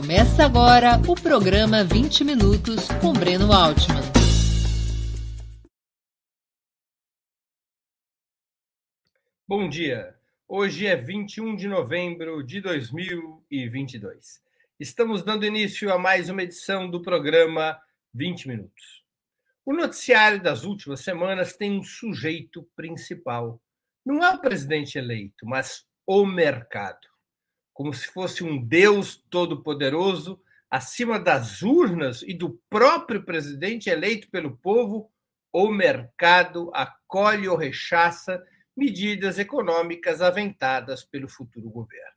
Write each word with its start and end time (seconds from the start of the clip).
Começa 0.00 0.44
agora 0.44 0.92
o 1.08 1.20
programa 1.20 1.82
20 1.82 2.22
Minutos 2.22 2.86
com 3.00 3.12
Breno 3.12 3.52
Altman. 3.52 4.00
Bom 9.44 9.68
dia. 9.68 10.14
Hoje 10.46 10.86
é 10.86 10.94
21 10.94 11.56
de 11.56 11.66
novembro 11.66 12.44
de 12.44 12.60
2022. 12.60 14.40
Estamos 14.78 15.24
dando 15.24 15.44
início 15.44 15.92
a 15.92 15.98
mais 15.98 16.30
uma 16.30 16.44
edição 16.44 16.88
do 16.88 17.02
programa 17.02 17.76
20 18.14 18.46
Minutos. 18.46 19.02
O 19.66 19.74
noticiário 19.74 20.40
das 20.40 20.62
últimas 20.62 21.00
semanas 21.00 21.56
tem 21.56 21.76
um 21.76 21.82
sujeito 21.82 22.62
principal. 22.76 23.60
Não 24.06 24.24
é 24.24 24.30
o 24.32 24.40
presidente 24.40 24.96
eleito, 24.96 25.44
mas 25.44 25.84
o 26.06 26.24
mercado 26.24 27.08
como 27.78 27.94
se 27.94 28.08
fosse 28.08 28.42
um 28.42 28.60
Deus 28.60 29.24
todo-poderoso 29.30 30.42
acima 30.68 31.16
das 31.16 31.62
urnas 31.62 32.22
e 32.22 32.34
do 32.34 32.60
próprio 32.68 33.22
presidente 33.22 33.88
eleito 33.88 34.28
pelo 34.32 34.56
povo, 34.56 35.08
o 35.52 35.70
mercado 35.70 36.72
acolhe 36.74 37.46
ou 37.46 37.56
rechaça 37.56 38.44
medidas 38.76 39.38
econômicas 39.38 40.20
aventadas 40.20 41.04
pelo 41.04 41.28
futuro 41.28 41.70
governo. 41.70 42.16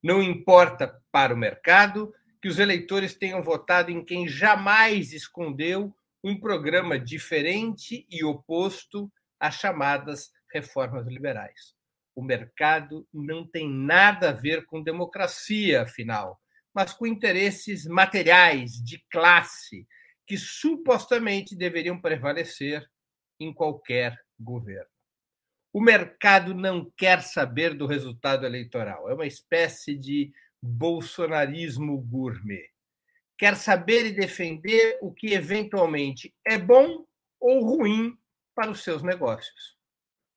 Não 0.00 0.22
importa 0.22 1.02
para 1.10 1.34
o 1.34 1.36
mercado 1.36 2.14
que 2.40 2.46
os 2.46 2.60
eleitores 2.60 3.16
tenham 3.16 3.42
votado 3.42 3.90
em 3.90 4.04
quem 4.04 4.28
jamais 4.28 5.12
escondeu 5.12 5.92
um 6.22 6.38
programa 6.38 7.00
diferente 7.00 8.06
e 8.08 8.22
oposto 8.22 9.10
às 9.40 9.56
chamadas 9.56 10.30
reformas 10.52 11.04
liberais. 11.08 11.74
O 12.14 12.22
mercado 12.22 13.06
não 13.12 13.46
tem 13.46 13.68
nada 13.68 14.30
a 14.30 14.32
ver 14.32 14.64
com 14.66 14.82
democracia, 14.82 15.82
afinal, 15.82 16.40
mas 16.72 16.92
com 16.92 17.06
interesses 17.06 17.86
materiais, 17.86 18.82
de 18.82 19.04
classe, 19.10 19.86
que 20.26 20.38
supostamente 20.38 21.56
deveriam 21.56 22.00
prevalecer 22.00 22.88
em 23.38 23.52
qualquer 23.52 24.16
governo. 24.38 24.88
O 25.72 25.80
mercado 25.80 26.54
não 26.54 26.90
quer 26.96 27.20
saber 27.20 27.74
do 27.74 27.86
resultado 27.86 28.46
eleitoral. 28.46 29.10
É 29.10 29.14
uma 29.14 29.26
espécie 29.26 29.96
de 29.98 30.32
bolsonarismo 30.62 32.00
gourmet. 32.00 32.70
Quer 33.36 33.56
saber 33.56 34.06
e 34.06 34.12
defender 34.12 34.98
o 35.02 35.12
que 35.12 35.34
eventualmente 35.34 36.32
é 36.46 36.56
bom 36.56 37.04
ou 37.40 37.64
ruim 37.64 38.16
para 38.54 38.70
os 38.70 38.84
seus 38.84 39.02
negócios 39.02 39.74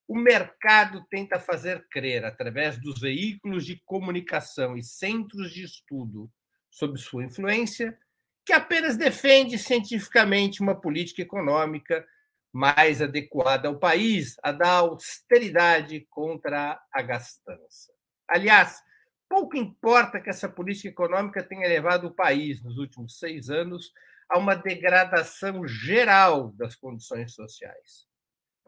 o 0.08 0.16
mercado 0.16 1.06
tenta 1.10 1.38
fazer 1.38 1.86
crer, 1.90 2.24
através 2.24 2.80
dos 2.80 3.00
veículos 3.00 3.66
de 3.66 3.82
comunicação 3.86 4.78
e 4.78 4.84
centros 4.84 5.52
de 5.52 5.64
estudo 5.64 6.32
sob 6.72 6.98
sua 6.98 7.26
influência, 7.26 7.98
que 8.46 8.54
apenas 8.54 8.96
defende 8.96 9.60
cientificamente 9.60 10.62
uma 10.62 10.80
política 10.80 11.22
econômica 11.22 12.08
mais 12.54 13.02
adequada 13.02 13.68
ao 13.68 13.78
país, 13.78 14.38
a 14.42 14.54
da 14.54 14.70
austeridade 14.70 16.08
contra 16.10 16.82
a 16.92 17.02
gastança. 17.02 17.92
Aliás, 18.26 18.82
pouco 19.28 19.58
importa 19.58 20.22
que 20.22 20.30
essa 20.30 20.48
política 20.48 20.88
econômica 20.88 21.44
tenha 21.44 21.68
levado 21.68 22.08
o 22.08 22.16
país, 22.16 22.64
nos 22.64 22.78
últimos 22.78 23.20
seis 23.20 23.50
anos, 23.50 23.92
a 24.30 24.38
uma 24.38 24.56
degradação 24.56 25.68
geral 25.68 26.54
das 26.54 26.76
condições 26.76 27.34
sociais. 27.34 28.08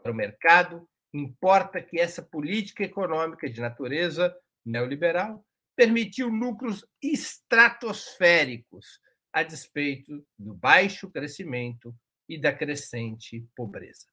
Para 0.01 0.11
o 0.11 0.15
mercado, 0.15 0.87
Importa 1.13 1.81
que 1.81 1.99
essa 1.99 2.21
política 2.21 2.83
econômica 2.83 3.49
de 3.49 3.59
natureza 3.59 4.35
neoliberal 4.65 5.43
permitiu 5.75 6.29
lucros 6.29 6.85
estratosféricos 7.01 8.99
a 9.31 9.43
despeito 9.43 10.25
do 10.37 10.53
baixo 10.53 11.09
crescimento 11.09 11.95
e 12.27 12.39
da 12.39 12.53
crescente 12.53 13.47
pobreza. 13.55 14.05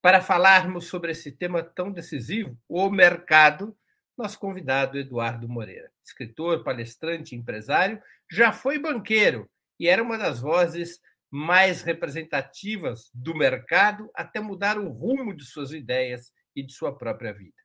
Para 0.00 0.20
falarmos 0.20 0.86
sobre 0.86 1.12
esse 1.12 1.32
tema 1.32 1.62
tão 1.62 1.90
decisivo, 1.90 2.58
o 2.68 2.90
mercado, 2.90 3.76
nosso 4.16 4.38
convidado 4.38 4.98
Eduardo 4.98 5.48
Moreira, 5.48 5.90
escritor, 6.04 6.62
palestrante, 6.64 7.34
empresário, 7.34 8.02
já 8.30 8.52
foi 8.52 8.78
banqueiro 8.78 9.48
e 9.78 9.88
era 9.88 10.02
uma 10.02 10.18
das 10.18 10.40
vozes 10.40 11.00
mais 11.34 11.82
representativas 11.82 13.10
do 13.12 13.36
mercado 13.36 14.08
até 14.14 14.38
mudar 14.38 14.78
o 14.78 14.88
rumo 14.88 15.34
de 15.34 15.44
suas 15.44 15.72
ideias 15.72 16.32
e 16.54 16.62
de 16.62 16.72
sua 16.72 16.96
própria 16.96 17.32
vida. 17.32 17.56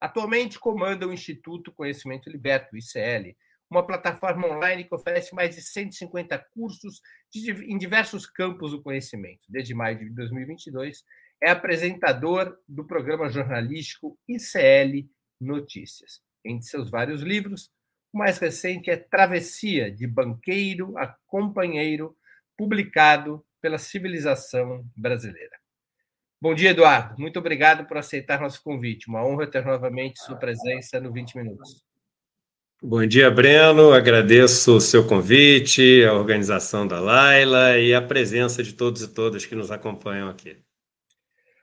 Atualmente 0.00 0.60
comanda 0.60 1.08
o 1.08 1.12
Instituto 1.12 1.72
Conhecimento 1.72 2.30
Liberto, 2.30 2.76
ICL, 2.76 3.36
uma 3.68 3.84
plataforma 3.84 4.46
online 4.46 4.84
que 4.84 4.94
oferece 4.94 5.34
mais 5.34 5.56
de 5.56 5.60
150 5.60 6.38
cursos 6.54 7.00
de, 7.28 7.50
em 7.50 7.76
diversos 7.76 8.26
campos 8.26 8.70
do 8.70 8.80
conhecimento. 8.80 9.40
Desde 9.48 9.74
maio 9.74 9.98
de 9.98 10.10
2022, 10.10 11.02
é 11.42 11.50
apresentador 11.50 12.56
do 12.68 12.86
programa 12.86 13.28
jornalístico 13.28 14.16
ICL 14.28 15.04
Notícias. 15.40 16.22
Entre 16.44 16.64
seus 16.64 16.88
vários 16.88 17.22
livros, 17.22 17.72
o 18.12 18.18
mais 18.18 18.38
recente 18.38 18.88
é 18.88 18.96
Travessia, 18.96 19.90
de 19.90 20.06
Banqueiro 20.06 20.96
a 20.96 21.08
Companheiro, 21.26 22.16
publicado 22.56 23.44
pela 23.60 23.78
Civilização 23.78 24.84
Brasileira. 24.96 25.56
Bom 26.40 26.54
dia, 26.54 26.70
Eduardo. 26.70 27.14
Muito 27.18 27.38
obrigado 27.38 27.86
por 27.86 27.96
aceitar 27.96 28.40
nosso 28.40 28.62
convite. 28.62 29.08
Uma 29.08 29.26
honra 29.26 29.46
ter 29.46 29.64
novamente 29.64 30.20
sua 30.20 30.36
presença 30.36 31.00
no 31.00 31.12
20 31.12 31.36
Minutos. 31.36 31.82
Bom 32.82 33.06
dia, 33.06 33.30
Breno. 33.30 33.92
Agradeço 33.92 34.76
o 34.76 34.80
seu 34.80 35.06
convite, 35.06 36.04
a 36.04 36.12
organização 36.12 36.86
da 36.86 37.00
Laila 37.00 37.78
e 37.78 37.94
a 37.94 38.02
presença 38.02 38.62
de 38.62 38.74
todos 38.74 39.02
e 39.02 39.08
todas 39.08 39.46
que 39.46 39.54
nos 39.54 39.70
acompanham 39.70 40.28
aqui. 40.28 40.58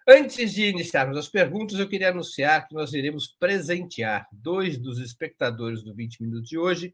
Antes 0.08 0.52
de 0.52 0.66
iniciarmos 0.66 1.16
as 1.18 1.30
perguntas, 1.30 1.80
eu 1.80 1.88
queria 1.88 2.10
anunciar 2.10 2.68
que 2.68 2.74
nós 2.74 2.94
iremos 2.94 3.28
presentear 3.40 4.28
dois 4.34 4.78
dos 4.78 5.00
espectadores 5.00 5.84
do 5.84 5.96
20 5.96 6.24
Minutos 6.24 6.50
de 6.50 6.58
hoje 6.58 6.94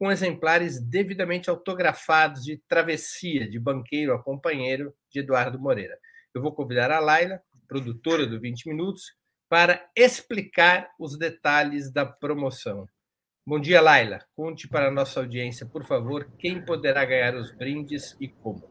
com 0.00 0.10
exemplares 0.10 0.80
devidamente 0.80 1.50
autografados 1.50 2.42
de 2.42 2.56
Travessia, 2.66 3.46
de 3.46 3.60
Banqueiro 3.60 4.14
a 4.14 4.22
Companheiro, 4.22 4.94
de 5.12 5.20
Eduardo 5.20 5.60
Moreira. 5.60 5.98
Eu 6.34 6.40
vou 6.40 6.54
convidar 6.54 6.90
a 6.90 6.98
Laila, 6.98 7.38
produtora 7.68 8.26
do 8.26 8.40
20 8.40 8.66
Minutos, 8.66 9.12
para 9.46 9.86
explicar 9.94 10.88
os 10.98 11.18
detalhes 11.18 11.92
da 11.92 12.06
promoção. 12.06 12.86
Bom 13.46 13.60
dia, 13.60 13.82
Laila. 13.82 14.24
Conte 14.34 14.66
para 14.66 14.88
a 14.88 14.90
nossa 14.90 15.20
audiência, 15.20 15.66
por 15.66 15.84
favor, 15.84 16.26
quem 16.38 16.64
poderá 16.64 17.04
ganhar 17.04 17.34
os 17.34 17.54
brindes 17.54 18.16
e 18.18 18.26
como. 18.26 18.70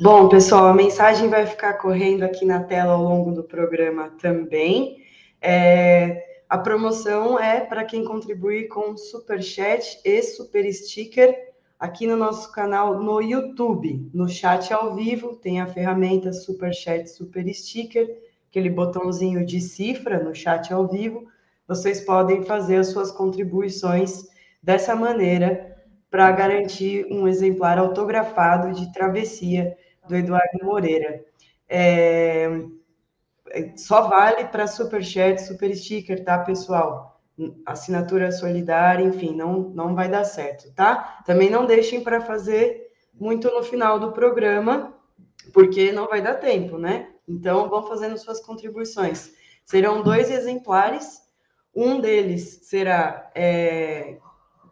Bom, 0.00 0.30
pessoal, 0.30 0.68
a 0.68 0.74
mensagem 0.74 1.28
vai 1.28 1.44
ficar 1.44 1.74
correndo 1.74 2.22
aqui 2.22 2.46
na 2.46 2.64
tela 2.64 2.94
ao 2.94 3.02
longo 3.02 3.30
do 3.30 3.44
programa 3.44 4.08
também. 4.18 5.04
É, 5.38 6.33
a 6.48 6.58
promoção 6.58 7.38
é 7.38 7.60
para 7.60 7.84
quem 7.84 8.04
contribuir 8.04 8.68
com 8.68 8.96
super 8.96 9.42
chat 9.42 10.00
e 10.04 10.22
super 10.22 10.70
sticker 10.72 11.54
aqui 11.78 12.06
no 12.06 12.16
nosso 12.16 12.50
canal 12.52 13.02
no 13.02 13.20
YouTube, 13.20 14.08
no 14.14 14.28
chat 14.28 14.72
ao 14.72 14.94
vivo, 14.94 15.36
tem 15.36 15.60
a 15.60 15.66
ferramenta 15.66 16.32
super 16.32 16.72
chat, 16.72 17.08
super 17.08 17.46
sticker, 17.52 18.08
aquele 18.48 18.70
botãozinho 18.70 19.44
de 19.44 19.60
cifra 19.60 20.22
no 20.22 20.34
chat 20.34 20.72
ao 20.72 20.86
vivo. 20.88 21.26
Vocês 21.66 22.00
podem 22.00 22.42
fazer 22.42 22.76
as 22.76 22.88
suas 22.88 23.10
contribuições 23.10 24.28
dessa 24.62 24.94
maneira 24.94 25.76
para 26.10 26.30
garantir 26.30 27.06
um 27.10 27.26
exemplar 27.26 27.78
autografado 27.78 28.72
de 28.72 28.92
travessia 28.92 29.76
do 30.08 30.14
Eduardo 30.14 30.64
Moreira. 30.64 31.24
É, 31.68 32.48
só 33.76 34.08
vale 34.08 34.44
para 34.46 34.66
super 34.66 35.02
chat, 35.02 35.38
super 35.38 35.74
sticker, 35.74 36.24
tá, 36.24 36.38
pessoal? 36.38 37.20
Assinatura 37.66 38.30
solidária, 38.30 39.04
enfim, 39.04 39.34
não, 39.34 39.60
não 39.70 39.94
vai 39.94 40.08
dar 40.08 40.24
certo, 40.24 40.72
tá? 40.74 41.22
Também 41.26 41.50
não 41.50 41.66
deixem 41.66 42.02
para 42.02 42.20
fazer 42.20 42.88
muito 43.12 43.50
no 43.50 43.62
final 43.62 43.98
do 43.98 44.12
programa, 44.12 44.94
porque 45.52 45.92
não 45.92 46.06
vai 46.06 46.20
dar 46.20 46.34
tempo, 46.34 46.78
né? 46.78 47.10
Então, 47.28 47.68
vão 47.68 47.86
fazendo 47.86 48.18
suas 48.18 48.40
contribuições. 48.40 49.32
Serão 49.64 50.02
dois 50.02 50.30
exemplares, 50.30 51.22
um 51.74 52.00
deles 52.00 52.60
será 52.62 53.30
é, 53.34 54.18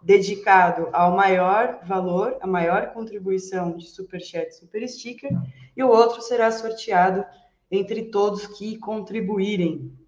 dedicado 0.03 0.89
ao 0.93 1.17
maior 1.17 1.81
valor, 1.85 2.37
a 2.41 2.47
maior 2.47 2.93
contribuição 2.93 3.77
de 3.77 3.87
Superchat 3.87 4.55
Super 4.55 4.87
Sticker, 4.89 5.31
e 5.77 5.83
o 5.83 5.89
outro 5.89 6.21
será 6.21 6.51
sorteado 6.51 7.25
entre 7.73 8.11
todos 8.11 8.47
que 8.47 8.77
contribuírem. 8.77 9.99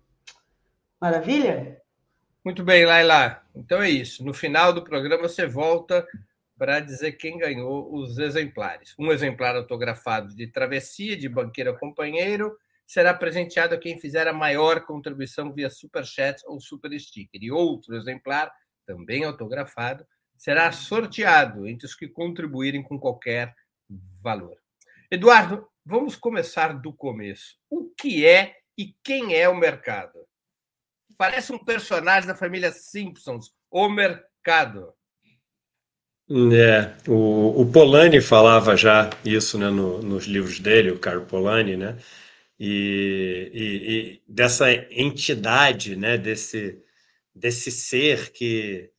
Maravilha? 1.00 1.81
Muito 2.44 2.62
bem, 2.62 2.84
Laila. 2.84 3.43
Então 3.56 3.81
é 3.81 3.88
isso. 3.88 4.22
No 4.22 4.34
final 4.34 4.70
do 4.70 4.84
programa 4.84 5.26
você 5.26 5.46
volta 5.46 6.06
para 6.58 6.78
dizer 6.78 7.12
quem 7.12 7.38
ganhou 7.38 7.93
os 7.94 8.19
exemplares. 8.19 8.94
Um 8.99 9.11
exemplar 9.11 9.56
autografado 9.56 10.37
de 10.37 10.46
Travessia, 10.46 11.16
de 11.16 11.26
Banqueiro 11.26 11.76
Companheiro, 11.78 12.55
será 12.87 13.14
presenteado 13.14 13.75
a 13.75 13.78
quem 13.78 13.99
fizer 13.99 14.28
a 14.28 14.32
maior 14.32 14.84
contribuição 14.84 15.50
via 15.50 15.70
Super 15.70 16.05
Chat 16.05 16.43
ou 16.44 16.61
Super 16.61 16.99
Sticker. 17.00 17.43
E 17.43 17.50
outro 17.50 17.96
exemplar, 17.96 18.52
também 18.87 19.25
autografado, 19.25 20.06
será 20.37 20.70
sorteado 20.70 21.66
entre 21.66 21.87
os 21.87 21.94
que 21.94 22.06
contribuírem 22.06 22.82
com 22.82 22.99
qualquer 23.00 23.55
valor. 24.22 24.56
Eduardo, 25.11 25.66
vamos 25.85 26.17
começar 26.17 26.73
do 26.81 26.93
começo. 26.93 27.57
O 27.69 27.91
que 27.97 28.27
é 28.27 28.57
e 28.77 28.95
quem 29.03 29.35
é 29.35 29.49
o 29.49 29.57
mercado? 29.57 30.19
Parece 31.17 31.53
um 31.53 31.59
personagem 31.59 32.27
da 32.27 32.35
família 32.35 32.73
Simpsons, 32.73 33.53
o 33.71 33.89
mercado. 33.89 34.93
É, 36.31 36.97
o, 37.09 37.61
o 37.61 37.71
Polanyi 37.71 38.21
falava 38.21 38.77
já 38.77 39.11
isso 39.25 39.59
né, 39.59 39.69
no, 39.69 40.03
nos 40.03 40.25
livros 40.25 40.59
dele, 40.59 40.91
o 40.91 40.99
Carlo 40.99 41.27
Polanyi, 41.27 41.77
né? 41.77 41.99
E, 42.59 43.51
e, 43.53 43.91
e, 43.93 44.23
dessa 44.27 44.73
entidade, 44.91 45.97
né, 45.97 46.17
desse, 46.17 46.81
desse 47.35 47.71
ser 47.71 48.31
que, 48.31 48.91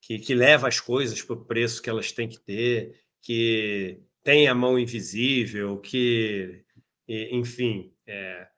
que, 0.00 0.18
que 0.18 0.34
leva 0.34 0.66
as 0.66 0.80
coisas 0.80 1.22
para 1.22 1.36
o 1.36 1.44
preço 1.44 1.80
que 1.80 1.90
elas 1.90 2.10
têm 2.10 2.28
que 2.28 2.40
ter, 2.40 3.00
que 3.20 4.00
tem 4.22 4.48
a 4.48 4.54
mão 4.54 4.78
invisível, 4.78 5.78
que, 5.78 6.64
enfim, 7.08 7.92
é, 8.06 8.48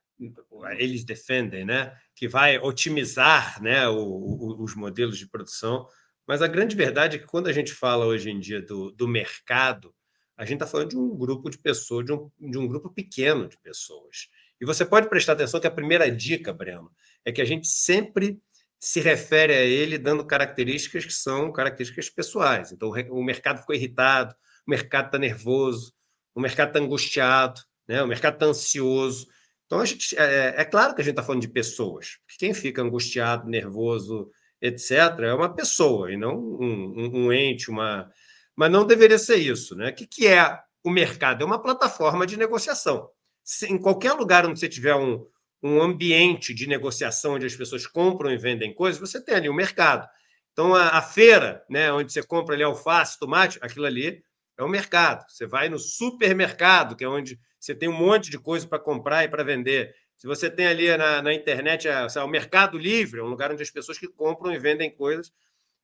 eles 0.78 1.04
defendem, 1.04 1.64
né, 1.64 1.96
que 2.14 2.28
vai 2.28 2.58
otimizar 2.58 3.62
né, 3.62 3.88
o, 3.88 3.98
o, 3.98 4.62
os 4.62 4.74
modelos 4.74 5.18
de 5.18 5.28
produção. 5.28 5.86
Mas 6.26 6.42
a 6.42 6.46
grande 6.46 6.76
verdade 6.76 7.16
é 7.16 7.18
que 7.18 7.26
quando 7.26 7.48
a 7.48 7.52
gente 7.52 7.72
fala 7.72 8.06
hoje 8.06 8.30
em 8.30 8.38
dia 8.38 8.60
do, 8.62 8.90
do 8.92 9.08
mercado, 9.08 9.94
a 10.36 10.44
gente 10.44 10.54
está 10.54 10.66
falando 10.66 10.90
de 10.90 10.98
um 10.98 11.16
grupo 11.16 11.48
de 11.48 11.58
pessoas, 11.58 12.04
de 12.06 12.12
um, 12.12 12.30
de 12.40 12.58
um 12.58 12.66
grupo 12.66 12.90
pequeno 12.90 13.48
de 13.48 13.58
pessoas. 13.58 14.28
E 14.60 14.64
você 14.64 14.84
pode 14.84 15.08
prestar 15.08 15.32
atenção 15.32 15.60
que 15.60 15.66
a 15.66 15.70
primeira 15.70 16.10
dica, 16.10 16.52
Breno, 16.52 16.90
é 17.24 17.32
que 17.32 17.40
a 17.40 17.44
gente 17.44 17.66
sempre 17.66 18.40
se 18.78 19.00
refere 19.00 19.54
a 19.54 19.62
ele 19.62 19.96
dando 19.96 20.26
características 20.26 21.04
que 21.04 21.12
são 21.12 21.52
características 21.52 22.10
pessoais. 22.10 22.72
Então, 22.72 22.90
o 23.10 23.24
mercado 23.24 23.60
ficou 23.60 23.74
irritado, 23.74 24.34
o 24.66 24.70
mercado 24.70 25.06
está 25.06 25.18
nervoso, 25.18 25.92
o 26.34 26.40
mercado 26.40 26.68
está 26.68 26.80
angustiado, 26.80 27.60
né? 27.86 28.02
o 28.02 28.06
mercado 28.06 28.34
está 28.34 28.46
ansioso. 28.46 29.26
Então, 29.66 29.80
a 29.80 29.84
gente, 29.84 30.16
é, 30.18 30.54
é, 30.56 30.64
claro 30.64 30.94
que 30.94 31.00
a 31.00 31.04
gente 31.04 31.12
está 31.12 31.22
falando 31.22 31.42
de 31.42 31.48
pessoas. 31.48 32.18
Quem 32.38 32.52
fica 32.52 32.82
angustiado, 32.82 33.48
nervoso, 33.48 34.30
etc., 34.60 34.90
é 35.20 35.34
uma 35.34 35.54
pessoa 35.54 36.12
e 36.12 36.16
não 36.16 36.36
um, 36.36 36.94
um, 36.96 37.26
um 37.26 37.32
ente, 37.32 37.70
uma. 37.70 38.10
Mas 38.56 38.70
não 38.70 38.86
deveria 38.86 39.18
ser 39.18 39.36
isso. 39.36 39.74
Né? 39.74 39.90
O 39.90 39.94
que, 39.94 40.06
que 40.06 40.26
é 40.26 40.58
o 40.82 40.90
mercado? 40.90 41.42
É 41.42 41.44
uma 41.44 41.60
plataforma 41.60 42.26
de 42.26 42.36
negociação. 42.36 43.08
Se, 43.42 43.66
em 43.66 43.78
qualquer 43.78 44.12
lugar 44.12 44.46
onde 44.46 44.60
você 44.60 44.68
tiver 44.68 44.94
um, 44.94 45.26
um 45.62 45.82
ambiente 45.82 46.54
de 46.54 46.66
negociação 46.66 47.34
onde 47.34 47.46
as 47.46 47.56
pessoas 47.56 47.86
compram 47.86 48.30
e 48.30 48.38
vendem 48.38 48.74
coisas, 48.74 49.00
você 49.00 49.22
tem 49.22 49.34
ali 49.34 49.48
o 49.48 49.54
mercado. 49.54 50.08
Então, 50.52 50.74
a, 50.74 50.98
a, 50.98 51.02
feira, 51.02 51.64
né, 51.68 51.92
onde 51.92 52.12
você 52.12 52.22
compra 52.22 52.54
ali 52.54 52.62
alface, 52.62 53.18
tomate, 53.18 53.58
aquilo 53.60 53.86
ali 53.86 54.22
é 54.56 54.62
o 54.62 54.68
mercado. 54.68 55.24
Você 55.28 55.46
vai 55.46 55.68
no 55.68 55.78
supermercado, 55.78 56.96
que 56.96 57.04
é 57.04 57.08
onde 57.08 57.38
você 57.58 57.74
tem 57.74 57.88
um 57.88 57.96
monte 57.96 58.30
de 58.30 58.38
coisa 58.38 58.66
para 58.66 58.78
comprar 58.78 59.24
e 59.24 59.28
para 59.28 59.42
vender. 59.42 59.94
Se 60.16 60.26
você 60.26 60.50
tem 60.50 60.66
ali 60.66 60.96
na, 60.96 61.22
na 61.22 61.34
internet 61.34 61.88
a, 61.88 62.06
o 62.24 62.28
Mercado 62.28 62.78
Livre, 62.78 63.20
é 63.20 63.22
um 63.22 63.28
lugar 63.28 63.52
onde 63.52 63.62
as 63.62 63.70
pessoas 63.70 63.98
que 63.98 64.08
compram 64.08 64.52
e 64.52 64.58
vendem 64.58 64.94
coisas 64.94 65.32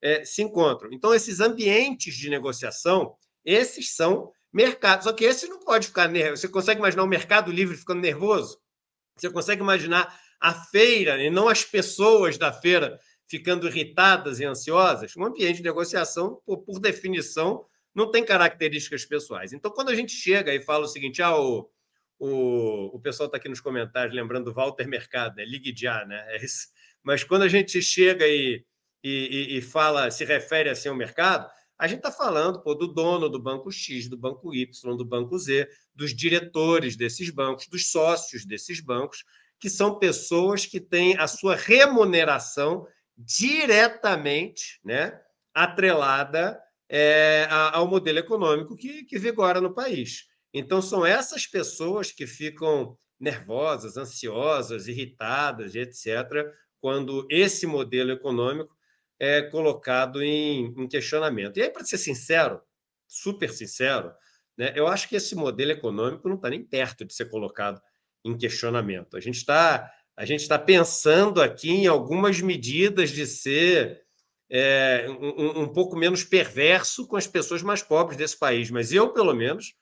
é, 0.02 0.25
se 0.25 0.43
encontram. 0.43 0.90
Então, 0.93 1.14
esses 1.14 1.40
ambientes 1.40 2.14
de 2.14 2.31
negociação, 2.31 3.14
esses 3.44 3.94
são 3.94 4.32
mercados. 4.52 5.05
Só 5.05 5.12
que 5.12 5.25
esse 5.25 5.49
não 5.49 5.61
pode 5.61 5.88
ficar 5.88 6.08
nervoso. 6.08 6.43
Você 6.43 6.49
consegue 6.49 6.81
imaginar 6.81 7.02
o 7.02 7.08
Mercado 7.08 7.50
Livre 7.50 7.76
ficando 7.76 8.00
nervoso? 8.00 8.58
Você 9.16 9.31
consegue 9.31 9.61
imaginar 9.61 10.19
a 10.40 10.55
feira 10.55 11.23
e 11.23 11.31
não 11.31 11.49
as 11.49 11.64
pessoas 11.64 12.38
da 12.38 12.52
feira 12.52 12.99
ficando 13.28 13.66
irritadas 13.66 14.40
e 14.40 14.44
ansiosas? 14.44 15.16
Um 15.16 15.25
ambiente 15.25 15.58
de 15.58 15.62
negociação, 15.62 16.40
por, 16.46 16.58
por 16.58 16.81
definição, 16.81 17.64
não 17.94 18.10
tem 18.10 18.25
características 18.25 19.04
pessoais. 19.04 19.52
Então, 19.52 19.70
quando 19.70 19.88
a 19.88 19.94
gente 19.94 20.12
chega 20.12 20.54
e 20.54 20.62
fala 20.62 20.84
o 20.84 20.88
seguinte, 20.88 21.22
ah, 21.22 21.37
o, 21.37 21.69
o, 22.19 22.96
o 22.96 23.00
pessoal 23.00 23.26
está 23.26 23.38
aqui 23.38 23.48
nos 23.48 23.60
comentários 23.60 24.14
lembrando 24.14 24.46
do 24.46 24.54
Walter 24.54 24.87
Mercado, 24.87 25.37
né? 25.37 25.44
Ligue 25.44 25.75
já, 25.76 26.04
né? 26.04 26.25
É 26.28 26.44
isso. 26.44 26.69
Mas 27.02 27.25
quando 27.25 27.42
a 27.42 27.48
gente 27.48 27.81
chega 27.82 28.26
e, 28.26 28.64
e, 29.02 29.58
e 29.58 29.62
fala, 29.62 30.10
se 30.10 30.25
refere 30.25 30.69
assim 30.69 30.88
ao 30.88 30.94
mercado, 30.94 31.50
a 31.78 31.87
gente 31.87 31.98
está 31.98 32.12
falando 32.12 32.62
pô, 32.62 32.75
do 32.75 32.87
dono 32.87 33.28
do 33.28 33.40
banco 33.40 33.72
X, 33.72 34.06
do 34.06 34.16
banco 34.16 34.54
Y, 34.54 34.96
do 34.96 35.04
banco 35.04 35.38
Z, 35.38 35.66
dos 35.94 36.14
diretores 36.14 36.94
desses 36.94 37.31
bancos, 37.31 37.66
dos 37.69 37.90
sócios 37.90 38.44
desses 38.44 38.81
bancos, 38.81 39.25
que 39.58 39.70
são 39.70 39.98
pessoas 39.98 40.66
que 40.66 40.78
têm 40.78 41.16
a 41.16 41.26
sua 41.26 41.56
remuneração 41.56 42.87
diretamente 43.16 44.78
né, 44.84 45.19
atrelada 45.54 46.60
é, 46.92 47.46
ao 47.48 47.87
modelo 47.87 48.19
econômico 48.19 48.76
que, 48.76 49.04
que 49.04 49.16
vigora 49.16 49.60
no 49.60 49.72
país. 49.72 50.26
Então, 50.52 50.82
são 50.82 51.06
essas 51.06 51.46
pessoas 51.46 52.10
que 52.10 52.26
ficam 52.26 52.98
nervosas, 53.19 53.96
ansiosas, 53.96 54.88
irritadas, 54.88 55.76
etc., 55.76 56.52
quando 56.81 57.26
esse 57.31 57.64
modelo 57.66 58.10
econômico 58.10 58.75
é 59.20 59.42
colocado 59.42 60.20
em, 60.20 60.75
em 60.76 60.88
questionamento. 60.88 61.58
E 61.58 61.62
aí, 61.62 61.70
para 61.70 61.84
ser 61.84 61.98
sincero, 61.98 62.60
super 63.06 63.52
sincero, 63.52 64.12
né, 64.58 64.72
eu 64.75 64.88
acho 64.88 65.08
que 65.08 65.14
esse 65.14 65.37
modelo 65.37 65.70
econômico 65.70 66.28
não 66.28 66.37
está 66.37 66.50
nem 66.50 66.64
perto 66.64 67.04
de 67.04 67.14
ser 67.14 67.31
colocado 67.31 67.81
em 68.25 68.37
questionamento. 68.37 69.16
A 69.16 69.20
gente 69.20 69.37
está 69.37 69.92
a 70.16 70.26
gente 70.26 70.40
está 70.40 70.58
pensando 70.58 71.40
aqui 71.40 71.70
em 71.70 71.87
algumas 71.87 72.42
medidas 72.42 73.08
de 73.08 73.26
ser 73.26 74.02
é, 74.50 75.06
um, 75.08 75.62
um, 75.62 75.69
pouco 75.69 75.97
menos 75.97 76.25
perverso 76.25 77.06
com 77.06 77.17
as 77.17 77.26
pessoas 77.26 77.62
mais 77.62 77.82
pobres 77.82 78.17
desse 78.19 78.38
país, 78.38 78.70
mas 78.70 78.93
eu, 78.93 79.12
pelo 79.12 79.35
menos, 79.35 79.75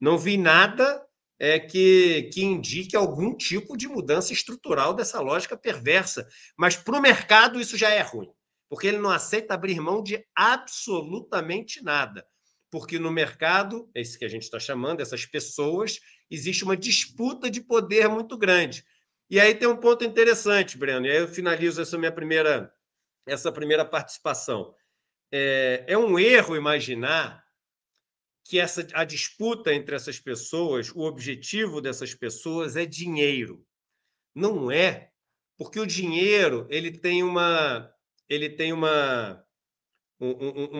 não 0.00 0.18
vi 0.18 0.36
nada 0.36 1.02
é, 1.38 1.58
que, 1.58 2.30
que 2.32 2.42
indique 2.42 2.96
algum 2.96 3.34
tipo 3.36 3.76
de 3.76 3.86
mudança 3.86 4.32
estrutural 4.32 4.94
dessa 4.94 5.20
lógica 5.20 5.56
perversa. 5.56 6.26
Mas 6.56 6.76
para 6.76 6.98
o 6.98 7.02
mercado 7.02 7.60
isso 7.60 7.76
já 7.76 7.90
é 7.90 8.02
ruim 8.02 8.30
porque 8.68 8.86
ele 8.86 8.98
não 8.98 9.10
aceita 9.10 9.54
abrir 9.54 9.80
mão 9.80 10.02
de 10.02 10.24
absolutamente 10.34 11.82
nada. 11.82 12.26
Porque 12.70 12.98
no 12.98 13.10
mercado, 13.10 13.88
é 13.94 14.00
isso 14.00 14.18
que 14.18 14.24
a 14.24 14.28
gente 14.28 14.42
está 14.42 14.58
chamando, 14.58 15.00
essas 15.00 15.24
pessoas, 15.24 16.00
existe 16.30 16.64
uma 16.64 16.76
disputa 16.76 17.50
de 17.50 17.60
poder 17.60 18.08
muito 18.08 18.36
grande. 18.36 18.84
E 19.30 19.40
aí 19.40 19.54
tem 19.54 19.68
um 19.68 19.76
ponto 19.76 20.04
interessante, 20.04 20.76
Breno, 20.76 21.06
e 21.06 21.10
aí 21.10 21.18
eu 21.18 21.28
finalizo 21.28 21.80
essa 21.80 21.96
minha 21.96 22.12
primeira, 22.12 22.72
essa 23.26 23.50
primeira 23.50 23.84
participação. 23.84 24.74
É, 25.32 25.84
é 25.88 25.98
um 25.98 26.18
erro 26.18 26.56
imaginar 26.56 27.44
que 28.44 28.60
essa, 28.60 28.86
a 28.94 29.04
disputa 29.04 29.74
entre 29.74 29.96
essas 29.96 30.20
pessoas, 30.20 30.90
o 30.94 31.00
objetivo 31.00 31.80
dessas 31.80 32.14
pessoas 32.14 32.76
é 32.76 32.86
dinheiro. 32.86 33.66
Não 34.34 34.70
é, 34.70 35.10
porque 35.58 35.80
o 35.80 35.86
dinheiro 35.86 36.66
ele 36.70 36.92
tem 36.92 37.22
uma, 37.22 37.90
ele 38.28 38.48
tem 38.48 38.72
uma, 38.72 39.44
um, 40.20 40.30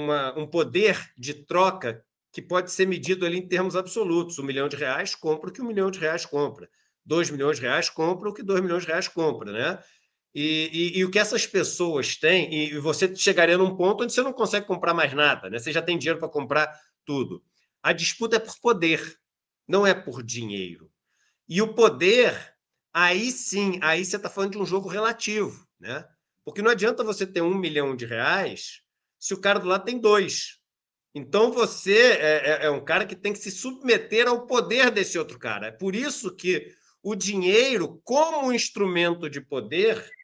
uma, 0.02 0.38
um 0.38 0.46
poder 0.46 1.12
de 1.16 1.34
troca 1.34 2.04
que 2.32 2.42
pode 2.42 2.70
ser 2.70 2.86
medido 2.86 3.24
ali 3.24 3.38
em 3.38 3.48
termos 3.48 3.74
absolutos. 3.74 4.38
Um 4.38 4.44
milhão 4.44 4.68
de 4.68 4.76
reais 4.76 5.14
compra 5.14 5.50
o 5.50 5.52
que 5.52 5.62
um 5.62 5.66
milhão 5.66 5.90
de 5.90 5.98
reais 5.98 6.24
compra. 6.24 6.68
Dois 7.04 7.30
milhões 7.30 7.56
de 7.56 7.62
reais 7.62 7.88
compra 7.88 8.28
o 8.28 8.34
que 8.34 8.42
dois 8.42 8.60
milhões 8.60 8.82
de 8.82 8.88
reais 8.88 9.08
compra, 9.08 9.52
né? 9.52 9.82
E, 10.38 10.68
e, 10.70 10.98
e, 10.98 11.04
o 11.06 11.10
que 11.10 11.18
essas 11.18 11.46
pessoas 11.46 12.14
têm, 12.14 12.52
e 12.52 12.78
você 12.78 13.16
chegaria 13.16 13.56
num 13.56 13.74
ponto 13.74 14.04
onde 14.04 14.12
você 14.12 14.20
não 14.20 14.34
consegue 14.34 14.66
comprar 14.66 14.92
mais 14.92 15.14
nada, 15.14 15.48
né? 15.48 15.58
Você 15.58 15.72
já 15.72 15.80
tem 15.80 15.96
dinheiro 15.96 16.18
para 16.18 16.28
comprar 16.28 16.78
tudo. 17.06 17.42
A 17.82 17.90
disputa 17.90 18.36
é 18.36 18.38
por 18.38 18.54
poder, 18.60 19.18
não 19.66 19.86
é 19.86 19.94
por 19.94 20.22
dinheiro. 20.22 20.92
E 21.48 21.62
o 21.62 21.72
poder, 21.72 22.54
aí 22.92 23.32
sim, 23.32 23.78
aí 23.80 24.04
você 24.04 24.16
está 24.16 24.28
falando 24.28 24.52
de 24.52 24.58
um 24.58 24.66
jogo 24.66 24.90
relativo, 24.90 25.66
né? 25.80 26.06
Porque 26.44 26.60
não 26.60 26.70
adianta 26.70 27.02
você 27.02 27.26
ter 27.26 27.40
um 27.40 27.54
milhão 27.54 27.96
de 27.96 28.04
reais 28.04 28.82
se 29.18 29.32
o 29.32 29.40
cara 29.40 29.58
do 29.58 29.66
lado 29.68 29.86
tem 29.86 29.98
dois. 29.98 30.58
Então 31.14 31.50
você 31.50 31.96
é, 31.96 32.50
é, 32.50 32.66
é, 32.66 32.70
um 32.70 32.84
cara 32.84 33.06
que 33.06 33.16
tem 33.16 33.32
que 33.32 33.38
se 33.38 33.50
submeter 33.50 34.28
ao 34.28 34.46
poder 34.46 34.90
desse 34.90 35.18
outro 35.18 35.38
cara. 35.38 35.68
É 35.68 35.72
por 35.72 35.96
isso 35.96 36.36
que 36.36 36.74
o 37.02 37.14
dinheiro, 37.14 38.02
como 38.04 38.52
instrumento 38.52 39.30
de 39.30 39.40
poder, 39.40 40.14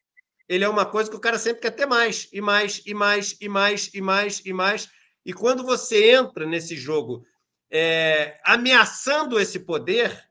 ele 0.48 0.64
é 0.64 0.68
uma 0.68 0.86
coisa 0.86 1.10
que 1.10 1.16
o 1.16 1.20
cara 1.20 1.38
sempre 1.38 1.62
quer 1.62 1.70
ter 1.70 1.86
mais, 1.86 2.28
e 2.32 2.40
mais, 2.40 2.82
e 2.84 2.94
mais, 2.94 3.36
e 3.40 3.48
mais, 3.48 3.90
e 3.94 4.00
mais, 4.00 4.42
e 4.44 4.52
mais. 4.52 4.90
E 5.24 5.32
quando 5.32 5.62
você 5.64 6.12
entra 6.12 6.46
nesse 6.46 6.76
jogo 6.76 7.24
é, 7.70 8.40
ameaçando 8.44 9.38
esse 9.40 9.60
poder, 9.60 10.30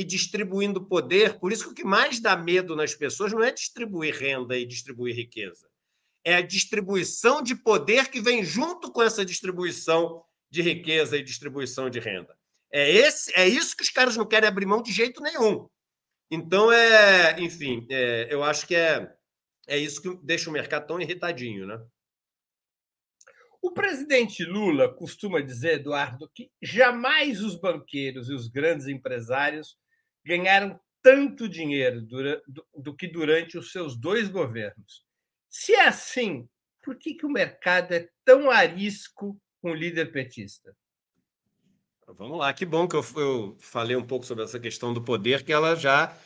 e 0.00 0.04
distribuindo 0.04 0.84
poder. 0.86 1.38
Por 1.38 1.52
isso 1.52 1.64
que 1.64 1.70
o 1.70 1.74
que 1.74 1.84
mais 1.84 2.20
dá 2.20 2.36
medo 2.36 2.76
nas 2.76 2.94
pessoas 2.94 3.32
não 3.32 3.42
é 3.42 3.50
distribuir 3.50 4.16
renda 4.16 4.56
e 4.56 4.64
distribuir 4.64 5.14
riqueza. 5.14 5.68
É 6.24 6.36
a 6.36 6.40
distribuição 6.40 7.42
de 7.42 7.54
poder 7.54 8.08
que 8.08 8.20
vem 8.20 8.44
junto 8.44 8.90
com 8.90 9.02
essa 9.02 9.24
distribuição 9.24 10.22
de 10.50 10.62
riqueza 10.62 11.16
e 11.16 11.22
distribuição 11.22 11.88
de 11.88 11.98
renda. 11.98 12.36
É, 12.72 12.90
esse, 12.90 13.32
é 13.34 13.48
isso 13.48 13.76
que 13.76 13.82
os 13.82 13.90
caras 13.90 14.16
não 14.16 14.26
querem 14.26 14.48
abrir 14.48 14.66
mão 14.66 14.82
de 14.82 14.92
jeito 14.92 15.22
nenhum. 15.22 15.68
Então, 16.30 16.70
é, 16.70 17.40
enfim, 17.40 17.86
é, 17.90 18.28
eu 18.30 18.44
acho 18.44 18.66
que 18.66 18.74
é, 18.74 19.12
é 19.70 19.78
isso 19.78 20.02
que 20.02 20.14
deixa 20.22 20.50
o 20.50 20.52
mercado 20.52 20.86
tão 20.86 21.00
irritadinho, 21.00 21.66
né? 21.66 21.80
O 23.62 23.72
presidente 23.72 24.44
Lula 24.44 24.92
costuma 24.92 25.40
dizer, 25.40 25.74
Eduardo, 25.74 26.30
que 26.34 26.50
jamais 26.60 27.40
os 27.40 27.54
banqueiros 27.60 28.28
e 28.28 28.34
os 28.34 28.48
grandes 28.48 28.88
empresários 28.88 29.76
ganharam 30.24 30.80
tanto 31.02 31.48
dinheiro 31.48 32.02
do, 32.02 32.42
do 32.74 32.96
que 32.96 33.06
durante 33.06 33.56
os 33.56 33.70
seus 33.70 33.96
dois 33.98 34.28
governos. 34.28 35.04
Se 35.48 35.72
é 35.74 35.86
assim, 35.86 36.48
por 36.82 36.98
que, 36.98 37.14
que 37.14 37.26
o 37.26 37.30
mercado 37.30 37.92
é 37.92 38.08
tão 38.24 38.50
arisco 38.50 39.40
com 39.60 39.70
o 39.70 39.74
líder 39.74 40.10
petista? 40.10 40.74
Vamos 42.08 42.38
lá, 42.38 42.52
que 42.52 42.66
bom 42.66 42.88
que 42.88 42.96
eu, 42.96 43.04
eu 43.16 43.56
falei 43.60 43.94
um 43.94 44.06
pouco 44.06 44.26
sobre 44.26 44.42
essa 44.42 44.58
questão 44.58 44.92
do 44.92 45.02
poder, 45.02 45.44
que 45.44 45.52
ela 45.52 45.76
já, 45.76 46.16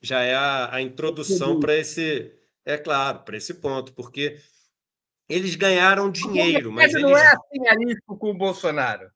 já 0.00 0.22
é 0.22 0.34
a, 0.34 0.76
a 0.76 0.80
introdução 0.80 1.60
para 1.60 1.76
esse, 1.76 2.34
é 2.64 2.76
claro, 2.76 3.20
para 3.20 3.36
esse 3.36 3.54
ponto, 3.54 3.92
porque 3.92 4.38
eles 5.28 5.54
ganharam 5.54 6.10
dinheiro, 6.10 6.72
mas 6.72 6.92
não 6.92 7.10
eles... 7.10 7.22
é 7.22 7.26
assim 7.28 7.68
arisco 7.68 8.16
com 8.16 8.30
o 8.30 8.34
Bolsonaro. 8.34 9.10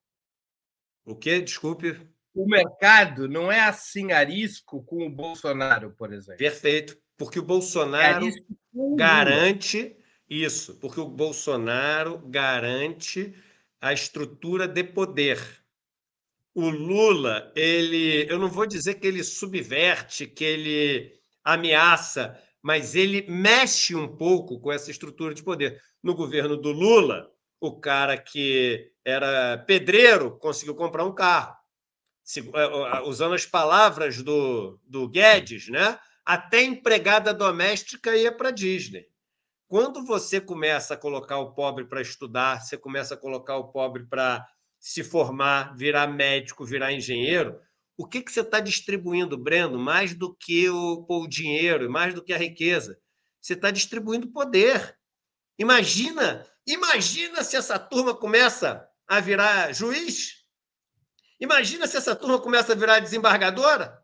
O 1.04 1.14
quê? 1.14 1.40
Desculpe. 1.40 1.98
O 2.34 2.46
mercado 2.46 3.28
não 3.28 3.50
é 3.50 3.60
assim 3.60 4.12
arisco 4.12 4.82
com 4.84 5.06
o 5.06 5.10
Bolsonaro, 5.10 5.90
por 5.92 6.12
exemplo. 6.12 6.38
Perfeito, 6.38 6.98
porque 7.16 7.38
o 7.38 7.44
Bolsonaro 7.44 8.26
é 8.26 8.32
garante 8.96 9.96
isso, 10.28 10.74
porque 10.76 11.00
o 11.00 11.08
Bolsonaro 11.08 12.18
garante 12.26 13.34
a 13.80 13.92
estrutura 13.92 14.68
de 14.68 14.84
poder. 14.84 15.40
O 16.54 16.68
Lula, 16.68 17.52
ele, 17.54 18.26
eu 18.30 18.38
não 18.38 18.48
vou 18.48 18.66
dizer 18.66 18.94
que 18.94 19.06
ele 19.06 19.24
subverte, 19.24 20.26
que 20.26 20.44
ele 20.44 21.18
ameaça, 21.42 22.38
mas 22.62 22.94
ele 22.94 23.24
mexe 23.28 23.94
um 23.94 24.08
pouco 24.08 24.60
com 24.60 24.72
essa 24.72 24.90
estrutura 24.90 25.34
de 25.34 25.42
poder. 25.42 25.80
No 26.02 26.14
governo 26.14 26.56
do 26.56 26.72
Lula, 26.72 27.30
o 27.60 27.78
cara 27.78 28.16
que 28.16 28.90
era 29.04 29.58
pedreiro 29.66 30.38
conseguiu 30.38 30.74
comprar 30.74 31.04
um 31.04 31.14
carro. 31.14 31.56
É, 32.36 33.00
usando 33.08 33.34
as 33.34 33.46
palavras 33.46 34.22
do, 34.22 34.78
do 34.84 35.08
Guedes, 35.08 35.68
né? 35.68 35.98
até 36.28 36.62
empregada 36.62 37.32
doméstica 37.32 38.14
ia 38.14 38.30
para 38.30 38.50
Disney. 38.50 39.06
Quando 39.66 40.04
você 40.04 40.38
começa 40.38 40.92
a 40.92 40.96
colocar 40.96 41.38
o 41.38 41.54
pobre 41.54 41.86
para 41.86 42.02
estudar, 42.02 42.60
você 42.60 42.76
começa 42.76 43.14
a 43.14 43.16
colocar 43.16 43.56
o 43.56 43.68
pobre 43.68 44.04
para 44.04 44.46
se 44.78 45.02
formar, 45.02 45.74
virar 45.74 46.06
médico, 46.06 46.66
virar 46.66 46.92
engenheiro, 46.92 47.58
o 47.98 48.06
que, 48.06 48.22
que 48.22 48.30
você 48.30 48.42
está 48.42 48.60
distribuindo, 48.60 49.36
Breno? 49.36 49.76
Mais 49.76 50.14
do 50.14 50.32
que 50.32 50.70
o, 50.70 51.04
o 51.08 51.26
dinheiro, 51.26 51.90
mais 51.90 52.14
do 52.14 52.22
que 52.22 52.32
a 52.32 52.38
riqueza. 52.38 52.96
Você 53.40 53.54
está 53.54 53.72
distribuindo 53.72 54.30
poder. 54.30 54.96
Imagina, 55.58 56.46
imagina 56.64 57.42
se 57.42 57.56
essa 57.56 57.76
turma 57.76 58.14
começa 58.14 58.88
a 59.04 59.18
virar 59.18 59.74
juiz. 59.74 60.44
Imagina 61.40 61.88
se 61.88 61.96
essa 61.96 62.14
turma 62.14 62.40
começa 62.40 62.72
a 62.72 62.76
virar 62.76 63.00
desembargadora. 63.00 64.00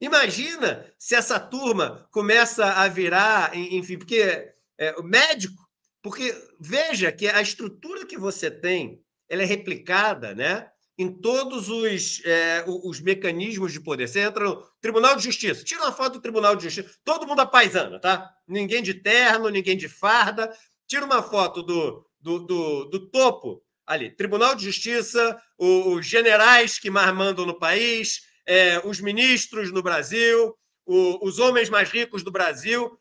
Imagina 0.00 0.88
se 0.96 1.16
essa 1.16 1.40
turma 1.40 2.08
começa 2.12 2.66
a 2.66 2.86
virar, 2.86 3.56
enfim, 3.56 3.98
porque 3.98 4.54
é, 4.78 5.02
médico, 5.02 5.68
porque 6.00 6.32
veja 6.60 7.10
que 7.10 7.26
a 7.26 7.42
estrutura 7.42 8.06
que 8.06 8.16
você 8.16 8.48
tem, 8.48 9.04
ela 9.28 9.42
é 9.42 9.46
replicada, 9.46 10.34
né? 10.36 10.70
Em 11.02 11.12
todos 11.12 11.68
os, 11.68 12.22
é, 12.24 12.64
os 12.66 13.00
mecanismos 13.00 13.72
de 13.72 13.80
poder. 13.80 14.08
Você 14.08 14.20
entra 14.20 14.44
no 14.44 14.62
Tribunal 14.80 15.16
de 15.16 15.24
Justiça, 15.24 15.64
tira 15.64 15.82
uma 15.82 15.92
foto 15.92 16.14
do 16.14 16.20
Tribunal 16.20 16.54
de 16.54 16.64
Justiça, 16.64 16.96
todo 17.04 17.26
mundo 17.26 17.40
apaisando, 17.40 18.00
tá? 18.00 18.30
Ninguém 18.46 18.82
de 18.82 18.94
terno, 18.94 19.48
ninguém 19.48 19.76
de 19.76 19.88
farda. 19.88 20.50
Tira 20.86 21.04
uma 21.04 21.22
foto 21.22 21.62
do, 21.62 22.06
do, 22.20 22.38
do, 22.38 22.84
do 22.84 23.10
topo 23.10 23.62
ali, 23.86 24.10
Tribunal 24.10 24.54
de 24.54 24.64
Justiça, 24.64 25.40
os 25.58 26.06
generais 26.06 26.78
que 26.78 26.90
mais 26.90 27.12
mandam 27.14 27.44
no 27.44 27.58
país, 27.58 28.22
é, 28.46 28.80
os 28.86 29.00
ministros 29.00 29.72
no 29.72 29.82
Brasil, 29.82 30.56
o, 30.86 31.26
os 31.26 31.38
homens 31.38 31.68
mais 31.68 31.90
ricos 31.90 32.22
do 32.22 32.30
Brasil. 32.30 32.98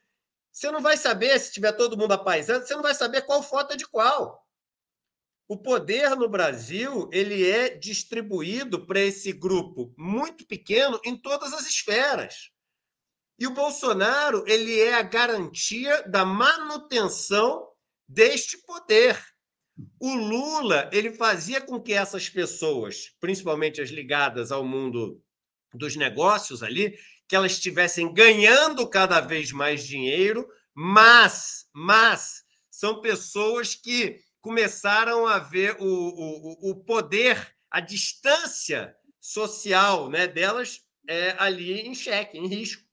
Você 0.51 0.69
não 0.71 0.81
vai 0.81 0.97
saber, 0.97 1.39
se 1.39 1.53
tiver 1.53 1.71
todo 1.73 1.97
mundo 1.97 2.13
apaisando, 2.13 2.65
você 2.65 2.73
não 2.73 2.81
vai 2.81 2.93
saber 2.93 3.21
qual 3.21 3.41
foto 3.41 3.73
é 3.73 3.77
de 3.77 3.87
qual. 3.87 4.40
O 5.51 5.57
poder 5.57 6.11
no 6.11 6.29
Brasil 6.29 7.09
ele 7.11 7.45
é 7.45 7.75
distribuído 7.75 8.85
para 8.85 9.01
esse 9.01 9.33
grupo 9.33 9.93
muito 9.97 10.47
pequeno 10.47 10.97
em 11.03 11.13
todas 11.17 11.51
as 11.51 11.67
esferas. 11.67 12.51
E 13.37 13.45
o 13.45 13.53
Bolsonaro 13.53 14.45
ele 14.47 14.79
é 14.79 14.93
a 14.93 15.01
garantia 15.01 16.03
da 16.03 16.23
manutenção 16.23 17.67
deste 18.07 18.59
poder. 18.59 19.21
O 19.99 20.15
Lula 20.15 20.89
ele 20.93 21.11
fazia 21.11 21.59
com 21.59 21.81
que 21.81 21.91
essas 21.91 22.29
pessoas, 22.29 23.13
principalmente 23.19 23.81
as 23.81 23.89
ligadas 23.89 24.53
ao 24.53 24.63
mundo 24.63 25.21
dos 25.73 25.97
negócios 25.97 26.63
ali, 26.63 26.97
que 27.27 27.35
elas 27.35 27.51
estivessem 27.51 28.13
ganhando 28.13 28.89
cada 28.89 29.19
vez 29.19 29.51
mais 29.51 29.85
dinheiro, 29.85 30.47
mas, 30.73 31.67
mas 31.73 32.41
são 32.69 33.01
pessoas 33.01 33.75
que 33.75 34.17
começaram 34.41 35.27
a 35.27 35.39
ver 35.39 35.77
o, 35.79 35.85
o, 35.85 36.71
o 36.71 36.75
poder, 36.83 37.55
a 37.69 37.79
distância 37.79 38.95
social 39.19 40.09
né, 40.09 40.27
delas 40.27 40.81
é, 41.07 41.35
ali 41.37 41.81
em 41.81 41.93
xeque, 41.93 42.37
em 42.37 42.47
risco. 42.47 42.83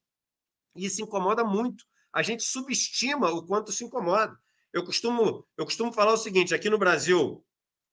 E 0.76 0.85
isso 0.85 1.02
incomoda 1.02 1.43
muito. 1.43 1.85
A 2.12 2.23
gente 2.23 2.45
subestima 2.45 3.31
o 3.31 3.45
quanto 3.45 3.73
se 3.73 3.85
incomoda. 3.85 4.38
Eu 4.73 4.85
costumo, 4.85 5.47
eu 5.57 5.64
costumo 5.64 5.93
falar 5.93 6.12
o 6.12 6.19
seguinte: 6.19 6.55
aqui 6.55 6.69
no 6.69 6.78
Brasil, 6.78 7.45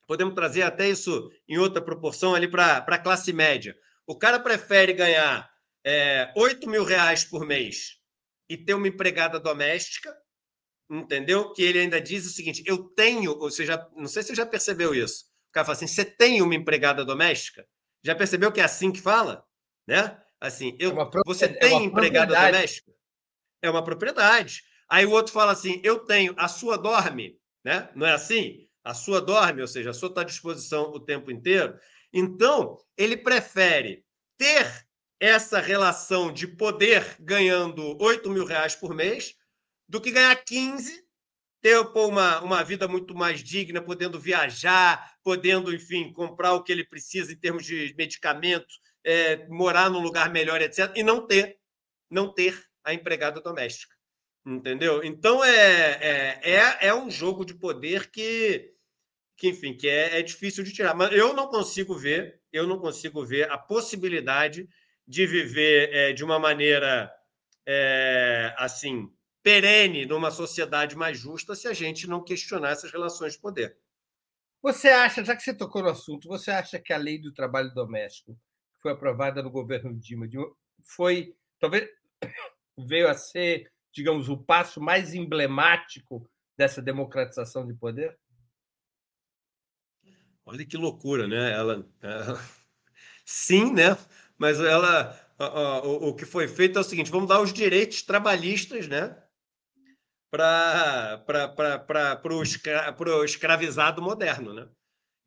podemos 0.06 0.36
trazer 0.36 0.62
até 0.62 0.90
isso 0.90 1.32
em 1.48 1.58
outra 1.58 1.82
proporção 1.82 2.36
ali 2.36 2.48
para 2.48 2.78
a 2.78 3.00
classe 3.00 3.32
média. 3.32 3.76
O 4.06 4.18
cara 4.18 4.40
prefere 4.40 4.94
ganhar 4.94 5.50
é, 5.84 6.32
8 6.36 6.70
mil 6.70 6.84
reais 6.84 7.24
por 7.24 7.46
mês 7.46 7.98
e 8.50 8.58
ter 8.58 8.74
uma 8.74 8.88
empregada 8.88 9.40
doméstica 9.40 10.16
entendeu? 10.90 11.52
Que 11.54 11.64
ele 11.64 11.80
ainda 11.80 12.00
diz 12.00 12.26
o 12.26 12.30
seguinte: 12.30 12.64
eu 12.66 12.78
tenho, 12.78 13.32
ou 13.32 13.52
seja, 13.52 13.88
não 13.96 14.08
sei 14.08 14.24
se 14.24 14.30
você 14.30 14.36
já 14.36 14.46
percebeu 14.46 14.94
isso. 14.94 15.26
O 15.50 15.54
cara 15.54 15.66
fala 15.66 15.76
assim: 15.76 15.88
você 15.88 16.06
tem 16.06 16.42
uma 16.42 16.56
empregada 16.56 17.04
doméstica? 17.04 17.66
Já 18.04 18.16
percebeu 18.16 18.52
que 18.52 18.62
é 18.62 18.64
assim 18.64 18.92
que 18.92 19.02
fala? 19.02 19.44
Né? 19.88 20.18
Assim, 20.40 20.76
eu, 20.80 21.00
é 21.00 21.10
você 21.26 21.48
tem 21.48 21.80
é 21.80 21.84
empregada 21.84 22.36
doméstica? 22.36 22.92
É 23.62 23.70
uma 23.70 23.84
propriedade. 23.84 24.64
Aí 24.90 25.06
o 25.06 25.12
outro 25.12 25.34
fala 25.34 25.52
assim: 25.52 25.82
eu 25.84 26.00
tenho, 26.00 26.34
a 26.38 26.48
sua 26.48 26.78
dorme, 26.78 27.40
né? 27.64 27.90
Não 27.96 28.06
é 28.06 28.14
assim? 28.14 28.68
A 28.84 28.94
sua 28.94 29.20
dorme, 29.20 29.62
ou 29.62 29.68
seja, 29.68 29.90
a 29.90 29.94
sua 29.94 30.10
está 30.10 30.22
à 30.22 30.26
disposição 30.26 30.92
o 30.92 31.00
tempo 31.00 31.32
inteiro. 31.32 31.78
Então, 32.14 32.78
ele 32.96 33.18
prefere 33.18 34.06
ter 34.38 34.86
essa 35.20 35.60
relação 35.60 36.32
de 36.32 36.48
poder 36.48 37.16
ganhando 37.20 37.98
8 38.00 38.30
mil 38.30 38.46
reais 38.46 38.76
por 38.76 38.94
mês 38.94 39.36
do 39.88 40.02
que 40.02 40.12
ganhar 40.12 40.36
15, 40.36 41.06
ter 41.62 41.80
uma, 41.80 42.42
uma 42.42 42.64
vida 42.64 42.88
muito 42.88 43.16
mais 43.16 43.44
digna, 43.44 43.82
podendo 43.82 44.20
viajar, 44.20 45.16
podendo, 45.24 45.74
enfim, 45.74 46.14
comprar 46.14 46.54
o 46.54 46.64
que 46.64 46.72
ele 46.72 46.86
precisa 46.86 47.32
em 47.32 47.38
termos 47.38 47.66
de 47.66 47.94
medicamento, 47.98 48.68
é, 49.04 49.48
morar 49.48 49.90
num 49.90 50.00
lugar 50.00 50.32
melhor, 50.32 50.62
etc., 50.62 50.92
e 50.96 51.02
não 51.02 51.26
ter, 51.26 51.58
não 52.10 52.32
ter 52.32 52.64
a 52.84 52.94
empregada 52.94 53.42
doméstica. 53.42 53.96
Entendeu? 54.46 55.04
Então 55.04 55.44
é, 55.44 55.98
é, 56.00 56.40
é, 56.44 56.88
é 56.88 56.94
um 56.94 57.10
jogo 57.10 57.44
de 57.44 57.56
poder 57.56 58.12
que, 58.12 58.72
que 59.36 59.50
enfim, 59.50 59.76
que 59.76 59.90
é, 59.90 60.20
é 60.20 60.22
difícil 60.22 60.64
de 60.64 60.72
tirar. 60.72 60.94
Mas 60.94 61.12
eu 61.14 61.34
não 61.34 61.48
consigo 61.48 61.96
ver, 61.96 62.40
eu 62.54 62.68
não 62.68 62.78
consigo 62.78 63.26
ver 63.26 63.50
a 63.50 63.58
possibilidade 63.58 64.70
de 65.08 65.26
viver 65.26 65.90
é, 65.92 66.14
de 66.14 66.24
uma 66.24 66.38
maneira 66.38 67.12
é, 67.66 68.54
assim 68.56 69.12
perene 69.46 70.08
numa 70.08 70.32
sociedade 70.32 70.96
mais 70.96 71.20
justa 71.20 71.54
se 71.54 71.68
a 71.68 71.74
gente 71.74 72.08
não 72.08 72.24
questionar 72.24 72.72
essas 72.72 72.92
relações 72.92 73.34
de 73.34 73.40
poder. 73.40 73.78
Você 74.60 74.90
acha, 74.90 75.24
já 75.24 75.36
que 75.36 75.44
você 75.44 75.54
tocou 75.54 75.84
no 75.84 75.90
assunto, 75.90 76.28
você 76.28 76.50
acha 76.50 76.80
que 76.80 76.92
a 76.92 76.98
lei 76.98 77.20
do 77.20 77.32
trabalho 77.32 77.72
doméstico, 77.72 78.34
que 78.34 78.82
foi 78.82 78.94
aprovada 78.94 79.44
no 79.44 79.52
governo 79.52 79.94
Dilma, 79.94 80.26
foi 80.82 81.36
talvez 81.60 81.88
veio 82.76 83.08
a 83.08 83.14
ser, 83.14 83.72
digamos, 83.94 84.30
o 84.30 84.38
passo 84.38 84.82
mais 84.82 85.14
emblemático 85.14 86.28
dessa 86.58 86.82
democratização 86.82 87.68
de 87.68 87.76
poder? 87.76 88.18
Olha 90.44 90.66
que 90.66 90.76
loucura, 90.76 91.28
né? 91.28 91.52
Ela, 91.52 91.88
ela... 92.02 92.42
sim, 93.24 93.72
né? 93.72 93.96
Mas 94.40 94.60
ela, 94.60 95.16
o, 95.84 96.10
o 96.10 96.16
que 96.16 96.26
foi 96.26 96.48
feito 96.48 96.80
é 96.80 96.82
o 96.82 96.84
seguinte: 96.84 97.12
vamos 97.12 97.30
dar 97.30 97.42
os 97.42 97.54
direitos 97.54 98.02
trabalhistas, 98.02 98.88
né? 98.88 99.22
Para 100.36 102.22
o 102.32 102.44
escra, 102.44 102.96
escravizado 103.24 104.02
moderno. 104.02 104.54
Né? 104.54 104.70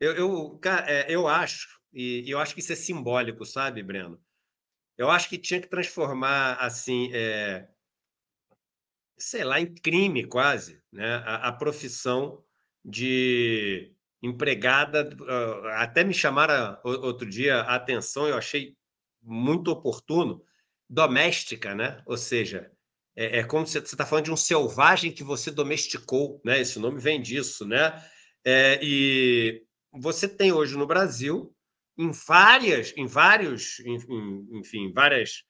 Eu, 0.01 0.13
eu, 0.15 0.61
é, 0.87 1.07
eu 1.09 1.27
acho, 1.27 1.81
e 1.93 2.25
eu 2.31 2.39
acho 2.39 2.55
que 2.55 2.61
isso 2.61 2.73
é 2.73 2.77
simbólico, 2.77 3.45
sabe, 3.45 3.83
Breno? 3.83 4.21
Eu 4.97 5.11
acho 5.11 5.29
que 5.29 5.39
tinha 5.39 5.61
que 5.61 5.69
transformar 5.69 6.55
assim, 6.55 7.11
é, 7.15 7.69
sei 9.17 9.45
lá, 9.45 9.61
em 9.61 9.73
crime 9.73 10.27
quase, 10.27 10.83
né? 10.93 11.17
a, 11.25 11.49
a 11.49 11.53
profissão 11.53 12.45
de 12.85 13.95
empregada, 14.23 15.09
ah, 15.29 15.83
até 15.83 16.03
me 16.03 16.13
chamaram 16.13 16.79
outro 16.83 17.29
dia 17.29 17.63
a 17.63 17.77
atenção, 17.77 18.27
eu 18.27 18.37
achei 18.37 18.77
muito 19.23 19.71
oportuno, 19.71 20.43
doméstica, 20.89 21.75
né? 21.75 22.03
Ou 22.07 22.17
seja, 22.17 22.73
é, 23.19 23.41
é 23.41 23.45
como 23.45 23.67
você 23.67 23.81
está 23.81 24.07
falando 24.07 24.27
de 24.27 24.31
um 24.33 24.37
selvagem 24.37 25.11
que 25.11 25.25
você 25.25 25.51
domesticou, 25.51 26.41
né? 26.45 26.61
Esse 26.61 26.79
nome 26.79 27.01
vem 27.01 27.21
disso, 27.21 27.67
né? 27.67 28.01
É, 28.45 28.79
e 28.81 29.65
você 29.93 30.29
tem 30.29 30.53
hoje 30.53 30.77
no 30.77 30.87
Brasil, 30.87 31.53
em 31.99 32.13
várias, 32.13 32.95
em 32.97 33.09
vários, 33.09 33.81
enfim, 34.53 34.93
várias 34.93 35.43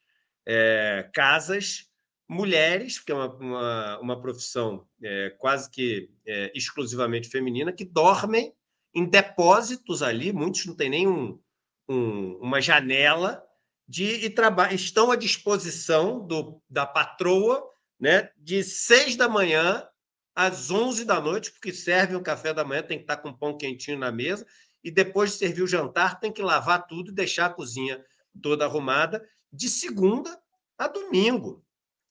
é, 0.47 1.11
casas, 1.13 1.91
mulheres, 2.27 2.99
que 2.99 3.13
é 3.13 3.15
uma, 3.15 3.35
uma, 3.35 3.99
uma 4.01 4.21
profissão 4.21 4.87
é, 5.03 5.37
quase 5.39 5.71
que 5.71 6.09
é, 6.27 6.51
exclusivamente 6.55 7.29
feminina, 7.29 7.71
que 7.71 7.85
dormem 7.85 8.51
em 8.95 9.05
depósitos 9.05 10.03
ali, 10.03 10.33
muitos 10.33 10.65
não 10.65 10.75
têm 10.75 10.89
nem 10.89 11.07
um, 11.07 11.39
um, 11.87 12.39
uma 12.41 12.63
janela, 12.63 13.45
de 13.89 14.05
e 14.05 14.75
estão 14.75 15.11
à 15.11 15.17
disposição 15.17 16.27
do, 16.27 16.61
da 16.69 16.85
patroa 16.85 17.65
né, 17.99 18.31
de 18.37 18.63
seis 18.63 19.17
da 19.17 19.29
manhã 19.29 19.87
às 20.35 20.71
onze 20.71 21.05
da 21.05 21.21
noite, 21.21 21.51
porque 21.51 21.73
serve 21.73 22.15
o 22.15 22.23
café 22.23 22.55
da 22.55 22.65
manhã, 22.65 22.83
tem 22.83 22.99
que 22.99 23.05
estar 23.05 23.17
com 23.17 23.33
pão 23.33 23.57
quentinho 23.57 23.99
na 23.99 24.13
mesa, 24.13 24.47
e 24.85 24.91
depois 24.91 25.33
de 25.33 25.39
servir 25.39 25.63
o 25.63 25.67
jantar, 25.67 26.21
tem 26.21 26.31
que 26.31 26.43
lavar 26.43 26.87
tudo 26.87 27.11
e 27.11 27.15
deixar 27.15 27.47
a 27.47 27.53
cozinha 27.53 28.05
toda 28.41 28.65
arrumada, 28.65 29.27
de 29.53 29.69
segunda 29.69 30.39
a 30.77 30.87
domingo. 30.87 31.65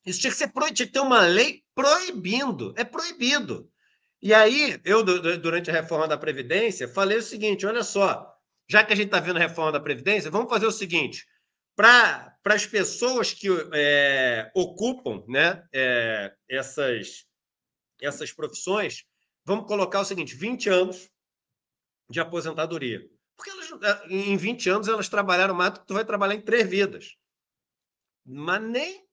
Isso 0.06 0.20
tinha 0.20 0.32
que 0.32 0.38
ser 0.38 0.52
tinha 0.74 0.88
que 0.88 0.94
ter 0.94 1.00
uma 1.00 1.22
lei 1.22 1.64
proibindo, 1.74 2.74
é 2.76 2.84
proibido. 2.84 3.72
E 4.22 4.34
aí, 4.34 4.80
eu, 4.84 5.04
durante 5.04 5.70
a 5.70 5.74
reforma 5.74 6.08
da 6.08 6.18
Previdência, 6.18 6.88
falei 6.88 7.18
o 7.18 7.22
seguinte: 7.22 7.66
olha 7.66 7.84
só, 7.84 8.36
já 8.68 8.84
que 8.84 8.92
a 8.92 8.96
gente 8.96 9.08
está 9.08 9.20
vendo 9.20 9.38
a 9.38 9.42
reforma 9.42 9.72
da 9.72 9.80
Previdência, 9.80 10.32
vamos 10.32 10.50
fazer 10.50 10.66
o 10.66 10.72
seguinte: 10.72 11.26
para 11.78 12.36
as 12.46 12.66
pessoas 12.66 13.32
que 13.32 13.48
é, 13.72 14.52
ocupam 14.56 15.24
né, 15.28 15.64
é, 15.72 16.34
essas, 16.50 17.24
essas 18.02 18.34
profissões, 18.34 19.06
vamos 19.46 19.68
colocar 19.68 20.00
o 20.00 20.06
seguinte: 20.06 20.36
20 20.36 20.70
anos 20.70 21.08
de 22.10 22.20
aposentadoria. 22.20 23.08
Porque 23.38 23.52
elas, 23.52 23.70
é, 23.84 24.08
em 24.08 24.36
20 24.36 24.70
anos 24.72 24.88
elas 24.88 25.08
trabalharam 25.08 25.54
mais 25.54 25.74
do 25.74 25.82
que 25.82 25.86
tu 25.86 25.94
vai 25.94 26.04
trabalhar 26.04 26.34
em 26.34 26.42
três 26.42 26.68
vidas. 26.68 27.16
Mas 28.26 28.62
nem 28.64 29.06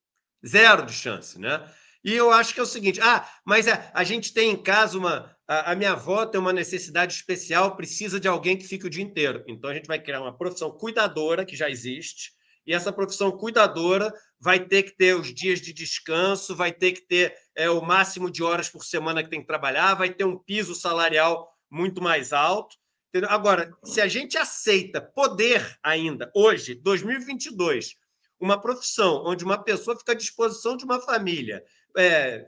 zero 0.44 0.87
de 0.87 0.94
chance, 0.94 1.38
né? 1.38 1.71
E 2.02 2.14
eu 2.14 2.30
acho 2.30 2.54
que 2.54 2.61
é 2.61 2.62
o 2.62 2.66
seguinte: 2.66 2.99
ah, 3.02 3.28
mas 3.44 3.68
a, 3.68 3.90
a 3.92 4.02
gente 4.04 4.33
tem 4.33 4.50
em 4.50 4.62
casa 4.62 4.97
uma. 4.97 5.37
A, 5.47 5.73
a, 5.73 5.76
minha 5.76 5.92
avó 5.92 6.25
tem 6.25 6.40
uma 6.40 6.52
necessidade 6.52 7.12
especial, 7.12 7.76
precisa 7.76 8.18
de 8.18 8.26
alguém 8.26 8.56
que 8.56 8.66
fique 8.66 8.87
o 8.87 8.90
dia 8.90 9.04
inteiro. 9.04 9.44
Então 9.47 9.68
a 9.68 9.75
gente 9.75 9.87
vai 9.87 9.99
criar 9.99 10.23
uma 10.23 10.37
profissão 10.37 10.71
cuidadora, 10.71 11.44
que 11.44 11.54
já 11.54 11.68
existe, 11.68 12.34
e 12.66 12.73
essa 12.73 12.92
profissão 12.92 13.33
cuidadora 13.33 14.12
vai 14.40 14.61
ter 14.61 14.85
que 14.85 14.97
ter 14.97 15.14
os 15.14 15.33
dias 15.35 15.61
de 15.61 15.73
descanso, 15.73 16.56
vai 16.56 16.73
ter 16.73 16.92
que 16.92 17.02
ter 17.02 17.35
é, 17.54 17.68
o 17.68 17.83
máximo 17.83 18.30
de 18.30 18.42
horas 18.42 18.68
por 18.68 18.85
semana 18.85 19.23
que 19.23 19.30
tem 19.30 19.40
que 19.40 19.47
trabalhar, 19.47 19.94
vai 19.94 20.11
ter 20.11 20.25
um 20.25 20.38
piso 20.38 20.75
salarial 20.75 21.49
muito 21.71 22.02
mais 22.02 22.33
alto. 22.33 22.76
Entendeu? 23.09 23.30
Agora, 23.30 23.73
se 23.85 24.00
a 24.00 24.09
gente 24.09 24.37
aceita 24.37 25.00
poder 25.00 25.78
ainda, 25.83 26.30
hoje, 26.35 26.75
2022, 26.75 27.97
uma 28.40 28.61
profissão 28.61 29.23
onde 29.25 29.44
uma 29.44 29.62
pessoa 29.62 29.97
fica 29.97 30.12
à 30.12 30.16
disposição 30.16 30.76
de 30.76 30.85
uma 30.85 31.00
família 31.00 31.64
é, 31.97 32.47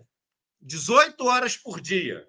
18 0.61 1.25
horas 1.25 1.57
por 1.57 1.81
dia, 1.81 2.27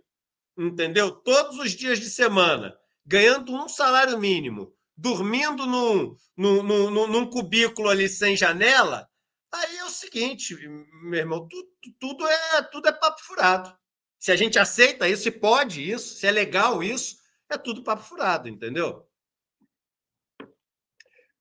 entendeu? 0.58 1.12
Todos 1.12 1.58
os 1.58 1.72
dias 1.72 2.00
de 2.00 2.10
semana, 2.10 2.78
ganhando 3.06 3.54
um 3.54 3.68
salário 3.68 4.18
mínimo, 4.20 4.74
dormindo 4.98 5.66
num, 5.68 6.16
num, 6.36 6.64
num, 6.64 7.08
num 7.08 7.30
cubículo 7.30 7.90
ali 7.90 8.10
sem 8.10 8.36
janela, 8.36 9.08
aí 9.52 9.78
é 9.78 9.86
o 9.86 9.90
seguinte, 9.90 10.56
meu 11.04 11.20
irmão, 11.20 11.48
tudo, 11.48 11.70
tudo, 12.00 12.28
é, 12.28 12.64
tudo 12.64 12.90
é 12.90 12.92
papo 12.92 13.22
furado. 13.24 13.78
Se 14.18 14.32
a 14.32 14.36
gente 14.36 14.58
aceita 14.58 15.08
isso, 15.08 15.24
se 15.24 15.32
pode 15.32 15.88
isso, 15.88 16.16
se 16.16 16.26
é 16.26 16.32
legal 16.32 16.82
isso, 16.82 17.18
é 17.50 17.58
tudo 17.58 17.84
papo 17.84 18.02
furado, 18.02 18.50
entendeu? 18.50 19.08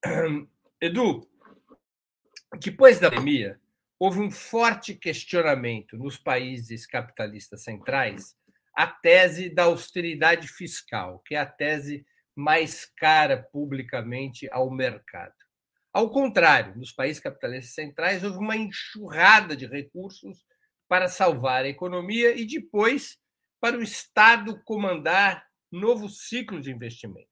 Edu, 0.81 1.27
depois 2.61 3.01
da 3.01 3.11
pandemia, 3.11 3.59
houve 3.99 4.21
um 4.21 4.31
forte 4.31 4.95
questionamento 4.95 5.97
nos 5.97 6.19
países 6.19 6.87
capitalistas 6.87 7.63
centrais 7.63 8.37
a 8.75 8.87
tese 8.87 9.49
da 9.49 9.65
austeridade 9.65 10.47
fiscal, 10.47 11.21
que 11.21 11.35
é 11.35 11.39
a 11.39 11.47
tese 11.47 12.05
mais 12.37 12.85
cara 12.85 13.43
publicamente 13.51 14.47
ao 14.53 14.71
mercado. 14.71 15.35
Ao 15.93 16.11
contrário, 16.11 16.77
nos 16.77 16.93
países 16.93 17.23
capitalistas 17.23 17.75
centrais 17.75 18.23
houve 18.23 18.37
uma 18.37 18.55
enxurrada 18.55 19.57
de 19.57 19.67
recursos 19.67 20.45
para 20.87 21.09
salvar 21.09 21.65
a 21.65 21.69
economia 21.69 22.39
e 22.39 22.47
depois 22.47 23.19
para 23.59 23.79
o 23.79 23.83
Estado 23.83 24.63
comandar 24.63 25.47
novo 25.73 26.09
ciclo 26.11 26.61
de 26.61 26.71
investimento. 26.71 27.27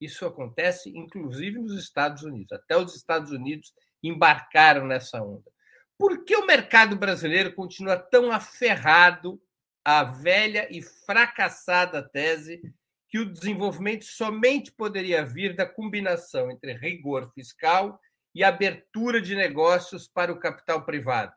Isso 0.00 0.24
acontece 0.24 0.90
inclusive 0.96 1.58
nos 1.58 1.76
Estados 1.76 2.22
Unidos. 2.22 2.52
Até 2.52 2.76
os 2.76 2.94
Estados 2.94 3.32
Unidos 3.32 3.72
embarcaram 4.02 4.86
nessa 4.86 5.20
onda. 5.20 5.50
Por 5.98 6.24
que 6.24 6.36
o 6.36 6.46
mercado 6.46 6.96
brasileiro 6.96 7.54
continua 7.54 7.96
tão 7.96 8.30
aferrado 8.30 9.40
à 9.84 10.04
velha 10.04 10.68
e 10.70 10.82
fracassada 10.82 12.08
tese 12.08 12.60
que 13.08 13.18
o 13.18 13.32
desenvolvimento 13.32 14.04
somente 14.04 14.72
poderia 14.72 15.24
vir 15.24 15.54
da 15.54 15.66
combinação 15.66 16.50
entre 16.50 16.72
rigor 16.72 17.30
fiscal 17.32 18.00
e 18.34 18.42
abertura 18.42 19.20
de 19.20 19.34
negócios 19.34 20.08
para 20.08 20.32
o 20.32 20.38
capital 20.38 20.84
privado, 20.84 21.32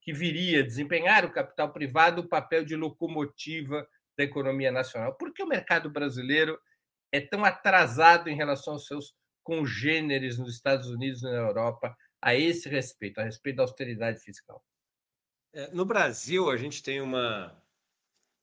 que 0.00 0.12
viria 0.12 0.62
desempenhar 0.62 1.24
o 1.24 1.32
capital 1.32 1.72
privado 1.72 2.20
o 2.20 2.28
papel 2.28 2.64
de 2.64 2.76
locomotiva 2.76 3.86
da 4.16 4.24
economia 4.24 4.70
nacional. 4.70 5.14
Por 5.14 5.32
que 5.32 5.42
o 5.42 5.48
mercado 5.48 5.90
brasileiro 5.90 6.58
é 7.10 7.20
tão 7.20 7.44
atrasado 7.44 8.28
em 8.28 8.36
relação 8.36 8.74
aos 8.74 8.86
seus 8.86 9.14
congêneres 9.42 10.38
nos 10.38 10.54
Estados 10.54 10.88
Unidos 10.88 11.22
e 11.22 11.26
na 11.26 11.36
Europa 11.36 11.96
a 12.20 12.34
esse 12.34 12.68
respeito, 12.68 13.20
a 13.20 13.24
respeito 13.24 13.56
da 13.56 13.62
austeridade 13.62 14.20
fiscal? 14.20 14.62
É, 15.52 15.70
no 15.72 15.84
Brasil, 15.84 16.50
a 16.50 16.56
gente 16.56 16.82
tem 16.82 17.00
uma, 17.00 17.56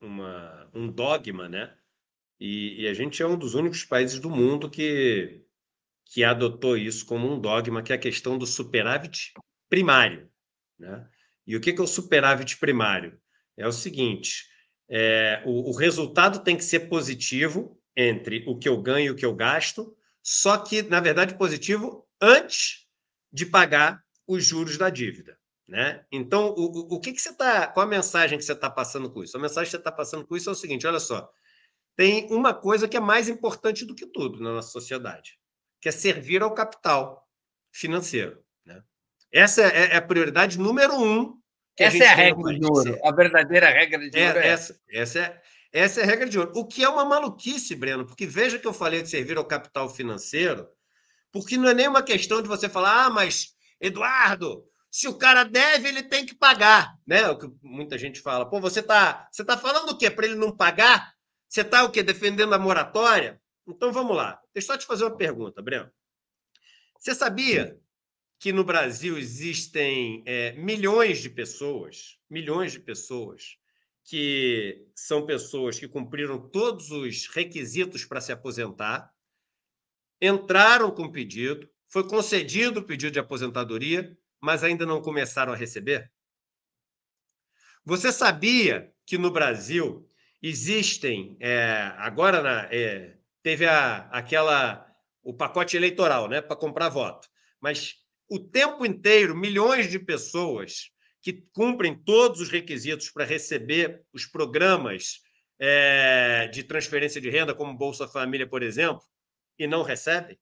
uma, 0.01 0.69
um 0.73 0.89
dogma, 0.89 1.47
né? 1.47 1.77
E, 2.45 2.81
e, 2.81 2.87
a 2.89 2.93
gente 2.93 3.23
é 3.23 3.25
um 3.25 3.37
dos 3.37 3.53
únicos 3.55 3.85
países 3.85 4.19
do 4.19 4.29
mundo 4.29 4.69
que, 4.69 5.45
que 6.07 6.25
adotou 6.25 6.75
isso 6.75 7.05
como 7.05 7.31
um 7.31 7.39
dogma, 7.39 7.81
que 7.81 7.93
é 7.93 7.95
a 7.95 7.97
questão 7.99 8.37
do 8.37 8.45
superávit 8.45 9.31
primário. 9.69 10.29
Né? 10.77 11.07
E 11.47 11.55
o 11.55 11.61
que 11.61 11.69
é 11.69 11.81
o 11.81 11.87
superávit 11.87 12.57
primário? 12.57 13.17
É 13.55 13.65
o 13.65 13.71
seguinte: 13.71 14.43
é, 14.89 15.41
o, 15.45 15.69
o 15.69 15.73
resultado 15.73 16.43
tem 16.43 16.57
que 16.57 16.65
ser 16.65 16.89
positivo 16.89 17.81
entre 17.95 18.43
o 18.45 18.57
que 18.57 18.67
eu 18.67 18.81
ganho 18.81 19.05
e 19.05 19.11
o 19.11 19.15
que 19.15 19.25
eu 19.25 19.33
gasto, 19.33 19.95
só 20.21 20.57
que, 20.57 20.81
na 20.81 20.99
verdade, 20.99 21.37
positivo 21.37 22.05
antes 22.21 22.85
de 23.31 23.45
pagar 23.45 24.03
os 24.27 24.43
juros 24.43 24.77
da 24.77 24.89
dívida. 24.89 25.39
Né? 25.65 26.03
Então, 26.11 26.53
o, 26.57 26.95
o 26.95 26.99
que, 26.99 27.13
que 27.13 27.21
você 27.21 27.29
está. 27.29 27.67
Qual 27.67 27.85
a 27.85 27.89
mensagem 27.89 28.37
que 28.37 28.43
você 28.43 28.51
está 28.51 28.69
passando 28.69 29.09
com 29.09 29.23
isso? 29.23 29.37
A 29.37 29.39
mensagem 29.39 29.63
que 29.63 29.71
você 29.71 29.77
está 29.77 29.93
passando 29.93 30.27
com 30.27 30.35
isso 30.35 30.49
é 30.49 30.51
o 30.51 30.55
seguinte: 30.55 30.85
olha 30.85 30.99
só, 30.99 31.31
tem 31.95 32.27
uma 32.31 32.53
coisa 32.53 32.87
que 32.87 32.97
é 32.97 32.99
mais 32.99 33.29
importante 33.29 33.85
do 33.85 33.95
que 33.95 34.05
tudo 34.05 34.41
na 34.41 34.53
nossa 34.53 34.69
sociedade, 34.69 35.37
que 35.79 35.89
é 35.89 35.91
servir 35.91 36.41
ao 36.41 36.53
capital 36.53 37.27
financeiro. 37.71 38.43
Né? 38.65 38.81
Essa 39.31 39.63
é, 39.63 39.93
é 39.93 39.97
a 39.97 40.01
prioridade 40.01 40.57
número 40.57 40.95
um. 40.95 41.39
essa 41.77 42.03
é 42.03 42.07
a 42.07 42.15
regra 42.15 42.59
de 42.59 42.65
ouro, 42.65 42.99
a 43.03 43.11
verdadeira 43.11 43.69
regra 43.69 44.09
de 44.09 44.19
é, 44.19 44.27
ouro. 44.27 44.39
É 44.39 44.47
essa, 44.47 44.79
essa, 44.89 45.19
é, 45.19 45.41
essa 45.71 46.01
é 46.01 46.03
a 46.03 46.07
regra 46.07 46.27
de 46.27 46.39
ouro. 46.39 46.51
O 46.55 46.65
que 46.65 46.83
é 46.83 46.89
uma 46.89 47.05
maluquice, 47.05 47.75
Breno, 47.75 48.05
porque 48.05 48.25
veja 48.25 48.57
que 48.57 48.67
eu 48.67 48.73
falei 48.73 49.01
de 49.01 49.09
servir 49.09 49.37
ao 49.37 49.45
capital 49.45 49.89
financeiro, 49.89 50.67
porque 51.31 51.57
não 51.57 51.69
é 51.69 51.73
nem 51.73 51.87
uma 51.87 52.03
questão 52.03 52.41
de 52.41 52.47
você 52.47 52.69
falar, 52.69 53.05
ah, 53.05 53.09
mas, 53.09 53.53
Eduardo, 53.79 54.63
se 54.93 55.07
o 55.07 55.17
cara 55.17 55.43
deve, 55.43 55.87
ele 55.87 56.03
tem 56.03 56.23
que 56.23 56.35
pagar. 56.35 56.95
Né? 57.05 57.27
O 57.27 57.35
que 57.35 57.49
muita 57.63 57.97
gente 57.97 58.21
fala. 58.21 58.47
Pô, 58.47 58.59
você 58.59 58.79
está 58.79 59.27
você 59.31 59.43
tá 59.43 59.57
falando 59.57 59.89
o 59.89 59.97
quê? 59.97 60.11
Para 60.11 60.27
ele 60.27 60.35
não 60.35 60.55
pagar? 60.55 61.12
Você 61.53 61.61
está 61.61 61.83
o 61.83 61.91
quê? 61.91 62.01
Defendendo 62.01 62.55
a 62.55 62.57
moratória? 62.57 63.39
Então 63.67 63.93
vamos 63.93 64.17
lá. 64.17 64.41
Deixa 64.55 64.71
eu 64.71 64.73
só 64.73 64.75
te 64.75 64.87
fazer 64.87 65.03
uma 65.03 65.15
pergunta, 65.15 65.61
Breno. 65.61 65.87
Você 66.97 67.13
sabia 67.13 67.79
que 68.39 68.51
no 68.51 68.63
Brasil 68.63 69.19
existem 69.19 70.23
é, 70.25 70.53
milhões 70.53 71.19
de 71.19 71.29
pessoas, 71.29 72.17
milhões 72.27 72.71
de 72.71 72.79
pessoas, 72.79 73.59
que 74.03 74.83
são 74.95 75.27
pessoas 75.27 75.77
que 75.77 75.87
cumpriram 75.87 76.39
todos 76.49 76.89
os 76.89 77.27
requisitos 77.27 78.03
para 78.03 78.19
se 78.19 78.31
aposentar, 78.31 79.13
entraram 80.19 80.89
com 80.89 81.11
pedido, 81.11 81.69
foi 81.87 82.07
concedido 82.07 82.79
o 82.79 82.83
pedido 82.83 83.11
de 83.11 83.19
aposentadoria, 83.19 84.17
mas 84.41 84.63
ainda 84.63 84.87
não 84.87 85.03
começaram 85.03 85.53
a 85.53 85.55
receber? 85.55 86.11
Você 87.85 88.11
sabia 88.11 88.91
que 89.05 89.19
no 89.19 89.29
Brasil 89.29 90.09
existem 90.43 91.37
é, 91.39 91.93
agora 91.97 92.41
na, 92.41 92.63
é, 92.69 93.15
teve 93.41 93.65
a, 93.65 94.09
aquela 94.09 94.85
o 95.23 95.33
pacote 95.33 95.77
eleitoral, 95.77 96.27
né, 96.27 96.41
para 96.41 96.57
comprar 96.57 96.89
voto, 96.89 97.29
mas 97.61 97.95
o 98.29 98.37
tempo 98.37 98.85
inteiro 98.85 99.33
milhões 99.33 99.89
de 99.89 99.97
pessoas 99.97 100.91
que 101.21 101.31
cumprem 101.53 101.95
todos 101.95 102.41
os 102.41 102.49
requisitos 102.49 103.09
para 103.09 103.23
receber 103.23 104.03
os 104.11 104.25
programas 104.25 105.21
é, 105.57 106.49
de 106.49 106.61
transferência 106.63 107.21
de 107.21 107.29
renda, 107.29 107.55
como 107.55 107.77
Bolsa 107.77 108.05
Família, 108.05 108.45
por 108.45 108.61
exemplo, 108.61 109.01
e 109.57 109.65
não 109.65 109.81
recebem? 109.81 110.37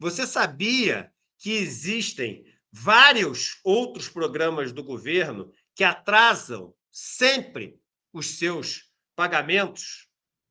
Você 0.00 0.26
sabia 0.26 1.12
que 1.38 1.52
existem 1.52 2.44
vários 2.72 3.60
outros 3.62 4.08
programas 4.08 4.72
do 4.72 4.82
governo 4.82 5.52
que 5.76 5.84
atrasam 5.84 6.74
sempre 6.90 7.78
os 8.14 8.38
seus 8.38 8.90
pagamentos? 9.14 10.08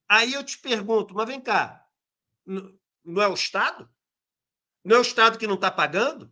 Aí 0.07 0.33
eu 0.33 0.43
te 0.43 0.59
pergunto, 0.59 1.15
mas 1.15 1.27
vem 1.27 1.41
cá, 1.41 1.83
não 2.45 3.21
é 3.21 3.27
o 3.27 3.33
Estado? 3.33 3.89
Não 4.83 4.97
é 4.97 4.99
o 4.99 5.03
Estado 5.03 5.39
que 5.39 5.47
não 5.47 5.55
está 5.55 5.71
pagando? 5.71 6.31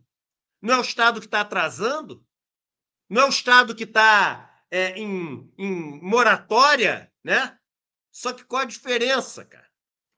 Não 0.60 0.74
é 0.74 0.78
o 0.78 0.82
Estado 0.82 1.18
que 1.18 1.26
está 1.26 1.40
atrasando? 1.40 2.24
Não 3.08 3.22
é 3.22 3.24
o 3.24 3.30
Estado 3.30 3.74
que 3.74 3.84
está 3.84 4.64
é, 4.70 4.90
em, 4.98 5.52
em 5.58 6.00
moratória, 6.02 7.12
né? 7.24 7.58
Só 8.10 8.32
que 8.32 8.44
qual 8.44 8.62
a 8.62 8.66
diferença, 8.66 9.44
cara? 9.44 9.68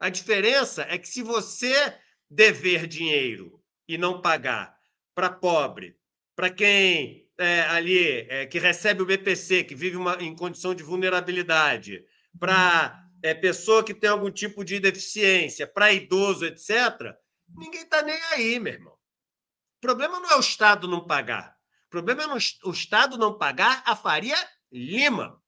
A 0.00 0.10
diferença 0.10 0.82
é 0.82 0.98
que 0.98 1.08
se 1.08 1.22
você 1.22 1.98
dever 2.28 2.88
dinheiro 2.88 3.62
e 3.86 3.96
não 3.96 4.20
pagar 4.20 4.76
para 5.14 5.30
pobre, 5.30 5.96
para 6.34 6.50
quem 6.50 7.23
é, 7.38 7.62
ali 7.62 8.26
é, 8.28 8.46
que 8.46 8.58
recebe 8.58 9.02
o 9.02 9.06
BPC, 9.06 9.64
que 9.64 9.74
vive 9.74 9.96
uma, 9.96 10.16
em 10.22 10.34
condição 10.34 10.74
de 10.74 10.82
vulnerabilidade, 10.82 12.04
para 12.38 13.04
é, 13.22 13.34
pessoa 13.34 13.84
que 13.84 13.94
tem 13.94 14.10
algum 14.10 14.30
tipo 14.30 14.64
de 14.64 14.78
deficiência, 14.78 15.66
para 15.66 15.92
idoso, 15.92 16.44
etc., 16.44 17.14
ninguém 17.48 17.82
está 17.82 18.02
nem 18.02 18.20
aí, 18.32 18.58
meu 18.58 18.72
irmão. 18.72 18.92
O 18.92 19.80
problema 19.80 20.20
não 20.20 20.30
é 20.30 20.36
o 20.36 20.40
Estado 20.40 20.88
não 20.88 21.06
pagar. 21.06 21.54
O 21.86 21.90
problema 21.90 22.22
é 22.22 22.26
o 22.64 22.70
Estado 22.70 23.18
não 23.18 23.36
pagar 23.36 23.82
a 23.86 23.94
Faria 23.94 24.36
Lima. 24.72 25.40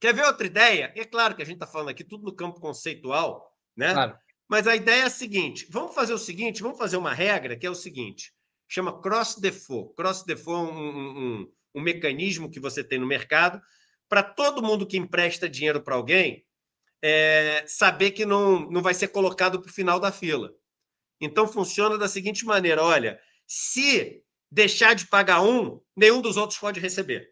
Quer 0.00 0.14
ver 0.14 0.24
outra 0.24 0.46
ideia? 0.46 0.92
É 0.96 1.04
claro 1.04 1.34
que 1.34 1.42
a 1.42 1.44
gente 1.44 1.56
está 1.56 1.66
falando 1.66 1.88
aqui 1.88 2.04
tudo 2.04 2.24
no 2.24 2.34
campo 2.34 2.60
conceitual, 2.60 3.52
né? 3.76 3.92
Claro. 3.92 4.16
Mas 4.48 4.66
a 4.66 4.74
ideia 4.74 5.02
é 5.02 5.06
a 5.06 5.10
seguinte: 5.10 5.66
vamos 5.70 5.94
fazer 5.94 6.14
o 6.14 6.18
seguinte, 6.18 6.62
vamos 6.62 6.78
fazer 6.78 6.96
uma 6.96 7.12
regra 7.12 7.56
que 7.56 7.66
é 7.66 7.70
o 7.70 7.74
seguinte: 7.74 8.32
chama 8.68 9.00
cross 9.00 9.36
default. 9.36 9.94
Cross 9.94 10.24
default 10.24 10.70
é 10.70 10.74
um, 10.74 11.18
um, 11.40 11.52
um 11.76 11.80
mecanismo 11.80 12.50
que 12.50 12.60
você 12.60 12.84
tem 12.84 12.98
no 12.98 13.06
mercado 13.06 13.60
para 14.08 14.22
todo 14.22 14.62
mundo 14.62 14.86
que 14.86 14.96
empresta 14.96 15.48
dinheiro 15.48 15.82
para 15.82 15.94
alguém 15.94 16.44
é, 17.02 17.64
saber 17.66 18.12
que 18.12 18.26
não, 18.26 18.70
não 18.70 18.82
vai 18.82 18.94
ser 18.94 19.08
colocado 19.08 19.60
para 19.60 19.70
o 19.70 19.72
final 19.72 20.00
da 20.00 20.10
fila. 20.10 20.52
Então 21.20 21.46
funciona 21.46 21.98
da 21.98 22.08
seguinte 22.08 22.44
maneira: 22.44 22.82
olha, 22.82 23.20
se 23.46 24.22
deixar 24.50 24.94
de 24.94 25.06
pagar 25.06 25.42
um, 25.42 25.80
nenhum 25.96 26.20
dos 26.20 26.36
outros 26.36 26.58
pode 26.58 26.80
receber. 26.80 27.30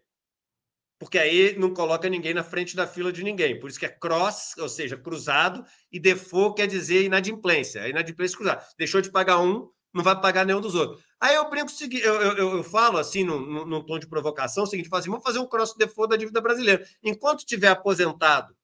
Porque 0.99 1.19
aí 1.19 1.55
não 1.57 1.73
coloca 1.73 2.09
ninguém 2.09 2.33
na 2.33 2.43
frente 2.43 2.75
da 2.75 2.87
fila 2.87 3.13
de 3.13 3.23
ninguém. 3.23 3.59
Por 3.59 3.69
isso 3.69 3.79
que 3.79 3.85
é 3.85 3.89
cross, 3.89 4.57
ou 4.57 4.67
seja, 4.67 4.97
cruzado, 4.97 5.63
e 5.91 5.99
default 5.99 6.55
quer 6.55 6.65
dizer 6.65 7.03
inadimplência. 7.03 7.83
A 7.83 7.89
inadimplência 7.89 8.35
é 8.35 8.37
cruzada. 8.37 8.67
Deixou 8.79 8.99
de 8.99 9.11
pagar 9.11 9.39
um, 9.39 9.69
não 9.97 10.03
vai 10.03 10.19
pagar 10.19 10.45
nenhum 10.45 10.61
dos 10.61 10.75
outros. 10.75 11.03
Aí 11.19 11.35
eu 11.35 11.49
brinco 11.49 11.71
eu, 11.91 12.21
eu, 12.21 12.57
eu 12.57 12.63
falo 12.63 12.99
assim, 12.99 13.23
num, 13.23 13.65
num, 13.65 13.83
tom 13.83 13.97
de 13.97 14.07
provocação, 14.07 14.63
o 14.63 14.67
seguinte: 14.67 14.87
assim, 14.91 15.09
vamos 15.09 15.23
fazer 15.23 15.39
um 15.39 15.47
cross 15.47 15.73
default 15.75 16.11
da 16.11 16.15
dívida 16.15 16.39
brasileira. 16.39 16.87
Enquanto 17.03 17.45
tiver 17.45 17.69
aposentado 17.69 18.55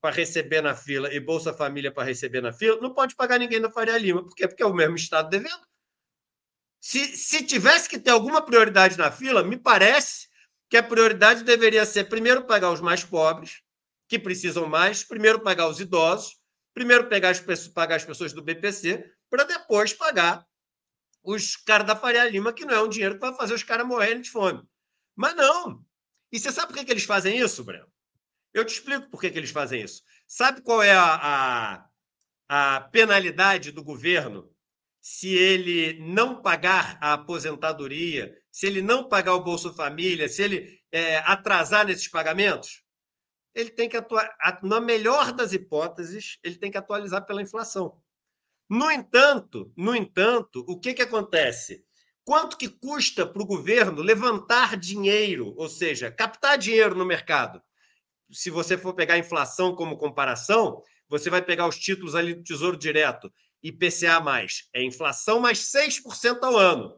para 0.00 0.14
receber 0.14 0.60
na 0.60 0.74
fila 0.74 1.12
e 1.14 1.20
Bolsa 1.20 1.52
Família 1.52 1.92
para 1.92 2.02
receber 2.02 2.40
na 2.40 2.52
fila, 2.52 2.80
não 2.80 2.92
pode 2.92 3.14
pagar 3.14 3.38
ninguém 3.38 3.60
da 3.60 3.70
Faria 3.70 3.96
Lima. 3.96 4.24
Por 4.24 4.34
quê? 4.34 4.48
Porque 4.48 4.62
é 4.62 4.66
o 4.66 4.74
mesmo 4.74 4.96
Estado 4.96 5.30
devendo. 5.30 5.64
Se, 6.80 7.16
se 7.16 7.44
tivesse 7.44 7.88
que 7.88 7.98
ter 7.98 8.10
alguma 8.10 8.42
prioridade 8.42 8.98
na 8.98 9.12
fila, 9.12 9.44
me 9.44 9.56
parece 9.56 10.28
que 10.68 10.76
a 10.76 10.82
prioridade 10.82 11.44
deveria 11.44 11.84
ser 11.84 12.04
primeiro 12.04 12.44
pagar 12.44 12.72
os 12.72 12.80
mais 12.80 13.04
pobres, 13.04 13.60
que 14.08 14.18
precisam 14.18 14.66
mais, 14.66 15.04
primeiro 15.04 15.40
pagar 15.40 15.68
os 15.68 15.78
idosos, 15.78 16.38
primeiro 16.74 17.08
pegar 17.08 17.30
as, 17.30 17.68
pagar 17.68 17.96
as 17.96 18.04
pessoas 18.04 18.32
do 18.32 18.42
BPC, 18.42 19.04
para 19.28 19.44
depois 19.44 19.92
pagar 19.92 20.44
os 21.22 21.56
caras 21.56 21.86
da 21.86 21.96
Faria 21.96 22.28
Lima, 22.28 22.52
que 22.52 22.64
não 22.64 22.74
é 22.74 22.82
um 22.82 22.88
dinheiro 22.88 23.18
vai 23.18 23.34
fazer 23.34 23.54
os 23.54 23.62
caras 23.62 23.86
morrerem 23.86 24.22
de 24.22 24.30
fome. 24.30 24.62
Mas 25.14 25.34
não. 25.34 25.84
E 26.32 26.38
você 26.38 26.50
sabe 26.50 26.68
por 26.68 26.78
que, 26.78 26.84
que 26.84 26.92
eles 26.92 27.04
fazem 27.04 27.38
isso, 27.38 27.64
Breno? 27.64 27.86
Eu 28.52 28.64
te 28.64 28.74
explico 28.74 29.10
por 29.10 29.20
que, 29.20 29.30
que 29.30 29.38
eles 29.38 29.50
fazem 29.50 29.82
isso. 29.82 30.02
Sabe 30.26 30.62
qual 30.62 30.82
é 30.82 30.92
a, 30.92 31.84
a, 32.48 32.76
a 32.76 32.80
penalidade 32.82 33.70
do 33.70 33.84
governo 33.84 34.50
se 35.00 35.28
ele 35.34 35.98
não 36.00 36.42
pagar 36.42 36.98
a 37.00 37.14
aposentadoria, 37.14 38.36
se 38.50 38.66
ele 38.66 38.82
não 38.82 39.08
pagar 39.08 39.34
o 39.34 39.42
Bolsa 39.42 39.72
Família, 39.72 40.28
se 40.28 40.42
ele 40.42 40.80
é, 40.92 41.18
atrasar 41.18 41.86
nesses 41.86 42.08
pagamentos, 42.08 42.82
ele 43.54 43.70
tem 43.70 43.88
que 43.88 43.96
atuar, 43.96 44.30
na 44.62 44.80
melhor 44.80 45.32
das 45.32 45.52
hipóteses, 45.52 46.38
ele 46.42 46.56
tem 46.56 46.70
que 46.70 46.78
atualizar 46.78 47.24
pela 47.24 47.42
inflação. 47.42 48.00
No 48.70 48.88
entanto, 48.88 49.72
no 49.76 49.96
entanto, 49.96 50.64
o 50.68 50.78
que, 50.78 50.94
que 50.94 51.02
acontece? 51.02 51.84
Quanto 52.24 52.56
que 52.56 52.68
custa 52.68 53.26
para 53.26 53.42
o 53.42 53.46
governo 53.46 54.00
levantar 54.00 54.76
dinheiro, 54.76 55.52
ou 55.56 55.68
seja, 55.68 56.08
captar 56.08 56.56
dinheiro 56.56 56.94
no 56.94 57.04
mercado? 57.04 57.60
Se 58.30 58.48
você 58.48 58.78
for 58.78 58.94
pegar 58.94 59.14
a 59.14 59.18
inflação 59.18 59.74
como 59.74 59.98
comparação, 59.98 60.84
você 61.08 61.28
vai 61.28 61.42
pegar 61.42 61.66
os 61.66 61.80
títulos 61.80 62.14
ali 62.14 62.32
do 62.32 62.44
Tesouro 62.44 62.76
Direto 62.76 63.32
IPCA 63.60 64.20
mais, 64.20 64.68
é 64.72 64.80
inflação 64.84 65.40
mais 65.40 65.58
6% 65.58 66.38
ao 66.40 66.56
ano. 66.56 66.96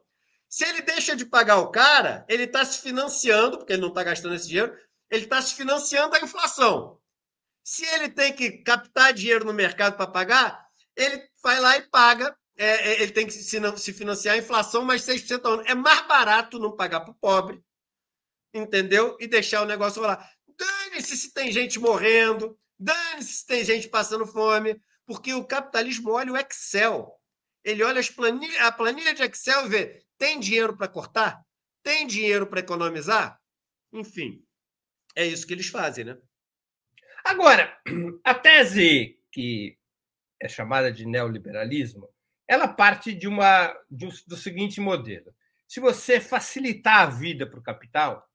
Se 0.50 0.64
ele 0.64 0.82
deixa 0.82 1.16
de 1.16 1.24
pagar 1.24 1.56
o 1.56 1.70
cara, 1.70 2.26
ele 2.28 2.42
está 2.42 2.66
se 2.66 2.82
financiando, 2.82 3.56
porque 3.56 3.72
ele 3.72 3.80
não 3.80 3.88
está 3.88 4.04
gastando 4.04 4.34
esse 4.34 4.46
dinheiro, 4.46 4.76
ele 5.10 5.24
está 5.24 5.40
se 5.40 5.54
financiando 5.54 6.14
a 6.14 6.20
inflação. 6.20 7.00
Se 7.64 7.82
ele 7.94 8.10
tem 8.10 8.30
que 8.34 8.58
captar 8.58 9.14
dinheiro 9.14 9.46
no 9.46 9.54
mercado 9.54 9.96
para 9.96 10.06
pagar, 10.06 10.66
ele 10.94 11.31
vai 11.42 11.60
lá 11.60 11.76
e 11.76 11.82
paga. 11.82 12.36
É, 12.56 12.66
é, 12.66 13.02
ele 13.02 13.12
tem 13.12 13.26
que 13.26 13.32
se 13.32 13.92
financiar 13.92 14.34
a 14.34 14.38
inflação 14.38 14.84
mais 14.84 15.02
6% 15.02 15.44
ao 15.44 15.54
ano. 15.54 15.64
É 15.66 15.74
mais 15.74 16.06
barato 16.06 16.58
não 16.58 16.76
pagar 16.76 17.00
para 17.00 17.10
o 17.10 17.16
pobre, 17.16 17.62
entendeu? 18.54 19.16
E 19.20 19.26
deixar 19.26 19.62
o 19.62 19.66
negócio 19.66 20.00
lá. 20.02 20.28
Dane-se 20.56 21.16
se 21.16 21.32
tem 21.32 21.50
gente 21.50 21.78
morrendo, 21.78 22.58
dane-se 22.78 23.38
se 23.38 23.46
tem 23.46 23.64
gente 23.64 23.88
passando 23.88 24.26
fome. 24.26 24.80
Porque 25.06 25.34
o 25.34 25.44
capitalismo 25.44 26.10
olha 26.10 26.32
o 26.32 26.36
Excel. 26.36 27.12
Ele 27.64 27.82
olha 27.82 28.00
planilha, 28.14 28.66
a 28.66 28.72
planilha 28.72 29.14
de 29.14 29.22
Excel 29.22 29.66
e 29.66 29.68
vê: 29.68 30.06
tem 30.16 30.38
dinheiro 30.38 30.76
para 30.76 30.88
cortar? 30.88 31.42
Tem 31.82 32.06
dinheiro 32.06 32.46
para 32.46 32.60
economizar? 32.60 33.40
Enfim, 33.92 34.44
é 35.16 35.26
isso 35.26 35.46
que 35.46 35.52
eles 35.52 35.68
fazem, 35.68 36.04
né? 36.04 36.16
Agora, 37.24 37.76
a 38.24 38.34
tese 38.34 39.18
que 39.30 39.76
é 40.42 40.48
chamada 40.48 40.90
de 40.90 41.06
neoliberalismo, 41.06 42.08
ela 42.48 42.66
parte 42.66 43.14
de 43.14 43.28
uma 43.28 43.72
de 43.88 44.06
um, 44.06 44.10
do 44.26 44.36
seguinte 44.36 44.80
modelo: 44.80 45.32
se 45.68 45.78
você 45.78 46.20
facilitar 46.20 47.02
a 47.02 47.06
vida 47.06 47.46
para 47.46 47.60
o 47.60 47.62
capital, 47.62 48.28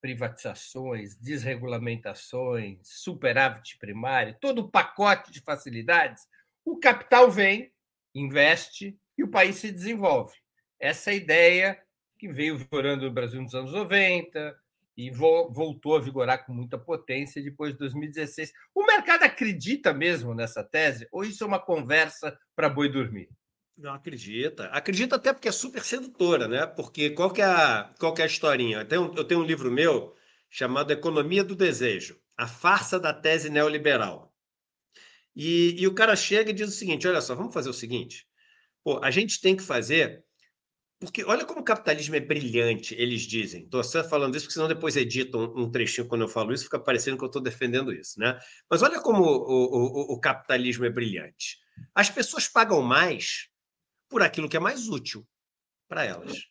privatizações, 0.00 1.16
desregulamentações, 1.16 2.78
superávit 2.84 3.76
primário, 3.78 4.36
todo 4.40 4.60
o 4.60 4.70
pacote 4.70 5.32
de 5.32 5.40
facilidades, 5.40 6.26
o 6.64 6.78
capital 6.78 7.30
vem, 7.30 7.72
investe 8.14 8.96
e 9.18 9.24
o 9.24 9.30
país 9.30 9.56
se 9.56 9.72
desenvolve. 9.72 10.34
Essa 10.78 11.10
é 11.10 11.14
a 11.14 11.16
ideia 11.16 11.82
que 12.16 12.28
veio 12.28 12.56
vigorando 12.56 13.06
no 13.06 13.12
Brasil 13.12 13.42
nos 13.42 13.54
anos 13.54 13.72
90 13.72 14.56
e 14.96 15.10
voltou 15.10 15.96
a 15.96 16.00
vigorar 16.00 16.44
com 16.44 16.52
muita 16.52 16.78
potência 16.78 17.42
depois 17.42 17.72
de 17.72 17.78
2016. 17.78 18.52
O 18.74 18.84
mercado 18.84 19.24
acredita 19.24 19.92
mesmo 19.92 20.34
nessa 20.34 20.62
tese 20.62 21.08
ou 21.10 21.24
isso 21.24 21.42
é 21.44 21.46
uma 21.46 21.58
conversa 21.58 22.38
para 22.54 22.68
boi 22.68 22.88
dormir? 22.88 23.28
Não 23.76 23.94
acredita. 23.94 24.66
Acredita 24.66 25.16
até 25.16 25.32
porque 25.32 25.48
é 25.48 25.52
super 25.52 25.82
sedutora, 25.82 26.46
né? 26.46 26.66
Porque 26.66 27.10
qual 27.10 27.32
que 27.32 27.40
é 27.40 27.46
a, 27.46 27.92
qual 27.98 28.12
que 28.12 28.20
é 28.20 28.24
a 28.24 28.28
historinha? 28.28 28.78
Eu 28.80 28.88
tenho, 28.88 29.14
eu 29.16 29.24
tenho 29.24 29.40
um 29.40 29.46
livro 29.46 29.70
meu 29.70 30.14
chamado 30.50 30.92
Economia 30.92 31.42
do 31.42 31.56
Desejo, 31.56 32.20
a 32.36 32.46
farsa 32.46 33.00
da 33.00 33.14
tese 33.14 33.48
neoliberal. 33.48 34.32
E, 35.34 35.74
e 35.80 35.86
o 35.86 35.94
cara 35.94 36.14
chega 36.14 36.50
e 36.50 36.54
diz 36.54 36.68
o 36.68 36.72
seguinte: 36.72 37.08
olha 37.08 37.22
só, 37.22 37.34
vamos 37.34 37.54
fazer 37.54 37.70
o 37.70 37.74
seguinte. 37.74 38.26
Pô, 38.84 39.02
a 39.02 39.10
gente 39.10 39.40
tem 39.40 39.56
que 39.56 39.62
fazer. 39.62 40.24
Porque 41.06 41.24
olha 41.24 41.44
como 41.44 41.60
o 41.60 41.64
capitalismo 41.64 42.14
é 42.14 42.20
brilhante, 42.20 42.94
eles 42.94 43.22
dizem. 43.22 43.64
Estou 43.64 43.82
só 43.82 44.04
falando 44.04 44.36
isso, 44.36 44.46
porque 44.46 44.54
senão 44.54 44.68
depois 44.68 44.96
editam 44.96 45.52
um, 45.56 45.70
trechinho 45.70 46.06
quando 46.06 46.22
eu 46.22 46.28
falo 46.28 46.52
isso, 46.52 46.64
fica 46.64 46.78
parecendo 46.78 47.16
que 47.16 47.24
eu 47.24 47.26
estou 47.26 47.42
defendendo 47.42 47.92
isso, 47.92 48.18
né? 48.18 48.38
Mas 48.70 48.82
olha 48.82 49.00
como 49.00 49.22
o, 49.22 50.12
o, 50.12 50.14
o 50.14 50.20
capitalismo 50.20 50.84
é 50.84 50.90
brilhante. 50.90 51.58
As 51.94 52.10
pessoas 52.10 52.48
pagam 52.48 52.82
mais 52.82 53.48
por 54.08 54.22
aquilo 54.22 54.48
que 54.48 54.56
é 54.56 54.60
mais 54.60 54.88
útil 54.88 55.26
para 55.88 56.04
elas. 56.04 56.46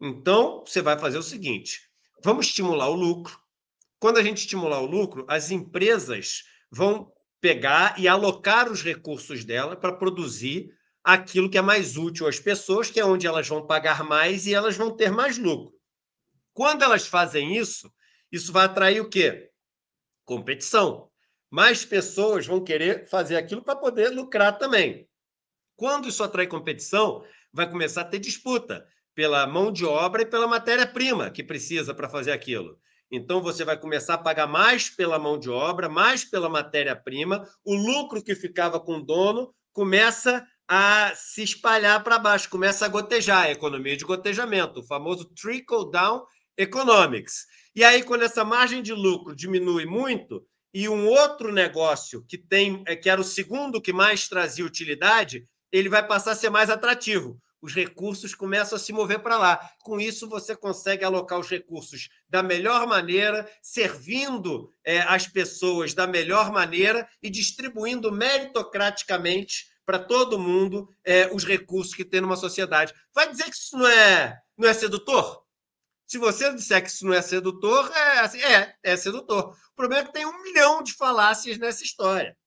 Então, 0.00 0.64
você 0.66 0.80
vai 0.80 0.98
fazer 0.98 1.18
o 1.18 1.22
seguinte: 1.22 1.80
vamos 2.24 2.46
estimular 2.46 2.88
o 2.88 2.94
lucro, 2.94 3.38
quando 3.98 4.16
a 4.16 4.22
gente 4.22 4.38
estimular 4.38 4.80
o 4.80 4.86
lucro, 4.86 5.26
as 5.28 5.50
empresas 5.50 6.44
vão 6.70 7.12
pegar 7.40 7.98
e 7.98 8.08
alocar 8.08 8.70
os 8.70 8.82
recursos 8.82 9.44
dela 9.44 9.76
para 9.76 9.92
produzir 9.92 10.70
aquilo 11.02 11.50
que 11.50 11.58
é 11.58 11.62
mais 11.62 11.96
útil 11.96 12.26
às 12.26 12.38
pessoas, 12.38 12.90
que 12.90 13.00
é 13.00 13.04
onde 13.04 13.26
elas 13.26 13.48
vão 13.48 13.66
pagar 13.66 14.04
mais 14.04 14.46
e 14.46 14.54
elas 14.54 14.76
vão 14.76 14.94
ter 14.94 15.10
mais 15.10 15.38
lucro. 15.38 15.74
Quando 16.52 16.82
elas 16.82 17.06
fazem 17.06 17.56
isso, 17.56 17.92
isso 18.30 18.52
vai 18.52 18.66
atrair 18.66 19.00
o 19.00 19.08
quê? 19.08 19.50
Competição. 20.24 21.10
Mais 21.50 21.84
pessoas 21.84 22.46
vão 22.46 22.62
querer 22.62 23.08
fazer 23.08 23.36
aquilo 23.36 23.62
para 23.62 23.76
poder 23.76 24.10
lucrar 24.10 24.58
também. 24.58 25.08
Quando 25.74 26.08
isso 26.08 26.22
atrai 26.22 26.46
competição, 26.46 27.24
vai 27.52 27.68
começar 27.68 28.02
a 28.02 28.04
ter 28.04 28.18
disputa 28.18 28.86
pela 29.14 29.46
mão 29.46 29.72
de 29.72 29.84
obra 29.84 30.22
e 30.22 30.26
pela 30.26 30.46
matéria-prima 30.46 31.30
que 31.30 31.42
precisa 31.42 31.94
para 31.94 32.08
fazer 32.08 32.32
aquilo. 32.32 32.78
Então 33.10 33.42
você 33.42 33.64
vai 33.64 33.76
começar 33.76 34.14
a 34.14 34.18
pagar 34.18 34.46
mais 34.46 34.88
pela 34.88 35.18
mão 35.18 35.38
de 35.38 35.50
obra, 35.50 35.88
mais 35.88 36.24
pela 36.24 36.48
matéria-prima, 36.48 37.48
o 37.64 37.74
lucro 37.74 38.22
que 38.22 38.36
ficava 38.36 38.78
com 38.78 38.98
o 38.98 39.02
dono 39.02 39.52
começa 39.72 40.46
a 40.72 41.12
se 41.16 41.42
espalhar 41.42 42.00
para 42.04 42.16
baixo, 42.16 42.48
começa 42.48 42.84
a 42.84 42.88
gotejar, 42.88 43.46
a 43.46 43.50
economia 43.50 43.96
de 43.96 44.04
gotejamento, 44.04 44.78
o 44.78 44.86
famoso 44.86 45.24
trickle 45.34 45.90
down 45.90 46.22
economics. 46.56 47.44
E 47.74 47.82
aí 47.82 48.04
quando 48.04 48.22
essa 48.22 48.44
margem 48.44 48.80
de 48.80 48.92
lucro 48.92 49.34
diminui 49.34 49.84
muito 49.84 50.46
e 50.72 50.88
um 50.88 51.08
outro 51.08 51.52
negócio 51.52 52.24
que 52.28 52.38
tem 52.38 52.84
é, 52.86 52.94
que 52.94 53.10
era 53.10 53.20
o 53.20 53.24
segundo 53.24 53.82
que 53.82 53.92
mais 53.92 54.28
trazia 54.28 54.64
utilidade, 54.64 55.44
ele 55.72 55.88
vai 55.88 56.06
passar 56.06 56.30
a 56.30 56.36
ser 56.36 56.50
mais 56.50 56.70
atrativo 56.70 57.36
os 57.62 57.74
recursos 57.74 58.34
começam 58.34 58.76
a 58.76 58.78
se 58.78 58.92
mover 58.92 59.20
para 59.20 59.36
lá. 59.36 59.70
Com 59.82 60.00
isso, 60.00 60.28
você 60.28 60.56
consegue 60.56 61.04
alocar 61.04 61.38
os 61.38 61.48
recursos 61.48 62.08
da 62.28 62.42
melhor 62.42 62.86
maneira, 62.86 63.48
servindo 63.62 64.72
é, 64.84 65.00
as 65.00 65.26
pessoas 65.26 65.92
da 65.92 66.06
melhor 66.06 66.50
maneira 66.50 67.08
e 67.22 67.28
distribuindo 67.28 68.10
meritocraticamente 68.10 69.66
para 69.90 69.98
todo 69.98 70.38
mundo 70.38 70.88
é, 71.04 71.28
os 71.34 71.44
recursos 71.44 71.92
que 71.92 72.04
tem 72.04 72.20
numa 72.20 72.36
sociedade. 72.36 72.94
Vai 73.12 73.28
dizer 73.28 73.50
que 73.50 73.56
isso 73.56 73.76
não 73.76 73.88
é, 73.88 74.40
não 74.56 74.68
é 74.68 74.72
sedutor? 74.72 75.44
Se 76.06 76.16
você 76.16 76.54
disser 76.54 76.80
que 76.80 76.88
isso 76.88 77.04
não 77.04 77.12
é 77.12 77.20
sedutor, 77.20 77.90
é, 77.90 78.20
assim, 78.20 78.38
é, 78.40 78.76
é 78.84 78.96
sedutor. 78.96 79.52
O 79.72 79.74
problema 79.74 80.04
é 80.04 80.06
que 80.06 80.12
tem 80.12 80.24
um 80.24 80.42
milhão 80.44 80.80
de 80.80 80.92
falácias 80.92 81.58
nessa 81.58 81.82
história. 81.82 82.38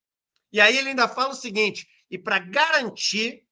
E 0.53 0.61
aí 0.61 0.77
ele 0.77 0.89
ainda 0.89 1.05
fala 1.05 1.31
o 1.31 1.35
seguinte: 1.35 1.85
e 2.09 2.17
para 2.17 2.39
garantir 2.39 3.43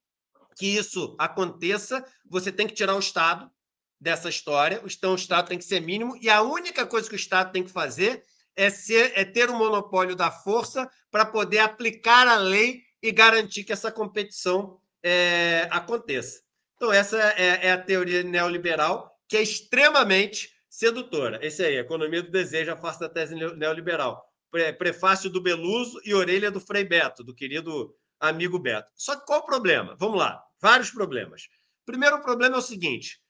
que 0.56 0.68
isso 0.68 1.14
aconteça, 1.20 2.02
você 2.26 2.50
tem 2.50 2.68
que 2.68 2.74
tirar 2.74 2.96
o 2.96 3.00
Estado 3.00 3.52
dessa 4.00 4.30
história. 4.30 4.82
Então, 4.86 5.12
o 5.12 5.16
Estado 5.16 5.50
tem 5.50 5.58
que 5.58 5.66
ser 5.66 5.82
mínimo, 5.82 6.16
e 6.22 6.30
a 6.30 6.42
única 6.42 6.88
coisa 6.88 7.10
que 7.10 7.16
o 7.16 7.18
Estado 7.18 7.52
tem 7.52 7.62
que 7.62 7.72
fazer 7.72 8.24
é, 8.56 8.70
ser, 8.70 9.12
é 9.16 9.26
ter 9.26 9.50
o 9.50 9.58
monopólio 9.58 10.16
da 10.16 10.32
força 10.32 10.90
para 11.10 11.26
poder 11.26 11.60
aplicar 11.60 12.26
a 12.26 12.38
lei 12.38 12.90
e 13.02 13.12
garantir 13.12 13.64
que 13.64 13.74
essa 13.74 13.92
competição 13.92 14.80
é, 15.04 15.68
aconteça. 15.72 16.42
Então, 16.76 16.92
essa 16.92 17.18
é, 17.34 17.68
é, 17.68 17.72
a 17.72 17.78
teoria 17.78 18.24
neoliberal, 18.24 19.12
que 19.28 19.38
é 19.38 19.42
extremamente 19.42 20.52
sedutora. 20.70 21.40
Esse 21.46 21.64
aí, 21.64 21.78
Economia 21.78 22.24
do 22.24 22.32
Desejo, 22.32 22.72
a 22.72 22.78
face 22.78 23.00
da 23.00 23.10
tese 23.10 23.36
neoliberal. 23.36 24.24
Prefácio 24.78 25.30
do 25.30 25.42
Beluso 25.42 26.02
e 26.04 26.14
orelha 26.14 26.52
do 26.52 26.60
Frei 26.60 26.84
Beto, 26.84 27.24
do 27.24 27.34
querido 27.34 27.96
amigo 28.20 28.60
Beto. 28.60 28.92
Só 28.96 29.16
que 29.16 29.26
qual 29.26 29.42
o 29.42 29.46
problema? 29.46 29.96
Vamos 29.98 30.18
lá, 30.18 30.44
vários 30.62 30.92
problemas. 30.92 31.44
Primeiro 31.86 32.22
problema 32.22 32.56
é 32.56 32.60
o 32.60 32.64
seguinte: 32.64 33.22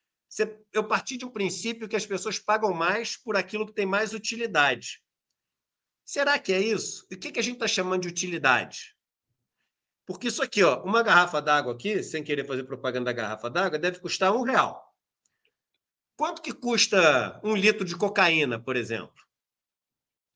eu 0.74 0.84
parti 0.88 1.18
de 1.18 1.26
um 1.26 1.30
princípio 1.30 1.88
que 1.88 1.96
as 1.96 2.06
pessoas 2.06 2.40
pagam 2.40 2.74
mais 2.74 3.18
por 3.18 3.36
aquilo 3.36 3.66
que 3.66 3.74
tem 3.74 3.86
mais 3.86 4.14
utilidade. 4.14 5.02
Será 6.06 6.40
que 6.40 6.54
é 6.54 6.60
isso? 6.60 7.06
E 7.12 7.16
o 7.16 7.20
que 7.20 7.40
a 7.40 7.44
gente 7.44 7.56
está 7.56 7.68
chamando 7.68 8.02
de 8.02 8.08
utilidade? 8.08 8.96
Porque 10.12 10.28
isso 10.28 10.44
aqui, 10.44 10.62
ó, 10.62 10.84
uma 10.84 11.02
garrafa 11.02 11.42
d'água 11.42 11.74
aqui, 11.74 12.04
sem 12.04 12.24
querer 12.24 12.46
fazer 12.46 12.64
propaganda 12.64 13.06
da 13.06 13.14
garrafa 13.14 13.50
d'água, 13.50 13.80
deve 13.80 14.00
custar 14.00 14.36
um 14.36 14.44
real. 14.44 14.94
Quanto 16.18 16.42
que 16.42 16.54
custa 16.54 17.40
um 17.44 17.56
litro 17.56 17.86
de 17.86 17.96
cocaína, 17.96 18.60
por 18.60 18.76
exemplo? 18.76 19.24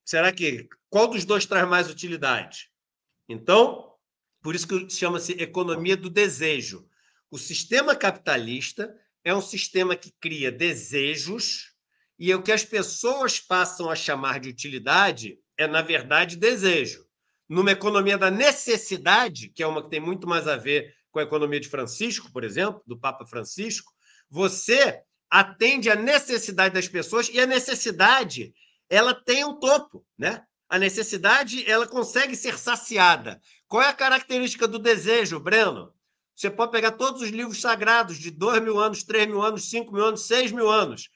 Será 0.06 0.32
que 0.32 0.70
qual 0.90 1.08
dos 1.08 1.26
dois 1.26 1.46
traz 1.46 1.68
mais 1.68 1.90
utilidade? 1.90 2.72
Então, 3.28 3.94
por 4.42 4.56
isso 4.56 4.68
que 4.68 4.90
chama-se 4.90 5.34
economia 5.34 5.98
do 5.98 6.10
desejo. 6.10 6.88
O 7.30 7.38
sistema 7.38 7.96
capitalista 7.96 8.96
é 9.24 9.36
um 9.36 9.42
sistema 9.42 9.96
que 9.96 10.12
cria 10.22 10.52
desejos 10.52 11.74
e 12.18 12.34
o 12.34 12.42
que 12.42 12.52
as 12.52 12.64
pessoas 12.64 13.40
passam 13.42 13.90
a 13.90 13.96
chamar 13.96 14.40
de 14.40 14.50
utilidade 14.50 15.38
é, 15.58 15.68
na 15.68 15.82
verdade, 15.82 16.38
desejo. 16.38 17.06
Numa 17.48 17.72
economia 17.72 18.18
da 18.18 18.32
necessidade, 18.32 19.50
que 19.50 19.62
é 19.62 19.68
uma 19.68 19.84
que 19.84 19.90
tem 19.90 20.00
muito 20.00 20.28
mais 20.28 20.48
a 20.48 20.58
ver 20.58 20.94
com 21.12 21.20
a 21.20 21.24
economia 21.24 21.60
de 21.60 21.70
Francisco, 21.70 22.32
por 22.32 22.44
exemplo, 22.44 22.82
do 22.86 22.98
Papa 22.98 23.26
Francisco, 23.26 23.94
você 24.30 25.02
atende 25.30 25.90
à 25.90 25.96
necessidade 25.96 26.74
das 26.74 26.88
pessoas 26.88 27.30
e 27.30 27.40
a 27.40 27.46
necessidade 27.46 28.54
ela 28.90 29.14
tem 29.14 29.44
um 29.44 29.60
topo, 29.60 30.06
né? 30.18 30.44
A 30.68 30.80
necessidade 30.80 31.70
ela 31.70 31.88
consegue 31.88 32.36
ser 32.36 32.58
saciada. 32.58 33.40
Qual 33.68 33.82
é 33.82 33.88
a 33.88 33.94
característica 33.94 34.68
do 34.68 34.80
desejo, 34.80 35.40
Breno? 35.40 35.94
Você 36.36 36.50
pode 36.50 36.72
pegar 36.72 36.92
todos 36.92 37.22
os 37.22 37.30
livros 37.30 37.62
sagrados 37.62 38.18
de 38.18 38.30
dois 38.30 38.62
mil 38.62 38.80
anos, 38.80 39.04
três 39.04 39.26
mil 39.28 39.42
anos, 39.42 39.70
cinco 39.70 39.94
mil 39.94 40.04
anos, 40.04 40.28
seis 40.28 40.52
mil 40.52 40.70
anos. 40.70 41.10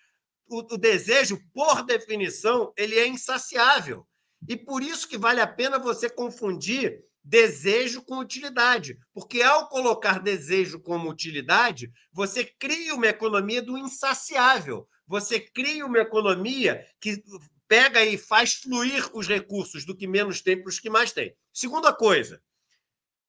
O, 0.47 0.59
o 0.59 0.77
desejo, 0.77 1.39
por 1.53 1.83
definição, 1.83 2.71
ele 2.77 2.97
é 2.97 3.07
insaciável. 3.07 4.07
E 4.49 4.57
por 4.57 4.81
isso 4.81 5.07
que 5.07 5.15
vale 5.15 5.39
a 5.39 5.45
pena 5.47 5.77
você 5.77 6.09
confundir 6.09 7.05
desejo 7.23 8.01
com 8.01 8.17
utilidade. 8.17 8.97
Porque 9.13 9.43
ao 9.43 9.69
colocar 9.69 10.19
desejo 10.19 10.79
como 10.79 11.07
utilidade, 11.07 11.91
você 12.11 12.43
cria 12.43 12.95
uma 12.95 13.05
economia 13.05 13.61
do 13.61 13.77
insaciável. 13.77 14.89
Você 15.05 15.39
cria 15.39 15.85
uma 15.85 15.99
economia 15.99 16.83
que 16.99 17.23
pega 17.67 18.03
e 18.03 18.17
faz 18.17 18.55
fluir 18.55 19.07
os 19.13 19.27
recursos 19.27 19.85
do 19.85 19.95
que 19.95 20.07
menos 20.07 20.41
tem 20.41 20.59
para 20.59 20.69
os 20.69 20.79
que 20.79 20.89
mais 20.89 21.11
tem. 21.11 21.35
Segunda 21.53 21.93
coisa, 21.93 22.41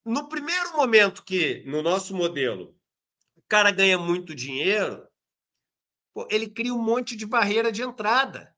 no 0.03 0.27
primeiro 0.27 0.75
momento 0.75 1.23
que, 1.23 1.63
no 1.67 1.83
nosso 1.83 2.15
modelo, 2.15 2.75
o 3.35 3.41
cara 3.47 3.69
ganha 3.69 3.99
muito 3.99 4.33
dinheiro, 4.33 5.07
ele 6.31 6.49
cria 6.49 6.73
um 6.73 6.81
monte 6.81 7.15
de 7.15 7.27
barreira 7.27 7.71
de 7.71 7.83
entrada. 7.83 8.55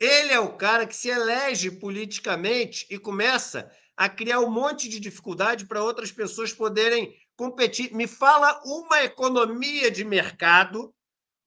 Ele 0.00 0.32
é 0.32 0.38
o 0.38 0.56
cara 0.56 0.86
que 0.86 0.94
se 0.94 1.08
elege 1.08 1.70
politicamente 1.72 2.86
e 2.88 2.98
começa 2.98 3.70
a 3.96 4.08
criar 4.08 4.40
um 4.40 4.50
monte 4.50 4.88
de 4.88 5.00
dificuldade 5.00 5.66
para 5.66 5.82
outras 5.82 6.12
pessoas 6.12 6.52
poderem 6.52 7.12
competir. 7.36 7.92
Me 7.92 8.06
fala 8.06 8.60
uma 8.64 9.02
economia 9.02 9.90
de 9.90 10.04
mercado 10.04 10.94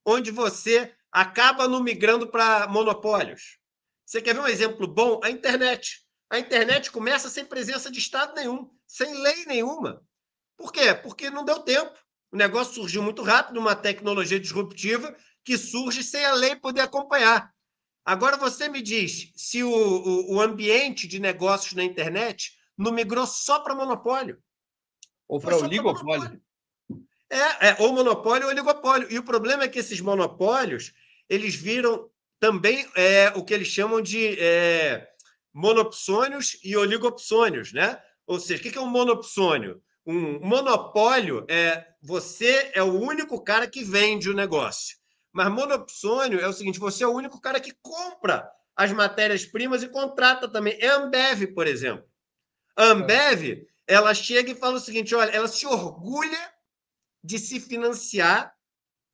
onde 0.06 0.32
você 0.32 0.94
acaba 1.12 1.68
não 1.68 1.82
migrando 1.82 2.28
para 2.28 2.68
monopólios. 2.68 3.58
Você 4.06 4.22
quer 4.22 4.34
ver 4.34 4.42
um 4.42 4.48
exemplo 4.48 4.86
bom? 4.86 5.22
A 5.24 5.30
internet. 5.30 6.06
A 6.30 6.40
internet 6.40 6.92
começa 6.92 7.30
sem 7.30 7.46
presença 7.46 7.90
de 7.90 8.00
Estado 8.00 8.34
nenhum, 8.36 8.70
sem 8.86 9.14
lei 9.22 9.46
nenhuma. 9.46 10.02
Por 10.58 10.74
quê? 10.74 10.94
Porque 10.94 11.30
não 11.30 11.46
deu 11.46 11.60
tempo. 11.60 11.98
O 12.32 12.38
negócio 12.38 12.74
surgiu 12.74 13.02
muito 13.02 13.22
rápido, 13.22 13.60
uma 13.60 13.76
tecnologia 13.76 14.40
disruptiva 14.40 15.16
que 15.44 15.58
surge 15.58 16.04
sem 16.04 16.24
a 16.26 16.34
lei 16.34 16.56
poder 16.56 16.82
acompanhar. 16.82 17.54
Agora 18.06 18.38
você 18.38 18.68
me 18.68 18.82
diz 18.82 19.32
se 19.36 19.64
o, 19.64 19.70
o, 19.70 20.36
o 20.36 20.42
ambiente 20.42 21.08
de 21.08 21.20
negócios 21.20 21.74
na 21.74 21.84
internet 21.84 22.58
não 22.78 22.92
migrou 22.92 23.28
só 23.28 23.60
para 23.60 23.76
monopólio. 23.76 24.42
Ou 25.28 25.40
para 25.40 25.58
oligopólio. 25.58 26.42
É, 27.30 27.70
é, 27.70 27.76
ou 27.80 27.94
monopólio 27.94 28.48
ou 28.48 28.52
oligopólio. 28.52 29.08
E 29.12 29.18
o 29.18 29.24
problema 29.24 29.64
é 29.64 29.68
que 29.68 29.80
esses 29.80 30.02
monopólios 30.02 30.94
eles 31.30 31.56
viram 31.56 32.10
também 32.40 32.86
é 32.96 33.32
o 33.36 33.46
que 33.46 33.54
eles 33.54 33.68
chamam 33.68 34.02
de 34.02 34.38
é, 34.40 35.08
monopsônios 35.54 36.58
e 36.64 36.76
oligopsônios, 36.76 37.72
né? 37.72 38.02
Ou 38.26 38.40
seja, 38.40 38.60
o 38.60 38.72
que 38.72 38.78
é 38.78 38.82
um 38.82 38.90
monopsônio? 38.90 39.82
Um 40.06 40.40
monopólio 40.40 41.46
é 41.48 41.86
você 42.02 42.72
é 42.74 42.82
o 42.82 43.00
único 43.00 43.40
cara 43.42 43.68
que 43.68 43.84
vende 43.84 44.30
o 44.30 44.34
negócio. 44.34 44.98
Mas 45.34 45.52
monopsônio 45.52 46.40
é 46.40 46.48
o 46.48 46.54
seguinte: 46.54 46.80
você 46.80 47.04
é 47.04 47.08
o 47.08 47.14
único 47.14 47.40
cara 47.40 47.60
que 47.60 47.74
compra 47.82 48.50
as 48.76 48.92
matérias-primas 48.92 49.84
e 49.84 49.90
contrata 49.90 50.48
também. 50.48 50.78
É 50.80 50.90
a 50.90 50.96
Ambev, 50.98 51.48
por 51.54 51.68
exemplo. 51.68 52.06
A 52.76 52.86
Ambev, 52.86 53.66
ela 53.88 54.14
chega 54.14 54.52
e 54.52 54.56
fala 54.56 54.78
o 54.78 54.80
seguinte: 54.80 55.16
olha, 55.16 55.32
ela 55.32 55.48
se 55.48 55.66
orgulha 55.66 56.52
de 57.24 57.38
se 57.38 57.60
financiar 57.60 58.54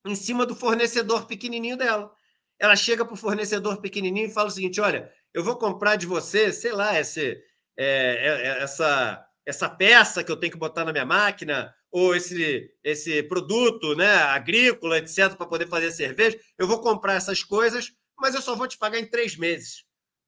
em 0.06 0.16
cima 0.16 0.46
do 0.46 0.56
fornecedor 0.56 1.26
pequenininho 1.26 1.76
dela 1.76 2.16
ela 2.60 2.76
chega 2.76 3.06
para 3.06 3.14
o 3.14 3.18
fornecedor 3.18 3.82
pequenininho 3.82 4.28
e 4.28 4.34
fala 4.34 4.48
o 4.48 4.52
seguinte: 4.52 4.82
olha, 4.82 5.12
eu 5.34 5.44
vou 5.44 5.58
comprar 5.58 5.96
de 5.96 6.06
você, 6.06 6.52
sei 6.52 6.72
lá, 6.72 7.00
esse, 7.00 7.32
é, 7.78 7.86
é, 7.86 8.48
é, 8.48 8.64
essa, 8.64 9.26
essa 9.46 9.70
peça 9.70 10.24
que 10.24 10.32
eu 10.32 10.38
tenho 10.38 10.52
que 10.52 10.58
botar 10.58 10.84
na 10.84 10.92
minha 10.92 11.06
máquina, 11.06 11.74
ou 11.98 12.16
esse, 12.16 12.72
esse 12.84 13.24
produto 13.24 13.96
né, 13.96 14.14
agrícola, 14.14 15.00
etc., 15.00 15.36
para 15.36 15.48
poder 15.48 15.68
fazer 15.68 15.90
cerveja. 15.92 16.40
Eu 16.56 16.68
vou 16.68 16.80
comprar 16.80 17.16
essas 17.16 17.44
coisas, 17.44 17.92
mas 18.20 18.36
eu 18.36 18.42
só 18.42 18.56
vou 18.56 18.68
te 18.68 18.78
pagar 18.78 19.00
em 19.00 19.10
três 19.10 19.36
meses. 19.36 19.84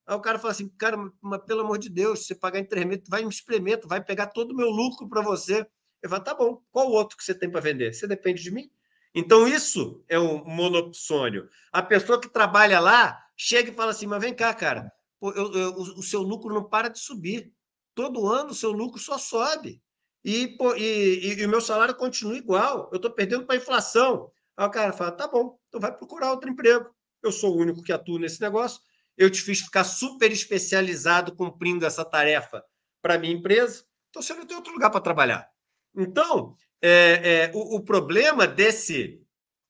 Aí 0.08 0.16
o 0.16 0.20
cara 0.20 0.40
fala 0.40 0.52
assim, 0.52 0.68
cara, 0.70 0.98
mas 1.22 1.46
pelo 1.46 1.62
amor 1.62 1.78
de 1.78 1.88
Deus, 1.88 2.22
se 2.22 2.26
você 2.26 2.36
pagar 2.36 2.60
em 2.60 2.66
três 2.66 2.88
meses, 2.88 3.04
vai 3.08 3.24
me 3.24 3.30
espremer, 3.30 3.80
vai 3.86 4.04
pegar 4.04 4.28
todo 4.28 4.52
o 4.52 4.56
meu 4.56 4.68
lucro 4.68 5.08
para 5.08 5.22
você. 5.22 5.64
Eu 6.02 6.10
falo, 6.10 6.24
tá 6.24 6.34
bom, 6.34 6.60
qual 6.72 6.88
o 6.88 6.94
outro 6.94 7.16
que 7.16 7.24
você 7.24 7.36
tem 7.36 7.52
para 7.52 7.62
vender? 7.62 7.94
Você 7.94 8.08
depende 8.08 8.42
de 8.42 8.50
mim? 8.50 8.68
Então, 9.14 9.48
isso 9.48 10.04
é 10.10 10.20
um 10.20 10.44
monopsônio. 10.44 11.48
A 11.72 11.84
pessoa 11.84 12.20
que 12.20 12.30
trabalha 12.30 12.80
lá 12.80 13.20
chega 13.38 13.70
e 13.70 13.76
fala 13.76 13.92
assim: 13.92 14.08
mas 14.08 14.22
vem 14.22 14.34
cá, 14.34 14.54
cara, 14.54 14.92
eu, 15.22 15.54
eu, 15.54 15.74
o 15.76 16.02
seu 16.04 16.22
lucro 16.22 16.54
não 16.54 16.64
para 16.64 16.90
de 16.90 17.00
subir. 17.00 17.54
Todo 17.94 18.28
ano 18.28 18.52
o 18.52 18.56
seu 18.56 18.72
lucro 18.72 19.00
só 19.00 19.18
sobe. 19.18 19.82
E, 20.24 20.58
e, 20.78 20.84
e, 20.84 21.42
e 21.42 21.46
o 21.46 21.50
meu 21.50 21.62
salário 21.62 21.96
continua 21.96 22.38
igual. 22.38 22.90
Eu 22.92 22.98
estou 22.98 23.12
perdendo 23.12 23.46
para 23.46 23.56
a 23.56 23.58
inflação. 23.58 24.32
Aí 24.58 24.66
o 24.66 24.72
cara 24.72 24.94
fala: 24.94 25.12
tá 25.12 25.28
bom, 25.28 25.58
então 25.68 25.80
vai 25.80 25.96
procurar 25.96 26.32
outro 26.32 26.50
emprego. 26.50 26.90
Eu 27.24 27.32
sou 27.32 27.56
o 27.56 27.58
único 27.58 27.82
que 27.82 27.92
atua 27.92 28.20
nesse 28.20 28.42
negócio. 28.42 28.82
Eu 29.18 29.30
te 29.30 29.42
fiz 29.42 29.60
ficar 29.60 29.84
super 29.84 30.32
especializado 30.32 31.36
cumprindo 31.36 31.86
essa 31.86 32.06
tarefa 32.06 32.64
para 33.02 33.18
minha 33.18 33.34
empresa. 33.34 33.84
Então 34.10 34.22
você 34.22 34.34
não 34.34 34.46
tem 34.46 34.56
outro 34.56 34.74
lugar 34.74 34.90
para 34.90 35.02
trabalhar. 35.02 35.50
Então, 35.96 36.56
é, 36.82 36.90
é, 36.90 37.52
o, 37.54 37.78
o 37.78 37.84
problema 37.84 38.48
desse, 38.48 39.22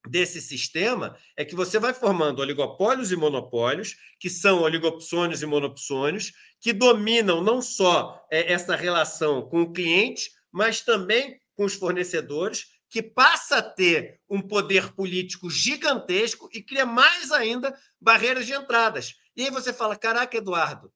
desse 0.07 0.41
sistema 0.41 1.17
é 1.35 1.43
que 1.43 1.55
você 1.55 1.79
vai 1.79 1.93
formando 1.93 2.39
oligopólios 2.39 3.11
e 3.11 3.15
monopólios, 3.15 3.95
que 4.19 4.29
são 4.29 4.61
oligopsônios 4.61 5.41
e 5.41 5.45
monopsônios, 5.45 6.31
que 6.61 6.73
dominam 6.73 7.43
não 7.43 7.61
só 7.61 8.25
é, 8.31 8.51
essa 8.51 8.75
relação 8.75 9.41
com 9.49 9.61
o 9.61 9.73
cliente, 9.73 10.31
mas 10.51 10.81
também 10.81 11.39
com 11.55 11.65
os 11.65 11.73
fornecedores, 11.73 12.67
que 12.89 13.03
passa 13.03 13.57
a 13.57 13.61
ter 13.61 14.19
um 14.29 14.41
poder 14.41 14.93
político 14.93 15.49
gigantesco 15.49 16.49
e 16.51 16.61
cria 16.61 16.85
mais 16.85 17.31
ainda 17.31 17.77
barreiras 18.01 18.45
de 18.45 18.53
entradas. 18.53 19.15
E 19.35 19.43
aí 19.43 19.51
você 19.51 19.71
fala: 19.71 19.95
caraca, 19.95 20.37
Eduardo, 20.37 20.91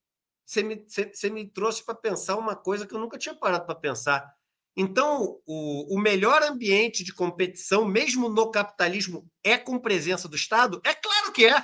você 0.46 0.64
me, 0.64 0.84
você, 0.88 1.12
você 1.14 1.30
me 1.30 1.48
trouxe 1.48 1.84
para 1.86 1.94
pensar 1.96 2.36
uma 2.36 2.56
coisa 2.56 2.88
que 2.88 2.94
eu 2.94 3.00
nunca 3.00 3.18
tinha 3.18 3.36
parado 3.36 3.66
para 3.66 3.76
pensar. 3.76 4.34
Então, 4.76 5.40
o, 5.46 5.96
o 5.96 6.00
melhor 6.00 6.42
ambiente 6.42 7.04
de 7.04 7.14
competição, 7.14 7.86
mesmo 7.86 8.28
no 8.28 8.50
capitalismo, 8.50 9.30
é 9.44 9.58
com 9.58 9.78
presença 9.78 10.28
do 10.28 10.36
Estado? 10.36 10.82
É 10.84 10.96
claro 10.96 11.32
que 11.32 11.46
é. 11.46 11.64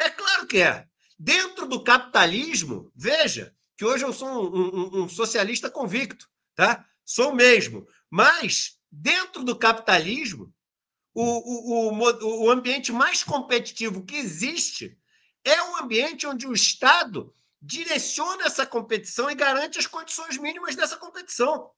É 0.00 0.10
claro 0.10 0.46
que 0.48 0.58
é. 0.60 0.86
Dentro 1.16 1.68
do 1.68 1.84
capitalismo, 1.84 2.90
veja 2.96 3.54
que 3.76 3.84
hoje 3.84 4.04
eu 4.04 4.12
sou 4.12 4.28
um, 4.28 5.00
um, 5.00 5.02
um 5.02 5.08
socialista 5.08 5.70
convicto, 5.70 6.28
tá? 6.54 6.86
Sou 7.04 7.34
mesmo. 7.34 7.86
Mas, 8.10 8.78
dentro 8.90 9.44
do 9.44 9.56
capitalismo, 9.56 10.52
o, 11.14 11.22
o, 11.22 11.92
o, 11.92 12.44
o 12.44 12.50
ambiente 12.50 12.92
mais 12.92 13.22
competitivo 13.22 14.04
que 14.04 14.16
existe 14.16 14.98
é 15.44 15.62
um 15.62 15.76
ambiente 15.76 16.26
onde 16.26 16.46
o 16.46 16.52
Estado 16.52 17.34
direciona 17.60 18.46
essa 18.46 18.66
competição 18.66 19.30
e 19.30 19.34
garante 19.34 19.78
as 19.78 19.86
condições 19.86 20.36
mínimas 20.36 20.74
dessa 20.74 20.96
competição. 20.96 21.70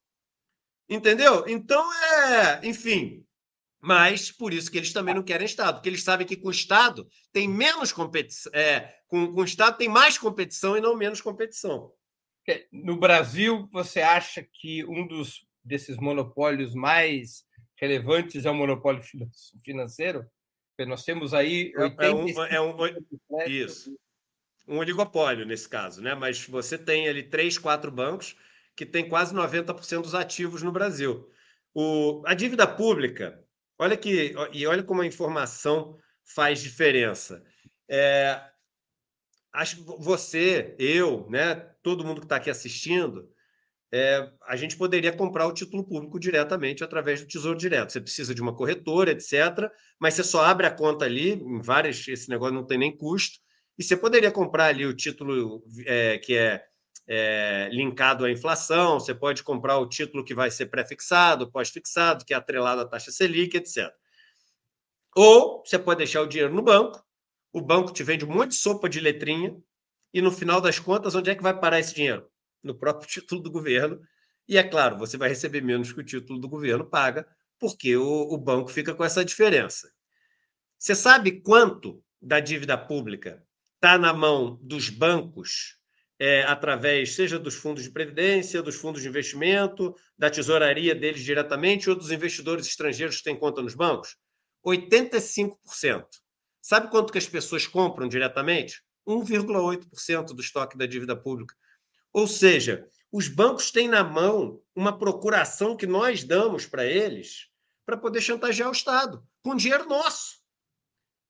Entendeu? 0.88 1.44
Então, 1.46 1.92
é, 1.92 2.66
enfim. 2.66 3.24
Mas 3.80 4.32
por 4.32 4.54
isso 4.54 4.70
que 4.70 4.78
eles 4.78 4.94
também 4.94 5.14
não 5.14 5.22
querem 5.22 5.44
Estado, 5.44 5.74
porque 5.74 5.90
eles 5.90 6.02
sabem 6.02 6.26
que 6.26 6.38
com 6.38 6.48
o 6.48 6.52
Estado 6.52 7.06
tem 7.30 7.46
menos 7.46 7.92
competição, 7.92 8.50
é, 8.54 8.94
com, 9.06 9.34
com 9.34 9.42
o 9.42 9.44
Estado 9.44 9.76
tem 9.76 9.90
mais 9.90 10.16
competição 10.16 10.74
e 10.74 10.80
não 10.80 10.96
menos 10.96 11.20
competição. 11.20 11.92
É, 12.48 12.66
no 12.70 12.96
Brasil, 12.96 13.68
você 13.72 14.00
acha 14.00 14.42
que 14.42 14.84
um 14.84 15.06
dos 15.06 15.46
desses 15.64 15.96
monopólios 15.96 16.74
mais 16.74 17.44
relevantes 17.76 18.44
é 18.44 18.50
o 18.50 18.54
monopólio 18.54 19.02
financeiro? 19.62 20.26
Porque 20.76 20.88
nós 20.88 21.04
temos 21.04 21.32
aí. 21.32 21.72
É, 21.76 22.06
é, 22.06 22.10
um, 22.10 22.44
é 22.44 22.60
um, 22.60 22.76
isso. 23.46 23.96
Um 24.66 24.78
oligopólio 24.78 25.46
nesse 25.46 25.68
caso, 25.68 26.02
né? 26.02 26.14
Mas 26.14 26.46
você 26.46 26.76
tem 26.76 27.08
ali 27.08 27.22
três, 27.22 27.56
quatro 27.56 27.90
bancos 27.90 28.36
que 28.76 28.84
tem 28.84 29.08
quase 29.08 29.34
90% 29.34 30.02
dos 30.02 30.14
ativos 30.14 30.62
no 30.62 30.72
Brasil. 30.72 31.30
O, 31.72 32.22
a 32.26 32.34
dívida 32.34 32.66
pública, 32.66 33.42
olha 33.78 33.96
que 33.96 34.34
e 34.52 34.66
olha 34.66 34.82
como 34.82 35.02
a 35.02 35.06
informação 35.06 35.98
faz 36.24 36.60
diferença. 36.60 37.44
É, 37.88 38.40
acho 39.52 39.84
você, 39.84 40.74
eu, 40.78 41.28
né, 41.30 41.73
todo 41.84 42.04
mundo 42.04 42.20
que 42.20 42.24
está 42.24 42.36
aqui 42.36 42.50
assistindo, 42.50 43.28
é, 43.92 44.28
a 44.48 44.56
gente 44.56 44.76
poderia 44.76 45.12
comprar 45.12 45.46
o 45.46 45.52
título 45.52 45.84
público 45.84 46.18
diretamente 46.18 46.82
através 46.82 47.20
do 47.20 47.28
Tesouro 47.28 47.56
Direto. 47.56 47.92
Você 47.92 48.00
precisa 48.00 48.34
de 48.34 48.42
uma 48.42 48.56
corretora, 48.56 49.12
etc. 49.12 49.70
Mas 50.00 50.14
você 50.14 50.24
só 50.24 50.44
abre 50.44 50.66
a 50.66 50.70
conta 50.70 51.04
ali, 51.04 51.34
em 51.34 51.60
várias, 51.60 52.08
esse 52.08 52.28
negócio 52.28 52.54
não 52.54 52.66
tem 52.66 52.78
nem 52.78 52.96
custo, 52.96 53.38
e 53.78 53.84
você 53.84 53.96
poderia 53.96 54.32
comprar 54.32 54.66
ali 54.66 54.84
o 54.84 54.96
título 54.96 55.62
é, 55.86 56.18
que 56.18 56.36
é 56.36 56.64
é, 57.06 57.68
linkado 57.70 58.24
à 58.24 58.30
inflação, 58.30 58.98
você 58.98 59.14
pode 59.14 59.42
comprar 59.42 59.78
o 59.78 59.88
título 59.88 60.24
que 60.24 60.34
vai 60.34 60.50
ser 60.50 60.66
pré-fixado, 60.66 61.50
pós-fixado, 61.50 62.24
que 62.24 62.32
é 62.32 62.36
atrelado 62.36 62.80
à 62.80 62.86
taxa 62.86 63.12
Selic, 63.12 63.56
etc. 63.56 63.92
Ou 65.14 65.62
você 65.64 65.78
pode 65.78 65.98
deixar 65.98 66.22
o 66.22 66.26
dinheiro 66.26 66.52
no 66.52 66.62
banco, 66.62 67.04
o 67.52 67.60
banco 67.60 67.92
te 67.92 68.02
vende 68.02 68.24
um 68.24 68.32
monte 68.32 68.50
de 68.50 68.56
sopa 68.56 68.88
de 68.88 69.00
letrinha, 69.00 69.54
e 70.14 70.22
no 70.22 70.30
final 70.30 70.60
das 70.60 70.78
contas, 70.78 71.16
onde 71.16 71.28
é 71.28 71.34
que 71.34 71.42
vai 71.42 71.58
parar 71.58 71.80
esse 71.80 71.92
dinheiro? 71.92 72.30
No 72.62 72.72
próprio 72.72 73.06
título 73.10 73.42
do 73.42 73.50
governo. 73.50 74.00
E 74.48 74.56
é 74.56 74.62
claro, 74.62 74.96
você 74.96 75.16
vai 75.16 75.28
receber 75.28 75.60
menos 75.60 75.92
que 75.92 76.00
o 76.00 76.04
título 76.04 76.38
do 76.38 76.48
governo 76.48 76.88
paga, 76.88 77.26
porque 77.58 77.96
o, 77.96 78.32
o 78.32 78.38
banco 78.38 78.70
fica 78.70 78.94
com 78.94 79.04
essa 79.04 79.24
diferença. 79.24 79.90
Você 80.78 80.94
sabe 80.94 81.40
quanto 81.40 82.02
da 82.22 82.38
dívida 82.38 82.78
pública 82.78 83.42
está 83.74 83.98
na 83.98 84.12
mão 84.12 84.58
dos 84.62 84.88
bancos 84.88 85.78
é, 86.18 86.44
através, 86.44 87.14
seja 87.14 87.38
dos 87.38 87.54
fundos 87.56 87.82
de 87.82 87.90
previdência, 87.90 88.62
dos 88.62 88.76
fundos 88.76 89.02
de 89.02 89.08
investimento, 89.08 89.94
da 90.16 90.30
tesouraria 90.30 90.94
deles 90.94 91.22
diretamente 91.22 91.90
ou 91.90 91.96
dos 91.96 92.12
investidores 92.12 92.66
estrangeiros 92.66 93.16
que 93.16 93.24
têm 93.24 93.36
conta 93.36 93.60
nos 93.60 93.74
bancos? 93.74 94.16
85%. 94.64 96.06
Sabe 96.62 96.88
quanto 96.88 97.12
que 97.12 97.18
as 97.18 97.26
pessoas 97.26 97.66
compram 97.66 98.08
diretamente? 98.08 98.82
1,8% 99.06 100.26
do 100.26 100.40
estoque 100.40 100.76
da 100.76 100.86
dívida 100.86 101.16
pública. 101.16 101.54
Ou 102.12 102.26
seja, 102.26 102.88
os 103.12 103.28
bancos 103.28 103.70
têm 103.70 103.88
na 103.88 104.04
mão 104.04 104.62
uma 104.74 104.96
procuração 104.96 105.76
que 105.76 105.86
nós 105.86 106.24
damos 106.24 106.66
para 106.66 106.84
eles 106.84 107.48
para 107.84 107.96
poder 107.96 108.20
chantagear 108.20 108.68
o 108.68 108.72
Estado, 108.72 109.22
com 109.42 109.54
dinheiro 109.54 109.88
nosso. 109.88 110.42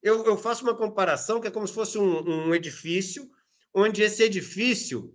Eu, 0.02 0.24
eu, 0.24 0.36
faço 0.36 0.62
uma 0.62 0.76
comparação 0.76 1.40
que 1.40 1.48
é 1.48 1.50
como 1.50 1.66
se 1.66 1.74
fosse 1.74 1.98
um, 1.98 2.48
um 2.48 2.54
edifício 2.54 3.28
onde 3.74 4.02
esse 4.02 4.22
edifício 4.22 5.14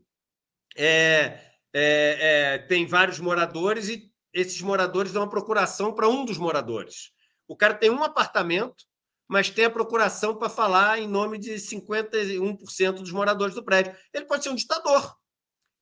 é, 0.76 1.39
é, 1.74 2.17
é, 2.54 2.58
tem 2.58 2.86
vários 2.86 3.19
moradores 3.19 3.88
e 3.88 4.12
esses 4.34 4.62
moradores 4.62 5.12
dão 5.12 5.24
uma 5.24 5.30
procuração 5.30 5.93
para 5.93 6.10
um 6.10 6.26
dos 6.26 6.38
moradores. 6.38 7.12
O 7.48 7.56
cara 7.56 7.74
tem 7.74 7.89
um 7.89 8.04
apartamento, 8.04 8.86
mas 9.29 9.49
tem 9.49 9.65
a 9.65 9.69
procuração 9.69 10.35
para 10.35 10.49
falar 10.49 10.99
em 10.99 11.07
nome 11.07 11.37
de 11.37 11.53
51% 11.53 12.91
dos 12.93 13.11
moradores 13.11 13.55
do 13.55 13.63
prédio. 13.63 13.95
Ele 14.13 14.25
pode 14.25 14.43
ser 14.43 14.49
um 14.49 14.55
ditador. 14.55 15.15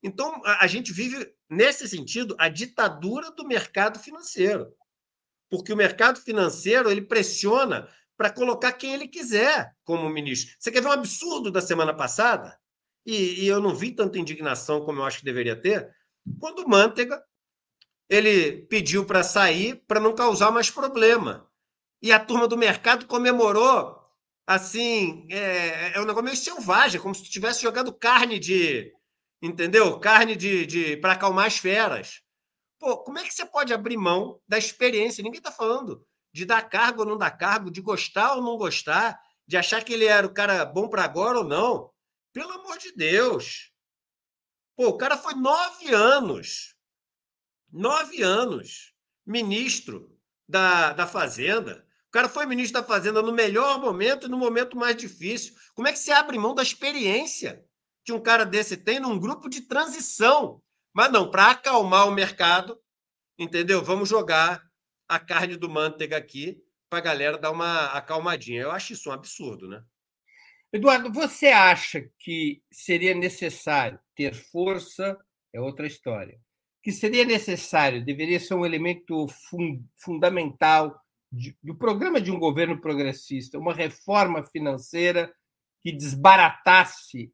Então, 0.03 0.41
a, 0.45 0.65
a 0.65 0.67
gente 0.67 0.91
vive, 0.91 1.33
nesse 1.49 1.87
sentido, 1.87 2.35
a 2.37 2.49
ditadura 2.49 3.31
do 3.31 3.47
mercado 3.47 3.97
financeiro. 3.97 4.71
Porque 5.49 5.71
o 5.71 5.77
mercado 5.77 6.19
financeiro 6.19 6.91
ele 6.91 7.01
pressiona 7.01 7.89
para 8.17 8.29
colocar 8.29 8.73
quem 8.73 8.93
ele 8.93 9.07
quiser 9.07 9.71
como 9.83 10.09
ministro. 10.09 10.55
Você 10.59 10.71
quer 10.71 10.81
ver 10.81 10.89
um 10.89 10.91
absurdo 10.91 11.49
da 11.49 11.61
semana 11.61 11.93
passada? 11.93 12.59
e, 13.07 13.45
e 13.45 13.47
eu 13.47 13.61
não 13.61 13.73
vi 13.73 13.93
tanta 13.93 14.19
indignação 14.19 14.81
como 14.81 14.99
eu 14.99 15.05
acho 15.05 15.19
que 15.19 15.25
deveria 15.25 15.55
ter, 15.55 15.89
quando 16.39 16.59
o 16.59 16.69
Mantega 16.69 17.23
ele 18.09 18.63
pediu 18.63 19.05
para 19.05 19.23
sair 19.23 19.81
para 19.87 19.99
não 19.99 20.13
causar 20.13 20.51
mais 20.51 20.69
problema. 20.69 21.46
E 22.01 22.11
a 22.11 22.19
turma 22.19 22.47
do 22.47 22.57
mercado 22.57 23.07
comemorou 23.07 23.97
assim, 24.47 25.27
é, 25.29 25.97
é 25.97 25.99
um 25.99 26.05
negócio 26.05 26.23
meio 26.23 26.37
selvagem, 26.37 27.01
como 27.01 27.13
se 27.13 27.23
tivesse 27.23 27.61
jogado 27.61 27.93
carne 27.93 28.39
de, 28.39 28.93
entendeu? 29.41 29.99
Carne 29.99 30.37
de, 30.37 30.65
de 30.65 30.97
para 30.97 31.13
acalmar 31.13 31.47
as 31.47 31.57
feras. 31.57 32.21
Pô, 32.79 32.97
como 33.03 33.19
é 33.19 33.23
que 33.23 33.33
você 33.33 33.45
pode 33.45 33.73
abrir 33.73 33.97
mão 33.97 34.39
da 34.47 34.57
experiência? 34.57 35.23
Ninguém 35.23 35.39
está 35.39 35.51
falando 35.51 36.05
de 36.31 36.45
dar 36.45 36.69
cargo 36.69 37.01
ou 37.01 37.05
não 37.07 37.17
dar 37.17 37.31
cargo, 37.31 37.71
de 37.71 37.81
gostar 37.81 38.35
ou 38.35 38.41
não 38.41 38.57
gostar, 38.57 39.19
de 39.45 39.57
achar 39.57 39.83
que 39.83 39.93
ele 39.93 40.05
era 40.05 40.25
o 40.25 40.33
cara 40.33 40.63
bom 40.63 40.87
para 40.87 41.03
agora 41.03 41.39
ou 41.39 41.43
não. 41.43 41.91
Pelo 42.31 42.51
amor 42.53 42.77
de 42.77 42.93
Deus. 42.93 43.71
Pô, 44.75 44.89
o 44.89 44.97
cara 44.97 45.17
foi 45.17 45.33
nove 45.33 45.91
anos. 45.91 46.75
Nove 47.71 48.21
anos. 48.21 48.93
Ministro 49.25 50.15
da, 50.47 50.93
da 50.93 51.07
Fazenda. 51.07 51.86
Cara 52.17 52.29
foi 52.29 52.47
ministro 52.47 52.81
da 52.81 52.87
Fazenda 52.87 53.21
no 53.21 53.31
melhor 53.31 53.79
momento 53.79 54.25
e 54.25 54.27
no 54.27 54.39
momento 54.39 54.75
mais 54.75 54.95
difícil. 54.95 55.53
Como 55.75 55.87
é 55.87 55.93
que 55.93 55.99
você 55.99 56.11
abre 56.11 56.35
mão 56.39 56.55
da 56.55 56.63
experiência 56.63 57.63
que 58.03 58.11
um 58.11 58.19
cara 58.19 58.43
desse 58.43 58.75
tem 58.75 58.99
num 58.99 59.19
grupo 59.19 59.47
de 59.47 59.61
transição? 59.61 60.59
Mas 60.91 61.11
não, 61.11 61.29
para 61.29 61.51
acalmar 61.51 62.07
o 62.07 62.11
mercado, 62.11 62.81
entendeu? 63.37 63.83
Vamos 63.83 64.09
jogar 64.09 64.63
a 65.07 65.19
carne 65.19 65.57
do 65.57 65.69
manteiga 65.69 66.17
aqui 66.17 66.57
para 66.89 66.97
a 66.97 67.03
galera 67.03 67.37
dar 67.37 67.51
uma 67.51 67.85
acalmadinha. 67.91 68.63
Eu 68.63 68.71
acho 68.71 68.93
isso 68.93 69.11
um 69.11 69.13
absurdo, 69.13 69.67
né? 69.67 69.83
Eduardo, 70.73 71.13
você 71.13 71.49
acha 71.49 72.03
que 72.17 72.63
seria 72.73 73.13
necessário 73.13 73.99
ter 74.15 74.33
força? 74.33 75.15
É 75.53 75.61
outra 75.61 75.85
história. 75.85 76.41
Que 76.81 76.91
seria 76.91 77.25
necessário, 77.25 78.03
deveria 78.03 78.39
ser 78.39 78.55
um 78.55 78.65
elemento 78.65 79.27
fun 79.27 79.85
fundamental 79.95 80.99
de, 81.31 81.57
do 81.61 81.75
programa 81.75 82.21
de 82.21 82.31
um 82.31 82.39
governo 82.39 82.79
progressista, 82.79 83.57
uma 83.57 83.73
reforma 83.73 84.43
financeira 84.43 85.33
que 85.83 85.91
desbaratasse 85.91 87.31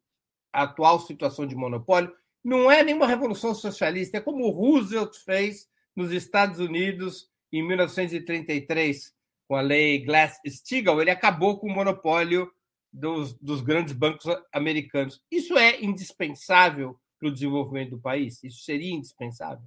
a 0.52 0.62
atual 0.62 1.00
situação 1.00 1.46
de 1.46 1.54
monopólio. 1.54 2.12
Não 2.42 2.70
é 2.70 2.82
nenhuma 2.82 3.06
revolução 3.06 3.54
socialista, 3.54 4.18
é 4.18 4.20
como 4.20 4.50
Roosevelt 4.50 5.16
fez 5.24 5.68
nos 5.96 6.12
Estados 6.12 6.58
Unidos 6.58 7.28
em 7.52 7.66
1933, 7.66 9.14
com 9.48 9.56
a 9.56 9.60
lei 9.60 10.04
Glass-Steagall. 10.04 11.00
Ele 11.00 11.10
acabou 11.10 11.58
com 11.58 11.68
o 11.68 11.74
monopólio 11.74 12.50
dos, 12.92 13.32
dos 13.34 13.60
grandes 13.60 13.92
bancos 13.92 14.26
americanos. 14.52 15.22
Isso 15.30 15.56
é 15.56 15.82
indispensável 15.82 16.98
para 17.18 17.28
o 17.28 17.32
desenvolvimento 17.32 17.90
do 17.90 18.00
país? 18.00 18.42
Isso 18.44 18.64
seria 18.64 18.92
indispensável? 18.92 19.64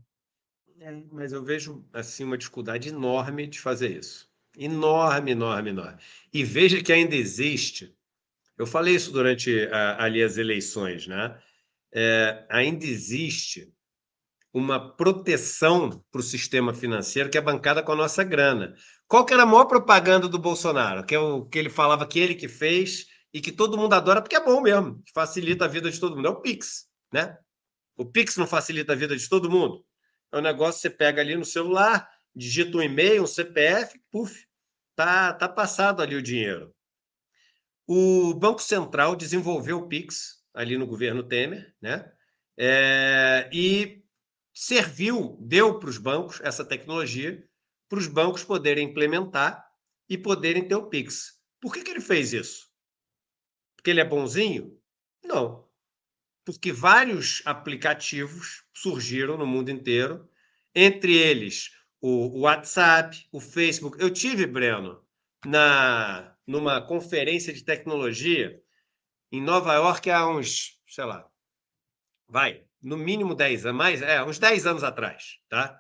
É, 0.80 0.92
mas 1.12 1.34
eu 1.34 1.44
vejo 1.44 1.84
assim 1.92 2.24
uma 2.24 2.38
dificuldade 2.38 2.90
enorme 2.90 3.48
de 3.48 3.60
fazer 3.60 3.98
isso. 3.98 4.30
Enorme, 4.56 5.32
enorme, 5.32 5.72
enorme. 5.72 6.00
E 6.34 6.44
veja 6.44 6.82
que 6.82 6.94
ainda 6.94 7.16
existe. 7.16 7.96
Eu 8.58 8.66
falei 8.68 8.96
isso 8.96 9.12
durante 9.12 9.68
a, 9.72 10.04
ali 10.04 10.22
as 10.22 10.38
eleições, 10.38 11.08
né? 11.08 11.40
É, 11.94 12.46
ainda 12.50 12.86
existe 12.86 13.74
uma 14.54 14.96
proteção 14.96 16.04
para 16.12 16.20
o 16.20 16.24
sistema 16.24 16.74
financeiro 16.74 17.30
que 17.30 17.38
é 17.38 17.42
bancada 17.42 17.84
com 17.84 17.92
a 17.92 17.96
nossa 17.96 18.24
grana. 18.24 18.76
Qual 19.08 19.26
que 19.26 19.34
era 19.34 19.44
a 19.44 19.46
maior 19.46 19.66
propaganda 19.66 20.28
do 20.28 20.40
Bolsonaro? 20.40 21.06
Que, 21.06 21.16
é 21.16 21.20
o, 21.20 21.46
que 21.46 21.58
ele 21.58 21.70
falava 21.70 22.08
que 22.08 22.20
ele 22.20 22.36
que 22.36 22.48
fez 22.48 23.08
e 23.34 23.42
que 23.42 23.52
todo 23.52 23.78
mundo 23.78 23.94
adora 23.94 24.22
porque 24.22 24.36
é 24.36 24.44
bom 24.44 24.62
mesmo, 24.62 25.02
facilita 25.14 25.66
a 25.66 25.68
vida 25.68 25.90
de 25.90 26.00
todo 26.00 26.16
mundo. 26.16 26.28
É 26.28 26.32
o 26.32 26.42
Pix, 26.42 26.88
né? 27.12 27.38
O 27.96 28.06
Pix 28.06 28.38
não 28.38 28.48
facilita 28.48 28.94
a 28.94 28.96
vida 28.96 29.16
de 29.16 29.28
todo 29.28 29.50
mundo. 29.50 29.86
É 30.32 30.38
um 30.38 30.42
negócio 30.42 30.82
que 30.82 30.82
você 30.82 30.90
pega 30.90 31.22
ali 31.22 31.36
no 31.36 31.46
celular, 31.46 32.10
digita 32.36 32.78
um 32.78 32.82
e-mail, 32.82 33.24
um 33.24 33.28
CPF, 33.28 34.00
puf, 34.12 34.48
tá, 34.96 35.34
tá 35.34 35.48
passado 35.48 36.02
ali 36.02 36.16
o 36.16 36.22
dinheiro. 36.22 36.74
O 37.88 38.34
Banco 38.34 38.62
Central 38.62 39.16
desenvolveu 39.16 39.78
o 39.80 39.88
Pix 39.88 40.44
ali 40.54 40.78
no 40.78 40.86
governo 40.88 41.24
Temer, 41.24 41.74
né? 41.82 42.12
É, 42.58 43.50
e 43.54 44.04
serviu, 44.54 45.38
deu 45.40 45.80
para 45.80 45.90
os 45.90 45.98
bancos 45.98 46.42
essa 46.42 46.66
tecnologia, 46.66 47.48
para 47.88 48.00
os 48.00 48.08
bancos 48.08 48.44
poderem 48.44 48.90
implementar 48.90 49.66
e 50.10 50.18
poderem 50.18 50.68
ter 50.68 50.76
o 50.76 50.90
Pix. 50.90 51.40
Por 51.62 51.74
que, 51.74 51.84
que 51.84 51.92
ele 51.92 52.02
fez 52.02 52.34
isso? 52.34 52.68
Porque 53.76 53.92
ele 53.92 54.02
é 54.02 54.06
bonzinho? 54.06 54.78
Não. 55.24 55.67
Porque 56.48 56.72
vários 56.72 57.42
aplicativos 57.44 58.64
surgiram 58.74 59.38
no 59.38 59.46
mundo 59.46 59.70
inteiro, 59.70 60.30
entre 60.74 61.14
eles 61.14 61.72
o 62.00 62.40
WhatsApp, 62.40 63.28
o 63.34 63.42
Facebook. 63.42 64.02
Eu 64.02 64.10
tive, 64.10 64.46
Breno, 64.48 65.06
na 65.46 66.34
numa 66.48 66.82
conferência 66.82 67.52
de 67.52 67.66
tecnologia 67.66 68.64
em 69.30 69.42
Nova 69.42 69.74
York 69.74 70.10
há 70.10 70.26
uns, 70.26 70.80
sei 70.88 71.04
lá, 71.04 71.30
vai, 72.30 72.64
no 72.82 72.96
mínimo 72.96 73.36
10 73.36 73.66
anos, 73.66 73.78
mais, 73.78 74.02
é, 74.02 74.24
uns 74.24 74.40
10 74.40 74.68
anos 74.68 74.86
atrás, 74.86 75.42
tá? 75.50 75.78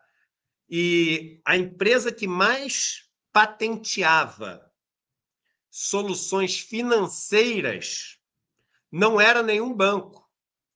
E 0.70 1.40
a 1.46 1.56
empresa 1.56 2.12
que 2.12 2.28
mais 2.28 3.10
patenteava 3.32 4.70
soluções 5.72 6.60
financeiras 6.60 8.20
não 8.92 9.22
era 9.22 9.42
nenhum 9.42 9.74
banco, 9.74 10.27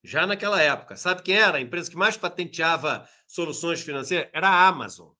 já 0.03 0.25
naquela 0.25 0.61
época. 0.61 0.95
Sabe 0.95 1.21
quem 1.21 1.37
era? 1.37 1.57
A 1.57 1.61
empresa 1.61 1.89
que 1.89 1.95
mais 1.95 2.17
patenteava 2.17 3.07
soluções 3.27 3.81
financeiras? 3.81 4.29
Era 4.33 4.49
a 4.49 4.67
Amazon. 4.67 5.11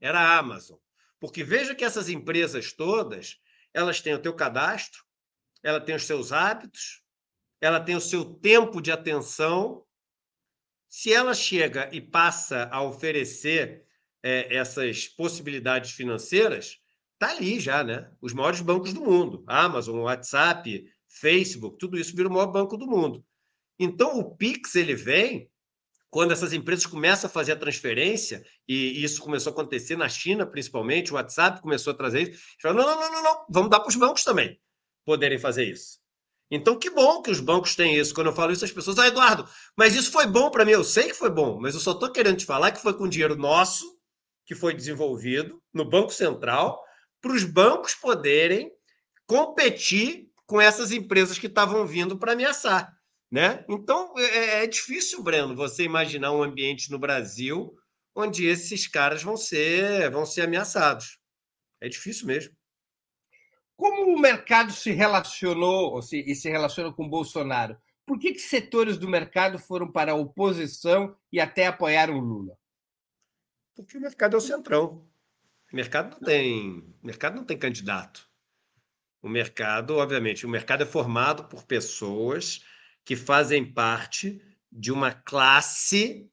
Era 0.00 0.20
a 0.20 0.38
Amazon. 0.38 0.78
Porque 1.18 1.42
veja 1.42 1.74
que 1.74 1.84
essas 1.84 2.08
empresas 2.08 2.72
todas, 2.72 3.40
elas 3.72 4.00
têm 4.00 4.14
o 4.14 4.18
teu 4.18 4.34
cadastro, 4.34 5.02
ela 5.62 5.80
tem 5.80 5.94
os 5.94 6.04
seus 6.04 6.32
hábitos, 6.32 7.02
ela 7.60 7.80
tem 7.80 7.96
o 7.96 8.00
seu 8.00 8.24
tempo 8.24 8.80
de 8.80 8.92
atenção. 8.92 9.84
Se 10.88 11.12
ela 11.12 11.34
chega 11.34 11.88
e 11.92 12.00
passa 12.00 12.68
a 12.70 12.82
oferecer 12.82 13.86
é, 14.22 14.54
essas 14.54 15.08
possibilidades 15.08 15.92
financeiras, 15.92 16.78
Está 17.14 17.30
ali 17.30 17.60
já, 17.60 17.82
né? 17.82 18.10
Os 18.20 18.32
maiores 18.32 18.60
bancos 18.60 18.92
do 18.92 19.00
mundo. 19.00 19.44
Amazon, 19.46 20.00
WhatsApp, 20.00 20.84
Facebook, 21.08 21.78
tudo 21.78 21.96
isso 21.96 22.14
vira 22.14 22.28
o 22.28 22.32
maior 22.32 22.48
banco 22.48 22.76
do 22.76 22.86
mundo. 22.86 23.24
Então, 23.78 24.18
o 24.18 24.36
Pix, 24.36 24.74
ele 24.74 24.94
vem 24.94 25.50
quando 26.14 26.30
essas 26.30 26.52
empresas 26.52 26.86
começam 26.86 27.28
a 27.28 27.32
fazer 27.32 27.52
a 27.52 27.56
transferência, 27.56 28.44
e 28.68 29.02
isso 29.02 29.20
começou 29.20 29.50
a 29.50 29.52
acontecer 29.52 29.96
na 29.96 30.08
China, 30.08 30.46
principalmente, 30.46 31.10
o 31.10 31.16
WhatsApp 31.16 31.60
começou 31.60 31.92
a 31.92 31.96
trazer 31.96 32.30
isso. 32.30 32.40
Não, 32.62 32.72
não, 32.72 32.84
não, 32.84 33.22
não, 33.22 33.44
vamos 33.50 33.68
dar 33.68 33.80
para 33.80 33.88
os 33.88 33.96
bancos 33.96 34.22
também 34.22 34.56
poderem 35.04 35.40
fazer 35.40 35.64
isso. 35.64 35.98
Então, 36.48 36.78
que 36.78 36.88
bom 36.88 37.20
que 37.20 37.32
os 37.32 37.40
bancos 37.40 37.74
têm 37.74 37.96
isso. 37.96 38.14
Quando 38.14 38.28
eu 38.28 38.32
falo 38.32 38.52
isso, 38.52 38.64
as 38.64 38.70
pessoas, 38.70 38.96
ah, 39.00 39.08
Eduardo, 39.08 39.44
mas 39.76 39.96
isso 39.96 40.12
foi 40.12 40.24
bom 40.24 40.52
para 40.52 40.64
mim. 40.64 40.70
Eu 40.70 40.84
sei 40.84 41.08
que 41.08 41.14
foi 41.14 41.30
bom, 41.30 41.58
mas 41.60 41.74
eu 41.74 41.80
só 41.80 41.90
estou 41.90 42.08
querendo 42.12 42.36
te 42.36 42.46
falar 42.46 42.70
que 42.70 42.80
foi 42.80 42.94
com 42.94 43.08
dinheiro 43.08 43.34
nosso, 43.34 43.84
que 44.46 44.54
foi 44.54 44.72
desenvolvido 44.72 45.60
no 45.72 45.84
Banco 45.84 46.12
Central, 46.12 46.80
para 47.20 47.32
os 47.32 47.42
bancos 47.42 47.96
poderem 47.96 48.70
competir 49.26 50.28
com 50.46 50.60
essas 50.60 50.92
empresas 50.92 51.40
que 51.40 51.48
estavam 51.48 51.84
vindo 51.84 52.16
para 52.16 52.34
ameaçar. 52.34 52.93
Né? 53.34 53.64
Então, 53.68 54.14
é, 54.16 54.22
é, 54.22 54.62
é, 54.62 54.66
difícil, 54.68 55.20
Breno, 55.20 55.56
você 55.56 55.82
imaginar 55.82 56.30
um 56.30 56.40
ambiente 56.40 56.88
no 56.88 57.00
Brasil 57.00 57.76
onde 58.14 58.46
esses 58.46 58.86
caras 58.86 59.24
vão 59.24 59.36
ser, 59.36 60.08
vão 60.08 60.24
ser 60.24 60.42
ameaçados. 60.42 61.18
É 61.80 61.88
difícil 61.88 62.28
mesmo. 62.28 62.54
Como 63.74 64.14
o 64.14 64.20
mercado 64.20 64.70
se 64.70 64.92
relacionou 64.92 66.00
se, 66.00 66.20
e 66.20 66.32
se 66.36 66.48
relaciona 66.48 66.92
com 66.92 67.08
Bolsonaro? 67.08 67.76
Por 68.06 68.20
que, 68.20 68.34
que 68.34 68.38
setores 68.38 68.96
do 68.96 69.08
mercado 69.08 69.58
foram 69.58 69.90
para 69.90 70.12
a 70.12 70.14
oposição 70.14 71.16
e 71.32 71.40
até 71.40 71.66
apoiaram 71.66 72.20
Lula? 72.20 72.56
Porque 73.74 73.98
o 73.98 74.00
mercado 74.00 74.34
é 74.34 74.38
o 74.38 74.40
centrão. 74.40 75.04
O 75.72 75.74
mercado 75.74 76.12
não 76.12 76.20
tem, 76.20 76.94
mercado 77.02 77.34
não 77.34 77.44
tem 77.44 77.58
candidato. 77.58 78.30
O 79.20 79.28
mercado, 79.28 79.96
obviamente, 79.96 80.46
o 80.46 80.48
mercado 80.48 80.84
é 80.84 80.86
formado 80.86 81.48
por 81.48 81.64
pessoas 81.64 82.62
que 83.04 83.16
fazem 83.16 83.64
parte 83.64 84.40
de 84.70 84.90
uma 84.90 85.12
classe 85.12 86.28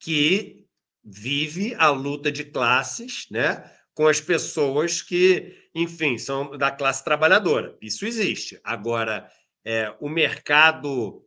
que 0.00 0.66
vive 1.04 1.74
a 1.74 1.90
luta 1.90 2.30
de 2.30 2.44
classes, 2.44 3.26
né? 3.30 3.70
Com 3.94 4.06
as 4.06 4.20
pessoas 4.20 5.00
que, 5.00 5.70
enfim, 5.74 6.18
são 6.18 6.56
da 6.56 6.70
classe 6.70 7.02
trabalhadora. 7.02 7.76
Isso 7.80 8.04
existe. 8.04 8.60
Agora, 8.62 9.30
é, 9.64 9.94
o 10.00 10.08
mercado, 10.08 11.24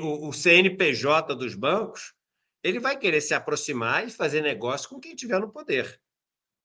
o 0.00 0.32
CNPJ 0.32 1.34
dos 1.34 1.54
bancos, 1.54 2.12
ele 2.62 2.78
vai 2.78 2.98
querer 2.98 3.20
se 3.20 3.34
aproximar 3.34 4.06
e 4.06 4.10
fazer 4.10 4.42
negócio 4.42 4.88
com 4.88 5.00
quem 5.00 5.14
estiver 5.14 5.40
no 5.40 5.50
poder. 5.50 6.00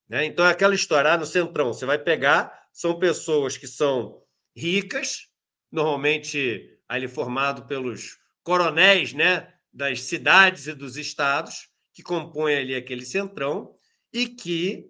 Né? 0.07 0.25
Então, 0.25 0.45
é 0.45 0.49
aquela 0.49 0.75
história 0.75 1.13
ah, 1.13 1.17
no 1.17 1.25
centrão, 1.25 1.73
você 1.73 1.85
vai 1.85 1.97
pegar, 1.97 2.67
são 2.71 2.99
pessoas 2.99 3.57
que 3.57 3.67
são 3.67 4.21
ricas, 4.55 5.29
normalmente 5.71 6.74
ali 6.87 7.07
formado 7.07 7.65
pelos 7.65 8.17
coronéis 8.43 9.13
né, 9.13 9.53
das 9.73 10.01
cidades 10.01 10.67
e 10.67 10.73
dos 10.73 10.97
estados, 10.97 11.69
que 11.93 12.03
compõem 12.03 12.57
ali 12.57 12.75
aquele 12.75 13.05
centrão, 13.05 13.75
e 14.13 14.27
que 14.27 14.85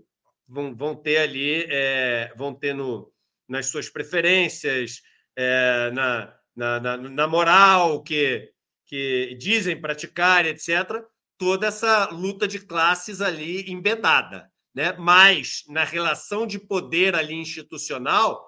vão, 0.48 0.76
vão 0.76 0.96
ter 0.96 1.18
ali, 1.18 1.66
é, 1.70 2.34
vão 2.36 2.54
ter 2.54 2.74
no, 2.74 3.12
nas 3.48 3.68
suas 3.68 3.90
preferências, 3.90 5.02
é, 5.36 5.92
na, 5.92 6.36
na, 6.56 6.80
na, 6.80 6.98
na 6.98 7.28
moral 7.28 8.04
que, 8.04 8.52
que 8.86 9.36
dizem 9.40 9.80
praticar, 9.80 10.46
etc., 10.46 11.04
toda 11.38 11.68
essa 11.68 12.10
luta 12.12 12.48
de 12.48 12.60
classes 12.60 13.22
ali 13.22 13.70
embedada 13.70 14.50
né? 14.76 14.92
mas 15.00 15.64
na 15.70 15.86
relação 15.86 16.46
de 16.46 16.60
poder 16.60 17.16
ali 17.16 17.34
institucional, 17.34 18.46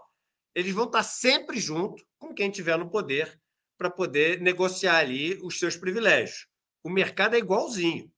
eles 0.53 0.73
vão 0.73 0.83
estar 0.83 1.03
sempre 1.03 1.57
junto 1.57 2.05
com 2.19 2.33
quem 2.33 2.49
tiver 2.49 2.77
no 2.77 2.89
poder 2.89 3.39
para 3.77 3.89
poder 3.89 4.41
negociar 4.41 4.97
ali 4.97 5.39
os 5.43 5.59
seus 5.59 5.77
privilégios. 5.77 6.47
O 6.83 6.89
mercado 6.89 7.35
é 7.35 7.39
igualzinho. 7.39 8.11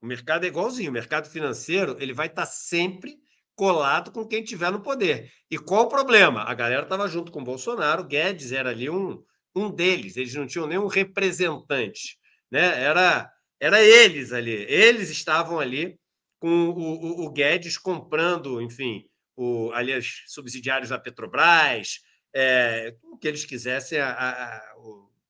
O 0.00 0.06
mercado 0.06 0.44
é 0.44 0.48
igualzinho. 0.48 0.90
O 0.90 0.94
mercado 0.94 1.28
financeiro 1.28 1.96
ele 2.00 2.12
vai 2.12 2.26
estar 2.26 2.46
sempre 2.46 3.16
colado 3.54 4.10
com 4.10 4.26
quem 4.26 4.42
tiver 4.42 4.70
no 4.70 4.82
poder. 4.82 5.30
E 5.50 5.58
qual 5.58 5.84
o 5.84 5.88
problema? 5.88 6.42
A 6.42 6.54
galera 6.54 6.82
estava 6.82 7.06
junto 7.06 7.30
com 7.30 7.40
o 7.40 7.44
Bolsonaro, 7.44 8.04
Guedes 8.04 8.50
era 8.52 8.70
ali 8.70 8.88
um, 8.88 9.22
um 9.54 9.70
deles, 9.70 10.16
eles 10.16 10.34
não 10.34 10.46
tinham 10.46 10.66
nenhum 10.66 10.86
representante. 10.86 12.18
Né? 12.50 12.82
Era, 12.82 13.30
era 13.60 13.82
eles 13.82 14.32
ali, 14.32 14.52
eles 14.52 15.10
estavam 15.10 15.60
ali 15.60 15.98
com 16.40 16.70
o, 16.70 17.22
o, 17.22 17.26
o 17.26 17.30
Guedes 17.30 17.78
comprando, 17.78 18.60
enfim, 18.60 19.04
o, 19.36 19.70
ali 19.72 19.92
subsidiários 20.26 20.88
da 20.90 20.98
Petrobras, 20.98 22.00
é, 22.34 22.96
o 23.04 23.16
que 23.16 23.28
eles 23.28 23.44
quisessem, 23.44 23.98
a, 23.98 24.10
a, 24.10 24.56
a, 24.56 24.74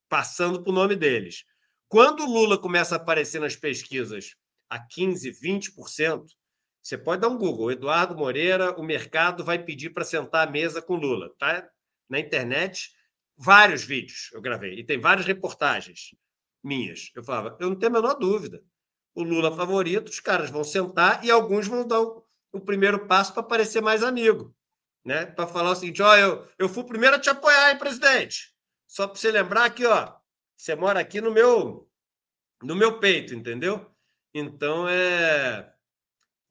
passando 0.08 0.62
para 0.62 0.70
o 0.70 0.74
nome 0.74 0.96
deles. 0.96 1.44
Quando 1.88 2.22
o 2.22 2.32
Lula 2.32 2.56
começa 2.56 2.94
a 2.94 2.98
aparecer 2.98 3.40
nas 3.40 3.56
pesquisas 3.56 4.34
a 4.70 4.78
15%, 4.78 5.32
20%, 5.42 6.24
você 6.82 6.98
pode 6.98 7.20
dar 7.20 7.28
um 7.28 7.38
Google. 7.38 7.70
Eduardo 7.70 8.16
Moreira, 8.16 8.72
o 8.78 8.82
mercado 8.82 9.44
vai 9.44 9.62
pedir 9.62 9.90
para 9.90 10.04
sentar 10.04 10.48
à 10.48 10.50
mesa 10.50 10.82
com 10.82 10.96
Lula. 10.96 11.30
Tá 11.38 11.68
na 12.08 12.18
internet, 12.18 12.90
vários 13.36 13.84
vídeos 13.84 14.30
eu 14.32 14.40
gravei. 14.40 14.78
E 14.78 14.84
tem 14.84 14.98
várias 14.98 15.26
reportagens 15.26 16.14
minhas. 16.62 17.10
Eu 17.14 17.22
falava, 17.22 17.56
eu 17.60 17.70
não 17.70 17.76
tenho 17.76 17.92
a 17.92 18.00
menor 18.00 18.14
dúvida. 18.14 18.62
O 19.14 19.22
Lula 19.22 19.54
favorito, 19.54 20.08
os 20.08 20.20
caras 20.20 20.50
vão 20.50 20.64
sentar 20.64 21.24
e 21.24 21.30
alguns 21.30 21.68
vão 21.68 21.86
dar 21.86 22.00
o, 22.00 22.24
o 22.52 22.60
primeiro 22.60 23.06
passo 23.06 23.34
para 23.34 23.42
parecer 23.42 23.80
mais 23.80 24.02
amigo. 24.02 24.54
Né? 25.04 25.26
Para 25.26 25.46
falar 25.46 25.72
o 25.72 25.74
seguinte: 25.74 26.02
ó, 26.02 26.16
eu, 26.16 26.48
eu 26.58 26.68
fui 26.68 26.82
o 26.82 26.86
primeiro 26.86 27.16
a 27.16 27.18
te 27.18 27.30
apoiar, 27.30 27.70
hein, 27.70 27.78
presidente? 27.78 28.54
Só 28.86 29.06
para 29.06 29.16
você 29.18 29.30
lembrar 29.30 29.64
aqui, 29.64 29.86
ó, 29.86 30.12
você 30.56 30.74
mora 30.74 31.00
aqui 31.00 31.20
no 31.20 31.32
meu 31.32 31.88
no 32.62 32.76
meu 32.76 33.00
peito, 33.00 33.34
entendeu? 33.34 33.90
Então 34.34 34.88
é 34.88 35.72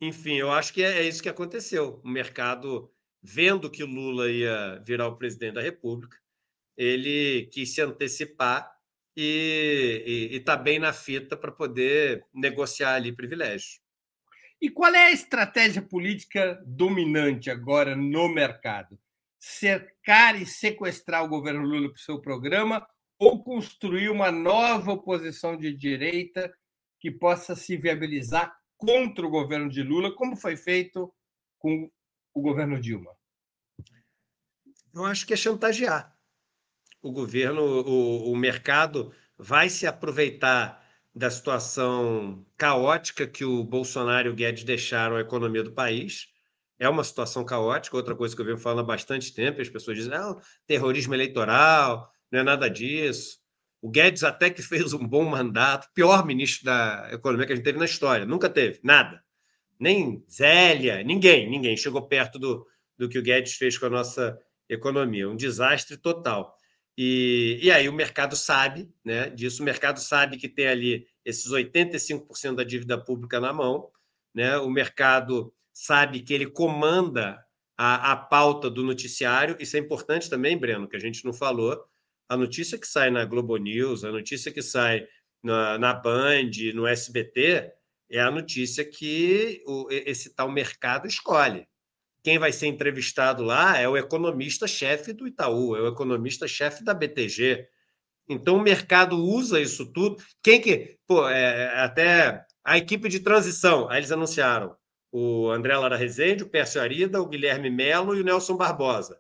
enfim, 0.02 0.36
eu 0.36 0.52
acho 0.52 0.74
que 0.74 0.84
é, 0.84 1.00
é 1.00 1.08
isso 1.08 1.22
que 1.22 1.30
aconteceu. 1.30 2.02
O 2.04 2.10
mercado, 2.10 2.92
vendo 3.22 3.70
que 3.70 3.84
Lula 3.84 4.32
ia 4.32 4.82
virar 4.86 5.08
o 5.08 5.16
presidente 5.16 5.54
da 5.56 5.62
República, 5.62 6.18
ele 6.76 7.48
quis 7.54 7.74
se 7.76 7.82
antecipar 7.82 8.72
e 9.16 10.30
está 10.32 10.56
bem 10.58 10.80
na 10.80 10.94
fita 10.94 11.38
para 11.38 11.52
poder 11.52 12.26
negociar 12.34 12.96
ali 12.96 13.12
privilégios. 13.12 13.81
E 14.62 14.70
qual 14.70 14.94
é 14.94 15.08
a 15.08 15.12
estratégia 15.12 15.82
política 15.82 16.62
dominante 16.68 17.50
agora 17.50 17.96
no 17.96 18.30
mercado? 18.30 19.00
Cercar 19.40 20.40
e 20.40 20.46
sequestrar 20.46 21.24
o 21.24 21.28
governo 21.28 21.64
Lula 21.64 21.90
para 21.90 21.98
o 21.98 22.00
seu 22.00 22.22
programa 22.22 22.88
ou 23.18 23.44
construir 23.44 24.10
uma 24.10 24.32
nova 24.32 24.92
oposição 24.92 25.58
de 25.58 25.76
direita 25.76 26.54
que 27.00 27.10
possa 27.10 27.56
se 27.56 27.76
viabilizar 27.76 28.56
contra 28.78 29.26
o 29.26 29.30
governo 29.32 29.68
de 29.68 29.82
Lula, 29.82 30.16
como 30.16 30.36
foi 30.36 30.56
feito 30.56 31.12
com 31.58 31.90
o 32.32 32.42
governo 32.42 32.80
Dilma? 32.80 33.16
Eu 34.94 35.06
acho 35.06 35.26
que 35.26 35.34
é 35.34 35.38
chantagear. 35.38 36.16
O 37.02 37.12
governo, 37.12 37.62
o, 37.64 38.32
o 38.32 38.36
mercado 38.36 39.12
vai 39.38 39.70
se 39.70 39.88
aproveitar 39.88 40.81
da 41.14 41.30
situação 41.30 42.46
caótica 42.58 43.28
que 43.28 43.44
o 43.44 43.64
Bolsonaro 43.64 44.30
e 44.30 44.32
o 44.32 44.36
Guedes 44.36 44.64
deixaram 44.64 45.18
a 45.18 45.22
economia 45.22 45.64
do 45.64 45.74
país. 45.74 46.28
É 46.80 46.88
uma 46.90 47.04
situação 47.04 47.44
caótica, 47.44 47.98
outra 47.98 48.16
coisa 48.16 48.36
que 48.36 48.42
eu 48.42 48.46
venho 48.46 48.58
falando 48.58 48.80
há 48.80 48.84
bastante 48.84 49.34
tempo, 49.34 49.62
as 49.62 49.70
pessoas 49.70 49.98
dizem, 49.98 50.14
ah, 50.14 50.36
terrorismo 50.66 51.14
eleitoral, 51.14 52.10
não 52.32 52.40
é 52.40 52.44
nada 52.44 52.70
disso. 52.70 53.40
O 53.82 53.90
Guedes 53.90 54.24
até 54.24 54.50
que 54.50 54.62
fez 54.62 54.94
um 54.94 55.06
bom 55.06 55.26
mandato, 55.26 55.90
pior 55.94 56.26
ministro 56.26 56.66
da 56.66 57.10
economia 57.12 57.46
que 57.46 57.54
a 57.54 57.56
gente 57.56 57.66
teve 57.66 57.78
na 57.78 57.86
história, 57.86 58.26
nunca 58.26 58.50
teve, 58.50 58.80
nada. 58.84 59.22
Nem 59.80 60.24
Zélia, 60.30 61.04
ninguém, 61.04 61.50
ninguém 61.50 61.76
chegou 61.76 62.08
perto 62.08 62.40
do, 62.40 62.66
do 62.98 63.10
que 63.10 63.18
o 63.18 63.24
Guedes 63.24 63.56
fez 63.56 63.78
com 63.78 63.88
a 63.88 63.90
nossa 63.90 64.40
economia, 64.70 65.30
um 65.30 65.36
desastre 65.36 65.98
total. 65.98 66.56
E, 67.04 67.58
e 67.64 67.72
aí 67.72 67.90
o 67.90 67.94
mercado 67.94 68.36
sabe 68.36 68.88
né, 69.04 69.28
disso, 69.32 69.64
o 69.64 69.66
mercado 69.66 70.00
sabe 70.00 70.38
que 70.38 70.48
tem 70.48 70.68
ali 70.68 71.08
esses 71.26 71.52
85% 71.52 72.54
da 72.54 72.64
dívida 72.64 72.96
pública 72.96 73.40
na 73.40 73.52
mão, 73.52 73.90
né, 74.32 74.56
o 74.60 74.70
mercado 74.70 75.52
sabe 75.74 76.20
que 76.20 76.32
ele 76.32 76.46
comanda 76.46 77.44
a, 77.76 78.12
a 78.12 78.16
pauta 78.16 78.70
do 78.70 78.84
noticiário, 78.84 79.58
isso 79.60 79.76
é 79.76 79.80
importante 79.80 80.30
também, 80.30 80.56
Breno, 80.56 80.88
que 80.88 80.96
a 80.96 81.00
gente 81.00 81.26
não 81.26 81.34
falou, 81.34 81.84
a 82.30 82.38
notícia 82.38 82.78
que 82.78 82.86
sai 82.86 83.10
na 83.10 83.26
Globo 83.26 83.58
News, 83.58 84.04
a 84.06 84.12
notícia 84.12 84.52
que 84.52 84.62
sai 84.62 85.08
na, 85.42 85.80
na 85.80 85.96
Band, 85.96 86.52
no 86.76 86.86
SBT, 86.86 87.74
é 88.12 88.22
a 88.22 88.30
notícia 88.30 88.86
que 88.86 89.64
o, 89.66 89.88
esse 89.90 90.36
tal 90.36 90.52
mercado 90.52 91.08
escolhe. 91.08 91.68
Quem 92.24 92.38
vai 92.38 92.52
ser 92.52 92.68
entrevistado 92.68 93.44
lá 93.44 93.78
é 93.78 93.88
o 93.88 93.98
economista-chefe 93.98 95.14
do 95.14 95.28
Itaú, 95.28 95.76
é 95.76 95.82
o 95.82 95.88
economista-chefe 95.88 96.84
da 96.84 96.94
BTG. 96.94 97.68
Então 98.30 98.58
o 98.58 98.62
mercado 98.62 99.18
usa 99.18 99.60
isso 99.60 99.92
tudo. 99.92 100.18
Quem 100.44 100.62
que. 100.62 100.98
Pô, 101.08 101.28
é, 101.28 101.64
é 101.64 101.80
até 101.80 102.46
a 102.64 102.78
equipe 102.78 103.10
de 103.10 103.20
transição, 103.20 103.90
aí 103.90 103.98
eles 103.98 104.12
anunciaram 104.12 104.76
o 105.12 105.50
André 105.50 105.76
Lara 105.76 105.98
Rezende, 105.98 106.44
o 106.44 106.50
Pércio 106.50 106.80
Arida, 106.80 107.22
o 107.22 107.28
Guilherme 107.28 107.70
Melo 107.70 108.16
e 108.16 108.22
o 108.22 108.24
Nelson 108.24 108.56
Barbosa 108.56 109.20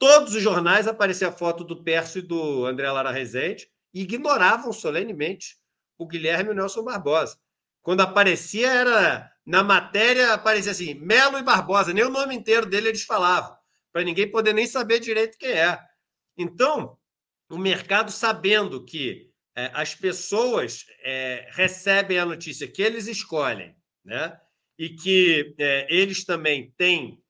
todos 0.00 0.34
os 0.34 0.42
jornais 0.42 0.88
aparecia 0.88 1.28
a 1.28 1.32
foto 1.32 1.62
do 1.62 1.84
Pércio 1.84 2.20
e 2.20 2.22
do 2.22 2.64
André 2.64 2.90
Lara 2.90 3.12
Rezende 3.12 3.68
e 3.92 4.00
ignoravam 4.00 4.72
solenemente 4.72 5.58
o 5.98 6.06
Guilherme 6.06 6.48
e 6.48 6.52
o 6.52 6.54
Nelson 6.54 6.82
Barbosa. 6.82 7.36
Quando 7.82 8.00
aparecia, 8.00 8.72
era 8.72 9.29
na 9.44 9.62
matéria, 9.62 10.32
aparecia 10.32 10.72
assim, 10.72 10.94
Melo 10.94 11.38
e 11.38 11.42
Barbosa, 11.42 11.92
nem 11.92 12.04
o 12.04 12.10
nome 12.10 12.34
inteiro 12.34 12.66
dele 12.66 12.88
eles 12.88 13.02
falavam, 13.02 13.56
para 13.92 14.04
ninguém 14.04 14.30
poder 14.30 14.52
nem 14.52 14.66
saber 14.66 15.00
direito 15.00 15.38
quem 15.38 15.52
é. 15.52 15.78
Então, 16.36 16.96
o 17.50 17.58
mercado 17.58 18.10
sabendo 18.10 18.84
que 18.84 19.30
é, 19.56 19.70
as 19.74 19.94
pessoas 19.94 20.86
é, 21.02 21.48
recebem 21.50 22.18
a 22.18 22.24
notícia 22.26 22.68
que 22.68 22.82
eles 22.82 23.06
escolhem, 23.06 23.74
né? 24.04 24.38
E 24.78 24.90
que 24.90 25.54
é, 25.58 25.86
eles 25.90 26.24
também 26.24 26.72
têm 26.76 27.22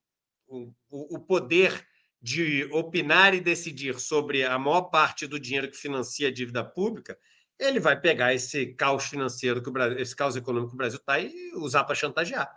o, 0.46 0.72
o 0.90 1.18
poder 1.18 1.86
de 2.20 2.64
opinar 2.72 3.34
e 3.34 3.40
decidir 3.40 3.98
sobre 3.98 4.44
a 4.44 4.58
maior 4.58 4.82
parte 4.82 5.26
do 5.26 5.40
dinheiro 5.40 5.70
que 5.70 5.76
financia 5.76 6.28
a 6.28 6.32
dívida 6.32 6.62
pública, 6.62 7.18
ele 7.60 7.78
vai 7.78 8.00
pegar 8.00 8.34
esse 8.34 8.74
caos 8.74 9.04
financeiro, 9.04 9.62
que 9.62 9.68
o 9.68 9.72
Brasil, 9.72 9.98
esse 9.98 10.16
caos 10.16 10.34
econômico 10.34 10.70
que 10.70 10.74
o 10.74 10.78
Brasil 10.78 10.98
está 10.98 11.20
e 11.20 11.52
usar 11.56 11.84
para 11.84 11.94
chantagear. 11.94 12.50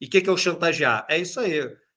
E 0.00 0.06
o 0.06 0.10
que, 0.10 0.20
que 0.20 0.28
é 0.28 0.32
o 0.32 0.36
chantagear? 0.36 1.06
É 1.08 1.18
isso 1.18 1.40
aí. 1.40 1.56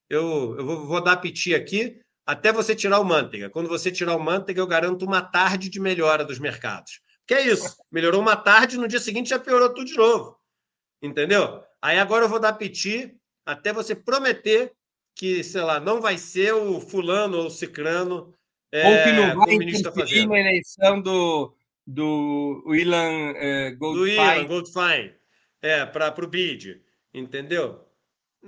Eu, 0.09 0.55
eu 0.57 0.65
vou, 0.65 0.87
vou 0.87 1.03
dar 1.03 1.17
piti 1.17 1.53
aqui 1.53 1.99
até 2.25 2.51
você 2.51 2.73
tirar 2.73 2.99
o 2.99 3.05
manteiga. 3.05 3.49
Quando 3.49 3.67
você 3.67 3.91
tirar 3.91 4.15
o 4.15 4.19
manteiga, 4.19 4.61
eu 4.61 4.67
garanto 4.67 5.05
uma 5.05 5.21
tarde 5.21 5.69
de 5.69 5.79
melhora 5.79 6.23
dos 6.23 6.39
mercados. 6.39 7.01
Que 7.27 7.33
é 7.33 7.47
isso? 7.47 7.77
Melhorou 7.91 8.21
uma 8.21 8.35
tarde, 8.35 8.77
no 8.77 8.87
dia 8.87 8.99
seguinte 8.99 9.29
já 9.29 9.39
piorou 9.39 9.69
tudo 9.73 9.85
de 9.85 9.95
novo. 9.95 10.37
Entendeu? 11.01 11.61
Aí 11.81 11.99
agora 11.99 12.25
eu 12.25 12.29
vou 12.29 12.39
dar 12.39 12.53
piti 12.53 13.13
até 13.45 13.73
você 13.73 13.93
prometer 13.93 14.73
que, 15.15 15.43
sei 15.43 15.61
lá, 15.61 15.79
não 15.79 16.01
vai 16.01 16.17
ser 16.17 16.53
o 16.53 16.79
fulano 16.79 17.37
ou 17.37 17.47
o 17.47 17.51
cicrano. 17.51 18.33
É, 18.71 18.87
ou 18.87 19.03
que 19.03 19.11
não 19.11 19.37
vai 19.37 19.53
interferir 19.53 20.27
na 20.27 20.39
eleição 20.39 20.99
do, 20.99 21.55
do 21.85 22.63
Willan 22.65 23.33
é, 23.35 23.71
Goldfein. 23.71 24.15
Do 24.15 24.21
Ilan 24.21 24.47
Goldfein, 24.47 25.13
é, 25.61 25.85
para 25.85 26.23
o 26.23 26.27
BID, 26.27 26.81
entendeu? 27.13 27.87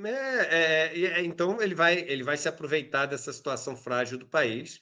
É, 0.04 0.10
é, 0.10 1.06
é, 1.06 1.24
então 1.24 1.62
ele 1.62 1.74
vai, 1.74 2.00
ele 2.00 2.24
vai 2.24 2.36
se 2.36 2.50
aproveitar 2.50 3.06
dessa 3.06 3.32
situação 3.32 3.78
frágil 3.78 4.18
do 4.18 4.26
país 4.26 4.82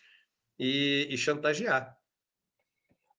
e, 0.58 1.08
e 1.10 1.18
chantagear. 1.18 1.95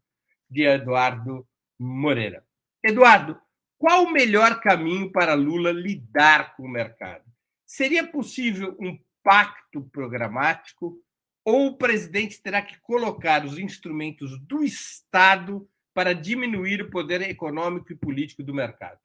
de 0.50 0.64
Eduardo 0.64 1.48
Moreira. 1.80 2.46
Eduardo, 2.84 3.40
qual 3.78 4.04
o 4.04 4.12
melhor 4.12 4.62
caminho 4.62 5.12
para 5.12 5.34
Lula 5.34 5.72
lidar 5.72 6.56
com 6.56 6.64
o 6.64 6.70
mercado? 6.70 7.24
Seria 7.66 8.06
possível 8.06 8.78
um 8.80 8.98
pacto 9.24 9.82
programático 9.92 11.00
ou 11.44 11.68
o 11.68 11.78
presidente 11.78 12.42
terá 12.42 12.62
que 12.62 12.80
colocar 12.82 13.46
os 13.46 13.58
instrumentos 13.58 14.40
do 14.42 14.64
Estado 14.64 15.68
para 15.96 16.14
diminuir 16.14 16.82
o 16.82 16.90
poder 16.90 17.22
econômico 17.22 17.90
e 17.90 17.96
político 17.96 18.44
do 18.44 18.54
mercado? 18.54 19.00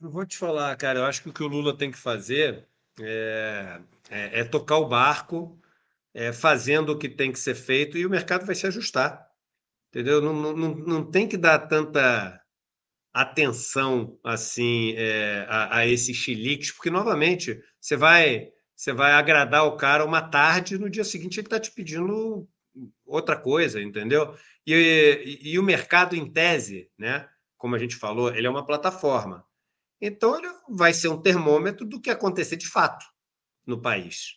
Eu 0.00 0.10
vou 0.10 0.24
te 0.24 0.38
falar, 0.38 0.74
cara, 0.76 1.00
eu 1.00 1.04
acho 1.04 1.22
que 1.22 1.28
o 1.28 1.32
que 1.32 1.42
o 1.42 1.46
Lula 1.46 1.76
tem 1.76 1.90
que 1.90 1.98
fazer 1.98 2.66
é, 2.98 3.80
é, 4.08 4.40
é 4.40 4.44
tocar 4.44 4.78
o 4.78 4.88
barco, 4.88 5.60
é, 6.14 6.32
fazendo 6.32 6.92
o 6.92 6.98
que 6.98 7.06
tem 7.06 7.30
que 7.30 7.38
ser 7.38 7.54
feito 7.54 7.98
e 7.98 8.06
o 8.06 8.10
mercado 8.10 8.46
vai 8.46 8.54
se 8.54 8.66
ajustar. 8.66 9.28
Entendeu? 9.90 10.22
Não, 10.22 10.32
não, 10.56 10.74
não 10.74 11.10
tem 11.10 11.28
que 11.28 11.36
dar 11.36 11.58
tanta 11.58 12.42
atenção 13.12 14.18
assim 14.24 14.94
é, 14.96 15.44
a, 15.50 15.78
a 15.78 15.86
esses 15.86 16.16
chiliques, 16.16 16.72
porque 16.72 16.90
novamente 16.90 17.62
você 17.78 17.96
vai 17.96 18.50
você 18.74 18.92
vai 18.92 19.12
agradar 19.12 19.66
o 19.66 19.76
cara 19.76 20.04
uma 20.04 20.22
tarde 20.22 20.78
no 20.78 20.88
dia 20.88 21.04
seguinte 21.04 21.40
ele 21.40 21.46
está 21.46 21.58
te 21.58 21.72
pedindo 21.72 22.48
outra 23.06 23.36
coisa, 23.36 23.80
entendeu? 23.80 24.34
E, 24.66 24.74
e, 25.42 25.52
e, 25.52 25.58
o 25.58 25.62
mercado 25.62 26.14
em 26.14 26.30
tese, 26.30 26.90
né? 26.98 27.28
Como 27.56 27.74
a 27.74 27.78
gente 27.78 27.96
falou, 27.96 28.34
ele 28.34 28.46
é 28.46 28.50
uma 28.50 28.66
plataforma. 28.66 29.44
Então 30.00 30.38
ele 30.38 30.48
vai 30.68 30.92
ser 30.92 31.08
um 31.08 31.20
termômetro 31.20 31.84
do 31.84 32.00
que 32.00 32.10
acontecer 32.10 32.56
de 32.56 32.68
fato 32.68 33.04
no 33.66 33.80
país. 33.80 34.36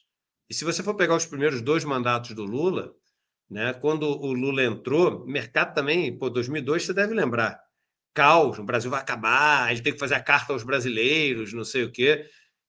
E 0.49 0.53
se 0.53 0.65
você 0.65 0.81
for 0.81 0.95
pegar 0.95 1.15
os 1.15 1.25
primeiros 1.25 1.61
dois 1.61 1.83
mandatos 1.83 2.33
do 2.33 2.43
Lula, 2.43 2.93
né? 3.49 3.73
Quando 3.73 4.03
o 4.03 4.31
Lula 4.31 4.63
entrou, 4.63 5.25
mercado 5.25 5.73
também, 5.73 6.17
pô, 6.17 6.29
2002 6.29 6.85
você 6.85 6.93
deve 6.93 7.13
lembrar 7.13 7.59
caos, 8.13 8.59
o 8.59 8.63
Brasil 8.63 8.89
vai 8.89 9.01
acabar, 9.01 9.71
ele 9.71 9.81
tem 9.81 9.93
que 9.93 9.99
fazer 9.99 10.15
a 10.15 10.23
carta 10.23 10.53
aos 10.53 10.63
brasileiros, 10.63 11.53
não 11.53 11.63
sei 11.63 11.83
o 11.83 11.91
quê. 11.91 12.25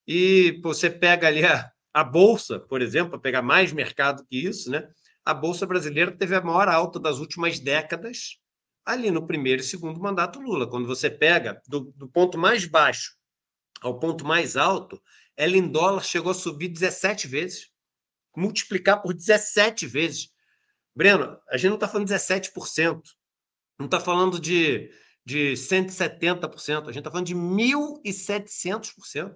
E 0.06 0.60
você 0.62 0.90
pega 0.90 1.28
ali 1.28 1.44
a, 1.44 1.70
a 1.94 2.04
Bolsa, 2.04 2.58
por 2.58 2.82
exemplo, 2.82 3.10
para 3.10 3.20
pegar 3.20 3.42
mais 3.42 3.72
mercado 3.72 4.24
que 4.28 4.36
isso, 4.36 4.70
né? 4.70 4.88
A 5.24 5.32
Bolsa 5.32 5.66
brasileira 5.66 6.16
teve 6.16 6.34
a 6.34 6.40
maior 6.40 6.68
alta 6.68 6.98
das 6.98 7.18
últimas 7.18 7.58
décadas 7.58 8.38
ali 8.84 9.10
no 9.10 9.26
primeiro 9.26 9.62
e 9.62 9.64
segundo 9.64 10.00
mandato 10.00 10.40
Lula. 10.40 10.68
Quando 10.68 10.86
você 10.86 11.08
pega 11.08 11.60
do, 11.66 11.92
do 11.96 12.08
ponto 12.08 12.36
mais 12.36 12.64
baixo 12.64 13.16
ao 13.80 13.98
ponto 13.98 14.24
mais 14.24 14.56
alto, 14.56 15.00
ela 15.36 15.56
em 15.56 15.68
dólar 15.68 16.02
chegou 16.02 16.30
a 16.30 16.34
subir 16.34 16.68
17 16.68 17.26
vezes. 17.26 17.70
Multiplicar 18.36 19.02
por 19.02 19.14
17 19.14 19.86
vezes. 19.86 20.30
Breno, 20.94 21.38
a 21.48 21.56
gente 21.56 21.68
não 21.68 21.76
está 21.76 21.88
falando 21.88 22.08
de 22.08 22.14
17%. 22.14 23.02
Não 23.78 23.86
está 23.86 24.00
falando 24.00 24.40
de 24.40 24.90
de 25.24 25.52
170%, 25.52 26.82
a 26.82 26.86
gente 26.86 26.98
está 26.98 27.10
falando 27.10 27.26
de 27.26 27.34
1.700%. 27.34 29.34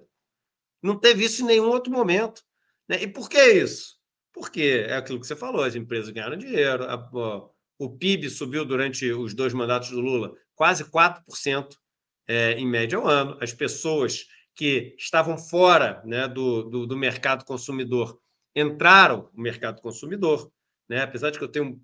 Não 0.81 0.99
teve 0.99 1.25
isso 1.25 1.41
em 1.41 1.45
nenhum 1.45 1.69
outro 1.69 1.91
momento. 1.91 2.43
Né? 2.87 3.03
E 3.03 3.07
por 3.07 3.29
que 3.29 3.41
isso? 3.41 3.96
Porque 4.37 4.85
é 4.87 4.95
aquilo 4.95 5.19
que 5.19 5.27
você 5.27 5.35
falou: 5.35 5.63
as 5.63 5.75
empresas 5.75 6.09
ganharam 6.09 6.37
dinheiro, 6.37 6.83
a, 6.83 6.93
a, 6.93 7.49
o 7.79 7.89
PIB 7.89 8.29
subiu 8.29 8.63
durante 8.63 9.11
os 9.11 9.33
dois 9.33 9.53
mandatos 9.53 9.89
do 9.89 9.99
Lula 9.99 10.33
quase 10.55 10.83
4% 10.85 11.75
é, 12.27 12.53
em 12.53 12.67
média 12.67 12.97
ao 12.97 13.07
ano, 13.07 13.37
as 13.39 13.53
pessoas 13.53 14.25
que 14.55 14.95
estavam 14.97 15.37
fora 15.37 16.01
né, 16.03 16.27
do, 16.27 16.63
do, 16.63 16.87
do 16.87 16.97
mercado 16.97 17.45
consumidor 17.45 18.19
entraram 18.55 19.29
no 19.33 19.43
mercado 19.43 19.81
consumidor, 19.81 20.51
né? 20.89 21.03
apesar 21.03 21.29
de 21.29 21.37
que 21.37 21.43
eu 21.43 21.47
tenho, 21.47 21.79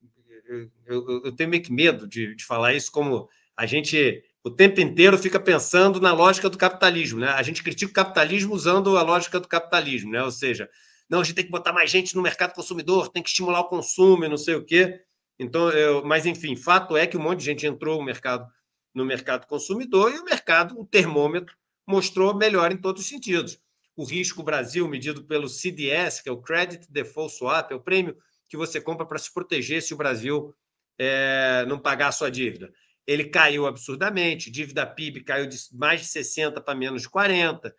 eu, 0.87 1.21
eu, 1.25 1.31
tenho 1.31 1.51
meio 1.51 1.61
que 1.61 1.71
medo 1.71 2.07
de, 2.07 2.35
de 2.35 2.43
falar 2.43 2.73
isso 2.73 2.91
como 2.91 3.29
a 3.55 3.67
gente 3.67 4.23
o 4.43 4.49
tempo 4.49 4.81
inteiro 4.81 5.17
fica 5.17 5.39
pensando 5.39 6.01
na 6.01 6.11
lógica 6.11 6.49
do 6.49 6.57
capitalismo, 6.57 7.19
né? 7.19 7.29
A 7.29 7.41
gente 7.43 7.63
critica 7.63 7.91
o 7.91 7.93
capitalismo 7.93 8.53
usando 8.53 8.97
a 8.97 9.01
lógica 9.01 9.39
do 9.39 9.47
capitalismo, 9.47 10.11
né? 10.11 10.21
Ou 10.21 10.31
seja, 10.31 10.69
não, 11.13 11.21
a 11.21 11.23
gente 11.23 11.35
tem 11.35 11.45
que 11.45 11.51
botar 11.51 11.71
mais 11.71 11.91
gente 11.91 12.15
no 12.15 12.23
mercado 12.23 12.55
consumidor, 12.55 13.07
tem 13.07 13.21
que 13.21 13.29
estimular 13.29 13.59
o 13.59 13.69
consumo, 13.69 14.27
não 14.27 14.35
sei 14.35 14.55
o 14.55 14.65
quê. 14.65 14.99
Então, 15.37 15.69
eu, 15.69 16.03
mas 16.03 16.25
enfim, 16.25 16.55
fato 16.55 16.97
é 16.97 17.05
que 17.05 17.15
um 17.15 17.21
monte 17.21 17.39
de 17.39 17.45
gente 17.45 17.67
entrou 17.67 17.99
no 17.99 18.03
mercado 18.03 18.51
no 18.95 19.05
mercado 19.05 19.45
consumidor 19.45 20.11
e 20.11 20.19
o 20.19 20.25
mercado, 20.25 20.79
o 20.79 20.85
termômetro 20.85 21.55
mostrou 21.85 22.35
melhor 22.35 22.71
em 22.71 22.77
todos 22.77 23.03
os 23.03 23.07
sentidos. 23.07 23.59
O 23.95 24.03
risco 24.03 24.41
Brasil, 24.41 24.87
medido 24.87 25.23
pelo 25.23 25.47
CDS, 25.47 26.19
que 26.21 26.29
é 26.29 26.31
o 26.31 26.41
Credit 26.41 26.91
Default 26.91 27.35
Swap, 27.35 27.71
é 27.71 27.75
o 27.75 27.79
prêmio 27.79 28.17
que 28.49 28.57
você 28.57 28.81
compra 28.81 29.05
para 29.05 29.19
se 29.19 29.31
proteger 29.31 29.83
se 29.83 29.93
o 29.93 29.97
Brasil 29.97 30.55
é, 30.97 31.63
não 31.67 31.77
pagar 31.77 32.07
a 32.07 32.11
sua 32.11 32.31
dívida 32.31 32.71
ele 33.05 33.25
caiu 33.25 33.67
absurdamente, 33.67 34.49
dívida 34.49 34.85
PIB 34.85 35.23
caiu 35.23 35.45
de 35.45 35.57
mais 35.73 36.01
de 36.01 36.07
60 36.07 36.61
para 36.61 36.75
menos 36.75 37.01
de 37.01 37.09
40. 37.09 37.73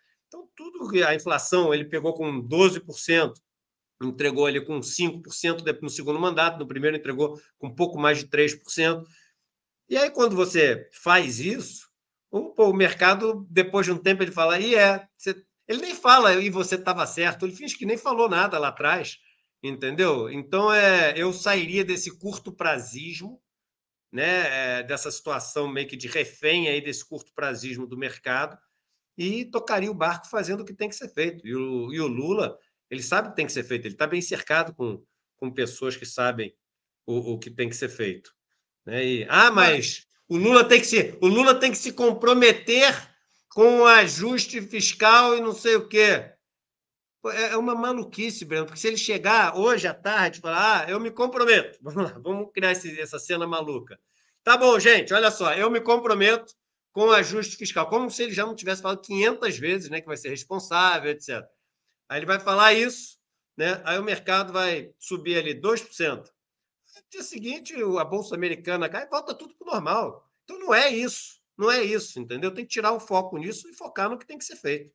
Tudo 0.55 0.89
a 1.05 1.13
inflação 1.13 1.73
ele 1.73 1.85
pegou 1.85 2.13
com 2.13 2.41
12%, 2.41 3.33
entregou 4.01 4.45
ali 4.45 4.63
com 4.63 4.79
5% 4.79 5.81
no 5.81 5.89
segundo 5.89 6.19
mandato, 6.19 6.57
no 6.57 6.67
primeiro 6.67 6.97
entregou 6.97 7.39
com 7.57 7.67
um 7.67 7.75
pouco 7.75 7.99
mais 7.99 8.19
de 8.19 8.27
3%. 8.27 9.03
E 9.89 9.97
aí, 9.97 10.09
quando 10.09 10.35
você 10.35 10.89
faz 10.91 11.39
isso, 11.39 11.89
o, 12.31 12.53
o 12.69 12.73
mercado, 12.73 13.45
depois 13.49 13.85
de 13.85 13.91
um 13.91 13.97
tempo, 13.97 14.23
ele 14.23 14.31
fala, 14.31 14.59
e 14.59 14.75
é, 14.75 15.07
você... 15.17 15.35
ele 15.67 15.81
nem 15.81 15.95
fala, 15.95 16.33
e 16.35 16.49
você 16.49 16.75
estava 16.75 17.05
certo, 17.05 17.45
ele 17.45 17.55
finge 17.55 17.77
que 17.77 17.85
nem 17.85 17.97
falou 17.97 18.27
nada 18.27 18.57
lá 18.57 18.69
atrás, 18.69 19.19
entendeu? 19.61 20.29
Então, 20.29 20.73
é, 20.73 21.13
eu 21.17 21.31
sairia 21.31 21.85
desse 21.85 22.17
curto 22.17 22.51
prazismo, 22.51 23.41
né, 24.11 24.79
é, 24.79 24.83
dessa 24.83 25.11
situação 25.11 25.67
meio 25.67 25.87
que 25.87 25.97
de 25.97 26.07
refém 26.07 26.69
aí 26.69 26.81
desse 26.81 27.05
curto 27.05 27.33
prazismo 27.33 27.85
do 27.85 27.97
mercado 27.97 28.57
e 29.17 29.45
tocaria 29.45 29.89
o 29.89 29.95
barco 29.95 30.27
fazendo 30.27 30.61
o 30.61 30.65
que 30.65 30.73
tem 30.73 30.89
que 30.89 30.95
ser 30.95 31.09
feito. 31.09 31.45
E 31.45 31.55
o, 31.55 31.93
e 31.93 31.99
o 31.99 32.07
Lula, 32.07 32.57
ele 32.89 33.01
sabe 33.01 33.27
o 33.27 33.31
que 33.31 33.37
tem 33.37 33.45
que 33.45 33.53
ser 33.53 33.63
feito, 33.63 33.85
ele 33.85 33.95
está 33.95 34.07
bem 34.07 34.21
cercado 34.21 34.73
com, 34.73 35.03
com 35.37 35.51
pessoas 35.51 35.95
que 35.95 36.05
sabem 36.05 36.55
o, 37.05 37.33
o 37.33 37.39
que 37.39 37.49
tem 37.49 37.69
que 37.69 37.75
ser 37.75 37.89
feito. 37.89 38.31
Né? 38.85 39.05
E, 39.05 39.27
ah, 39.29 39.51
mas 39.51 40.05
o 40.27 40.37
Lula 40.37 40.63
tem 40.63 40.79
que 40.79 40.87
se, 40.87 41.17
o 41.21 41.27
Lula 41.27 41.55
tem 41.55 41.71
que 41.71 41.77
se 41.77 41.93
comprometer 41.93 42.93
com 43.49 43.79
o 43.79 43.85
ajuste 43.85 44.61
fiscal 44.61 45.37
e 45.37 45.41
não 45.41 45.53
sei 45.53 45.75
o 45.75 45.87
quê. 45.87 46.31
É, 47.27 47.53
é 47.53 47.57
uma 47.57 47.73
maluquice, 47.73 48.45
Breno, 48.45 48.65
porque 48.65 48.79
se 48.79 48.87
ele 48.87 48.97
chegar 48.97 49.57
hoje 49.57 49.87
à 49.87 49.93
tarde 49.93 50.39
e 50.39 50.41
falar, 50.41 50.83
ah, 50.83 50.89
eu 50.89 50.99
me 50.99 51.09
comprometo, 51.09 51.77
vamos 51.81 52.03
lá, 52.03 52.19
vamos 52.19 52.51
criar 52.53 52.71
esse, 52.71 52.99
essa 52.99 53.17
cena 53.17 53.47
maluca. 53.47 53.99
Tá 54.43 54.57
bom, 54.57 54.79
gente, 54.79 55.13
olha 55.13 55.31
só, 55.31 55.53
eu 55.53 55.71
me 55.71 55.81
comprometo 55.81 56.53
com 56.95 57.11
ajuste 57.11 57.57
fiscal, 57.57 57.89
como 57.89 58.09
se 58.09 58.23
ele 58.23 58.31
já 58.31 58.45
não 58.45 58.55
tivesse 58.55 58.81
falado 58.81 59.01
500 59.01 59.59
vezes, 59.59 59.89
né, 59.89 59.99
que 59.99 60.07
vai 60.07 60.15
ser 60.15 60.29
responsável, 60.29 61.11
etc. 61.11 61.45
Aí 62.07 62.19
ele 62.19 62.25
vai 62.25 62.39
falar 62.39 62.73
isso, 62.73 63.19
né, 63.57 63.81
aí 63.83 63.99
o 63.99 64.03
mercado 64.03 64.53
vai 64.53 64.93
subir 64.97 65.37
ali 65.37 65.53
2%. 65.53 66.19
No 66.19 67.01
dia 67.11 67.21
seguinte, 67.21 67.75
a 67.75 68.05
Bolsa 68.05 68.33
Americana 68.33 68.87
cai 68.87 69.03
e 69.03 69.09
volta 69.09 69.35
tudo 69.35 69.53
para 69.55 69.67
o 69.67 69.71
normal. 69.73 70.31
Então 70.45 70.57
não 70.57 70.73
é 70.73 70.89
isso, 70.89 71.41
não 71.57 71.69
é 71.69 71.83
isso, 71.83 72.17
entendeu? 72.17 72.53
Tem 72.53 72.63
que 72.63 72.71
tirar 72.71 72.93
o 72.93 72.99
foco 73.01 73.37
nisso 73.37 73.67
e 73.67 73.73
focar 73.73 74.09
no 74.09 74.17
que 74.17 74.25
tem 74.25 74.37
que 74.37 74.45
ser 74.45 74.55
feito. 74.55 74.93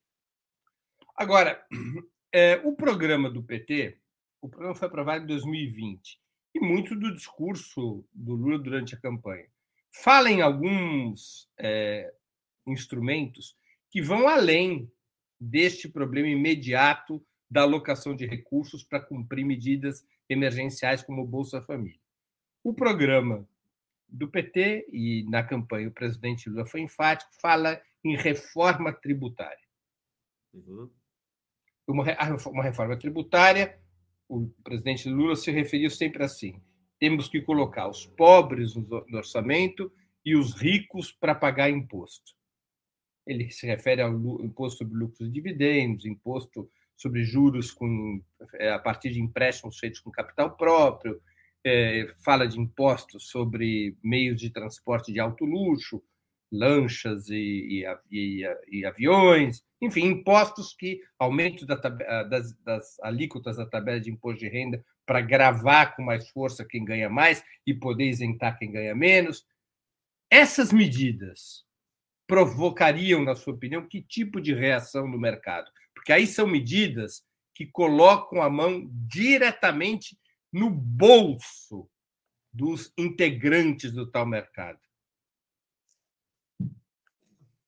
Agora, 1.15 1.63
é, 2.33 2.63
o 2.65 2.75
programa 2.75 3.29
do 3.29 3.43
PT, 3.43 4.01
o 4.41 4.49
programa 4.49 4.75
foi 4.75 4.89
aprovado 4.89 5.25
em 5.25 5.27
2020, 5.27 6.19
e 6.55 6.61
muito 6.61 6.97
do 6.97 7.15
discurso 7.15 8.03
do 8.11 8.33
Lula 8.33 8.59
durante 8.59 8.95
a 8.95 8.99
campanha 8.99 9.47
fala 9.91 10.31
em 10.31 10.41
alguns 10.41 11.49
é, 11.59 12.13
instrumentos 12.67 13.57
que 13.91 14.01
vão 14.01 14.29
além 14.29 14.91
deste 15.39 15.89
problema 15.89 16.29
imediato 16.29 17.25
da 17.51 17.63
alocação 17.63 18.15
de 18.15 18.27
recursos 18.27 18.85
para 18.85 19.01
cumprir 19.01 19.45
medidas 19.45 20.07
emergenciais 20.29 21.03
como 21.03 21.23
o 21.23 21.27
Bolsa 21.27 21.61
Família. 21.63 22.01
O 22.63 22.73
programa 22.73 23.49
do 24.09 24.29
PT 24.29 24.87
e 24.93 25.25
na 25.29 25.43
campanha 25.43 25.89
o 25.89 25.93
presidente 25.93 26.49
Lula 26.49 26.67
foi 26.67 26.81
enfático, 26.81 27.33
fala 27.41 27.81
em 28.05 28.17
reforma 28.17 28.93
tributária. 28.93 29.67
Uhum 30.53 30.91
uma, 31.91 32.05
uma 32.47 32.63
reforma 32.63 32.97
tributária, 32.97 33.79
o 34.29 34.49
presidente 34.63 35.09
Lula 35.09 35.37
se 35.37 35.51
referiu 35.51 35.91
sempre 35.91 36.23
assim: 36.23 36.61
temos 37.01 37.29
que 37.29 37.41
colocar 37.41 37.89
os 37.89 38.05
pobres 38.05 38.77
no 38.77 39.17
orçamento 39.17 39.91
e 40.25 40.37
os 40.37 40.53
ricos 40.53 41.11
para 41.11 41.35
pagar 41.35 41.71
imposto. 41.71 42.33
Ele 43.27 43.51
se 43.51 43.67
refere 43.67 44.03
ao 44.03 44.13
imposto 44.43 44.79
sobre 44.79 44.99
lucros 44.99 45.21
e 45.21 45.33
dividendos, 45.33 46.05
imposto 46.05 46.71
sobre 46.95 47.25
juros 47.25 47.71
com, 47.71 48.23
é, 48.55 48.71
a 48.71 48.79
partir 48.79 49.11
de 49.11 49.21
empréstimos 49.21 49.79
feitos 49.79 50.01
com 50.01 50.11
capital 50.11 50.57
próprio, 50.57 51.21
é, 51.65 52.15
fala 52.23 52.47
de 52.47 52.61
impostos 52.61 53.29
sobre 53.29 53.97
meios 54.03 54.39
de 54.39 54.51
transporte 54.51 55.11
de 55.11 55.21
alto 55.21 55.47
luxo, 55.47 56.03
lanchas 56.53 57.29
e, 57.31 57.35
e, 57.83 57.85
e, 58.11 58.45
e 58.69 58.85
aviões, 58.85 59.63
enfim, 59.81 60.07
impostos 60.07 60.75
que 60.75 61.01
aumento 61.19 61.65
da, 61.65 61.77
das, 61.77 62.53
das 62.59 63.01
alíquotas 63.01 63.57
da 63.57 63.65
tabela 63.65 64.01
de 64.01 64.11
imposto 64.11 64.41
de 64.41 64.49
renda 64.49 64.85
para 65.11 65.21
gravar 65.21 65.97
com 65.97 66.05
mais 66.05 66.29
força 66.29 66.65
quem 66.65 66.85
ganha 66.85 67.11
mais 67.11 67.43
e 67.67 67.75
poder 67.75 68.05
isentar 68.05 68.57
quem 68.57 68.71
ganha 68.71 68.95
menos. 68.95 69.45
Essas 70.31 70.73
medidas 70.73 71.67
provocariam, 72.29 73.25
na 73.25 73.35
sua 73.35 73.55
opinião, 73.55 73.89
que 73.89 74.01
tipo 74.01 74.41
de 74.41 74.55
reação 74.55 75.09
no 75.09 75.19
mercado? 75.19 75.69
Porque 75.93 76.13
aí 76.13 76.29
são 76.29 76.47
medidas 76.47 77.25
que 77.53 77.67
colocam 77.67 78.41
a 78.41 78.49
mão 78.49 78.89
diretamente 78.89 80.17
no 80.53 80.71
bolso 80.71 81.91
dos 82.53 82.93
integrantes 82.97 83.91
do 83.91 84.09
tal 84.09 84.25
mercado. 84.25 84.79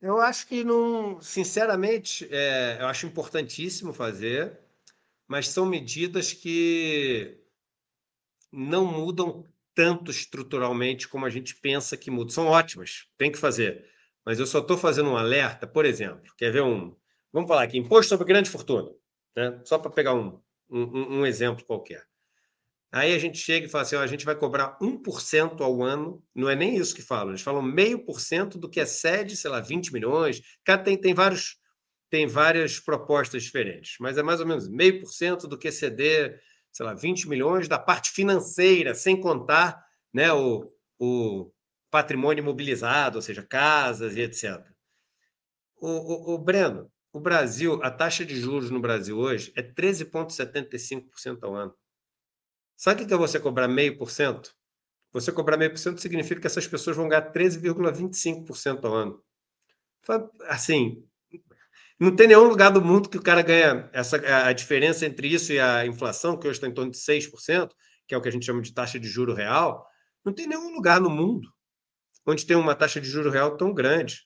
Eu 0.01 0.21
acho 0.21 0.47
que 0.47 0.63
não, 0.63 1.21
sinceramente, 1.21 2.29
é, 2.31 2.77
eu 2.79 2.87
acho 2.87 3.05
importantíssimo 3.05 3.93
fazer, 3.93 4.62
mas 5.33 5.49
são 5.49 5.65
medidas 5.65 6.31
que 6.31 7.39
não 8.53 8.85
mudam 8.85 9.47
tanto 9.75 10.11
estruturalmente 10.11 11.09
como 11.09 11.25
a 11.25 11.31
gente 11.31 11.57
pensa 11.57 11.97
que 11.97 12.11
muda. 12.11 12.31
São 12.31 12.49
ótimas, 12.49 13.07
tem 13.17 13.33
que 13.33 13.39
fazer. 13.39 13.83
Mas 14.27 14.39
eu 14.39 14.47
só 14.47 14.59
estou 14.59 14.77
fazendo 14.77 15.09
um 15.09 15.17
alerta, 15.17 15.67
por 15.67 15.87
exemplo, 15.87 16.31
quer 16.37 16.53
ver 16.53 16.63
um. 16.63 16.95
Vamos 17.33 17.49
falar 17.49 17.63
aqui, 17.63 17.79
imposto 17.79 18.11
sobre 18.11 18.27
grande 18.27 18.51
fortuna, 18.51 18.91
né? 19.35 19.59
só 19.65 19.79
para 19.79 19.91
pegar 19.91 20.13
um, 20.13 20.39
um, 20.69 21.21
um 21.21 21.27
exemplo 21.27 21.65
qualquer. 21.65 22.07
Aí 22.93 23.15
a 23.15 23.19
gente 23.19 23.39
chega 23.39 23.65
e 23.65 23.71
fala 23.71 23.85
assim: 23.85 23.97
ó, 23.97 24.03
a 24.03 24.07
gente 24.07 24.27
vai 24.27 24.37
cobrar 24.37 24.77
1% 24.83 25.63
ao 25.63 25.83
ano, 25.83 26.23
não 26.35 26.51
é 26.51 26.55
nem 26.55 26.77
isso 26.77 26.95
que 26.95 27.01
falam, 27.01 27.31
eles 27.31 27.41
falam 27.41 27.63
meio 27.63 28.05
por 28.05 28.21
cento 28.21 28.59
do 28.59 28.69
que 28.69 28.81
excede, 28.81 29.35
sei 29.35 29.51
lá, 29.51 29.61
20 29.61 29.95
milhões. 29.95 30.43
Cada 30.63 30.83
tem, 30.83 31.01
tem, 31.01 31.15
vários, 31.15 31.57
tem 32.13 32.27
várias 32.27 32.79
propostas 32.79 33.43
diferentes, 33.43 33.97
mas 33.99 34.19
é 34.19 34.23
mais 34.23 34.39
ou 34.39 34.47
menos 34.47 34.69
meio 34.69 35.01
por 35.01 35.11
cento 35.11 35.49
do 35.49 35.57
que 35.57 35.69
exceder, 35.69 36.43
sei 36.71 36.85
lá, 36.85 36.93
20 36.93 37.27
milhões 37.27 37.69
da 37.69 37.79
parte 37.79 38.11
financeira, 38.11 38.95
sem 38.95 39.19
contar 39.19 39.83
né, 40.13 40.31
o, 40.31 40.71
o 40.99 41.51
patrimônio 41.91 42.43
imobilizado, 42.43 43.17
ou 43.17 43.23
seja, 43.23 43.43
casas 43.43 44.15
e 44.15 44.21
etc. 44.21 44.63
O, 45.81 45.89
o, 45.89 46.35
o 46.35 46.39
Breno, 46.39 46.93
o 47.15 47.19
Brasil, 47.19 47.83
a 47.83 47.91
taxa 47.91 48.27
de 48.27 48.37
juros 48.39 48.69
no 48.69 48.79
Brasil 48.79 49.17
hoje 49.17 49.51
é 49.57 49.63
13,75% 49.63 51.39
ao 51.41 51.55
ano. 51.55 51.75
Sabe 52.77 53.05
o 53.05 53.07
que 53.07 53.15
é 53.15 53.17
você 53.17 53.41
cobrar 53.41 53.69
meio 53.69 53.97
por 53.97 54.11
cento? 54.11 54.55
Você 55.15 55.33
cobrar 55.33 55.57
meio 55.57 55.71
por 55.71 55.79
cento 55.79 55.99
significa 55.99 56.43
que 56.43 56.47
essas 56.47 56.69
pessoas 56.69 56.95
vão 56.95 57.09
ganhar 57.09 57.33
13,25% 57.33 58.85
ao 58.85 58.95
ano. 58.95 59.25
Assim, 60.43 61.03
não 62.03 62.17
tem 62.17 62.29
nenhum 62.29 62.45
lugar 62.45 62.71
do 62.71 62.83
mundo 62.83 63.09
que 63.09 63.17
o 63.17 63.23
cara 63.23 63.43
ganha 63.43 63.89
essa, 63.93 64.17
a 64.47 64.53
diferença 64.53 65.07
entre 65.07 65.29
isso 65.29 65.53
e 65.53 65.61
a 65.61 65.87
inflação, 65.87 66.39
que 66.39 66.47
hoje 66.47 66.59
está 66.59 66.67
em 66.67 66.75
torno 66.75 66.91
de 66.91 66.99
6%, 66.99 67.71
que 68.07 68.15
é 68.15 68.19
o 68.19 68.21
que 68.21 68.29
a 68.29 68.33
gente 68.33 68.47
chama 68.47 68.61
de 68.63 68.73
taxa 68.73 68.99
de 68.99 69.09
juro 69.09 69.35
real. 69.35 69.87
Não 70.25 70.33
tem 70.33 70.47
nenhum 70.47 70.75
lugar 70.75 71.01
no 71.01 71.11
mundo 71.11 71.49
onde 72.27 72.47
tem 72.47 72.57
uma 72.57 72.75
taxa 72.75 73.01
de 73.01 73.09
juro 73.09 73.31
real 73.31 73.57
tão 73.57 73.73
grande. 73.75 74.23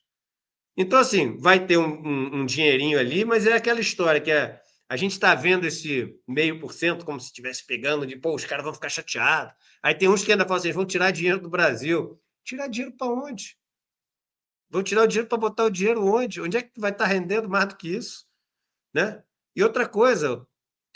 Então, 0.76 0.98
assim, 0.98 1.36
vai 1.38 1.66
ter 1.66 1.78
um, 1.78 1.86
um, 1.86 2.40
um 2.40 2.46
dinheirinho 2.46 2.98
ali, 2.98 3.24
mas 3.24 3.46
é 3.46 3.54
aquela 3.54 3.80
história 3.80 4.20
que 4.20 4.30
é 4.30 4.60
a 4.88 4.96
gente 4.96 5.12
está 5.12 5.34
vendo 5.34 5.66
esse 5.66 6.14
meio 6.28 6.60
por 6.60 6.72
cento 6.72 7.04
como 7.04 7.18
se 7.18 7.26
estivesse 7.26 7.66
pegando 7.66 8.06
de, 8.06 8.16
pô, 8.16 8.34
os 8.34 8.44
caras 8.44 8.64
vão 8.64 8.74
ficar 8.74 8.88
chateados. 8.88 9.52
Aí 9.82 9.94
tem 9.94 10.08
uns 10.08 10.22
que 10.22 10.30
ainda 10.30 10.44
falam 10.44 10.58
assim, 10.58 10.70
vão 10.70 10.86
tirar 10.86 11.10
dinheiro 11.10 11.40
do 11.40 11.50
Brasil. 11.50 12.20
Tirar 12.44 12.68
dinheiro 12.68 12.96
para 12.96 13.08
onde? 13.08 13.56
Vão 14.68 14.82
tirar 14.82 15.02
o 15.02 15.06
dinheiro 15.06 15.28
para 15.28 15.38
botar 15.38 15.64
o 15.64 15.70
dinheiro 15.70 16.04
onde? 16.04 16.40
Onde 16.40 16.56
é 16.56 16.62
que 16.62 16.80
vai 16.80 16.90
estar 16.90 17.04
tá 17.04 17.10
rendendo 17.10 17.48
mais 17.48 17.68
do 17.68 17.76
que 17.76 17.88
isso? 17.88 18.26
Né? 18.92 19.22
E 19.54 19.62
outra 19.62 19.88
coisa, 19.88 20.46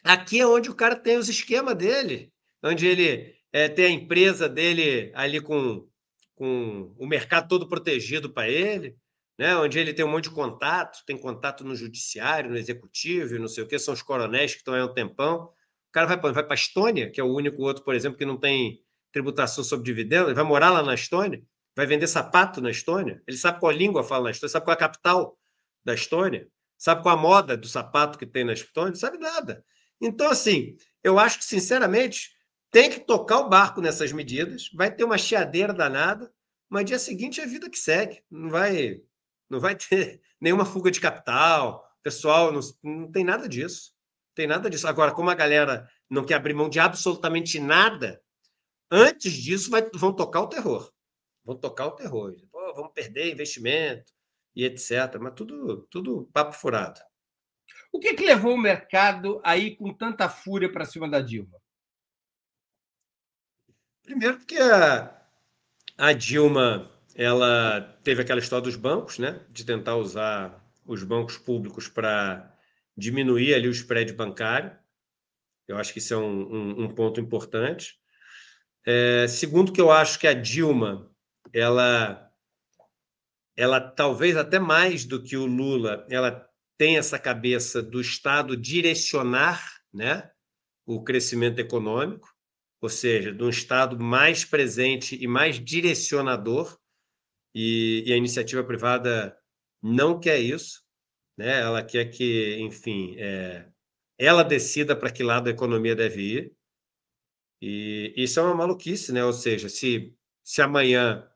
aqui 0.05 0.41
é 0.41 0.47
onde 0.47 0.71
o 0.71 0.75
cara 0.75 0.97
tem 0.97 1.17
os 1.17 1.29
esquemas 1.29 1.75
dele, 1.77 2.33
onde 2.63 2.87
ele 2.87 3.35
é, 3.53 3.69
tem 3.69 3.87
a 3.87 3.91
empresa 3.91 4.49
dele 4.49 5.13
ali 5.15 5.41
com, 5.41 5.89
com 6.35 6.95
o 6.99 7.07
mercado 7.07 7.49
todo 7.49 7.69
protegido 7.69 8.33
para 8.33 8.49
ele, 8.49 8.97
né, 9.39 9.57
onde 9.57 9.79
ele 9.79 9.95
tem 9.95 10.05
um 10.05 10.11
monte 10.11 10.25
de 10.25 10.35
contato, 10.35 11.03
tem 11.07 11.17
contato 11.17 11.65
no 11.65 11.75
judiciário, 11.75 12.51
no 12.51 12.59
executivo, 12.59 13.39
não 13.39 13.49
sei 13.49 13.65
o 13.65 13.67
que, 13.67 13.79
são 13.79 13.95
os 13.95 14.03
coronéis 14.03 14.53
que 14.53 14.59
estão 14.59 14.75
aí 14.75 14.81
há 14.83 14.85
um 14.85 14.93
tempão. 14.93 15.45
O 15.89 15.93
cara 15.93 16.07
vai, 16.07 16.33
vai 16.33 16.45
para 16.45 16.53
a 16.53 16.55
Estônia, 16.55 17.11
que 17.11 17.19
é 17.19 17.25
o 17.25 17.35
único 17.35 17.63
outro, 17.63 17.83
por 17.83 17.95
exemplo, 17.95 18.19
que 18.19 18.27
não 18.27 18.37
tem 18.37 18.83
tributação 19.11 19.65
sobre 19.65 19.87
dividendos, 19.87 20.27
ele 20.27 20.35
vai 20.35 20.45
morar 20.45 20.71
lá 20.71 20.83
na 20.83 20.95
Estônia, 20.95 21.43
vai 21.77 21.87
vender 21.87 22.07
sapato 22.07 22.61
na 22.61 22.71
Estônia, 22.71 23.23
ele 23.27 23.37
sabe 23.37 23.61
qual 23.61 23.73
língua 23.73 24.05
fala 24.05 24.25
na 24.25 24.31
Estônia, 24.31 24.53
sabe 24.53 24.65
qual 24.65 24.73
é 24.73 24.77
a 24.77 24.81
capital 24.81 25.39
da 25.85 25.95
Estônia, 25.95 26.49
sabe 26.77 27.03
qual 27.03 27.17
a 27.17 27.21
moda 27.21 27.57
do 27.57 27.69
sapato 27.69 28.19
que 28.19 28.27
tem 28.27 28.45
na 28.45 28.53
Estônia, 28.53 28.91
não 28.91 28.97
sabe 28.97 29.19
nada. 29.19 29.65
Então, 30.01 30.31
assim, 30.31 30.77
eu 31.03 31.19
acho 31.19 31.39
que, 31.39 31.45
sinceramente, 31.45 32.31
tem 32.71 32.91
que 32.91 33.01
tocar 33.01 33.41
o 33.41 33.49
barco 33.49 33.81
nessas 33.81 34.13
medidas, 34.13 34.71
vai 34.75 34.95
ter 34.95 35.05
uma 35.05 35.19
chiadeira 35.19 35.73
danada, 35.73 36.33
mas 36.69 36.85
dia 36.85 36.99
seguinte 36.99 37.41
é 37.41 37.45
a 37.45 37.49
vida 37.49 37.69
que 37.69 37.79
segue, 37.79 38.23
não 38.31 38.51
vai 38.51 39.03
não 39.51 39.59
vai 39.59 39.75
ter 39.75 40.21
nenhuma 40.41 40.65
fuga 40.65 40.91
de 40.91 41.01
capital, 41.01 41.85
pessoal, 42.03 42.53
não, 42.53 42.61
não 42.83 43.11
tem 43.11 43.25
nada 43.25 43.49
disso. 43.49 43.93
Tem 44.35 44.47
nada 44.47 44.71
disso. 44.71 44.87
Agora, 44.87 45.13
como 45.13 45.29
a 45.29 45.35
galera 45.35 45.89
não 46.09 46.25
quer 46.25 46.35
abrir 46.35 46.55
mão 46.55 46.69
de 46.69 46.79
absolutamente 46.79 47.59
nada, 47.59 48.23
antes 48.91 49.33
disso 49.33 49.71
vai, 49.71 49.83
vão 49.95 50.13
tocar 50.13 50.41
o 50.41 50.47
terror. 50.47 50.91
Vão 51.45 51.57
tocar 51.57 51.87
o 51.87 51.93
terror. 51.93 52.35
Pô, 52.51 52.75
vamos 52.75 52.93
perder 52.93 53.33
investimento 53.33 54.13
e 54.55 54.65
etc. 54.65 55.19
Mas 55.21 55.35
tudo, 55.35 55.87
tudo 55.91 56.29
papo 56.33 56.53
furado. 56.53 57.01
O 57.93 57.99
que, 57.99 58.15
que 58.15 58.25
levou 58.25 58.55
o 58.55 58.59
mercado 58.59 59.41
aí 59.45 59.77
com 59.77 59.93
tanta 59.93 60.29
fúria 60.29 60.71
para 60.71 60.85
cima 60.85 61.09
da 61.09 61.21
Dilma? 61.21 61.59
Primeiro 64.03 64.39
porque 64.39 64.59
a, 64.59 65.23
a 65.97 66.13
Dilma 66.13 66.91
ela 67.15 67.81
teve 68.03 68.23
aquela 68.23 68.41
história 68.41 68.65
dos 68.65 68.77
bancos, 68.77 69.19
né? 69.19 69.45
De 69.51 69.65
tentar 69.65 69.97
usar 69.97 70.65
os 70.85 71.03
bancos 71.03 71.37
públicos 71.37 71.89
para 71.89 72.57
diminuir 72.97 73.55
ali 73.55 73.69
o 73.69 73.73
spread 73.73 74.13
bancário. 74.13 74.77
Eu 75.67 75.77
acho 75.77 75.93
que 75.93 75.99
isso 75.99 76.15
é 76.15 76.17
um, 76.17 76.55
um, 76.55 76.85
um 76.85 76.95
ponto 76.95 77.21
importante. 77.21 77.99
É, 78.87 79.27
segundo, 79.29 79.73
que 79.73 79.81
eu 79.81 79.91
acho 79.91 80.19
que 80.19 80.27
a 80.27 80.33
Dilma, 80.33 81.10
ela, 81.53 82.31
ela 83.57 83.81
talvez 83.81 84.37
até 84.37 84.59
mais 84.59 85.05
do 85.05 85.23
que 85.23 85.37
o 85.37 85.47
Lula, 85.47 86.07
ela 86.11 86.49
tem 86.79 86.97
essa 86.97 87.19
cabeça 87.19 87.83
do 87.83 88.01
Estado 88.01 88.57
direcionar, 88.57 89.81
né, 89.93 90.31
o 90.87 91.03
crescimento 91.03 91.59
econômico, 91.59 92.29
ou 92.81 92.89
seja, 92.89 93.33
de 93.33 93.43
um 93.43 93.51
Estado 93.51 93.99
mais 93.99 94.45
presente 94.45 95.17
e 95.23 95.27
mais 95.27 95.63
direcionador 95.63 96.79
e, 97.55 98.05
e 98.07 98.13
a 98.13 98.17
iniciativa 98.17 98.65
privada 98.65 99.37
não 99.83 100.19
quer 100.19 100.39
isso, 100.39 100.83
né? 101.37 101.61
Ela 101.61 101.83
quer 101.83 102.07
que, 102.07 102.59
enfim, 102.61 103.17
é, 103.19 103.67
ela 104.19 104.43
decida 104.43 104.95
para 104.95 105.11
que 105.11 105.23
lado 105.23 105.49
a 105.49 105.51
economia 105.51 105.97
deve 105.97 106.23
ir. 106.23 106.53
E 107.63 108.15
isso 108.17 108.41
é 108.41 108.43
uma 108.43 108.55
maluquice, 108.55 109.13
né? 109.13 109.25
Ou 109.25 109.33
seja, 109.33 109.69
se, 109.69 110.15
se 110.43 110.63
amanhã 110.63 111.30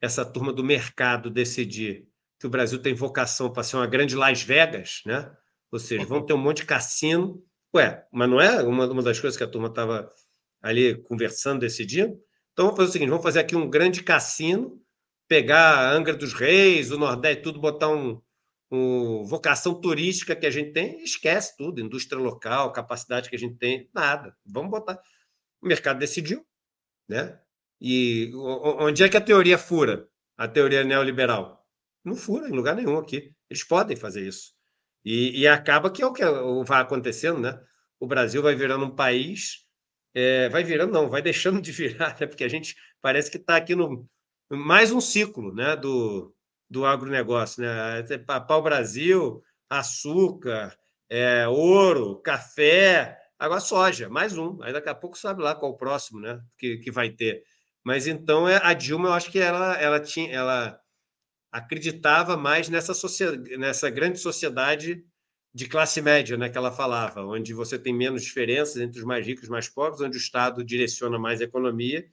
essa 0.00 0.24
turma 0.24 0.52
do 0.52 0.64
mercado 0.64 1.30
decidir 1.30 2.06
que 2.38 2.46
o 2.46 2.50
Brasil 2.50 2.80
tem 2.80 2.94
vocação 2.94 3.52
para 3.52 3.62
ser 3.62 3.76
uma 3.76 3.86
grande 3.86 4.14
Las 4.14 4.42
Vegas, 4.42 5.02
né? 5.04 5.30
Ou 5.70 5.78
seja, 5.78 6.04
vão 6.04 6.24
ter 6.24 6.32
um 6.32 6.38
monte 6.38 6.58
de 6.58 6.66
cassino. 6.66 7.42
Ué, 7.74 8.06
mas 8.12 8.30
não 8.30 8.40
é 8.40 8.62
uma, 8.62 8.86
uma 8.86 9.02
das 9.02 9.20
coisas 9.20 9.36
que 9.36 9.44
a 9.44 9.48
turma 9.48 9.68
estava 9.68 10.10
ali 10.62 10.96
conversando, 11.02 11.60
decidindo? 11.60 12.18
Então 12.52 12.66
vamos 12.66 12.76
fazer 12.76 12.88
o 12.88 12.92
seguinte: 12.92 13.08
vamos 13.10 13.24
fazer 13.24 13.40
aqui 13.40 13.56
um 13.56 13.68
grande 13.68 14.02
cassino 14.02 14.80
pegar 15.28 15.74
a 15.74 15.92
Angra 15.92 16.16
dos 16.16 16.32
Reis, 16.32 16.90
o 16.90 16.98
Nordeste, 16.98 17.42
tudo, 17.42 17.60
botar 17.60 17.90
um, 17.90 18.20
um, 18.70 19.24
vocação 19.24 19.78
turística 19.78 20.34
que 20.34 20.46
a 20.46 20.50
gente 20.50 20.72
tem, 20.72 21.02
esquece 21.04 21.54
tudo, 21.56 21.80
indústria 21.80 22.20
local, 22.20 22.72
capacidade 22.72 23.28
que 23.28 23.36
a 23.36 23.38
gente 23.38 23.56
tem, 23.56 23.90
nada. 23.92 24.34
Vamos 24.44 24.70
botar. 24.70 24.98
O 25.60 25.66
mercado 25.66 25.98
decidiu, 25.98 26.44
né? 27.06 27.38
E 27.80 28.32
onde 28.34 29.04
é 29.04 29.08
que 29.08 29.16
a 29.16 29.20
teoria 29.20 29.58
fura? 29.58 30.08
A 30.36 30.48
teoria 30.48 30.84
neoliberal? 30.84 31.64
Não 32.04 32.16
fura 32.16 32.48
em 32.48 32.52
lugar 32.52 32.74
nenhum 32.74 32.98
aqui. 32.98 33.32
Eles 33.48 33.64
podem 33.64 33.96
fazer 33.96 34.26
isso. 34.26 34.52
E, 35.04 35.40
e 35.40 35.48
acaba 35.48 35.90
que 35.90 36.02
é 36.02 36.06
o 36.06 36.12
que 36.12 36.22
vai 36.66 36.80
acontecendo, 36.80 37.40
né? 37.40 37.58
O 38.00 38.06
Brasil 38.06 38.42
vai 38.42 38.54
virando 38.54 38.84
um 38.84 38.94
país, 38.94 39.66
é, 40.14 40.48
vai 40.48 40.62
virando, 40.64 40.92
não, 40.92 41.08
vai 41.08 41.22
deixando 41.22 41.60
de 41.60 41.72
virar, 41.72 42.16
né? 42.20 42.26
porque 42.26 42.44
a 42.44 42.48
gente 42.48 42.76
parece 43.00 43.30
que 43.30 43.36
está 43.36 43.56
aqui 43.56 43.74
no, 43.74 44.08
mais 44.50 44.92
um 44.92 45.00
ciclo 45.00 45.54
né, 45.54 45.76
do, 45.76 46.34
do 46.68 46.84
agronegócio. 46.84 47.62
Né? 47.62 48.02
Pau-Brasil, 48.46 49.42
açúcar, 49.68 50.76
é, 51.08 51.46
ouro, 51.48 52.20
café, 52.22 53.18
Agora, 53.38 53.60
soja, 53.60 54.08
mais 54.08 54.36
um. 54.36 54.60
Aí 54.62 54.72
daqui 54.72 54.88
a 54.88 54.94
pouco 54.94 55.16
sabe 55.16 55.42
lá 55.42 55.54
qual 55.54 55.70
o 55.70 55.76
próximo, 55.76 56.18
né? 56.18 56.40
Que, 56.58 56.78
que 56.78 56.90
vai 56.90 57.10
ter. 57.10 57.44
Mas 57.84 58.06
então 58.06 58.48
é, 58.48 58.60
a 58.62 58.72
Dilma, 58.74 59.08
eu 59.08 59.12
acho 59.12 59.30
que 59.30 59.38
ela, 59.38 59.74
ela 59.76 60.00
tinha, 60.00 60.30
ela 60.30 60.80
acreditava 61.50 62.36
mais 62.36 62.68
nessa, 62.68 62.94
sociedade, 62.94 63.56
nessa 63.56 63.90
grande 63.90 64.18
sociedade 64.18 65.04
de 65.54 65.66
classe 65.66 66.00
média, 66.02 66.36
né, 66.36 66.48
que 66.48 66.58
ela 66.58 66.70
falava, 66.70 67.24
onde 67.24 67.54
você 67.54 67.78
tem 67.78 67.92
menos 67.92 68.22
diferenças 68.22 68.76
entre 68.76 68.98
os 68.98 69.04
mais 69.04 69.26
ricos 69.26 69.42
e 69.42 69.46
os 69.46 69.50
mais 69.50 69.68
pobres, 69.68 70.00
onde 70.00 70.16
o 70.16 70.20
Estado 70.20 70.62
direciona 70.62 71.18
mais 71.18 71.40
a 71.40 71.44
economia. 71.44 72.06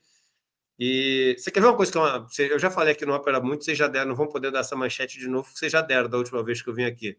E 0.78 1.34
você 1.38 1.50
quer 1.50 1.60
ver 1.60 1.68
uma 1.68 1.76
coisa 1.76 1.92
que 1.92 1.98
eu, 2.42 2.48
eu 2.48 2.58
já 2.58 2.70
falei 2.70 2.92
aqui 2.92 3.06
no 3.06 3.14
Opera 3.14 3.40
Muito, 3.40 3.64
vocês 3.64 3.78
já 3.78 3.88
deram, 3.88 4.08
não 4.08 4.16
vão 4.16 4.28
poder 4.28 4.50
dar 4.50 4.60
essa 4.60 4.76
manchete 4.76 5.18
de 5.18 5.28
novo, 5.28 5.48
vocês 5.54 5.70
já 5.72 5.80
deram 5.80 6.08
da 6.08 6.18
última 6.18 6.42
vez 6.42 6.60
que 6.60 6.68
eu 6.68 6.74
vim 6.74 6.84
aqui. 6.84 7.18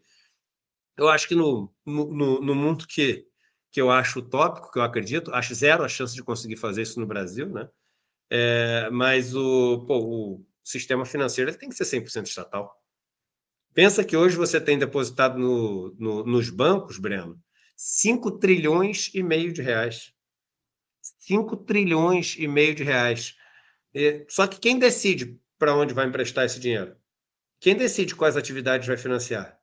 Eu 0.96 1.08
acho 1.08 1.28
que 1.28 1.34
no, 1.34 1.72
no, 1.86 2.40
no 2.40 2.54
mundo 2.54 2.86
que, 2.86 3.26
que 3.70 3.80
eu 3.80 3.90
acho 3.90 4.18
utópico, 4.20 4.70
que 4.70 4.78
eu 4.78 4.82
acredito, 4.82 5.32
acho 5.32 5.54
zero 5.54 5.84
a 5.84 5.88
chance 5.88 6.14
de 6.14 6.22
conseguir 6.22 6.56
fazer 6.56 6.82
isso 6.82 7.00
no 7.00 7.06
Brasil, 7.06 7.48
né? 7.48 7.68
É, 8.30 8.90
mas 8.90 9.34
o, 9.34 9.84
pô, 9.86 9.98
o 9.98 10.46
sistema 10.62 11.04
financeiro 11.04 11.56
tem 11.56 11.68
que 11.68 11.74
ser 11.74 11.84
100% 11.84 12.26
estatal. 12.26 12.74
Pensa 13.72 14.04
que 14.04 14.16
hoje 14.16 14.36
você 14.36 14.60
tem 14.60 14.78
depositado 14.78 15.38
no, 15.38 15.94
no, 15.98 16.24
nos 16.24 16.50
bancos, 16.50 16.98
Breno, 16.98 17.40
5 17.76 18.38
trilhões 18.38 19.10
e 19.14 19.22
meio 19.22 19.52
de 19.52 19.62
reais. 19.62 20.12
5 21.00 21.56
trilhões 21.58 22.36
e 22.38 22.48
meio 22.48 22.74
de 22.74 22.82
reais. 22.82 23.36
E, 23.94 24.26
só 24.28 24.46
que 24.46 24.58
quem 24.58 24.78
decide 24.78 25.40
para 25.58 25.74
onde 25.74 25.94
vai 25.94 26.06
emprestar 26.06 26.44
esse 26.44 26.60
dinheiro? 26.60 26.96
Quem 27.60 27.76
decide 27.76 28.14
quais 28.14 28.36
atividades 28.36 28.86
vai 28.86 28.96
financiar? 28.96 29.58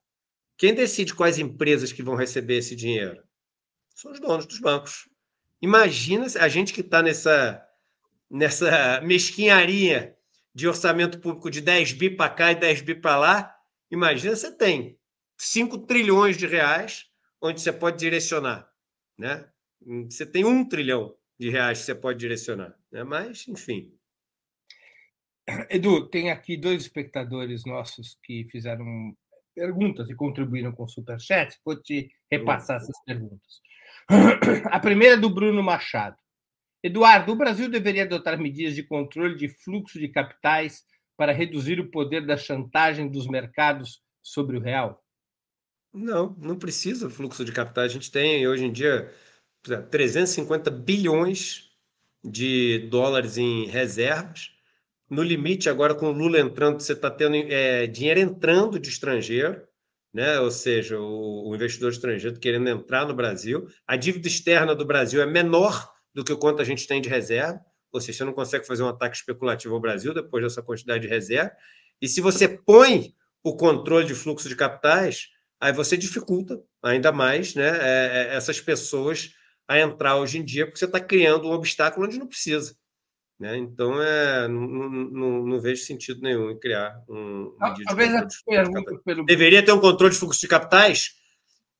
Quem 0.58 0.74
decide 0.74 1.14
quais 1.14 1.38
empresas 1.38 1.92
que 1.92 2.04
vão 2.04 2.16
receber 2.16 2.58
esse 2.58 2.76
dinheiro? 2.76 3.22
São 3.94 4.12
os 4.12 4.20
donos 4.20 4.46
dos 4.46 4.60
bancos. 4.60 5.10
Imagina 5.62 6.26
a 6.40 6.48
gente 6.48 6.74
que 6.74 6.82
está 6.82 7.02
nessa, 7.02 7.62
nessa 8.30 9.02
mesquinharia 9.02 10.16
de 10.54 10.68
orçamento 10.68 11.20
público 11.20 11.52
de 11.52 11.62
10 11.62 11.94
bi 11.94 12.10
para 12.10 12.30
cá 12.30 12.52
e 12.52 12.56
10 12.56 12.82
bi 12.82 12.96
para 12.96 13.18
lá. 13.18 13.56
Imagina 13.92 14.36
você 14.36 14.52
tem 14.52 14.98
5 15.38 15.80
trilhões 15.80 16.38
de 16.38 16.48
reais 16.48 17.06
onde 17.42 17.62
você 17.62 17.74
pode 17.74 17.98
direcionar. 17.98 18.70
Né? 19.18 19.48
Você 20.10 20.26
tem 20.26 20.46
um 20.46 20.68
trilhão 20.68 21.16
de 21.40 21.50
reais 21.50 21.80
que 21.80 21.86
você 21.86 21.96
pode 21.96 22.20
direcionar. 22.20 22.76
Né? 22.92 23.04
Mas, 23.04 23.48
enfim. 23.48 23.94
Edu, 25.70 26.08
tem 26.08 26.32
aqui 26.32 26.58
dois 26.58 26.82
espectadores 26.82 27.66
nossos 27.66 28.18
que 28.24 28.48
fizeram 28.50 29.16
perguntas 29.54 30.10
e 30.10 30.16
contribuíram 30.16 30.72
com 30.72 30.84
o 30.84 30.90
Superchat. 30.90 31.58
Vou 31.64 31.80
te 31.82 32.10
repassar 32.32 32.78
essas 32.78 32.98
perguntas. 33.06 33.62
A 34.72 34.80
primeira 34.80 35.16
é 35.16 35.18
do 35.18 35.30
Bruno 35.30 35.62
Machado. 35.62 36.18
Eduardo, 36.86 37.32
o 37.32 37.36
Brasil 37.36 37.68
deveria 37.68 38.04
adotar 38.04 38.40
medidas 38.40 38.76
de 38.76 38.84
controle 38.84 39.36
de 39.36 39.48
fluxo 39.48 39.98
de 39.98 40.08
capitais 40.08 40.84
para 41.18 41.32
reduzir 41.32 41.80
o 41.80 41.90
poder 41.90 42.24
da 42.24 42.38
chantagem 42.38 43.10
dos 43.10 43.26
mercados 43.28 44.04
sobre 44.22 44.56
o 44.56 44.60
real? 44.60 45.04
Não, 45.92 46.36
não 46.38 46.56
precisa 46.56 47.10
fluxo 47.10 47.44
de 47.44 47.52
capitais. 47.52 47.90
A 47.90 47.94
gente 47.96 48.12
tem 48.12 48.48
hoje 48.48 48.66
em 48.66 48.72
dia 48.72 49.12
350 49.90 50.70
bilhões 50.70 51.72
de 52.24 52.88
dólares 52.92 53.40
em 53.40 53.66
reservas. 53.66 54.52
No 55.10 55.24
limite, 55.24 55.68
agora 55.68 55.96
com 55.96 56.12
o 56.12 56.12
Lula 56.12 56.40
entrando, 56.40 56.80
você 56.82 56.94
está 56.94 57.10
tendo 57.10 57.36
é, 57.36 57.88
dinheiro 57.88 58.20
entrando 58.20 58.80
de 58.80 58.90
estrangeiro 58.90 59.60
né? 60.14 60.40
ou 60.40 60.50
seja, 60.52 61.00
o, 61.00 61.50
o 61.50 61.56
investidor 61.56 61.92
estrangeiro 61.92 62.40
querendo 62.40 62.70
entrar 62.70 63.08
no 63.08 63.14
Brasil. 63.14 63.68
A 63.88 63.98
dívida 63.98 64.28
externa 64.28 64.76
do 64.76 64.86
Brasil 64.86 65.20
é 65.20 65.26
menor 65.26 65.95
do 66.16 66.24
que 66.24 66.32
o 66.32 66.38
quanto 66.38 66.62
a 66.62 66.66
gente 66.66 66.88
tem 66.88 67.02
de 67.02 67.10
reserva, 67.10 67.60
ou 67.92 68.00
seja, 68.00 68.20
você 68.20 68.24
não 68.24 68.34
consegue 68.34 68.66
fazer 68.66 68.84
um 68.84 68.88
ataque 68.88 69.18
especulativo 69.18 69.76
ao 69.76 69.82
Brasil 69.82 70.14
depois 70.14 70.44
dessa 70.44 70.62
quantidade 70.62 71.02
de 71.02 71.10
reserva. 71.10 71.52
E 72.02 72.08
se 72.08 72.22
você 72.22 72.48
põe 72.48 73.14
o 73.44 73.56
controle 73.56 74.08
de 74.08 74.16
fluxo 74.16 74.48
de 74.48 74.56
capitais, 74.56 75.28
aí 75.60 75.74
você 75.74 75.96
dificulta 75.98 76.62
ainda 76.82 77.12
mais 77.12 77.54
né, 77.54 77.68
é, 77.68 78.32
é, 78.32 78.36
essas 78.36 78.60
pessoas 78.62 79.32
a 79.68 79.80
entrar 79.80 80.18
hoje 80.18 80.38
em 80.38 80.46
dia, 80.46 80.66
porque 80.66 80.80
você 80.80 80.86
está 80.86 81.00
criando 81.00 81.48
um 81.48 81.52
obstáculo 81.52 82.06
onde 82.06 82.18
não 82.18 82.28
precisa. 82.28 82.76
Né? 83.40 83.58
Então, 83.58 84.02
é, 84.02 84.48
não, 84.48 84.62
não, 84.62 85.46
não, 85.46 85.60
vejo 85.60 85.84
sentido 85.84 86.22
nenhum 86.22 86.52
em 86.52 86.60
criar 86.60 87.04
um. 87.10 87.54
Talvez 87.86 88.14
a 88.16 88.28
pergunta 88.46 89.02
pelo. 89.04 89.26
Deveria 89.26 89.64
ter 89.64 89.74
um 89.74 89.80
controle 89.82 90.14
de 90.14 90.20
fluxo 90.20 90.40
de 90.40 90.48
capitais 90.48 91.16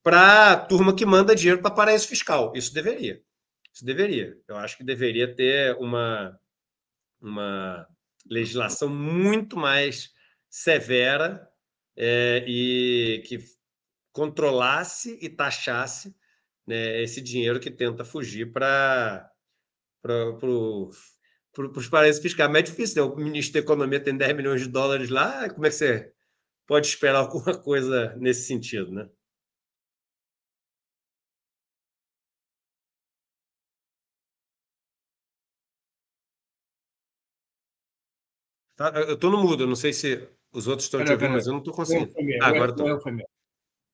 para 0.04 0.52
a 0.52 0.58
turma 0.58 0.94
que 0.94 1.06
manda 1.06 1.36
dinheiro 1.36 1.62
para 1.62 1.72
paraíso 1.72 2.08
fiscal. 2.08 2.52
Isso 2.56 2.74
deveria. 2.74 3.22
Isso 3.76 3.84
deveria. 3.84 4.40
Eu 4.48 4.56
acho 4.56 4.78
que 4.78 4.86
deveria 4.86 5.36
ter 5.36 5.76
uma, 5.76 6.40
uma 7.20 7.86
legislação 8.26 8.88
muito 8.88 9.58
mais 9.58 10.14
severa 10.50 11.46
é, 11.98 12.46
e 12.48 13.22
que 13.28 13.40
controlasse 14.14 15.20
e 15.22 15.28
taxasse 15.28 16.16
né, 16.66 17.02
esse 17.04 17.20
dinheiro 17.22 17.60
que 17.60 17.70
tenta 17.70 18.06
fugir 18.06 18.54
para 18.54 19.30
o 20.02 20.90
para 21.52 21.80
os 21.80 21.88
paraísos 21.88 22.22
fiscais. 22.22 22.50
Mas 22.52 22.60
é 22.60 22.64
difícil, 22.64 23.06
né? 23.06 23.14
O 23.14 23.18
ministro 23.18 23.54
da 23.54 23.60
Economia 23.60 24.00
tem 24.00 24.16
10 24.16 24.36
milhões 24.36 24.62
de 24.62 24.68
dólares 24.68 25.10
lá, 25.10 25.50
como 25.50 25.66
é 25.66 25.70
que 25.70 25.76
você 25.76 26.12
pode 26.68 26.88
esperar 26.88 27.20
alguma 27.20 27.58
coisa 27.58 28.14
nesse 28.18 28.46
sentido, 28.46 28.92
né? 28.92 29.10
Tá, 38.76 38.92
eu 38.96 39.14
estou 39.14 39.32
no 39.32 39.42
mudo, 39.42 39.66
não 39.66 39.76
sei 39.76 39.94
se 39.94 40.28
os 40.52 40.68
outros 40.68 40.86
estão 40.86 41.04
te 41.04 41.12
ouvindo, 41.12 41.32
mas 41.32 41.48
eu 41.48 41.54
não 41.54 41.60
estou 41.60 41.74
conseguindo. 41.74 42.14
Ah, 42.42 42.48
agora 42.48 42.72
estou. 42.72 43.00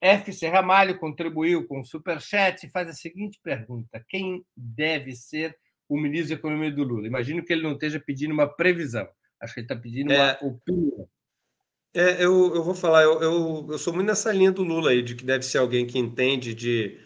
F. 0.04 0.34
Serramalho 0.34 0.98
contribuiu 0.98 1.68
com 1.68 1.80
o 1.80 1.86
Superchat 1.86 2.66
e 2.66 2.72
faz 2.72 2.90
a 2.90 2.94
seguinte 2.94 3.40
pergunta: 3.44 4.04
quem 4.10 4.44
deve 4.56 5.16
ser 5.16 5.56
o 5.92 6.00
ministro 6.00 6.30
da 6.30 6.36
Economia 6.36 6.72
do 6.72 6.86
Lula. 6.86 7.06
Imagino 7.06 7.44
que 7.44 7.52
ele 7.52 7.64
não 7.64 7.74
esteja 7.74 8.00
pedindo 8.00 8.34
uma 8.34 8.48
previsão. 8.48 9.06
Acho 9.42 9.54
que 9.54 9.60
ele 9.60 9.66
está 9.66 9.76
pedindo 9.76 10.14
uma 10.14 10.32
é, 10.32 10.40
opinião. 10.42 11.10
É, 11.94 12.24
eu, 12.24 12.56
eu 12.56 12.64
vou 12.64 12.74
falar, 12.74 13.04
eu, 13.04 13.22
eu, 13.22 13.68
eu, 13.72 13.78
sou 13.78 13.94
muito 13.94 14.08
nessa 14.08 14.32
linha 14.32 14.54
do 14.54 14.64
Lula 14.64 14.92
aí, 14.92 15.02
de 15.02 15.16
que 15.16 15.26
deve 15.26 15.44
ser 15.44 15.58
alguém 15.58 15.86
que 15.86 16.00
entende 16.00 16.56
de 16.56 16.98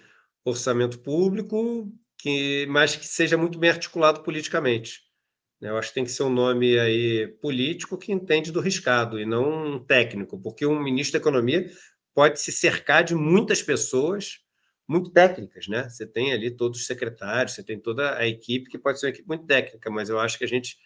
orçamento 0.45 0.99
público, 0.99 1.91
que, 2.19 2.67
mas 2.69 2.95
que 2.95 3.07
seja 3.07 3.35
muito 3.35 3.57
bem 3.57 3.71
articulado 3.71 4.21
politicamente. 4.21 5.01
Eu 5.61 5.77
acho 5.77 5.89
que 5.89 5.95
tem 5.95 6.03
que 6.03 6.11
ser 6.11 6.23
um 6.23 6.29
nome 6.29 6.77
aí 6.77 7.27
político 7.41 7.97
que 7.97 8.11
entende 8.11 8.51
do 8.51 8.59
riscado 8.59 9.19
e 9.19 9.25
não 9.25 9.75
um 9.75 9.79
técnico, 9.79 10.39
porque 10.39 10.65
um 10.65 10.81
ministro 10.81 11.13
da 11.13 11.23
Economia 11.23 11.69
pode 12.13 12.39
se 12.39 12.51
cercar 12.51 13.03
de 13.03 13.15
muitas 13.15 13.61
pessoas 13.61 14.39
muito 14.87 15.09
técnicas, 15.09 15.67
né? 15.67 15.89
Você 15.89 16.05
tem 16.05 16.31
ali 16.31 16.51
todos 16.51 16.79
os 16.79 16.85
secretários, 16.85 17.55
você 17.55 17.63
tem 17.63 17.79
toda 17.79 18.17
a 18.17 18.27
equipe 18.27 18.69
que 18.69 18.77
pode 18.77 18.99
ser 18.99 19.07
uma 19.07 19.09
equipe 19.11 19.27
muito 19.27 19.45
técnica, 19.45 19.89
mas 19.89 20.09
eu 20.09 20.19
acho 20.19 20.37
que 20.37 20.43
a 20.43 20.47
gente 20.47 20.77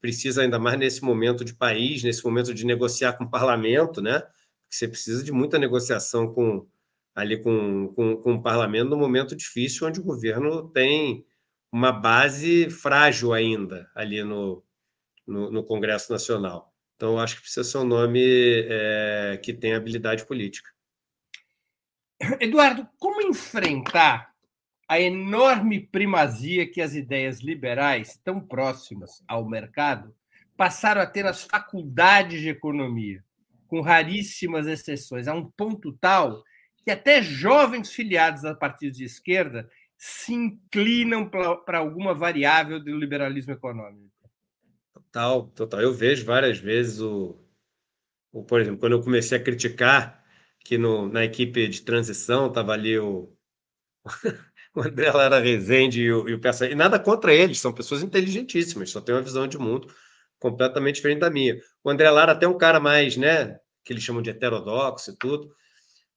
precisa 0.00 0.42
ainda 0.42 0.58
mais 0.58 0.78
nesse 0.78 1.02
momento 1.02 1.44
de 1.44 1.54
país, 1.54 2.02
nesse 2.02 2.24
momento 2.24 2.52
de 2.52 2.66
negociar 2.66 3.14
com 3.14 3.24
o 3.24 3.30
parlamento, 3.30 4.02
né? 4.02 4.22
Você 4.68 4.88
precisa 4.88 5.22
de 5.22 5.32
muita 5.32 5.58
negociação 5.58 6.32
com 6.32 6.66
ali 7.14 7.40
com, 7.40 7.88
com, 7.94 8.16
com 8.16 8.34
o 8.34 8.42
parlamento 8.42 8.90
no 8.90 8.96
momento 8.96 9.36
difícil 9.36 9.86
onde 9.86 10.00
o 10.00 10.04
governo 10.04 10.68
tem 10.70 11.24
uma 11.74 11.90
base 11.90 12.70
frágil 12.70 13.32
ainda 13.32 13.90
ali 13.96 14.22
no, 14.22 14.62
no, 15.26 15.50
no 15.50 15.64
Congresso 15.64 16.12
Nacional. 16.12 16.72
Então, 16.94 17.18
acho 17.18 17.34
que 17.34 17.42
precisa 17.42 17.64
ser 17.64 17.78
um 17.78 17.84
nome 17.84 18.22
é, 18.70 19.40
que 19.42 19.52
tenha 19.52 19.76
habilidade 19.76 20.24
política. 20.24 20.70
Eduardo, 22.38 22.88
como 22.96 23.20
enfrentar 23.22 24.32
a 24.88 25.00
enorme 25.00 25.80
primazia 25.80 26.64
que 26.64 26.80
as 26.80 26.94
ideias 26.94 27.40
liberais, 27.40 28.20
tão 28.22 28.40
próximas 28.40 29.24
ao 29.26 29.44
mercado, 29.44 30.14
passaram 30.56 31.00
a 31.00 31.06
ter 31.06 31.24
nas 31.24 31.42
faculdades 31.42 32.40
de 32.40 32.50
economia, 32.50 33.24
com 33.66 33.80
raríssimas 33.80 34.68
exceções, 34.68 35.26
a 35.26 35.34
um 35.34 35.50
ponto 35.50 35.92
tal 35.94 36.40
que 36.84 36.90
até 36.92 37.20
jovens 37.20 37.90
filiados 37.90 38.44
a 38.44 38.54
partidos 38.54 38.98
de 38.98 39.04
esquerda 39.04 39.68
se 40.06 40.34
inclinam 40.34 41.26
para 41.26 41.78
alguma 41.78 42.12
variável 42.12 42.78
do 42.78 42.94
liberalismo 42.94 43.54
econômico. 43.54 44.12
Total, 44.92 45.46
total. 45.48 45.80
Eu 45.80 45.94
vejo 45.94 46.26
várias 46.26 46.58
vezes 46.58 47.00
o, 47.00 47.42
o 48.30 48.44
por 48.44 48.60
exemplo, 48.60 48.80
quando 48.80 48.92
eu 48.92 49.02
comecei 49.02 49.38
a 49.38 49.42
criticar 49.42 50.22
que 50.62 50.76
no, 50.76 51.08
na 51.08 51.24
equipe 51.24 51.66
de 51.68 51.80
transição 51.80 52.48
estava 52.48 52.74
ali 52.74 52.98
o, 52.98 53.34
o 54.76 54.82
André 54.82 55.10
Lara 55.10 55.40
Rezende 55.40 56.02
e 56.02 56.12
o, 56.12 56.28
e 56.28 56.34
o 56.34 56.40
Peça. 56.40 56.68
E 56.68 56.74
nada 56.74 56.98
contra 56.98 57.32
eles, 57.32 57.58
são 57.58 57.72
pessoas 57.72 58.02
inteligentíssimas, 58.02 58.90
só 58.90 59.00
têm 59.00 59.14
uma 59.14 59.22
visão 59.22 59.48
de 59.48 59.56
mundo 59.56 59.88
completamente 60.38 60.96
diferente 60.96 61.20
da 61.20 61.30
minha. 61.30 61.58
O 61.82 61.88
André 61.88 62.10
Lara 62.10 62.32
até 62.32 62.46
um 62.46 62.58
cara 62.58 62.78
mais, 62.78 63.16
né, 63.16 63.58
que 63.82 63.90
eles 63.90 64.02
chamam 64.02 64.20
de 64.20 64.28
heterodoxo 64.28 65.12
e 65.12 65.16
tudo. 65.16 65.50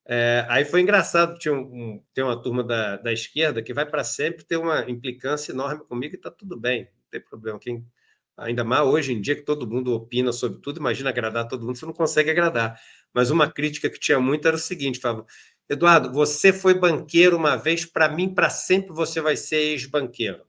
É, 0.09 0.45
aí 0.47 0.63
foi 0.63 0.81
engraçado, 0.81 1.37
tinha 1.37 1.53
um, 1.53 1.59
um, 1.59 2.03
tem 2.13 2.23
uma 2.23 2.41
turma 2.41 2.63
da, 2.63 2.95
da 2.95 3.11
esquerda 3.11 3.61
que 3.61 3.73
vai 3.73 3.85
para 3.85 4.05
sempre 4.05 4.45
ter 4.45 4.55
uma 4.55 4.89
implicância 4.89 5.51
enorme 5.51 5.83
comigo 5.83 6.15
e 6.15 6.17
está 6.17 6.31
tudo 6.31 6.57
bem, 6.57 6.83
não 6.83 7.09
tem 7.11 7.21
problema. 7.21 7.59
Quem, 7.59 7.85
ainda 8.37 8.63
mais 8.63 8.83
hoje 8.87 9.11
em 9.11 9.19
dia 9.19 9.35
que 9.35 9.41
todo 9.41 9.69
mundo 9.69 9.93
opina 9.93 10.31
sobre 10.31 10.61
tudo, 10.61 10.79
imagina 10.79 11.09
agradar 11.09 11.47
todo 11.49 11.65
mundo, 11.65 11.77
você 11.77 11.85
não 11.85 11.93
consegue 11.93 12.29
agradar. 12.29 12.79
Mas 13.13 13.31
uma 13.31 13.51
crítica 13.51 13.89
que 13.89 13.99
tinha 13.99 14.17
muito 14.17 14.47
era 14.47 14.55
o 14.55 14.59
seguinte, 14.59 14.99
falava, 14.99 15.25
Eduardo, 15.69 16.13
você 16.13 16.53
foi 16.53 16.73
banqueiro 16.73 17.35
uma 17.35 17.57
vez, 17.57 17.83
para 17.85 18.07
mim, 18.07 18.33
para 18.33 18.49
sempre 18.49 18.93
você 18.93 19.19
vai 19.19 19.35
ser 19.35 19.57
ex-banqueiro. 19.57 20.45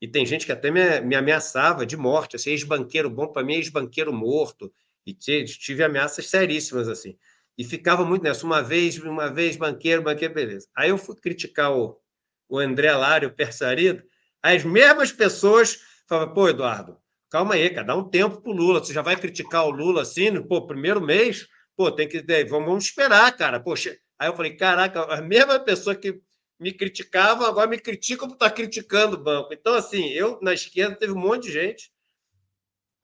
E 0.00 0.08
tem 0.08 0.24
gente 0.24 0.46
que 0.46 0.52
até 0.52 0.70
me, 0.70 1.00
me 1.02 1.14
ameaçava 1.14 1.84
de 1.84 1.96
morte, 1.98 2.36
assim, 2.36 2.50
ex-banqueiro 2.50 3.10
bom, 3.10 3.28
para 3.28 3.44
mim, 3.44 3.54
ex-banqueiro 3.54 4.12
morto. 4.12 4.72
E 5.06 5.12
tive 5.12 5.84
ameaças 5.84 6.26
seríssimas, 6.28 6.88
assim. 6.88 7.16
E 7.56 7.64
ficava 7.64 8.04
muito 8.04 8.22
nessa, 8.22 8.46
uma 8.46 8.62
vez, 8.62 8.98
uma 8.98 9.32
vez, 9.32 9.56
banqueiro, 9.56 10.02
banqueiro, 10.02 10.34
beleza. 10.34 10.68
Aí 10.74 10.90
eu 10.90 10.98
fui 10.98 11.14
criticar 11.16 11.72
o, 11.72 11.98
o 12.48 12.58
André 12.58 12.92
Lário, 12.94 13.28
o 13.28 13.32
Persarido, 13.32 14.02
as 14.42 14.64
mesmas 14.64 15.12
pessoas 15.12 15.80
falavam, 16.08 16.34
pô, 16.34 16.48
Eduardo, 16.48 16.98
calma 17.30 17.54
aí, 17.54 17.70
cara, 17.70 17.86
dá 17.86 17.96
um 17.96 18.08
tempo 18.08 18.40
pro 18.40 18.52
Lula, 18.52 18.80
você 18.80 18.92
já 18.92 19.02
vai 19.02 19.16
criticar 19.16 19.66
o 19.66 19.70
Lula 19.70 20.02
assim, 20.02 20.42
pô, 20.42 20.66
primeiro 20.66 21.00
mês, 21.00 21.46
pô, 21.76 21.90
tem 21.90 22.08
que, 22.08 22.20
vamos, 22.44 22.66
vamos 22.66 22.84
esperar, 22.84 23.36
cara, 23.36 23.60
poxa. 23.60 23.96
Aí 24.18 24.28
eu 24.28 24.36
falei, 24.36 24.56
caraca, 24.56 25.02
a 25.04 25.20
mesma 25.20 25.58
pessoa 25.58 25.96
que 25.96 26.20
me 26.60 26.72
criticava, 26.72 27.48
agora 27.48 27.68
me 27.68 27.78
critica 27.78 28.26
por 28.26 28.34
estar 28.34 28.50
tá 28.50 28.54
criticando 28.54 29.16
o 29.16 29.22
banco. 29.22 29.52
Então, 29.52 29.74
assim, 29.74 30.10
eu 30.10 30.38
na 30.40 30.54
esquerda 30.54 30.94
teve 30.94 31.12
um 31.12 31.18
monte 31.18 31.44
de 31.44 31.52
gente, 31.52 31.92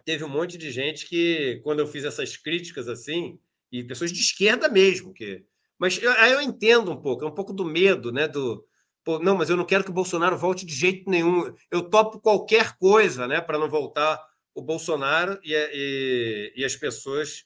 teve 0.05 0.23
um 0.23 0.29
monte 0.29 0.57
de 0.57 0.71
gente 0.71 1.07
que, 1.07 1.61
quando 1.65 1.81
eu 1.81 1.87
fiz 1.87 2.05
essas 2.05 2.37
críticas 2.37 2.89
assim, 2.89 3.39
e 3.71 3.85
pessoas 3.85 4.13
de 4.13 4.21
esquerda 4.21 4.69
mesmo. 4.69 5.13
Que... 5.13 5.45
Mas 5.79 6.03
eu, 6.03 6.11
aí 6.13 6.33
eu 6.33 6.41
entendo 6.41 6.91
um 6.91 7.01
pouco, 7.01 7.25
é 7.25 7.29
um 7.29 7.35
pouco 7.35 7.53
do 7.53 7.65
medo, 7.65 8.13
né? 8.13 8.27
Do, 8.27 8.65
pô, 9.05 9.19
não, 9.19 9.37
mas 9.37 9.51
eu 9.51 9.57
não 9.57 9.65
quero 9.65 9.85
que 9.85 9.91
o 9.91 9.95
Bolsonaro 9.95 10.37
volte 10.37 10.67
de 10.67 10.75
jeito 10.75 11.09
nenhum. 11.09 11.55
Eu 11.71 11.89
topo 11.89 12.21
qualquer 12.21 12.77
coisa 12.79 13.27
né, 13.27 13.41
para 13.41 13.59
não 13.59 13.69
voltar 13.69 14.23
o 14.55 14.63
Bolsonaro 14.63 15.39
e, 15.43 15.55
e, 15.55 16.53
e, 16.57 16.65
as 16.65 16.75
pessoas 16.75 17.45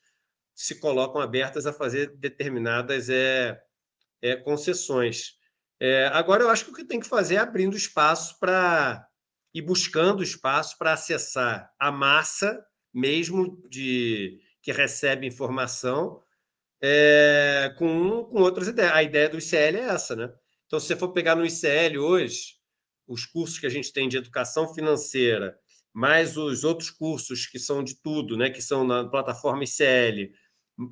se 0.54 0.80
colocam 0.80 1.20
abertas 1.20 1.66
a 1.66 1.72
fazer 1.72 2.16
determinadas 2.16 3.10
é, 3.10 3.60
é 4.22 4.36
concessões. 4.36 5.34
É, 5.78 6.06
agora, 6.06 6.42
eu 6.42 6.48
acho 6.48 6.64
que 6.64 6.70
o 6.70 6.74
que 6.74 6.84
tem 6.84 7.00
que 7.00 7.08
fazer 7.08 7.34
é 7.34 7.38
abrindo 7.38 7.76
espaço 7.76 8.38
para 8.38 9.06
e 9.54 9.60
buscando 9.60 10.22
espaço 10.22 10.78
para 10.78 10.94
acessar 10.94 11.70
a 11.78 11.92
massa 11.92 12.64
mesmo 12.94 13.62
de 13.68 14.40
que 14.62 14.72
recebe 14.72 15.26
informação 15.26 16.22
é, 16.80 17.74
com, 17.76 18.24
com 18.24 18.40
outras 18.40 18.68
ideias. 18.68 18.92
A 18.92 19.02
ideia 19.02 19.28
do 19.28 19.38
ICL 19.38 19.76
é 19.76 19.88
essa, 19.88 20.16
né? 20.16 20.32
Então, 20.66 20.80
se 20.80 20.86
você 20.86 20.96
for 20.96 21.12
pegar 21.12 21.36
no 21.36 21.44
ICL 21.44 21.98
hoje, 21.98 22.54
os 23.06 23.26
cursos 23.26 23.58
que 23.58 23.66
a 23.66 23.70
gente 23.70 23.92
tem 23.92 24.08
de 24.08 24.16
educação 24.16 24.72
financeira, 24.72 25.56
mais 25.92 26.36
os 26.36 26.64
outros 26.64 26.90
cursos 26.90 27.46
que 27.46 27.58
são 27.58 27.84
de 27.84 28.00
tudo, 28.00 28.36
né? 28.36 28.48
Que 28.48 28.62
são 28.62 28.86
na 28.86 29.04
plataforma 29.04 29.64
ICL, 29.64 30.32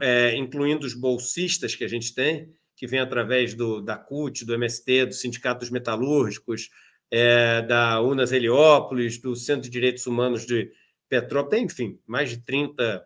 é, 0.03 0.37
incluindo 0.37 0.87
os 0.87 0.95
bolsistas 0.95 1.75
que 1.75 1.85
a 1.85 1.89
gente 1.89 2.15
tem, 2.15 2.53
que 2.77 2.87
vem 2.87 3.01
através 3.01 3.55
do, 3.55 3.81
da 3.81 3.97
CUT, 3.97 4.45
do 4.45 4.55
MST, 4.55 5.07
do 5.07 5.15
Sindicato 5.15 5.61
dos 5.61 5.71
Metalúrgicos, 5.71 6.71
é, 7.11 7.63
da 7.63 8.01
Unas 8.01 8.33
Heliópolis, 8.33 9.21
do 9.21 9.35
Centro 9.35 9.63
de 9.63 9.71
Direitos 9.71 10.07
Humanos 10.07 10.47
de 10.47 10.71
Petrópolis, 11.09 11.65
enfim, 11.65 11.99
mais 12.07 12.31
de 12.31 12.39
30 12.39 13.05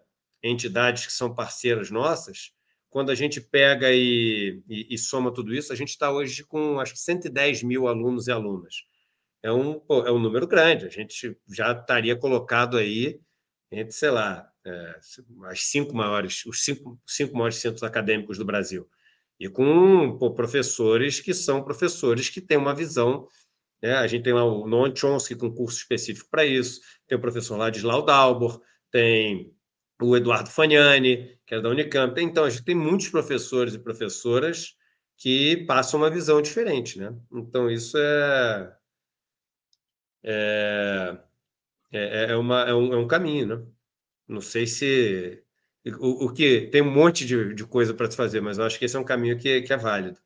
entidades 0.51 1.07
que 1.07 1.13
são 1.13 1.35
parceiras 1.35 1.91
nossas, 1.91 2.53
quando 2.91 3.11
a 3.11 3.15
gente 3.15 3.41
pega 3.41 3.91
e, 3.93 4.63
e, 4.69 4.95
e 4.95 4.99
soma 4.99 5.35
tudo 5.35 5.55
isso, 5.55 5.73
a 5.73 5.77
gente 5.77 5.89
está 5.89 6.13
hoje 6.13 6.45
com 6.45 6.79
acho 6.79 6.93
que 6.93 7.01
110 7.01 7.63
mil 7.65 7.89
alunos 7.89 8.29
e 8.29 8.33
alunas. 8.33 8.75
É 9.43 9.53
um, 9.53 9.81
é 10.07 10.13
um 10.13 10.19
número 10.19 10.47
grande, 10.47 10.87
a 10.87 10.91
gente 10.91 11.37
já 11.49 11.73
estaria 11.73 12.17
colocado 12.17 12.77
aí 12.79 13.21
entre, 13.71 13.93
sei 13.93 14.11
lá, 14.11 14.49
é, 14.65 15.01
as 15.47 15.65
cinco 15.65 15.95
maiores, 15.95 16.47
os 16.47 16.65
cinco, 16.65 16.99
cinco 17.07 17.35
maiores 17.35 17.57
centros 17.57 17.83
acadêmicos 17.83 18.39
do 18.39 18.45
Brasil. 18.45 18.89
E 19.39 19.49
com 19.49 20.17
pô, 20.17 20.33
professores 20.33 21.21
que 21.21 21.35
são 21.35 21.65
professores 21.65 22.31
que 22.31 22.41
têm 22.41 22.57
uma 22.57 22.75
visão. 22.75 23.29
Né? 23.83 23.95
A 23.95 24.07
gente 24.07 24.23
tem 24.23 24.33
lá 24.33 24.45
o 24.45 24.67
Noam 24.67 24.95
Chomsky 24.95 25.35
com 25.35 25.53
curso 25.53 25.79
específico 25.79 26.31
para 26.31 26.47
isso, 26.47 26.81
tem 27.07 27.19
o 27.19 27.21
professor 27.21 27.57
Ladislau 27.57 28.05
Dalbor, 28.05 28.61
tem 28.91 29.53
o 30.01 30.17
Eduardo 30.17 30.51
Fagnani, 30.51 31.39
que 31.47 31.55
é 31.55 31.61
da 31.61 31.69
Unicamp. 31.69 32.21
Então, 32.21 32.45
a 32.45 32.51
gente 32.51 32.65
tem 32.65 32.75
muitos 32.75 33.09
professores 33.09 33.75
e 33.75 33.79
professoras 33.79 34.77
que 35.17 35.65
passam 35.67 36.01
uma 36.01 36.11
visão 36.11 36.43
diferente, 36.43 36.99
né? 36.99 37.17
Então, 37.33 37.71
isso 37.71 37.97
é, 37.97 38.77
é, 40.25 41.19
é, 41.93 42.25
é, 42.33 42.37
uma, 42.37 42.63
é, 42.63 42.75
um, 42.75 42.93
é 42.93 42.97
um 42.97 43.07
caminho, 43.07 43.47
né? 43.47 43.67
Não 44.27 44.41
sei 44.41 44.67
se... 44.67 45.43
O, 46.01 46.27
o 46.27 46.33
que 46.33 46.63
tem 46.69 46.81
um 46.81 46.91
monte 46.91 47.27
de, 47.27 47.55
de 47.55 47.65
coisa 47.65 47.93
para 47.93 48.11
se 48.11 48.17
fazer, 48.17 48.41
mas 48.41 48.57
eu 48.57 48.65
acho 48.65 48.79
que 48.79 48.87
esse 48.87 48.97
é 48.97 48.99
um 48.99 49.05
caminho 49.05 49.39
que, 49.39 49.61
que 49.63 49.73
é 49.73 49.77
válido. 49.77 50.19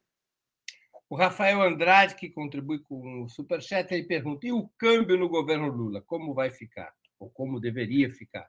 O 1.10 1.16
Rafael 1.16 1.62
Andrade, 1.62 2.14
que 2.14 2.28
contribui 2.28 2.78
com 2.80 3.24
o 3.24 3.28
Superchat, 3.28 3.92
ele 3.92 4.04
pergunta: 4.04 4.46
e 4.46 4.52
o 4.52 4.68
câmbio 4.78 5.16
no 5.16 5.28
governo 5.28 5.68
Lula, 5.68 6.02
como 6.02 6.34
vai 6.34 6.50
ficar? 6.50 6.92
Ou 7.18 7.30
como 7.30 7.58
deveria 7.58 8.12
ficar? 8.12 8.48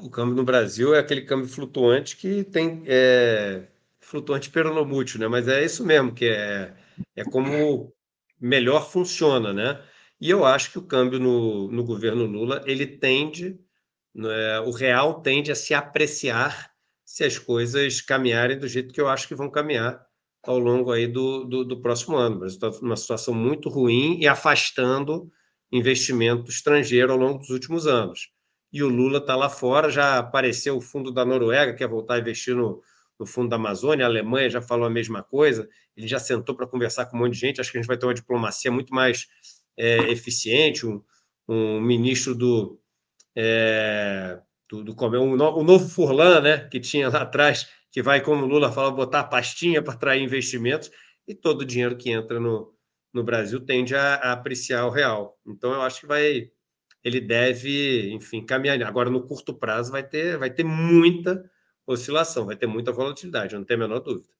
O 0.00 0.08
câmbio 0.08 0.34
no 0.34 0.44
Brasil 0.44 0.94
é 0.94 0.98
aquele 0.98 1.22
câmbio 1.22 1.48
flutuante 1.48 2.16
que 2.16 2.44
tem 2.44 2.82
é, 2.86 3.68
flutuante 4.00 4.50
peronomútil, 4.50 5.20
né? 5.20 5.28
Mas 5.28 5.48
é 5.48 5.64
isso 5.64 5.84
mesmo, 5.84 6.14
que 6.14 6.26
é, 6.26 6.74
é 7.14 7.24
como 7.24 7.92
melhor 8.40 8.90
funciona, 8.90 9.52
né? 9.52 9.82
E 10.20 10.30
eu 10.30 10.44
acho 10.44 10.72
que 10.72 10.78
o 10.78 10.86
câmbio 10.86 11.18
no, 11.18 11.70
no 11.70 11.84
governo 11.84 12.24
Lula 12.24 12.62
ele 12.66 12.86
tende, 12.86 13.58
é, 14.16 14.60
o 14.60 14.70
real 14.70 15.20
tende 15.20 15.52
a 15.52 15.54
se 15.54 15.74
apreciar 15.74 16.72
se 17.04 17.24
as 17.24 17.38
coisas 17.38 18.00
caminharem 18.00 18.58
do 18.58 18.68
jeito 18.68 18.94
que 18.94 19.00
eu 19.00 19.08
acho 19.08 19.28
que 19.28 19.34
vão 19.34 19.50
caminhar 19.50 20.04
ao 20.42 20.58
longo 20.58 20.90
aí 20.90 21.06
do, 21.06 21.44
do, 21.44 21.64
do 21.64 21.82
próximo 21.82 22.16
ano. 22.16 22.36
O 22.36 22.38
Brasil 22.40 22.58
está 22.58 22.80
numa 22.80 22.96
situação 22.96 23.34
muito 23.34 23.68
ruim 23.68 24.18
e 24.20 24.26
afastando 24.26 25.30
investimento 25.70 26.50
estrangeiro 26.50 27.12
ao 27.12 27.18
longo 27.18 27.38
dos 27.40 27.50
últimos 27.50 27.86
anos 27.86 28.31
e 28.72 28.82
o 28.82 28.88
Lula 28.88 29.18
está 29.18 29.36
lá 29.36 29.48
fora. 29.48 29.90
Já 29.90 30.18
apareceu 30.18 30.76
o 30.76 30.80
fundo 30.80 31.12
da 31.12 31.24
Noruega, 31.24 31.74
quer 31.74 31.88
voltar 31.88 32.14
a 32.14 32.18
investir 32.18 32.54
no, 32.54 32.82
no 33.18 33.26
fundo 33.26 33.48
da 33.48 33.56
Amazônia, 33.56 34.06
a 34.06 34.08
Alemanha 34.08 34.50
já 34.50 34.62
falou 34.62 34.86
a 34.86 34.90
mesma 34.90 35.22
coisa, 35.22 35.68
ele 35.96 36.08
já 36.08 36.18
sentou 36.18 36.54
para 36.54 36.66
conversar 36.66 37.06
com 37.06 37.16
um 37.16 37.20
monte 37.20 37.34
de 37.34 37.40
gente. 37.40 37.60
Acho 37.60 37.70
que 37.70 37.78
a 37.78 37.80
gente 37.80 37.88
vai 37.88 37.96
ter 37.96 38.06
uma 38.06 38.14
diplomacia 38.14 38.70
muito 38.70 38.94
mais 38.94 39.28
é, 39.76 40.10
eficiente. 40.10 40.86
Um, 40.86 41.02
um, 41.48 41.80
ministro 41.80 42.34
do. 42.34 42.80
É, 43.36 44.40
do, 44.68 44.82
do 44.82 44.92
um, 45.18 45.32
o 45.32 45.62
novo 45.62 45.88
Furlan, 45.88 46.40
né, 46.40 46.58
que 46.68 46.80
tinha 46.80 47.08
lá 47.08 47.22
atrás, 47.22 47.68
que 47.90 48.02
vai, 48.02 48.22
como 48.22 48.44
o 48.44 48.48
Lula 48.48 48.72
fala, 48.72 48.90
botar 48.90 49.20
a 49.20 49.24
pastinha 49.24 49.82
para 49.82 49.92
atrair 49.92 50.22
investimentos, 50.22 50.90
e 51.28 51.34
todo 51.34 51.60
o 51.60 51.64
dinheiro 51.64 51.96
que 51.96 52.10
entra 52.10 52.40
no, 52.40 52.74
no 53.12 53.22
Brasil 53.22 53.60
tende 53.60 53.94
a, 53.94 54.14
a 54.14 54.32
apreciar 54.32 54.86
o 54.86 54.90
real. 54.90 55.38
Então, 55.46 55.72
eu 55.72 55.82
acho 55.82 56.00
que 56.00 56.06
vai 56.06 56.50
ele 57.04 57.20
deve, 57.20 58.12
enfim, 58.12 58.44
caminhar. 58.44 58.80
Agora, 58.82 59.10
no 59.10 59.26
curto 59.26 59.54
prazo, 59.54 59.90
vai 59.90 60.02
ter, 60.02 60.38
vai 60.38 60.50
ter 60.50 60.64
muita 60.64 61.50
oscilação, 61.86 62.46
vai 62.46 62.56
ter 62.56 62.66
muita 62.66 62.92
volatilidade, 62.92 63.54
não 63.54 63.64
tem 63.64 63.76
a 63.76 63.80
menor 63.80 64.00
dúvida. 64.00 64.32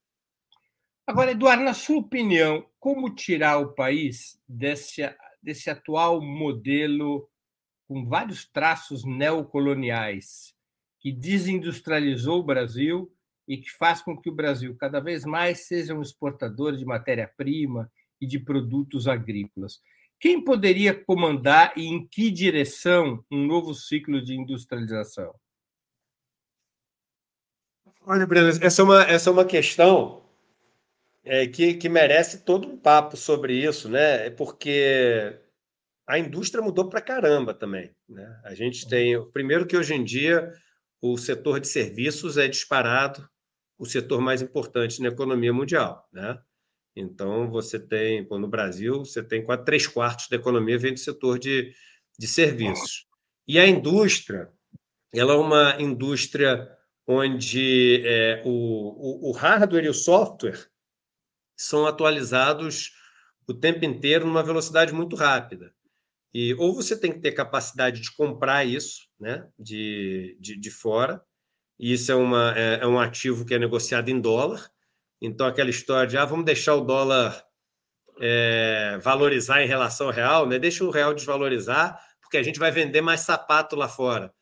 Agora, 1.06 1.32
Eduardo, 1.32 1.64
na 1.64 1.74
sua 1.74 1.98
opinião, 1.98 2.64
como 2.78 3.14
tirar 3.14 3.58
o 3.58 3.74
país 3.74 4.40
desse, 4.48 5.02
desse 5.42 5.68
atual 5.68 6.20
modelo 6.22 7.28
com 7.88 8.06
vários 8.06 8.46
traços 8.46 9.04
neocoloniais 9.04 10.54
que 11.00 11.10
desindustrializou 11.10 12.38
o 12.38 12.44
Brasil 12.44 13.12
e 13.48 13.56
que 13.58 13.70
faz 13.72 14.00
com 14.00 14.16
que 14.16 14.30
o 14.30 14.34
Brasil 14.34 14.76
cada 14.78 15.00
vez 15.00 15.24
mais 15.24 15.66
seja 15.66 15.92
um 15.92 16.00
exportador 16.00 16.76
de 16.76 16.84
matéria-prima 16.84 17.90
e 18.20 18.26
de 18.26 18.38
produtos 18.38 19.08
agrícolas? 19.08 19.80
Quem 20.22 20.40
poderia 20.40 20.94
comandar 20.94 21.76
e 21.76 21.84
em 21.84 22.06
que 22.06 22.30
direção 22.30 23.24
um 23.28 23.44
novo 23.44 23.74
ciclo 23.74 24.22
de 24.22 24.36
industrialização? 24.36 25.34
Olha, 28.02 28.24
Breno, 28.24 28.50
essa 28.62 28.82
é 28.82 28.84
uma, 28.84 29.02
essa 29.02 29.30
é 29.30 29.32
uma 29.32 29.44
questão 29.44 30.22
é, 31.24 31.48
que, 31.48 31.74
que 31.74 31.88
merece 31.88 32.44
todo 32.44 32.68
um 32.68 32.78
papo 32.78 33.16
sobre 33.16 33.56
isso, 33.56 33.88
né? 33.88 34.28
É 34.28 34.30
porque 34.30 35.40
a 36.06 36.20
indústria 36.20 36.62
mudou 36.62 36.88
para 36.88 37.00
caramba 37.00 37.52
também. 37.52 37.92
Né? 38.08 38.40
A 38.44 38.54
gente 38.54 38.88
tem. 38.88 39.28
Primeiro, 39.32 39.66
que 39.66 39.76
hoje 39.76 39.92
em 39.92 40.04
dia 40.04 40.52
o 41.00 41.18
setor 41.18 41.58
de 41.58 41.66
serviços 41.66 42.38
é 42.38 42.46
disparado 42.46 43.28
o 43.76 43.84
setor 43.84 44.20
mais 44.20 44.40
importante 44.40 45.02
na 45.02 45.08
economia 45.08 45.52
mundial. 45.52 46.08
Né? 46.12 46.40
Então, 46.94 47.50
você 47.50 47.78
tem, 47.78 48.26
no 48.28 48.48
Brasil, 48.48 48.98
você 48.98 49.22
tem 49.22 49.44
quase 49.44 49.64
três 49.64 49.86
quartos 49.86 50.28
da 50.28 50.36
economia 50.36 50.78
vem 50.78 50.92
do 50.92 51.00
setor 51.00 51.38
de, 51.38 51.72
de 52.18 52.26
serviços. 52.26 53.06
E 53.48 53.58
a 53.58 53.66
indústria, 53.66 54.50
ela 55.12 55.32
é 55.32 55.36
uma 55.36 55.80
indústria 55.80 56.68
onde 57.06 58.02
é, 58.04 58.42
o, 58.44 59.28
o, 59.28 59.30
o 59.30 59.32
hardware 59.32 59.84
e 59.84 59.88
o 59.88 59.94
software 59.94 60.68
são 61.56 61.86
atualizados 61.86 62.92
o 63.48 63.54
tempo 63.54 63.84
inteiro 63.84 64.26
numa 64.26 64.42
velocidade 64.42 64.92
muito 64.92 65.16
rápida. 65.16 65.74
E 66.34 66.54
ou 66.54 66.74
você 66.74 66.98
tem 66.98 67.12
que 67.12 67.20
ter 67.20 67.32
capacidade 67.32 68.00
de 68.00 68.14
comprar 68.14 68.64
isso, 68.64 69.08
né, 69.20 69.46
de, 69.58 70.36
de, 70.40 70.58
de 70.58 70.70
fora, 70.70 71.22
e 71.78 71.92
isso 71.92 72.10
é, 72.10 72.14
uma, 72.14 72.54
é, 72.56 72.80
é, 72.80 72.86
um 72.86 72.98
ativo 72.98 73.44
que 73.44 73.54
é 73.54 73.58
negociado 73.58 74.08
em 74.08 74.20
dólar. 74.20 74.70
Então, 75.22 75.46
aquela 75.46 75.70
história 75.70 76.08
de 76.08 76.18
ah, 76.18 76.24
vamos 76.24 76.44
deixar 76.44 76.74
o 76.74 76.80
dólar 76.80 77.44
é, 78.20 78.98
valorizar 79.00 79.62
em 79.62 79.68
relação 79.68 80.08
ao 80.08 80.12
real, 80.12 80.48
né? 80.48 80.58
deixa 80.58 80.84
o 80.84 80.90
real 80.90 81.14
desvalorizar, 81.14 81.96
porque 82.20 82.36
a 82.36 82.42
gente 82.42 82.58
vai 82.58 82.72
vender 82.72 83.00
mais 83.00 83.20
sapato 83.20 83.76
lá 83.76 83.88
fora. 83.88 84.34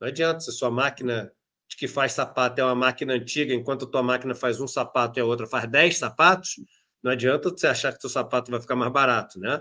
Não 0.00 0.06
adianta 0.06 0.40
se 0.40 0.52
sua 0.52 0.70
máquina 0.70 1.32
de 1.68 1.76
que 1.76 1.88
faz 1.88 2.12
sapato 2.12 2.60
é 2.60 2.64
uma 2.64 2.74
máquina 2.74 3.14
antiga, 3.14 3.52
enquanto 3.52 3.86
tua 3.86 4.02
máquina 4.02 4.32
faz 4.32 4.60
um 4.60 4.68
sapato 4.68 5.18
e 5.18 5.20
a 5.20 5.24
outra 5.24 5.46
faz 5.46 5.68
dez 5.68 5.98
sapatos, 5.98 6.54
não 7.02 7.10
adianta 7.10 7.50
você 7.50 7.66
achar 7.66 7.92
que 7.92 8.00
seu 8.00 8.08
sapato 8.08 8.50
vai 8.50 8.60
ficar 8.60 8.76
mais 8.76 8.92
barato, 8.92 9.38
né? 9.40 9.60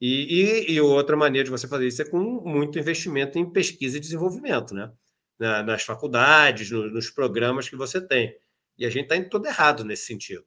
E, 0.00 0.70
e, 0.70 0.72
e, 0.72 0.80
outra 0.80 1.16
maneira 1.16 1.44
de 1.44 1.50
você 1.50 1.68
fazer 1.68 1.86
isso 1.86 2.00
é 2.00 2.04
com 2.08 2.18
muito 2.18 2.78
investimento 2.78 3.38
em 3.38 3.50
pesquisa 3.50 3.96
e 3.96 4.00
desenvolvimento, 4.00 4.74
né? 4.74 4.90
Na, 5.38 5.62
nas 5.62 5.82
faculdades, 5.82 6.70
no, 6.70 6.90
nos 6.90 7.10
programas 7.10 7.68
que 7.68 7.76
você 7.76 8.00
tem. 8.00 8.34
E 8.80 8.86
a 8.86 8.88
gente 8.90 9.04
está 9.04 9.16
em 9.16 9.28
todo 9.28 9.46
errado 9.46 9.84
nesse 9.84 10.06
sentido. 10.06 10.46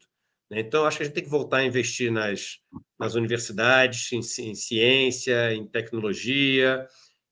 Né? 0.49 0.59
Então, 0.59 0.85
acho 0.85 0.97
que 0.97 1.03
a 1.03 1.05
gente 1.05 1.15
tem 1.15 1.23
que 1.23 1.29
voltar 1.29 1.57
a 1.57 1.65
investir 1.65 2.11
nas, 2.11 2.57
nas 2.99 3.13
universidades, 3.13 4.11
em, 4.11 4.19
em 4.19 4.55
ciência, 4.55 5.53
em 5.53 5.67
tecnologia. 5.67 6.87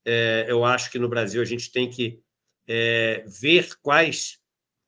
É, 0.05 0.45
eu 0.47 0.63
acho 0.63 0.91
que 0.91 0.99
no 0.99 1.09
Brasil 1.09 1.41
a 1.41 1.45
gente 1.45 1.71
tem 1.71 1.89
que 1.89 2.19
é, 2.67 3.25
ver 3.41 3.69
quais, 3.81 4.37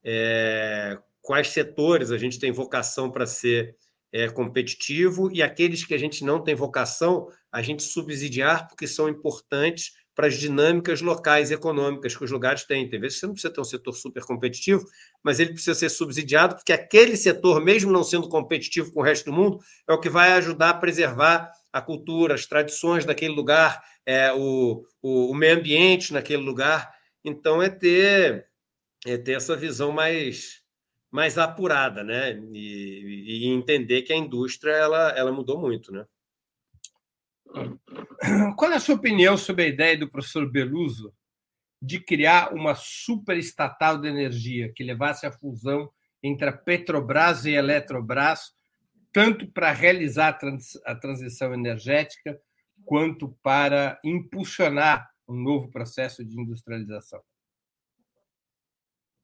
é, 0.04 1.00
quais 1.20 1.48
setores 1.48 2.12
a 2.12 2.18
gente 2.18 2.40
tem 2.40 2.52
vocação 2.52 3.10
para 3.10 3.26
ser 3.26 3.76
é, 4.12 4.30
competitivo 4.30 5.32
e 5.34 5.42
aqueles 5.42 5.84
que 5.84 5.96
a 5.96 5.98
gente 5.98 6.24
não 6.24 6.44
tem 6.44 6.54
vocação, 6.54 7.28
a 7.52 7.64
gente 7.64 7.82
subsidiar 7.82 8.68
porque 8.68 8.88
são 8.88 9.10
importantes 9.10 9.94
para 10.16 10.28
as 10.28 10.36
dinâmicas 10.36 11.02
locais 11.02 11.52
econômicas 11.52 12.16
que 12.16 12.24
os 12.24 12.32
lugares 12.32 12.64
têm. 12.64 12.90
Tem 12.90 13.00
vezes 13.00 13.20
você 13.20 13.26
não 13.26 13.34
precisa 13.34 13.54
ter 13.54 13.62
um 13.62 13.66
setor 13.66 13.94
super 13.94 14.24
competitivo, 14.24 14.86
mas 15.24 15.40
ele 15.40 15.54
precisa 15.54 15.74
ser 15.74 15.90
subsidiado, 15.90 16.56
porque 16.56 16.72
aquele 16.72 17.18
setor, 17.18 17.64
mesmo 17.64 17.92
não 17.92 18.04
sendo 18.04 18.30
competitivo 18.30 18.92
com 18.92 19.00
o 19.00 19.04
resto 19.04 19.26
do 19.26 19.34
mundo, 19.34 19.60
é 19.88 19.94
o 19.94 20.00
que 20.00 20.10
vai 20.10 20.34
ajudar 20.34 20.70
a 20.70 20.74
preservar 20.76 21.52
a 21.72 21.82
cultura, 21.82 22.36
as 22.36 22.46
tradições 22.46 23.06
daquele 23.06 23.34
lugar, 23.34 23.84
é, 24.06 24.32
o, 24.32 24.86
o, 25.02 25.32
o 25.32 25.36
meio 25.36 25.58
ambiente 25.58 26.14
naquele 26.14 26.44
lugar. 26.44 26.94
Então, 27.26 27.64
é 27.64 27.70
ter, 27.70 28.48
é 29.06 29.18
ter 29.18 29.34
essa 29.34 29.56
visão 29.56 29.92
mais, 29.92 30.62
mais 31.10 31.38
apurada, 31.38 32.04
né? 32.04 32.40
E, 32.54 33.46
e, 33.46 33.48
entender 33.48 34.04
que 34.04 34.14
a 34.14 34.18
indústria 34.18 34.74
ela, 34.74 35.10
ela 35.12 35.32
mudou 35.32 35.60
muito, 35.60 35.92
né? 35.92 36.06
Qual 38.56 38.72
é 38.72 38.76
a 38.76 38.80
sua 38.80 38.96
opinião 38.96 39.38
sobre 39.38 39.66
a 39.66 39.68
ideia 39.68 39.98
do 39.98 40.10
professor 40.10 40.50
Beluso 40.50 41.14
de 41.82 42.00
criar 42.00 42.54
uma 42.54 42.76
superestatal 42.76 43.98
de 44.00 44.08
energia 44.08 44.72
que 44.74 44.84
levasse 44.84 45.26
à 45.26 45.32
fusão 45.32 45.90
entre 46.22 46.48
a 46.48 46.54
Petrobras 46.54 47.46
e 47.46 47.50
a 47.50 47.60
Eletrobras, 47.60 48.54
tanto 49.12 49.46
para 49.48 49.72
realizar 49.72 50.30
a, 50.30 50.34
trans, 50.34 50.80
a 50.86 50.96
transição 50.96 51.54
energética, 51.54 52.40
quanto 52.86 53.38
para 53.44 54.00
impulsionar 54.04 55.10
um 55.28 55.36
novo 55.36 55.70
processo 55.70 56.24
de 56.24 56.40
industrialização? 56.40 57.22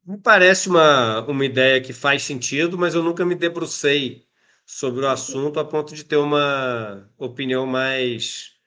Me 0.05 0.17
parece 0.17 0.67
uma, 0.67 1.21
uma 1.25 1.45
ideia 1.45 1.81
que 1.81 1.93
faz 1.93 2.23
sentido, 2.23 2.77
mas 2.77 2.93
eu 2.93 3.03
nunca 3.03 3.25
me 3.25 3.35
debrucei 3.35 4.25
sobre 4.65 5.05
o 5.05 5.07
assunto 5.07 5.59
a 5.59 5.65
ponto 5.65 5.95
de 5.95 6.03
ter 6.03 6.17
uma 6.17 7.09
opinião 7.17 7.65
mais 7.65 8.58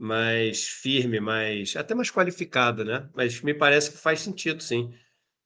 mais 0.00 0.66
firme, 0.66 1.20
mais 1.20 1.76
até 1.76 1.94
mais 1.94 2.10
qualificada, 2.10 2.82
né? 2.82 3.10
Mas 3.14 3.42
me 3.42 3.52
parece 3.52 3.90
que 3.90 3.98
faz 3.98 4.20
sentido, 4.20 4.62
sim. 4.62 4.94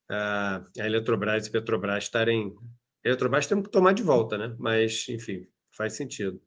A, 0.08 0.64
Eletrobras 0.76 1.46
e 1.46 1.48
a 1.48 1.52
Petrobras 1.52 2.04
estarem. 2.04 2.54
A 3.04 3.08
Eletrobras 3.08 3.48
tem 3.48 3.60
que 3.60 3.68
tomar 3.68 3.92
de 3.94 4.04
volta, 4.04 4.38
né? 4.38 4.54
Mas, 4.58 5.08
enfim, 5.08 5.44
faz 5.76 5.94
sentido. 5.94 6.40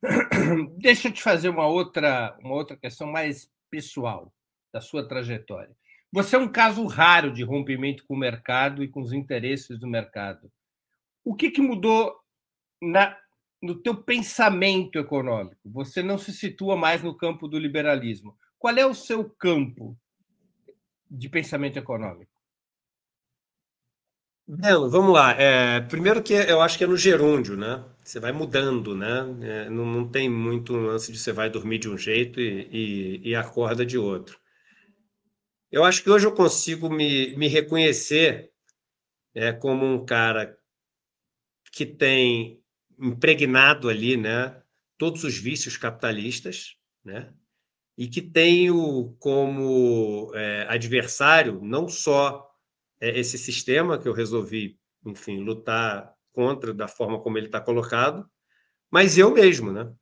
Deixa 0.78 1.08
eu 1.08 1.12
te 1.12 1.20
fazer 1.20 1.48
uma 1.48 1.66
outra, 1.66 2.38
uma 2.40 2.54
outra 2.54 2.76
questão 2.76 3.08
mais 3.08 3.50
pessoal 3.68 4.32
da 4.72 4.80
sua 4.80 5.06
trajetória. 5.06 5.76
Você 6.12 6.36
é 6.36 6.38
um 6.38 6.50
caso 6.50 6.86
raro 6.86 7.32
de 7.32 7.42
rompimento 7.42 8.04
com 8.06 8.14
o 8.14 8.18
mercado 8.18 8.84
e 8.84 8.88
com 8.88 9.02
os 9.02 9.12
interesses 9.12 9.76
do 9.80 9.88
mercado. 9.88 10.48
O 11.24 11.34
que, 11.34 11.50
que 11.50 11.60
mudou 11.60 12.14
na, 12.80 13.18
no 13.62 13.74
teu 13.74 13.94
pensamento 14.02 14.98
econômico? 14.98 15.60
Você 15.64 16.02
não 16.02 16.18
se 16.18 16.32
situa 16.32 16.76
mais 16.76 17.02
no 17.02 17.16
campo 17.16 17.48
do 17.48 17.58
liberalismo. 17.58 18.36
Qual 18.58 18.74
é 18.76 18.86
o 18.86 18.94
seu 18.94 19.28
campo 19.28 19.96
de 21.10 21.28
pensamento 21.28 21.78
econômico? 21.78 22.38
Belo, 24.50 24.88
vamos 24.88 25.12
lá. 25.12 25.32
É, 25.32 25.80
primeiro 25.80 26.22
que 26.22 26.32
eu 26.32 26.62
acho 26.62 26.78
que 26.78 26.84
é 26.84 26.86
no 26.86 26.96
gerúndio, 26.96 27.54
né? 27.54 27.84
Você 28.02 28.18
vai 28.18 28.32
mudando, 28.32 28.96
né? 28.96 29.26
É, 29.42 29.68
não, 29.68 29.84
não, 29.84 30.08
tem 30.08 30.28
muito 30.28 30.74
lance 30.74 31.12
de 31.12 31.18
você 31.18 31.32
vai 31.32 31.50
dormir 31.50 31.78
de 31.78 31.88
um 31.90 31.98
jeito 31.98 32.40
e, 32.40 32.66
e, 32.72 33.28
e 33.28 33.34
acorda 33.34 33.84
de 33.84 33.98
outro. 33.98 34.40
Eu 35.70 35.84
acho 35.84 36.02
que 36.02 36.08
hoje 36.08 36.26
eu 36.26 36.34
consigo 36.34 36.88
me, 36.88 37.36
me 37.36 37.46
reconhecer 37.46 38.50
é, 39.34 39.52
como 39.52 39.84
um 39.84 40.04
cara 40.06 40.58
que 41.70 41.84
tem 41.84 42.62
impregnado 42.98 43.88
ali 43.88 44.16
né, 44.16 44.60
todos 44.96 45.24
os 45.24 45.38
vícios 45.38 45.76
capitalistas, 45.76 46.76
né, 47.04 47.32
e 47.96 48.08
que 48.08 48.22
tenho 48.22 49.16
como 49.18 50.30
é, 50.34 50.66
adversário 50.68 51.60
não 51.62 51.88
só 51.88 52.48
é, 53.00 53.18
esse 53.18 53.38
sistema 53.38 53.98
que 53.98 54.08
eu 54.08 54.12
resolvi, 54.12 54.78
enfim, 55.04 55.38
lutar 55.40 56.12
contra 56.32 56.72
da 56.72 56.86
forma 56.86 57.20
como 57.20 57.38
ele 57.38 57.46
está 57.46 57.60
colocado, 57.60 58.28
mas 58.90 59.18
eu 59.18 59.32
mesmo, 59.32 59.72
né? 59.72 59.92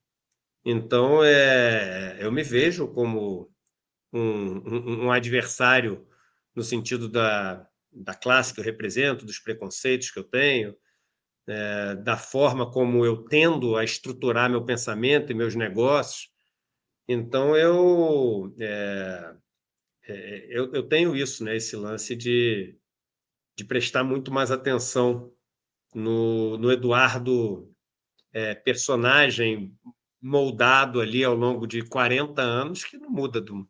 Então, 0.65 1.25
é, 1.25 2.19
eu 2.21 2.31
me 2.31 2.43
vejo 2.43 2.89
como 2.89 3.51
um, 4.13 4.59
um, 4.59 5.05
um 5.07 5.13
adversário 5.13 6.07
no 6.55 6.63
sentido 6.63 7.09
da, 7.09 7.67
da 7.93 8.15
classe 8.15 8.53
que 8.53 8.61
eu 8.61 8.65
represento, 8.65 9.25
dos 9.25 9.39
preconceitos 9.39 10.11
que 10.11 10.19
eu 10.19 10.25
tenho, 10.25 10.77
é, 11.49 11.95
da 11.97 12.17
forma 12.17 12.71
como 12.71 13.05
eu 13.05 13.25
tendo 13.25 13.77
a 13.77 13.85
estruturar 13.85 14.51
meu 14.51 14.65
pensamento 14.65 15.31
e 15.31 15.35
meus 15.35 15.55
negócios. 15.55 16.31
Então, 17.09 17.57
eu, 17.57 18.55
é, 18.59 19.35
é, 20.09 20.47
eu, 20.51 20.73
eu, 20.73 20.83
tenho 20.83 21.15
isso, 21.15 21.45
né, 21.45 21.57
esse 21.57 21.77
lance 21.77 22.17
de, 22.17 22.77
de 23.57 23.65
prestar 23.65 24.03
muito 24.05 24.33
mais 24.33 24.51
atenção 24.51 25.33
no, 25.95 26.59
no 26.59 26.71
Eduardo, 26.73 27.73
personagem 28.65 29.75
moldado 30.21 31.01
ali 31.01 31.25
ao 31.25 31.35
longo 31.35 31.67
de 31.67 31.83
40 31.83 32.43
anos, 32.43 32.85
que 32.85 32.99
não 32.99 33.09
muda 33.09 33.41
do, 33.41 33.67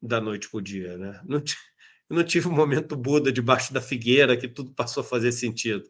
da 0.00 0.20
noite 0.20 0.48
para 0.48 0.58
o 0.58 0.62
dia, 0.62 0.96
né? 0.96 1.20
Não, 1.24 1.42
eu 2.10 2.16
não 2.16 2.24
tive 2.24 2.48
um 2.48 2.52
momento 2.52 2.96
Buda 2.96 3.32
debaixo 3.32 3.72
da 3.72 3.80
figueira 3.80 4.36
que 4.36 4.48
tudo 4.48 4.72
passou 4.74 5.02
a 5.02 5.04
fazer 5.04 5.32
sentido. 5.32 5.82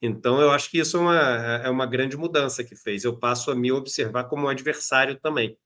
Então, 0.00 0.40
eu 0.40 0.50
acho 0.50 0.70
que 0.70 0.78
isso 0.78 0.96
é 0.96 1.00
uma, 1.00 1.20
é 1.64 1.70
uma 1.70 1.86
grande 1.86 2.16
mudança 2.16 2.62
que 2.62 2.76
fez. 2.76 3.04
Eu 3.04 3.18
passo 3.18 3.50
a 3.50 3.54
me 3.54 3.72
observar 3.72 4.24
como 4.24 4.46
um 4.46 4.48
adversário 4.48 5.18
também. 5.18 5.58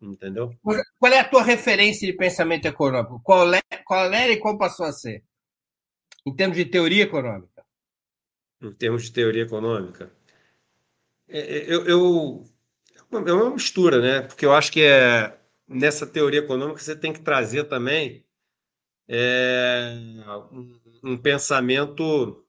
Entendeu? 0.00 0.52
Qual 0.62 1.12
é 1.12 1.20
a 1.20 1.28
tua 1.28 1.42
referência 1.42 2.06
de 2.06 2.16
pensamento 2.16 2.66
econômico? 2.66 3.20
Qual, 3.22 3.52
é, 3.54 3.60
qual 3.84 4.12
era 4.12 4.32
e 4.32 4.38
qual 4.38 4.58
passou 4.58 4.86
a 4.86 4.92
ser? 4.92 5.24
Em 6.26 6.34
termos 6.34 6.56
de 6.56 6.64
teoria 6.64 7.04
econômica? 7.04 7.64
Em 8.62 8.72
termos 8.72 9.04
de 9.04 9.12
teoria 9.12 9.42
econômica? 9.42 10.12
É, 11.28 11.38
é, 11.38 11.72
eu, 11.72 11.86
eu, 11.86 12.44
é 13.12 13.32
uma 13.32 13.50
mistura, 13.50 14.00
né? 14.00 14.26
Porque 14.26 14.44
eu 14.44 14.52
acho 14.52 14.70
que 14.70 14.82
é 14.82 15.38
nessa 15.66 16.06
teoria 16.06 16.40
econômica 16.40 16.80
você 16.80 16.94
tem 16.94 17.12
que 17.12 17.20
trazer 17.20 17.64
também 17.64 18.24
é, 19.08 19.94
um, 20.52 20.80
um, 21.02 21.16
pensamento 21.16 22.43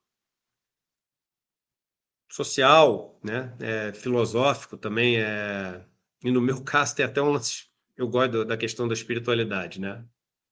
social, 2.35 3.19
né? 3.23 3.55
É, 3.59 3.93
filosófico 3.93 4.77
também. 4.77 5.17
É, 5.17 5.83
e 6.23 6.31
no 6.31 6.41
meu 6.41 6.61
caso 6.63 6.95
tem 6.95 7.05
até 7.05 7.21
um 7.21 7.31
lance, 7.31 7.65
eu 7.97 8.07
gosto 8.07 8.45
da 8.45 8.57
questão 8.57 8.87
da 8.87 8.93
espiritualidade, 8.93 9.79
né? 9.79 10.03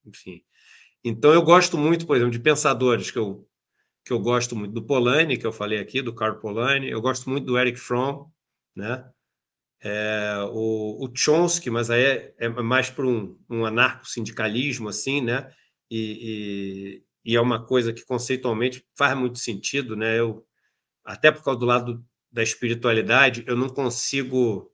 Enfim. 0.05 0.43
Então 1.03 1.33
eu 1.33 1.41
gosto 1.41 1.77
muito, 1.77 2.05
por 2.07 2.15
exemplo, 2.15 2.31
de 2.31 2.39
pensadores 2.39 3.11
que 3.11 3.19
eu 3.19 3.47
que 4.05 4.11
eu 4.11 4.19
gosto 4.19 4.53
muito 4.53 4.73
do 4.73 4.83
Polanyi, 4.83 5.37
que 5.37 5.47
eu 5.47 5.53
falei 5.53 5.79
aqui, 5.79 6.01
do 6.01 6.13
Karl 6.13 6.35
Polanyi, 6.35 6.89
eu 6.89 6.99
gosto 6.99 7.29
muito 7.29 7.45
do 7.45 7.57
Eric 7.57 7.79
Fromm, 7.79 8.25
né? 8.75 9.09
é, 9.83 10.35
o, 10.49 11.05
o, 11.05 11.11
Chomsky, 11.13 11.69
mas 11.69 11.89
aí 11.89 12.03
é, 12.03 12.33
é 12.39 12.49
mais 12.49 12.89
para 12.89 13.05
um, 13.05 13.37
um 13.49 13.65
anarco-sindicalismo, 13.65 14.87
assim, 14.87 15.21
né? 15.21 15.51
E, 15.91 17.03
e 17.25 17.35
é 17.35 17.41
uma 17.41 17.63
coisa 17.63 17.91
que 17.91 18.05
conceitualmente 18.05 18.83
faz 18.97 19.15
muito 19.17 19.39
sentido, 19.39 19.95
né? 19.95 20.17
Eu, 20.17 20.45
até 21.03 21.31
por 21.31 21.43
causa 21.43 21.59
do 21.59 21.65
lado 21.65 22.05
da 22.31 22.41
espiritualidade, 22.41 23.43
eu 23.47 23.55
não 23.55 23.69
consigo 23.69 24.71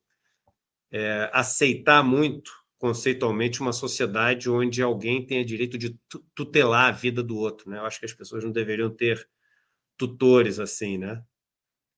é, 0.91 1.29
aceitar 1.33 2.03
muito 2.03 2.51
conceitualmente 2.79 3.59
uma 3.59 3.73
sociedade 3.73 4.49
onde 4.49 4.81
alguém 4.81 5.25
tenha 5.25 5.43
direito 5.43 5.77
de 5.77 5.99
tutelar 6.33 6.85
a 6.85 6.91
vida 6.91 7.21
do 7.21 7.37
outro, 7.37 7.69
né? 7.69 7.77
Eu 7.77 7.85
acho 7.85 7.99
que 7.99 8.05
as 8.05 8.13
pessoas 8.13 8.43
não 8.43 8.51
deveriam 8.51 8.89
ter 8.89 9.27
tutores 9.97 10.59
assim, 10.59 10.97
né? 10.97 11.21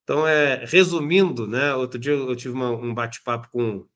Então, 0.03 0.27
é, 0.27 0.65
resumindo, 0.65 1.47
né? 1.47 1.75
Outro 1.75 1.99
dia 1.99 2.13
eu 2.13 2.35
tive 2.35 2.55
uma, 2.55 2.71
um 2.71 2.93
bate-papo 2.93 3.47
com, 3.51 3.87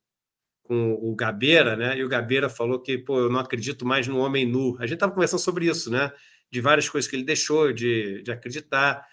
com 0.63 0.93
o 0.93 1.15
Gabeira, 1.15 1.75
né? 1.75 1.97
E 1.97 2.03
o 2.03 2.07
Gabeira 2.07 2.47
falou 2.49 2.79
que, 2.79 2.99
pô, 2.99 3.19
eu 3.19 3.31
não 3.31 3.39
acredito 3.39 3.83
mais 3.83 4.07
no 4.07 4.19
homem 4.19 4.45
nu. 4.45 4.77
A 4.79 4.85
gente 4.85 4.95
estava 4.95 5.11
conversando 5.11 5.39
sobre 5.39 5.65
isso, 5.65 5.89
né? 5.89 6.11
De 6.51 6.61
várias 6.61 6.87
coisas 6.87 7.09
que 7.09 7.15
ele 7.15 7.25
deixou 7.25 7.73
de, 7.73 8.21
de 8.21 8.31
acreditar. 8.31 9.03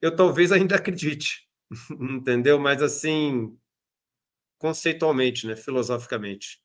Eu 0.00 0.14
talvez 0.14 0.52
ainda 0.52 0.76
acredite, 0.76 1.48
entendeu? 2.00 2.58
Mas 2.58 2.82
assim, 2.82 3.56
conceitualmente, 4.58 5.46
né? 5.46 5.56
Filosoficamente. 5.56 6.60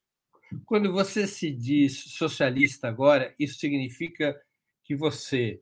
Quando 0.65 0.91
você 0.91 1.27
se 1.27 1.49
diz 1.49 2.13
socialista 2.13 2.87
agora, 2.87 3.33
isso 3.39 3.57
significa 3.57 4.39
que 4.83 4.95
você, 4.95 5.61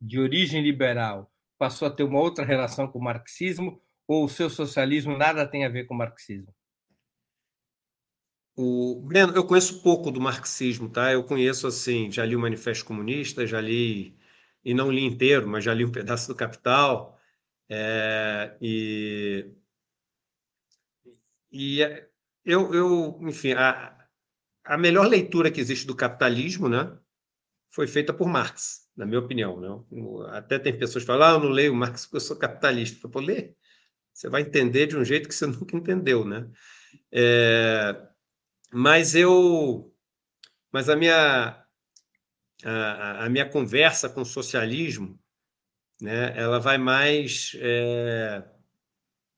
de 0.00 0.18
origem 0.18 0.62
liberal, 0.62 1.32
passou 1.58 1.88
a 1.88 1.90
ter 1.90 2.02
uma 2.02 2.20
outra 2.20 2.44
relação 2.44 2.86
com 2.86 2.98
o 2.98 3.02
marxismo 3.02 3.80
ou 4.06 4.24
o 4.24 4.28
seu 4.28 4.50
socialismo 4.50 5.16
nada 5.16 5.46
tem 5.46 5.64
a 5.64 5.68
ver 5.68 5.84
com 5.84 5.94
o 5.94 5.98
marxismo? 5.98 6.54
O 8.56 9.00
Breno, 9.02 9.32
eu 9.34 9.46
conheço 9.46 9.82
pouco 9.82 10.10
do 10.10 10.20
marxismo, 10.20 10.88
tá? 10.88 11.12
Eu 11.12 11.24
conheço 11.24 11.66
assim, 11.66 12.10
já 12.10 12.26
li 12.26 12.36
o 12.36 12.40
Manifesto 12.40 12.84
Comunista, 12.84 13.46
já 13.46 13.60
li 13.60 14.14
e 14.64 14.74
não 14.74 14.90
li 14.90 15.04
inteiro, 15.04 15.48
mas 15.48 15.64
já 15.64 15.74
li 15.74 15.84
um 15.84 15.92
pedaço 15.92 16.28
do 16.28 16.34
Capital, 16.34 17.18
é, 17.68 18.56
e 18.60 19.50
e 21.52 21.80
eu, 22.44 22.72
eu 22.74 23.18
enfim, 23.22 23.52
a, 23.52 24.06
a 24.64 24.78
melhor 24.78 25.06
leitura 25.06 25.50
que 25.50 25.60
existe 25.60 25.86
do 25.86 25.96
capitalismo, 25.96 26.68
né, 26.68 26.96
foi 27.70 27.86
feita 27.86 28.12
por 28.12 28.28
Marx, 28.28 28.88
na 28.96 29.06
minha 29.06 29.20
opinião. 29.20 29.60
Né? 29.60 29.68
Até 30.30 30.58
tem 30.58 30.76
pessoas 30.76 31.04
que 31.04 31.06
falam, 31.06 31.28
ah, 31.28 31.32
eu 31.32 31.40
não 31.40 31.48
leio 31.48 31.74
Marx 31.74 32.04
porque 32.04 32.16
eu 32.16 32.20
sou 32.20 32.36
capitalista. 32.36 33.06
Eu 33.06 33.10
falo, 33.10 33.26
lê, 33.26 33.54
você 34.12 34.28
vai 34.28 34.42
entender 34.42 34.86
de 34.86 34.96
um 34.96 35.04
jeito 35.04 35.28
que 35.28 35.34
você 35.34 35.46
nunca 35.46 35.76
entendeu, 35.76 36.24
né? 36.24 36.48
É, 37.12 38.08
mas 38.72 39.14
eu, 39.14 39.94
mas 40.72 40.88
a 40.88 40.96
minha 40.96 41.64
a, 42.64 43.24
a, 43.24 43.28
minha 43.28 43.48
conversa 43.48 44.08
com 44.08 44.22
o 44.22 44.26
socialismo, 44.26 45.18
né, 46.00 46.32
ela 46.36 46.58
vai 46.58 46.78
mais 46.78 47.52
é, 47.60 48.42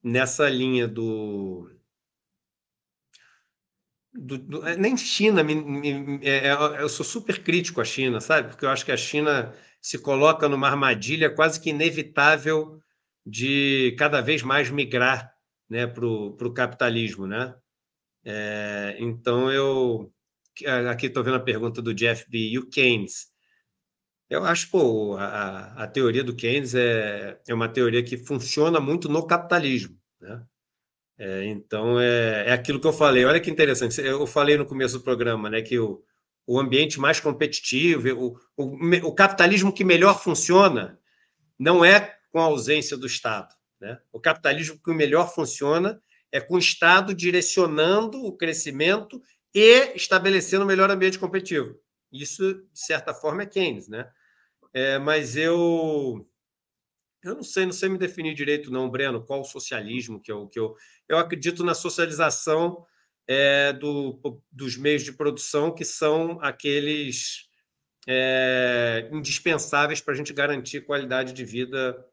nessa 0.02 0.48
linha 0.48 0.86
do 0.86 1.70
do, 4.14 4.38
do, 4.38 4.66
é, 4.68 4.76
nem 4.76 4.96
China, 4.96 5.42
me, 5.42 5.54
me, 5.54 6.20
é, 6.22 6.48
é, 6.48 6.52
eu 6.82 6.88
sou 6.88 7.04
super 7.04 7.42
crítico 7.42 7.80
à 7.80 7.84
China, 7.84 8.20
sabe? 8.20 8.48
Porque 8.48 8.64
eu 8.64 8.70
acho 8.70 8.84
que 8.84 8.92
a 8.92 8.96
China 8.96 9.54
se 9.80 9.98
coloca 9.98 10.48
numa 10.48 10.68
armadilha 10.68 11.34
quase 11.34 11.60
que 11.60 11.70
inevitável 11.70 12.80
de 13.24 13.94
cada 13.98 14.20
vez 14.20 14.42
mais 14.42 14.70
migrar 14.70 15.32
né, 15.68 15.86
para 15.86 16.04
o 16.06 16.52
capitalismo, 16.52 17.26
né? 17.26 17.54
É, 18.24 18.96
então 18.98 19.50
eu 19.50 20.12
aqui 20.90 21.06
estou 21.06 21.24
vendo 21.24 21.36
a 21.36 21.40
pergunta 21.40 21.80
do 21.82 21.94
Jeff 21.94 22.28
B. 22.30 22.38
E 22.38 22.58
o 22.58 22.68
Keynes? 22.68 23.26
Eu 24.28 24.44
acho 24.44 24.70
pô, 24.70 25.16
a, 25.18 25.84
a 25.84 25.86
teoria 25.86 26.24
do 26.24 26.34
Keynes 26.34 26.74
é, 26.74 27.38
é 27.46 27.52
uma 27.52 27.68
teoria 27.68 28.02
que 28.02 28.16
funciona 28.16 28.80
muito 28.80 29.08
no 29.08 29.26
capitalismo, 29.26 29.96
né? 30.20 30.42
É, 31.18 31.44
então, 31.44 32.00
é, 32.00 32.48
é 32.48 32.52
aquilo 32.52 32.80
que 32.80 32.86
eu 32.86 32.92
falei. 32.92 33.24
Olha 33.24 33.40
que 33.40 33.50
interessante. 33.50 34.00
Eu 34.00 34.26
falei 34.26 34.56
no 34.56 34.66
começo 34.66 34.98
do 34.98 35.04
programa 35.04 35.48
né, 35.50 35.62
que 35.62 35.78
o, 35.78 36.02
o 36.46 36.58
ambiente 36.58 36.98
mais 36.98 37.20
competitivo, 37.20 38.08
o, 38.56 38.64
o, 38.64 39.08
o 39.08 39.14
capitalismo 39.14 39.72
que 39.72 39.84
melhor 39.84 40.20
funciona 40.20 40.98
não 41.58 41.84
é 41.84 42.16
com 42.30 42.40
a 42.40 42.44
ausência 42.44 42.96
do 42.96 43.06
Estado. 43.06 43.54
Né? 43.80 43.98
O 44.12 44.18
capitalismo 44.18 44.80
que 44.82 44.92
melhor 44.92 45.32
funciona 45.32 46.00
é 46.32 46.40
com 46.40 46.54
o 46.54 46.58
Estado 46.58 47.14
direcionando 47.14 48.24
o 48.24 48.36
crescimento 48.36 49.22
e 49.54 49.92
estabelecendo 49.94 50.64
o 50.64 50.66
melhor 50.66 50.90
ambiente 50.90 51.18
competitivo. 51.18 51.78
Isso, 52.12 52.54
de 52.54 52.80
certa 52.80 53.14
forma, 53.14 53.42
é 53.42 53.46
Keynes. 53.46 53.88
Né? 53.88 54.10
É, 54.72 54.98
mas 54.98 55.36
eu 55.36 56.26
eu 57.22 57.36
não 57.36 57.42
sei, 57.42 57.64
não 57.64 57.72
sei 57.72 57.88
me 57.88 57.98
definir 57.98 58.34
direito, 58.34 58.70
não, 58.70 58.90
Breno, 58.90 59.24
qual 59.24 59.40
o 59.40 59.44
socialismo 59.44 60.20
que 60.20 60.32
eu. 60.32 60.48
Que 60.48 60.58
eu, 60.58 60.76
eu 61.08 61.18
acredito 61.18 61.62
na 61.62 61.74
socialização 61.74 62.84
é, 63.28 63.72
do, 63.72 64.42
dos 64.50 64.76
meios 64.76 65.02
de 65.02 65.12
produção, 65.12 65.72
que 65.72 65.84
são 65.84 66.40
aqueles 66.40 67.48
é, 68.08 69.08
indispensáveis 69.12 70.00
para 70.00 70.14
a 70.14 70.16
gente 70.16 70.32
garantir 70.32 70.84
qualidade 70.84 71.32
de 71.32 71.44
vida 71.44 72.04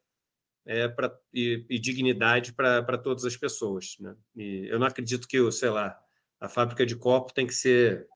é, 0.65 0.87
pra, 0.87 1.11
e, 1.33 1.65
e 1.67 1.79
dignidade 1.79 2.53
para 2.53 2.97
todas 2.97 3.25
as 3.25 3.35
pessoas. 3.35 3.95
Né? 3.99 4.15
E 4.35 4.67
eu 4.67 4.77
não 4.77 4.85
acredito 4.85 5.27
que, 5.27 5.51
sei 5.51 5.69
lá, 5.69 5.99
a 6.39 6.47
fábrica 6.47 6.85
de 6.85 6.95
copo 6.95 7.33
tem 7.33 7.45
que 7.45 7.53
ser 7.53 8.07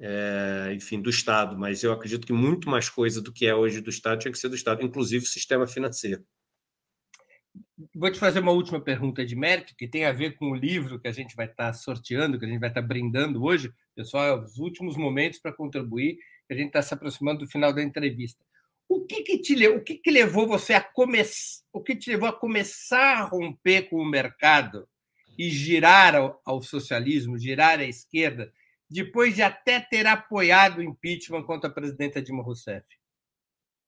é, 0.00 0.72
enfim, 0.74 1.00
do 1.00 1.10
Estado, 1.10 1.58
mas 1.58 1.82
eu 1.82 1.92
acredito 1.92 2.26
que 2.26 2.32
muito 2.32 2.70
mais 2.70 2.88
coisa 2.88 3.20
do 3.20 3.32
que 3.32 3.46
é 3.46 3.54
hoje 3.54 3.82
do 3.82 3.90
Estado 3.90 4.20
tinha 4.20 4.32
que 4.32 4.38
ser 4.38 4.48
do 4.48 4.54
Estado, 4.54 4.82
inclusive 4.82 5.24
o 5.24 5.28
sistema 5.28 5.66
financeiro. 5.66 6.24
Vou 7.94 8.10
te 8.10 8.18
fazer 8.18 8.40
uma 8.40 8.52
última 8.52 8.80
pergunta 8.80 9.26
de 9.26 9.36
mérito, 9.36 9.74
que 9.76 9.88
tem 9.88 10.06
a 10.06 10.12
ver 10.12 10.36
com 10.36 10.50
o 10.50 10.54
livro 10.54 10.98
que 10.98 11.08
a 11.08 11.12
gente 11.12 11.36
vai 11.36 11.46
estar 11.46 11.72
sorteando, 11.74 12.38
que 12.38 12.44
a 12.46 12.48
gente 12.48 12.60
vai 12.60 12.70
estar 12.70 12.80
brindando 12.80 13.42
hoje. 13.42 13.72
Pessoal, 13.94 14.24
é 14.24 14.42
os 14.42 14.58
últimos 14.58 14.96
momentos 14.96 15.38
para 15.38 15.52
contribuir, 15.52 16.16
que 16.46 16.54
a 16.54 16.56
gente 16.56 16.68
está 16.68 16.80
se 16.80 16.94
aproximando 16.94 17.40
do 17.40 17.50
final 17.50 17.72
da 17.72 17.82
entrevista. 17.82 18.42
O 18.88 19.04
que, 19.04 19.22
que 19.22 19.38
te 19.38 19.68
o 19.68 19.82
que, 19.82 19.96
que 19.96 20.10
levou 20.10 20.48
você 20.48 20.72
a 20.74 20.80
começar, 20.80 21.62
o 21.72 21.82
que 21.82 21.94
te 21.94 22.10
levou 22.10 22.28
a 22.28 22.32
começar 22.32 23.18
a 23.18 23.24
romper 23.24 23.88
com 23.88 23.96
o 23.96 24.08
mercado 24.08 24.88
e 25.40 25.48
girar 25.48 26.14
ao, 26.14 26.38
ao 26.44 26.62
socialismo, 26.62 27.38
girar 27.38 27.80
à 27.80 27.84
esquerda, 27.84 28.52
depois 28.90 29.34
de 29.34 29.40
até 29.40 29.80
ter 29.80 30.06
apoiado 30.06 30.78
o 30.78 30.82
impeachment 30.82 31.44
contra 31.44 31.70
a 31.70 31.72
presidenta 31.72 32.20
Dilma 32.20 32.42
Rousseff? 32.42 32.86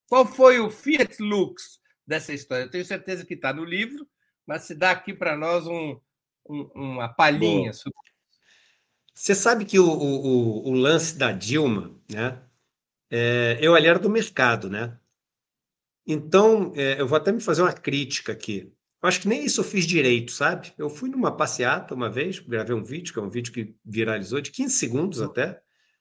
Qual 0.06 0.24
foi 0.24 0.60
o 0.60 0.70
Fiat 0.70 1.22
Lux 1.22 1.78
dessa 2.06 2.32
história? 2.32 2.62
Eu 2.62 2.70
tenho 2.70 2.86
certeza 2.86 3.26
que 3.26 3.34
está 3.34 3.52
no 3.52 3.66
livro, 3.66 4.08
mas 4.46 4.62
se 4.62 4.74
dá 4.74 4.92
aqui 4.92 5.12
para 5.12 5.36
nós 5.36 5.66
um, 5.66 6.00
um, 6.48 6.70
uma 6.74 7.10
palhinha 7.10 7.74
sobre 7.74 7.98
Você 9.12 9.34
sabe 9.34 9.66
que 9.66 9.78
o, 9.78 9.86
o, 9.86 10.68
o, 10.70 10.72
lance 10.72 11.18
da 11.18 11.32
Dilma, 11.32 11.94
né? 12.10 12.42
É, 13.10 13.58
eu 13.60 13.74
ali 13.74 13.88
era 13.88 13.98
do 13.98 14.08
mercado, 14.08 14.70
né? 14.70 14.98
Então, 16.06 16.72
é, 16.74 16.98
eu 16.98 17.06
vou 17.06 17.18
até 17.18 17.30
me 17.30 17.42
fazer 17.42 17.60
uma 17.60 17.74
crítica 17.74 18.32
aqui. 18.32 18.72
Eu 19.02 19.08
acho 19.08 19.20
que 19.20 19.28
nem 19.28 19.44
isso 19.44 19.60
eu 19.60 19.64
fiz 19.64 19.84
direito, 19.84 20.30
sabe? 20.30 20.72
Eu 20.78 20.88
fui 20.88 21.10
numa 21.10 21.36
passeata 21.36 21.94
uma 21.94 22.08
vez, 22.08 22.38
gravei 22.38 22.74
um 22.74 22.84
vídeo, 22.84 23.12
que 23.12 23.18
é 23.18 23.22
um 23.22 23.28
vídeo 23.28 23.52
que 23.52 23.74
viralizou, 23.84 24.40
de 24.40 24.52
15 24.52 24.74
segundos 24.74 25.20
até, 25.20 25.60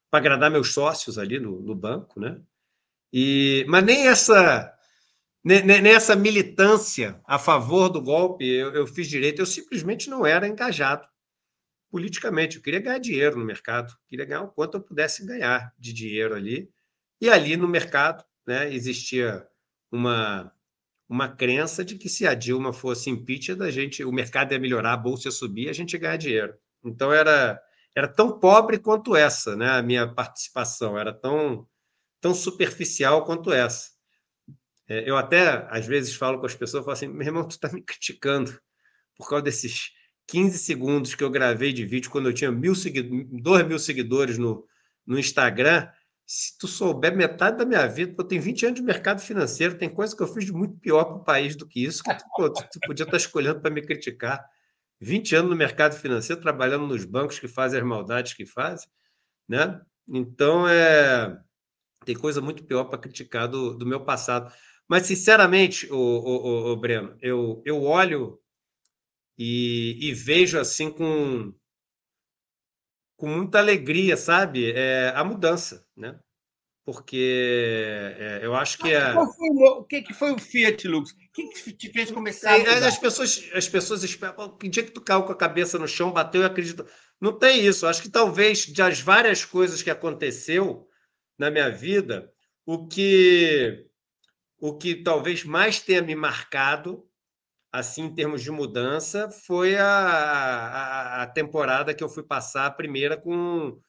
para 0.09 0.19
agradar 0.19 0.51
meus 0.51 0.73
sócios 0.73 1.17
ali 1.17 1.39
no, 1.39 1.59
no 1.61 1.73
banco, 1.75 2.19
né? 2.19 2.39
E, 3.11 3.65
mas 3.67 3.83
nem 3.83 4.07
essa 4.07 4.71
nem, 5.43 5.63
nem 5.63 5.93
essa 5.93 6.15
militância 6.15 7.19
a 7.25 7.39
favor 7.39 7.89
do 7.89 8.01
golpe 8.01 8.45
eu, 8.45 8.71
eu 8.73 8.87
fiz 8.87 9.07
direito, 9.07 9.41
eu 9.41 9.45
simplesmente 9.45 10.09
não 10.09 10.25
era 10.25 10.47
engajado 10.47 11.07
politicamente. 11.89 12.57
Eu 12.57 12.61
queria 12.63 12.79
ganhar 12.79 12.99
dinheiro 12.99 13.37
no 13.37 13.45
mercado, 13.45 13.93
queria 14.07 14.25
ganhar 14.25 14.43
o 14.43 14.51
quanto 14.51 14.77
eu 14.77 14.81
pudesse 14.81 15.25
ganhar 15.25 15.73
de 15.77 15.93
dinheiro 15.93 16.35
ali. 16.35 16.71
E 17.19 17.29
ali 17.29 17.57
no 17.57 17.67
mercado 17.67 18.23
né, 18.45 18.73
existia 18.73 19.47
uma 19.91 20.53
uma 21.11 21.27
crença 21.27 21.83
de 21.83 21.97
que 21.97 22.07
se 22.07 22.25
a 22.25 22.33
Dilma 22.33 22.71
fosse 22.71 23.09
impeachment, 23.09 23.65
a 23.65 23.69
gente, 23.69 24.01
o 24.01 24.13
mercado 24.13 24.53
ia 24.53 24.59
melhorar, 24.59 24.93
a 24.93 24.97
bolsa 24.97 25.27
ia 25.27 25.31
subir, 25.31 25.67
a 25.67 25.73
gente 25.73 25.91
ia 25.91 25.99
ganhar 25.99 26.15
dinheiro. 26.15 26.53
Então 26.85 27.11
era 27.11 27.61
era 27.93 28.07
tão 28.07 28.39
pobre 28.39 28.79
quanto 28.79 29.13
essa, 29.13 29.53
né? 29.53 29.71
A 29.71 29.81
minha 29.81 30.07
participação 30.07 30.97
era 30.97 31.13
tão 31.13 31.67
tão 32.21 32.33
superficial 32.33 33.25
quanto 33.25 33.51
essa. 33.51 33.89
É, 34.87 35.09
eu 35.09 35.17
até 35.17 35.67
às 35.69 35.85
vezes 35.85 36.15
falo 36.15 36.39
com 36.39 36.45
as 36.45 36.55
pessoas, 36.55 36.85
falo 36.85 36.93
assim, 36.93 37.09
meu 37.09 37.27
irmão, 37.27 37.45
tu 37.45 37.51
está 37.51 37.69
me 37.69 37.81
criticando 37.81 38.57
por 39.17 39.27
causa 39.27 39.43
desses 39.43 39.91
15 40.27 40.57
segundos 40.59 41.13
que 41.13 41.25
eu 41.25 41.29
gravei 41.29 41.73
de 41.73 41.85
vídeo 41.85 42.09
quando 42.09 42.29
eu 42.29 42.33
tinha 42.33 42.49
mil 42.53 42.73
seguidores, 42.73 43.27
dois 43.29 43.67
mil 43.67 43.79
seguidores 43.79 44.37
no, 44.37 44.65
no 45.05 45.19
Instagram 45.19 45.89
se 46.33 46.57
tu 46.57 46.65
souber 46.65 47.13
metade 47.13 47.57
da 47.57 47.65
minha 47.65 47.85
vida, 47.87 48.15
eu 48.17 48.23
tenho 48.23 48.41
20 48.41 48.65
anos 48.67 48.79
de 48.79 48.85
mercado 48.85 49.19
financeiro, 49.19 49.77
tem 49.77 49.89
coisa 49.89 50.15
que 50.15 50.23
eu 50.23 50.27
fiz 50.27 50.45
de 50.45 50.53
muito 50.53 50.77
pior 50.77 51.03
para 51.03 51.17
o 51.17 51.23
país 51.25 51.57
do 51.57 51.67
que 51.67 51.83
isso, 51.83 52.01
que 52.01 52.13
tu, 52.13 52.53
tu, 52.71 52.79
podia 52.87 53.03
estar 53.03 53.17
escolhendo 53.17 53.59
para 53.59 53.69
me 53.69 53.81
criticar. 53.81 54.41
20 55.01 55.35
anos 55.35 55.51
no 55.51 55.57
mercado 55.57 55.93
financeiro, 55.93 56.41
trabalhando 56.41 56.87
nos 56.87 57.03
bancos 57.03 57.37
que 57.37 57.49
fazem 57.49 57.81
as 57.81 57.85
maldades 57.85 58.33
que 58.33 58.45
fazem, 58.45 58.87
né? 59.45 59.81
Então, 60.07 60.65
é, 60.69 61.37
Tem 62.05 62.15
coisa 62.15 62.39
muito 62.39 62.63
pior 62.63 62.85
para 62.85 62.99
criticar 62.99 63.49
do, 63.49 63.77
do 63.77 63.85
meu 63.85 64.05
passado. 64.05 64.53
Mas, 64.87 65.07
sinceramente, 65.07 65.91
o, 65.91 65.97
o, 65.97 66.71
o, 66.71 66.77
Breno, 66.77 67.17
eu, 67.21 67.61
eu 67.65 67.83
olho 67.83 68.39
e, 69.37 69.97
e 70.01 70.13
vejo 70.13 70.57
assim 70.57 70.89
com, 70.89 71.53
com 73.21 73.27
muita 73.27 73.59
alegria, 73.59 74.17
sabe? 74.17 74.71
É, 74.71 75.09
a 75.15 75.23
mudança, 75.23 75.85
né? 76.01 76.19
Porque 76.83 78.15
é, 78.17 78.39
eu 78.41 78.55
acho 78.55 78.79
que 78.79 78.91
é. 78.91 79.13
o 79.13 79.83
que, 79.83 80.01
que 80.01 80.13
foi 80.13 80.31
o 80.31 80.39
Fiat 80.39 80.87
Lux? 80.87 81.11
O 81.11 81.15
que, 81.31 81.47
que 81.49 81.73
te 81.73 81.89
fez 81.91 82.09
começar? 82.09 82.57
É, 82.57 82.85
as 82.85 82.97
pessoas, 82.97 83.49
as 83.53 83.69
pessoas 83.69 84.03
esperam. 84.03 84.57
Que 84.57 84.67
dia 84.67 84.83
que 84.83 84.91
tu 84.91 84.99
caiu 84.99 85.23
com 85.23 85.31
a 85.31 85.37
cabeça 85.37 85.77
no 85.77 85.87
chão, 85.87 86.11
bateu 86.11 86.41
e 86.41 86.45
acreditou. 86.45 86.87
Não 87.19 87.37
tem 87.37 87.63
isso. 87.63 87.85
Acho 87.85 88.01
que 88.01 88.09
talvez 88.09 88.65
das 88.73 88.99
várias 88.99 89.45
coisas 89.45 89.83
que 89.83 89.91
aconteceu 89.91 90.87
na 91.37 91.51
minha 91.51 91.69
vida, 91.69 92.33
o 92.65 92.87
que 92.87 93.85
o 94.59 94.77
que 94.77 94.95
talvez 94.95 95.43
mais 95.43 95.79
tenha 95.79 96.01
me 96.01 96.15
marcado, 96.15 97.07
assim, 97.71 98.03
em 98.03 98.13
termos 98.13 98.43
de 98.43 98.51
mudança, 98.51 99.29
foi 99.29 99.75
a, 99.75 99.87
a, 99.87 101.23
a 101.23 101.27
temporada 101.27 101.93
que 101.93 102.03
eu 102.03 102.09
fui 102.09 102.23
passar 102.23 102.65
a 102.65 102.71
primeira 102.71 103.17
com 103.17 103.79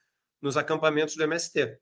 nos 0.40 0.56
acampamentos 0.56 1.14
do 1.14 1.22
MST. 1.22 1.78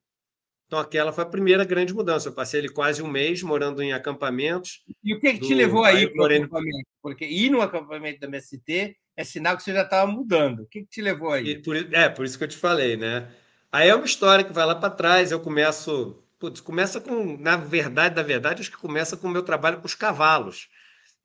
Então, 0.70 0.78
aquela 0.78 1.12
foi 1.12 1.24
a 1.24 1.26
primeira 1.26 1.64
grande 1.64 1.92
mudança. 1.92 2.28
Eu 2.28 2.32
passei 2.32 2.60
ali 2.60 2.68
quase 2.68 3.02
um 3.02 3.08
mês 3.08 3.42
morando 3.42 3.82
em 3.82 3.92
acampamentos. 3.92 4.84
E 5.02 5.12
o 5.12 5.18
que, 5.18 5.32
que 5.32 5.40
te 5.40 5.52
levou 5.52 5.82
aí 5.82 6.08
para 6.08 6.22
o 6.22 6.26
acampamento? 6.26 6.86
Porque 7.02 7.24
ir 7.24 7.50
no 7.50 7.60
acampamento 7.60 8.20
da 8.20 8.28
MST 8.28 8.96
é 9.16 9.24
sinal 9.24 9.56
que 9.56 9.64
você 9.64 9.72
já 9.72 9.82
estava 9.82 10.08
mudando. 10.08 10.60
O 10.60 10.66
que, 10.66 10.82
que 10.82 10.88
te 10.88 11.02
levou 11.02 11.32
aí? 11.32 11.60
Por, 11.60 11.74
é, 11.74 12.08
por 12.08 12.24
isso 12.24 12.38
que 12.38 12.44
eu 12.44 12.48
te 12.48 12.56
falei, 12.56 12.96
né? 12.96 13.28
Aí 13.72 13.88
é 13.88 13.94
uma 13.96 14.06
história 14.06 14.44
que 14.44 14.52
vai 14.52 14.64
lá 14.64 14.76
para 14.76 14.90
trás. 14.90 15.32
Eu 15.32 15.40
começo. 15.40 16.22
Putz, 16.38 16.60
começa 16.60 17.00
com. 17.00 17.36
Na 17.36 17.56
verdade, 17.56 18.14
na 18.14 18.22
verdade, 18.22 18.60
acho 18.60 18.70
que 18.70 18.76
começa 18.76 19.16
com 19.16 19.26
o 19.26 19.30
meu 19.30 19.42
trabalho 19.42 19.80
com 19.80 19.86
os 19.86 19.96
cavalos. 19.96 20.68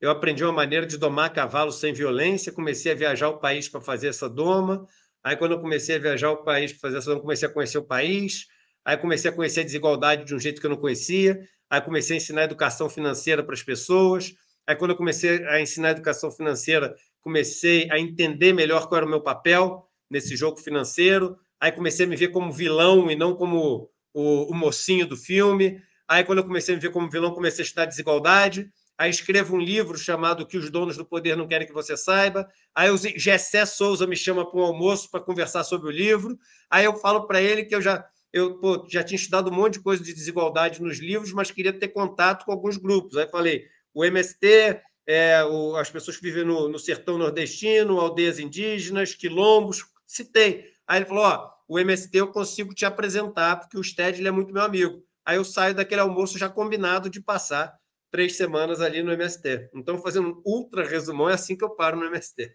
Eu 0.02 0.10
aprendi 0.10 0.44
uma 0.44 0.54
maneira 0.54 0.88
de 0.88 0.98
domar 0.98 1.32
cavalos 1.32 1.80
sem 1.80 1.94
violência, 1.94 2.52
comecei 2.52 2.94
a 2.94 2.96
viajar 2.96 3.30
o 3.30 3.38
país 3.38 3.70
para 3.70 3.80
fazer 3.80 4.08
essa 4.08 4.28
doma. 4.28 4.88
Aí, 5.24 5.38
quando 5.38 5.52
eu 5.52 5.62
comecei 5.62 5.98
a 5.98 6.00
viajar 6.00 6.32
o 6.32 6.38
país 6.38 6.72
para 6.72 6.82
fazer 6.82 6.98
essa 6.98 7.12
doma, 7.12 7.22
comecei 7.22 7.48
a 7.48 7.52
conhecer 7.52 7.78
o 7.78 7.84
país 7.84 8.48
Aí 8.86 8.96
comecei 8.96 9.32
a 9.32 9.34
conhecer 9.34 9.62
a 9.62 9.64
desigualdade 9.64 10.26
de 10.26 10.36
um 10.36 10.40
jeito 10.40 10.62
que 10.62 10.68
eu 10.68 10.70
não 10.70 10.78
conhecia. 10.78 11.40
Aí 11.70 11.82
comecei 11.82 12.16
a 12.16 12.18
ensinar 12.18 12.44
educação 12.44 12.88
financeira 12.88 13.44
para 13.44 13.56
as 13.56 13.64
pessoas. 13.64 14.36
Aí 14.68 14.76
quando 14.76 14.92
eu 14.92 14.98
comecei 14.98 15.44
a 15.48 15.60
ensinar 15.60 15.92
educação 15.92 16.32
financeira, 16.32 16.96
comecei 17.22 17.90
a 17.92 18.00
entender 18.00 18.54
melhor 18.54 18.88
qual 18.88 18.98
era 18.98 19.06
o 19.06 19.10
meu 19.10 19.22
papel 19.22 19.88
nesse 20.10 20.36
jogo 20.36 20.58
financeiro. 20.58 21.36
Aí 21.60 21.72
comecei 21.72 22.06
a 22.06 22.10
me 22.10 22.16
ver 22.16 22.28
como 22.28 22.52
vilão 22.52 23.10
e 23.10 23.16
não 23.16 23.36
como 23.36 23.90
o, 24.14 24.52
o 24.52 24.54
mocinho 24.54 25.08
do 25.08 25.18
filme. 25.18 25.82
Aí 26.08 26.24
quando 26.24 26.40
eu 26.40 26.46
comecei 26.46 26.76
a 26.76 26.78
me 26.78 26.82
ver 26.82 26.92
como 26.92 27.10
vilão, 27.10 27.34
comecei 27.34 27.64
a 27.64 27.66
estudar 27.66 27.86
desigualdade. 27.86 28.70
Aí 28.98 29.10
escrevo 29.10 29.56
um 29.56 29.60
livro 29.60 29.98
chamado 29.98 30.46
que 30.46 30.58
os 30.58 30.70
donos 30.70 30.96
do 30.96 31.06
poder 31.06 31.36
não 31.36 31.48
querem 31.48 31.68
que 31.68 31.74
você 31.74 31.98
saiba. 31.98 32.48
Aí 32.74 32.90
o 32.90 32.98
Gessé 32.98 33.66
Souza 33.66 34.08
me 34.08 34.16
chama 34.16 34.50
para 34.50 34.60
um 34.60 34.64
almoço 34.64 35.10
para 35.12 35.20
conversar 35.20 35.64
sobre 35.64 35.90
o 35.90 35.92
livro. 35.92 36.38
Aí 36.70 36.86
eu 36.86 36.96
falo 36.96 37.28
para 37.28 37.42
ele 37.42 37.66
que 37.66 37.76
eu 37.76 37.82
já 37.82 38.06
eu 38.36 38.60
pô, 38.60 38.86
já 38.90 39.02
tinha 39.02 39.16
estudado 39.16 39.50
um 39.50 39.54
monte 39.54 39.76
de 39.76 39.80
coisa 39.80 40.04
de 40.04 40.14
desigualdade 40.14 40.82
nos 40.82 41.00
livros, 41.00 41.32
mas 41.32 41.52
queria 41.52 41.72
ter 41.72 41.88
contato 41.88 42.44
com 42.44 42.52
alguns 42.52 42.76
grupos. 42.76 43.16
Aí 43.16 43.30
falei, 43.30 43.66
o 43.94 44.04
MST, 44.04 44.82
é, 45.08 45.42
o, 45.46 45.78
as 45.78 45.90
pessoas 45.90 46.18
que 46.18 46.24
vivem 46.24 46.44
no, 46.44 46.68
no, 46.68 46.78
sertão 46.78 47.18
nordestino, 47.18 47.98
aldeias 47.98 48.38
indígenas, 48.38 49.16
quilombos, 49.16 49.86
citei. 50.06 50.66
Aí 50.86 50.98
ele 50.98 51.06
falou, 51.06 51.24
ó, 51.24 51.50
o 51.66 51.80
MST 51.80 52.18
eu 52.18 52.28
consigo 52.28 52.74
te 52.74 52.86
apresentar, 52.86 53.56
porque 53.56 53.78
o 53.78 53.84
Sted 53.84 54.28
é 54.28 54.32
muito 54.32 54.54
meu 54.54 54.64
amigo. 54.64 55.02
Aí 55.26 55.38
eu 55.38 55.46
saio 55.46 55.74
daquele 55.74 56.02
almoço 56.02 56.38
já 56.38 56.50
combinado 56.50 57.10
de 57.10 57.22
passar 57.22 57.74
três 58.12 58.36
semanas 58.36 58.82
ali 58.82 59.02
no 59.02 59.14
MST. 59.14 59.70
Então, 59.74 59.98
fazendo 59.98 60.28
um 60.28 60.42
ultra 60.46 60.86
resumão, 60.86 61.30
é 61.30 61.36
assim 61.36 61.56
que 61.56 61.64
eu 61.64 61.70
paro 61.70 61.98
no 61.98 62.06
MST. 62.06 62.54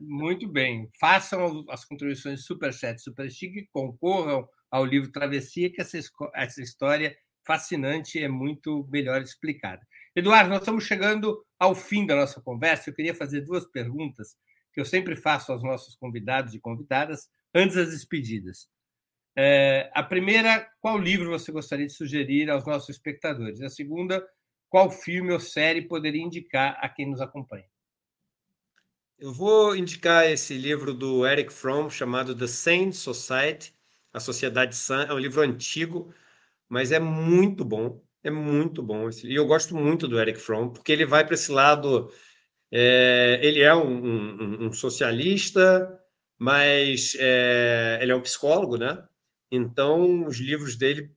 Muito 0.00 0.48
bem. 0.48 0.88
Façam 0.98 1.66
as 1.68 1.84
contribuições 1.84 2.46
Super 2.46 2.72
Chat, 2.72 2.98
Super 3.02 3.30
Chique, 3.30 3.68
concorram 3.70 4.48
ao 4.72 4.86
livro 4.86 5.12
Travessia, 5.12 5.70
que 5.70 5.82
essa, 5.82 5.98
essa 6.34 6.62
história 6.62 7.14
fascinante 7.46 8.18
é 8.18 8.28
muito 8.28 8.88
melhor 8.90 9.20
explicada. 9.20 9.86
Eduardo, 10.16 10.48
nós 10.48 10.60
estamos 10.60 10.84
chegando 10.84 11.44
ao 11.58 11.74
fim 11.74 12.06
da 12.06 12.16
nossa 12.16 12.40
conversa. 12.40 12.88
Eu 12.88 12.94
queria 12.94 13.14
fazer 13.14 13.42
duas 13.42 13.66
perguntas 13.66 14.34
que 14.72 14.80
eu 14.80 14.84
sempre 14.86 15.14
faço 15.14 15.52
aos 15.52 15.62
nossos 15.62 15.94
convidados 15.94 16.54
e 16.54 16.60
convidadas 16.60 17.28
antes 17.54 17.76
das 17.76 17.90
despedidas. 17.90 18.66
É, 19.36 19.90
a 19.94 20.02
primeira, 20.02 20.66
qual 20.80 20.98
livro 20.98 21.28
você 21.28 21.52
gostaria 21.52 21.86
de 21.86 21.92
sugerir 21.92 22.50
aos 22.50 22.64
nossos 22.64 22.88
espectadores? 22.88 23.60
A 23.60 23.68
segunda, 23.68 24.26
qual 24.70 24.90
filme 24.90 25.32
ou 25.32 25.40
série 25.40 25.82
poderia 25.82 26.22
indicar 26.22 26.78
a 26.80 26.88
quem 26.88 27.10
nos 27.10 27.20
acompanha? 27.20 27.66
Eu 29.18 29.32
vou 29.32 29.76
indicar 29.76 30.28
esse 30.28 30.54
livro 30.54 30.94
do 30.94 31.26
Eric 31.26 31.52
Fromm 31.52 31.88
chamado 31.88 32.34
The 32.34 32.46
Sane 32.46 32.92
Society, 32.92 33.74
a 34.12 34.20
Sociedade 34.20 34.76
Sã 34.76 35.04
é 35.04 35.12
um 35.12 35.18
livro 35.18 35.40
antigo, 35.40 36.12
mas 36.68 36.92
é 36.92 36.98
muito 36.98 37.64
bom. 37.64 38.02
É 38.22 38.30
muito 38.30 38.82
bom. 38.82 39.08
E 39.24 39.34
eu 39.34 39.46
gosto 39.46 39.74
muito 39.76 40.06
do 40.06 40.20
Eric 40.20 40.38
Fromm, 40.38 40.70
porque 40.70 40.92
ele 40.92 41.04
vai 41.04 41.24
para 41.24 41.34
esse 41.34 41.50
lado. 41.50 42.12
É, 42.70 43.40
ele 43.42 43.60
é 43.60 43.74
um, 43.74 44.04
um, 44.04 44.66
um 44.66 44.72
socialista, 44.72 46.00
mas 46.38 47.16
é, 47.18 47.98
ele 48.00 48.12
é 48.12 48.16
um 48.16 48.22
psicólogo, 48.22 48.76
né? 48.76 49.06
Então, 49.50 50.26
os 50.26 50.38
livros 50.38 50.76
dele 50.76 51.14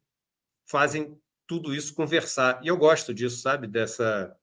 fazem 0.68 1.18
tudo 1.48 1.74
isso 1.76 1.94
conversar. 1.94 2.60
E 2.64 2.68
eu 2.68 2.78
gosto 2.78 3.14
disso, 3.14 3.38
sabe? 3.38 3.68
Dessa, 3.68 4.36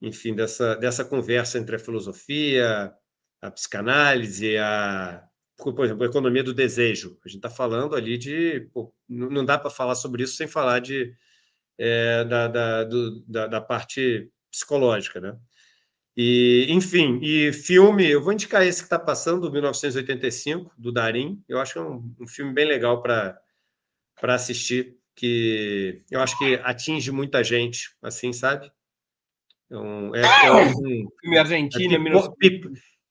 enfim, 0.00 0.34
dessa, 0.34 0.76
dessa 0.76 1.04
conversa 1.04 1.58
entre 1.58 1.76
a 1.76 1.80
filosofia, 1.80 2.94
a 3.40 3.50
psicanálise, 3.50 4.56
a, 4.56 5.28
por 5.56 5.84
exemplo, 5.84 6.02
a 6.04 6.06
economia 6.06 6.42
do 6.42 6.54
desejo. 6.54 7.18
A 7.24 7.28
gente 7.28 7.38
está 7.38 7.50
falando 7.50 7.94
ali 7.94 8.18
de. 8.18 8.68
Pô, 8.72 8.92
não 9.08 9.44
dá 9.44 9.58
para 9.58 9.70
falar 9.70 9.94
sobre 9.94 10.22
isso 10.22 10.36
sem 10.36 10.46
falar 10.46 10.80
de, 10.80 11.14
é, 11.78 12.24
da, 12.24 12.48
da, 12.48 12.84
do, 12.84 13.20
da, 13.26 13.46
da, 13.46 13.60
parte 13.60 14.30
psicológica, 14.50 15.20
né? 15.20 15.36
E, 16.16 16.66
enfim, 16.68 17.18
e 17.22 17.52
filme, 17.52 18.08
eu 18.10 18.22
vou 18.22 18.32
indicar 18.32 18.62
esse 18.66 18.80
que 18.80 18.86
está 18.86 18.98
passando, 18.98 19.50
1985, 19.50 20.72
do 20.76 20.92
Darim. 20.92 21.42
Eu 21.48 21.58
acho 21.58 21.72
que 21.72 21.78
é 21.78 21.82
um, 21.82 22.14
um 22.20 22.26
filme 22.26 22.52
bem 22.52 22.66
legal 22.66 23.02
para 23.02 23.40
assistir, 24.22 24.96
que 25.14 26.02
eu 26.10 26.20
acho 26.20 26.38
que 26.38 26.56
atinge 26.56 27.10
muita 27.10 27.42
gente, 27.42 27.96
assim, 28.02 28.32
sabe? 28.32 28.70
Então, 29.66 30.14
é, 30.14 30.20
é 30.20 30.52
um, 30.52 30.68
filme 31.20 31.38
argentino, 31.38 31.94
é, 31.94 31.98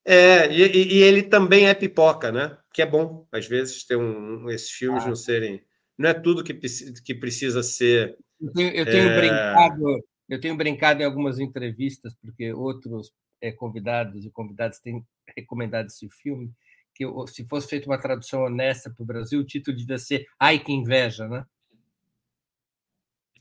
é, 0.04 0.50
e, 0.52 0.98
e, 0.98 1.02
ele 1.02 1.22
também 1.22 1.68
é 1.68 1.74
pipoca, 1.74 2.32
né? 2.32 2.56
Que 2.72 2.82
é 2.82 2.86
bom, 2.86 3.26
às 3.30 3.46
vezes, 3.46 3.84
ter 3.84 3.96
um, 3.96 4.50
esses 4.50 4.70
filmes 4.70 5.04
ah. 5.04 5.08
não 5.08 5.14
serem. 5.14 5.62
Não 5.96 6.08
é 6.08 6.14
tudo 6.14 6.42
que, 6.42 6.54
que 6.54 7.14
precisa 7.14 7.62
ser. 7.62 8.16
Eu 8.40 8.52
tenho, 8.52 8.70
eu 8.70 8.84
tenho 8.84 9.08
é... 9.10 9.16
brincado, 9.16 10.04
eu 10.28 10.40
tenho 10.40 10.56
brincado 10.56 11.02
em 11.02 11.04
algumas 11.04 11.38
entrevistas, 11.38 12.14
porque 12.20 12.52
outros 12.52 13.12
é, 13.40 13.52
convidados 13.52 14.24
e 14.24 14.30
convidadas 14.30 14.80
têm 14.80 15.04
recomendado 15.36 15.86
esse 15.86 16.08
filme, 16.10 16.50
que 16.94 17.04
se 17.28 17.46
fosse 17.46 17.68
feita 17.68 17.86
uma 17.86 18.00
tradução 18.00 18.42
honesta 18.42 18.90
para 18.90 19.02
o 19.02 19.06
Brasil, 19.06 19.40
o 19.40 19.46
título 19.46 19.76
devia 19.76 19.98
ser 19.98 20.26
Ai, 20.38 20.58
que 20.58 20.72
inveja, 20.72 21.28
né? 21.28 21.44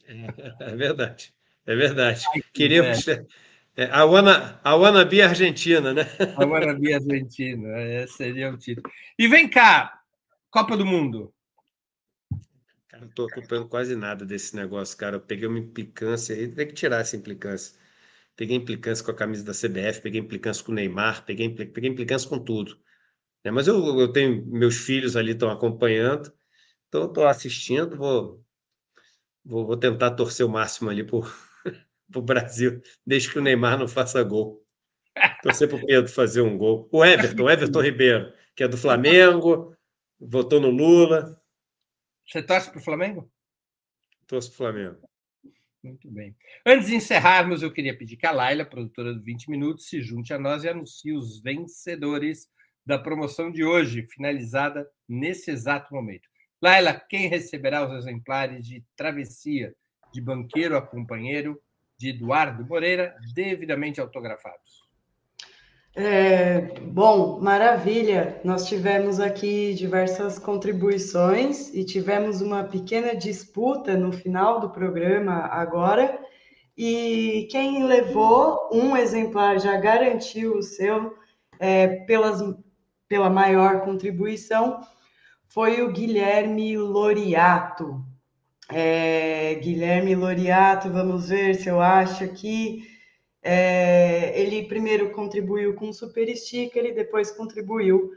É, 0.05 0.27
é 0.71 0.75
verdade, 0.75 1.33
é 1.65 1.75
verdade. 1.75 2.23
Queria. 2.53 2.93
É, 3.75 3.85
a, 3.85 4.03
wanna, 4.03 4.59
a 4.63 4.75
wannabe 4.75 5.21
argentina, 5.21 5.93
né? 5.93 6.01
A 6.35 6.45
wannabe 6.45 6.93
argentina, 6.93 7.81
esse 7.81 8.17
seria 8.17 8.51
o 8.51 8.57
título. 8.57 8.91
E 9.17 9.27
vem 9.27 9.49
cá, 9.49 10.01
Copa 10.49 10.75
do 10.75 10.85
Mundo. 10.85 11.33
Cara, 12.89 13.03
não 13.03 13.09
estou 13.09 13.27
acompanhando 13.27 13.69
quase 13.69 13.95
nada 13.95 14.25
desse 14.25 14.55
negócio, 14.55 14.97
cara. 14.97 15.15
Eu 15.15 15.21
peguei 15.21 15.47
uma 15.47 15.59
implicância 15.59 16.35
aí, 16.35 16.49
tem 16.49 16.67
que 16.67 16.73
tirar 16.73 16.99
essa 16.99 17.15
implicância. 17.15 17.79
Peguei 18.35 18.57
implicância 18.57 19.03
com 19.05 19.11
a 19.11 19.15
camisa 19.15 19.43
da 19.43 19.53
CBF, 19.53 20.01
peguei 20.01 20.19
implicância 20.19 20.63
com 20.63 20.71
o 20.71 20.75
Neymar, 20.75 21.25
peguei, 21.25 21.49
peguei 21.49 21.89
implicância 21.89 22.27
com 22.27 22.39
tudo. 22.39 22.77
É, 23.43 23.51
mas 23.51 23.67
eu, 23.67 23.99
eu 23.99 24.11
tenho, 24.11 24.45
meus 24.45 24.77
filhos 24.77 25.15
ali 25.15 25.31
estão 25.31 25.49
acompanhando, 25.49 26.31
então 26.87 27.05
estou 27.05 27.25
assistindo, 27.27 27.95
vou, 27.97 28.43
vou, 29.43 29.65
vou 29.65 29.77
tentar 29.77 30.11
torcer 30.11 30.45
o 30.45 30.49
máximo 30.49 30.89
ali 30.89 31.03
por, 31.03 31.33
para 32.11 32.19
o 32.19 32.23
Brasil, 32.23 32.81
desde 33.05 33.31
que 33.31 33.39
o 33.39 33.41
Neymar 33.41 33.79
não 33.79 33.87
faça 33.87 34.21
gol. 34.23 34.63
Torcer 35.41 35.67
para 35.67 35.77
o 35.77 35.85
Pedro 35.85 36.11
fazer 36.11 36.41
um 36.41 36.57
gol. 36.57 36.87
O 36.91 37.03
Everton, 37.03 37.43
o 37.43 37.49
Everton 37.49 37.81
Ribeiro, 37.81 38.33
que 38.55 38.63
é 38.63 38.67
do 38.67 38.77
Flamengo, 38.77 39.75
votou 40.19 40.59
no 40.59 40.69
Lula. 40.69 41.41
Você 42.27 42.41
torce 42.41 42.69
para 42.69 42.79
o 42.79 42.83
Flamengo? 42.83 43.31
Torço 44.27 44.49
para 44.49 44.53
o 44.53 44.57
Flamengo. 44.57 45.11
Muito 45.83 46.11
bem. 46.11 46.35
Antes 46.65 46.87
de 46.87 46.95
encerrarmos, 46.95 47.63
eu 47.63 47.73
queria 47.73 47.97
pedir 47.97 48.15
que 48.15 48.27
a 48.27 48.31
Laila, 48.31 48.63
produtora 48.63 49.13
do 49.13 49.23
20 49.23 49.49
Minutos, 49.49 49.87
se 49.87 49.99
junte 49.99 50.31
a 50.31 50.37
nós 50.37 50.63
e 50.63 50.69
anuncie 50.69 51.11
os 51.11 51.41
vencedores 51.41 52.47
da 52.85 52.99
promoção 52.99 53.51
de 53.51 53.63
hoje, 53.63 54.07
finalizada 54.07 54.87
nesse 55.09 55.49
exato 55.49 55.93
momento. 55.93 56.29
Laila, 56.61 56.93
quem 56.93 57.27
receberá 57.27 57.85
os 57.85 57.93
exemplares 57.97 58.65
de 58.65 58.83
Travessia 58.95 59.73
de 60.13 60.21
Banqueiro 60.21 60.77
a 60.77 60.81
Companheiro 60.81 61.59
de 62.01 62.09
Eduardo 62.09 62.65
Moreira, 62.65 63.15
devidamente 63.33 64.01
autografados? 64.01 64.81
É, 65.95 66.61
bom, 66.81 67.39
maravilha. 67.39 68.41
Nós 68.43 68.67
tivemos 68.67 69.19
aqui 69.19 69.73
diversas 69.75 70.39
contribuições 70.39 71.71
e 71.73 71.83
tivemos 71.83 72.41
uma 72.41 72.63
pequena 72.63 73.15
disputa 73.15 73.95
no 73.95 74.11
final 74.11 74.59
do 74.59 74.71
programa 74.71 75.45
agora. 75.51 76.19
E 76.75 77.47
quem 77.51 77.83
levou 77.83 78.69
um 78.73 78.97
exemplar 78.97 79.59
já 79.59 79.77
garantiu 79.77 80.57
o 80.57 80.63
seu 80.63 81.15
é, 81.59 81.87
pelas, 82.05 82.41
pela 83.07 83.29
maior 83.29 83.81
contribuição 83.81 84.81
foi 85.49 85.81
o 85.83 85.91
Guilherme 85.91 86.77
Loriato. 86.77 88.10
É, 88.73 89.55
Guilherme 89.55 90.15
Loriato, 90.15 90.89
vamos 90.89 91.27
ver 91.27 91.55
se 91.55 91.67
eu 91.67 91.81
acho 91.81 92.23
aqui. 92.23 92.87
É, 93.43 94.39
ele 94.39 94.67
primeiro 94.67 95.11
contribuiu 95.11 95.73
com 95.75 95.89
o 95.89 95.93
Super 95.93 96.33
Sticker 96.35 96.85
e 96.85 96.93
depois 96.93 97.31
contribuiu 97.31 98.11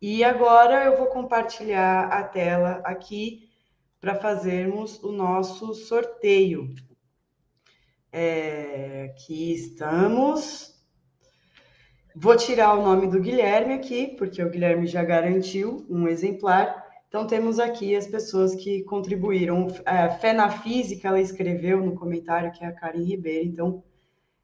E 0.00 0.22
agora 0.22 0.84
eu 0.84 0.96
vou 0.96 1.08
compartilhar 1.08 2.12
a 2.12 2.22
tela 2.22 2.80
aqui 2.84 3.50
para 4.00 4.14
fazermos 4.14 5.02
o 5.02 5.10
nosso 5.10 5.74
sorteio. 5.74 6.72
É... 8.12 9.10
Aqui 9.10 9.52
estamos. 9.52 10.77
Vou 12.20 12.36
tirar 12.36 12.74
o 12.74 12.82
nome 12.82 13.06
do 13.06 13.20
Guilherme 13.20 13.74
aqui, 13.74 14.08
porque 14.18 14.42
o 14.42 14.50
Guilherme 14.50 14.88
já 14.88 15.04
garantiu 15.04 15.86
um 15.88 16.08
exemplar. 16.08 16.84
Então, 17.06 17.28
temos 17.28 17.60
aqui 17.60 17.94
as 17.94 18.08
pessoas 18.08 18.56
que 18.56 18.82
contribuíram. 18.82 19.68
É, 19.86 20.08
Fé 20.10 20.32
na 20.32 20.50
Física, 20.50 21.06
ela 21.06 21.20
escreveu 21.20 21.80
no 21.80 21.94
comentário, 21.94 22.50
que 22.50 22.64
é 22.64 22.66
a 22.66 22.72
Karen 22.72 23.04
Ribeiro. 23.04 23.46
Então, 23.46 23.84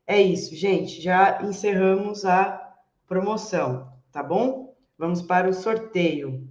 é 0.07 0.23
isso, 0.23 0.55
gente. 0.55 1.03
Já 1.03 1.43
encerramos 1.43 2.25
a 2.25 2.75
promoção, 3.09 3.93
tá 4.13 4.23
bom? 4.23 4.73
Vamos 4.97 5.21
para 5.21 5.49
o 5.49 5.53
sorteio. 5.53 6.49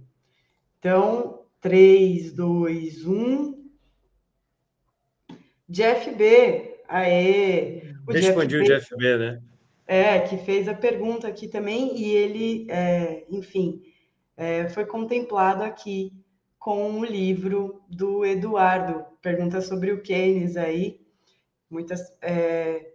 Então, 0.78 1.46
3, 1.62 2.34
2, 2.34 3.06
1. 3.06 3.64
Jeff 5.70 6.14
B. 6.14 6.80
Aê! 6.86 7.94
O 8.06 8.12
Respondi 8.12 8.58
Jeff 8.58 8.62
o 8.62 8.76
Jeff 8.76 8.96
B, 8.98 9.16
né? 9.16 9.42
É, 9.86 10.20
que 10.20 10.38
fez 10.38 10.66
a 10.66 10.74
pergunta 10.74 11.28
aqui 11.28 11.46
também, 11.46 11.96
e 11.96 12.10
ele, 12.10 12.66
é, 12.70 13.24
enfim, 13.28 13.82
é, 14.36 14.68
foi 14.68 14.86
contemplado 14.86 15.62
aqui 15.62 16.12
com 16.58 16.98
o 16.98 17.04
livro 17.04 17.82
do 17.88 18.24
Eduardo, 18.24 19.04
pergunta 19.20 19.60
sobre 19.60 19.92
o 19.92 20.00
Keynes 20.00 20.56
aí. 20.56 20.98
Muitas, 21.68 22.00
é, 22.22 22.92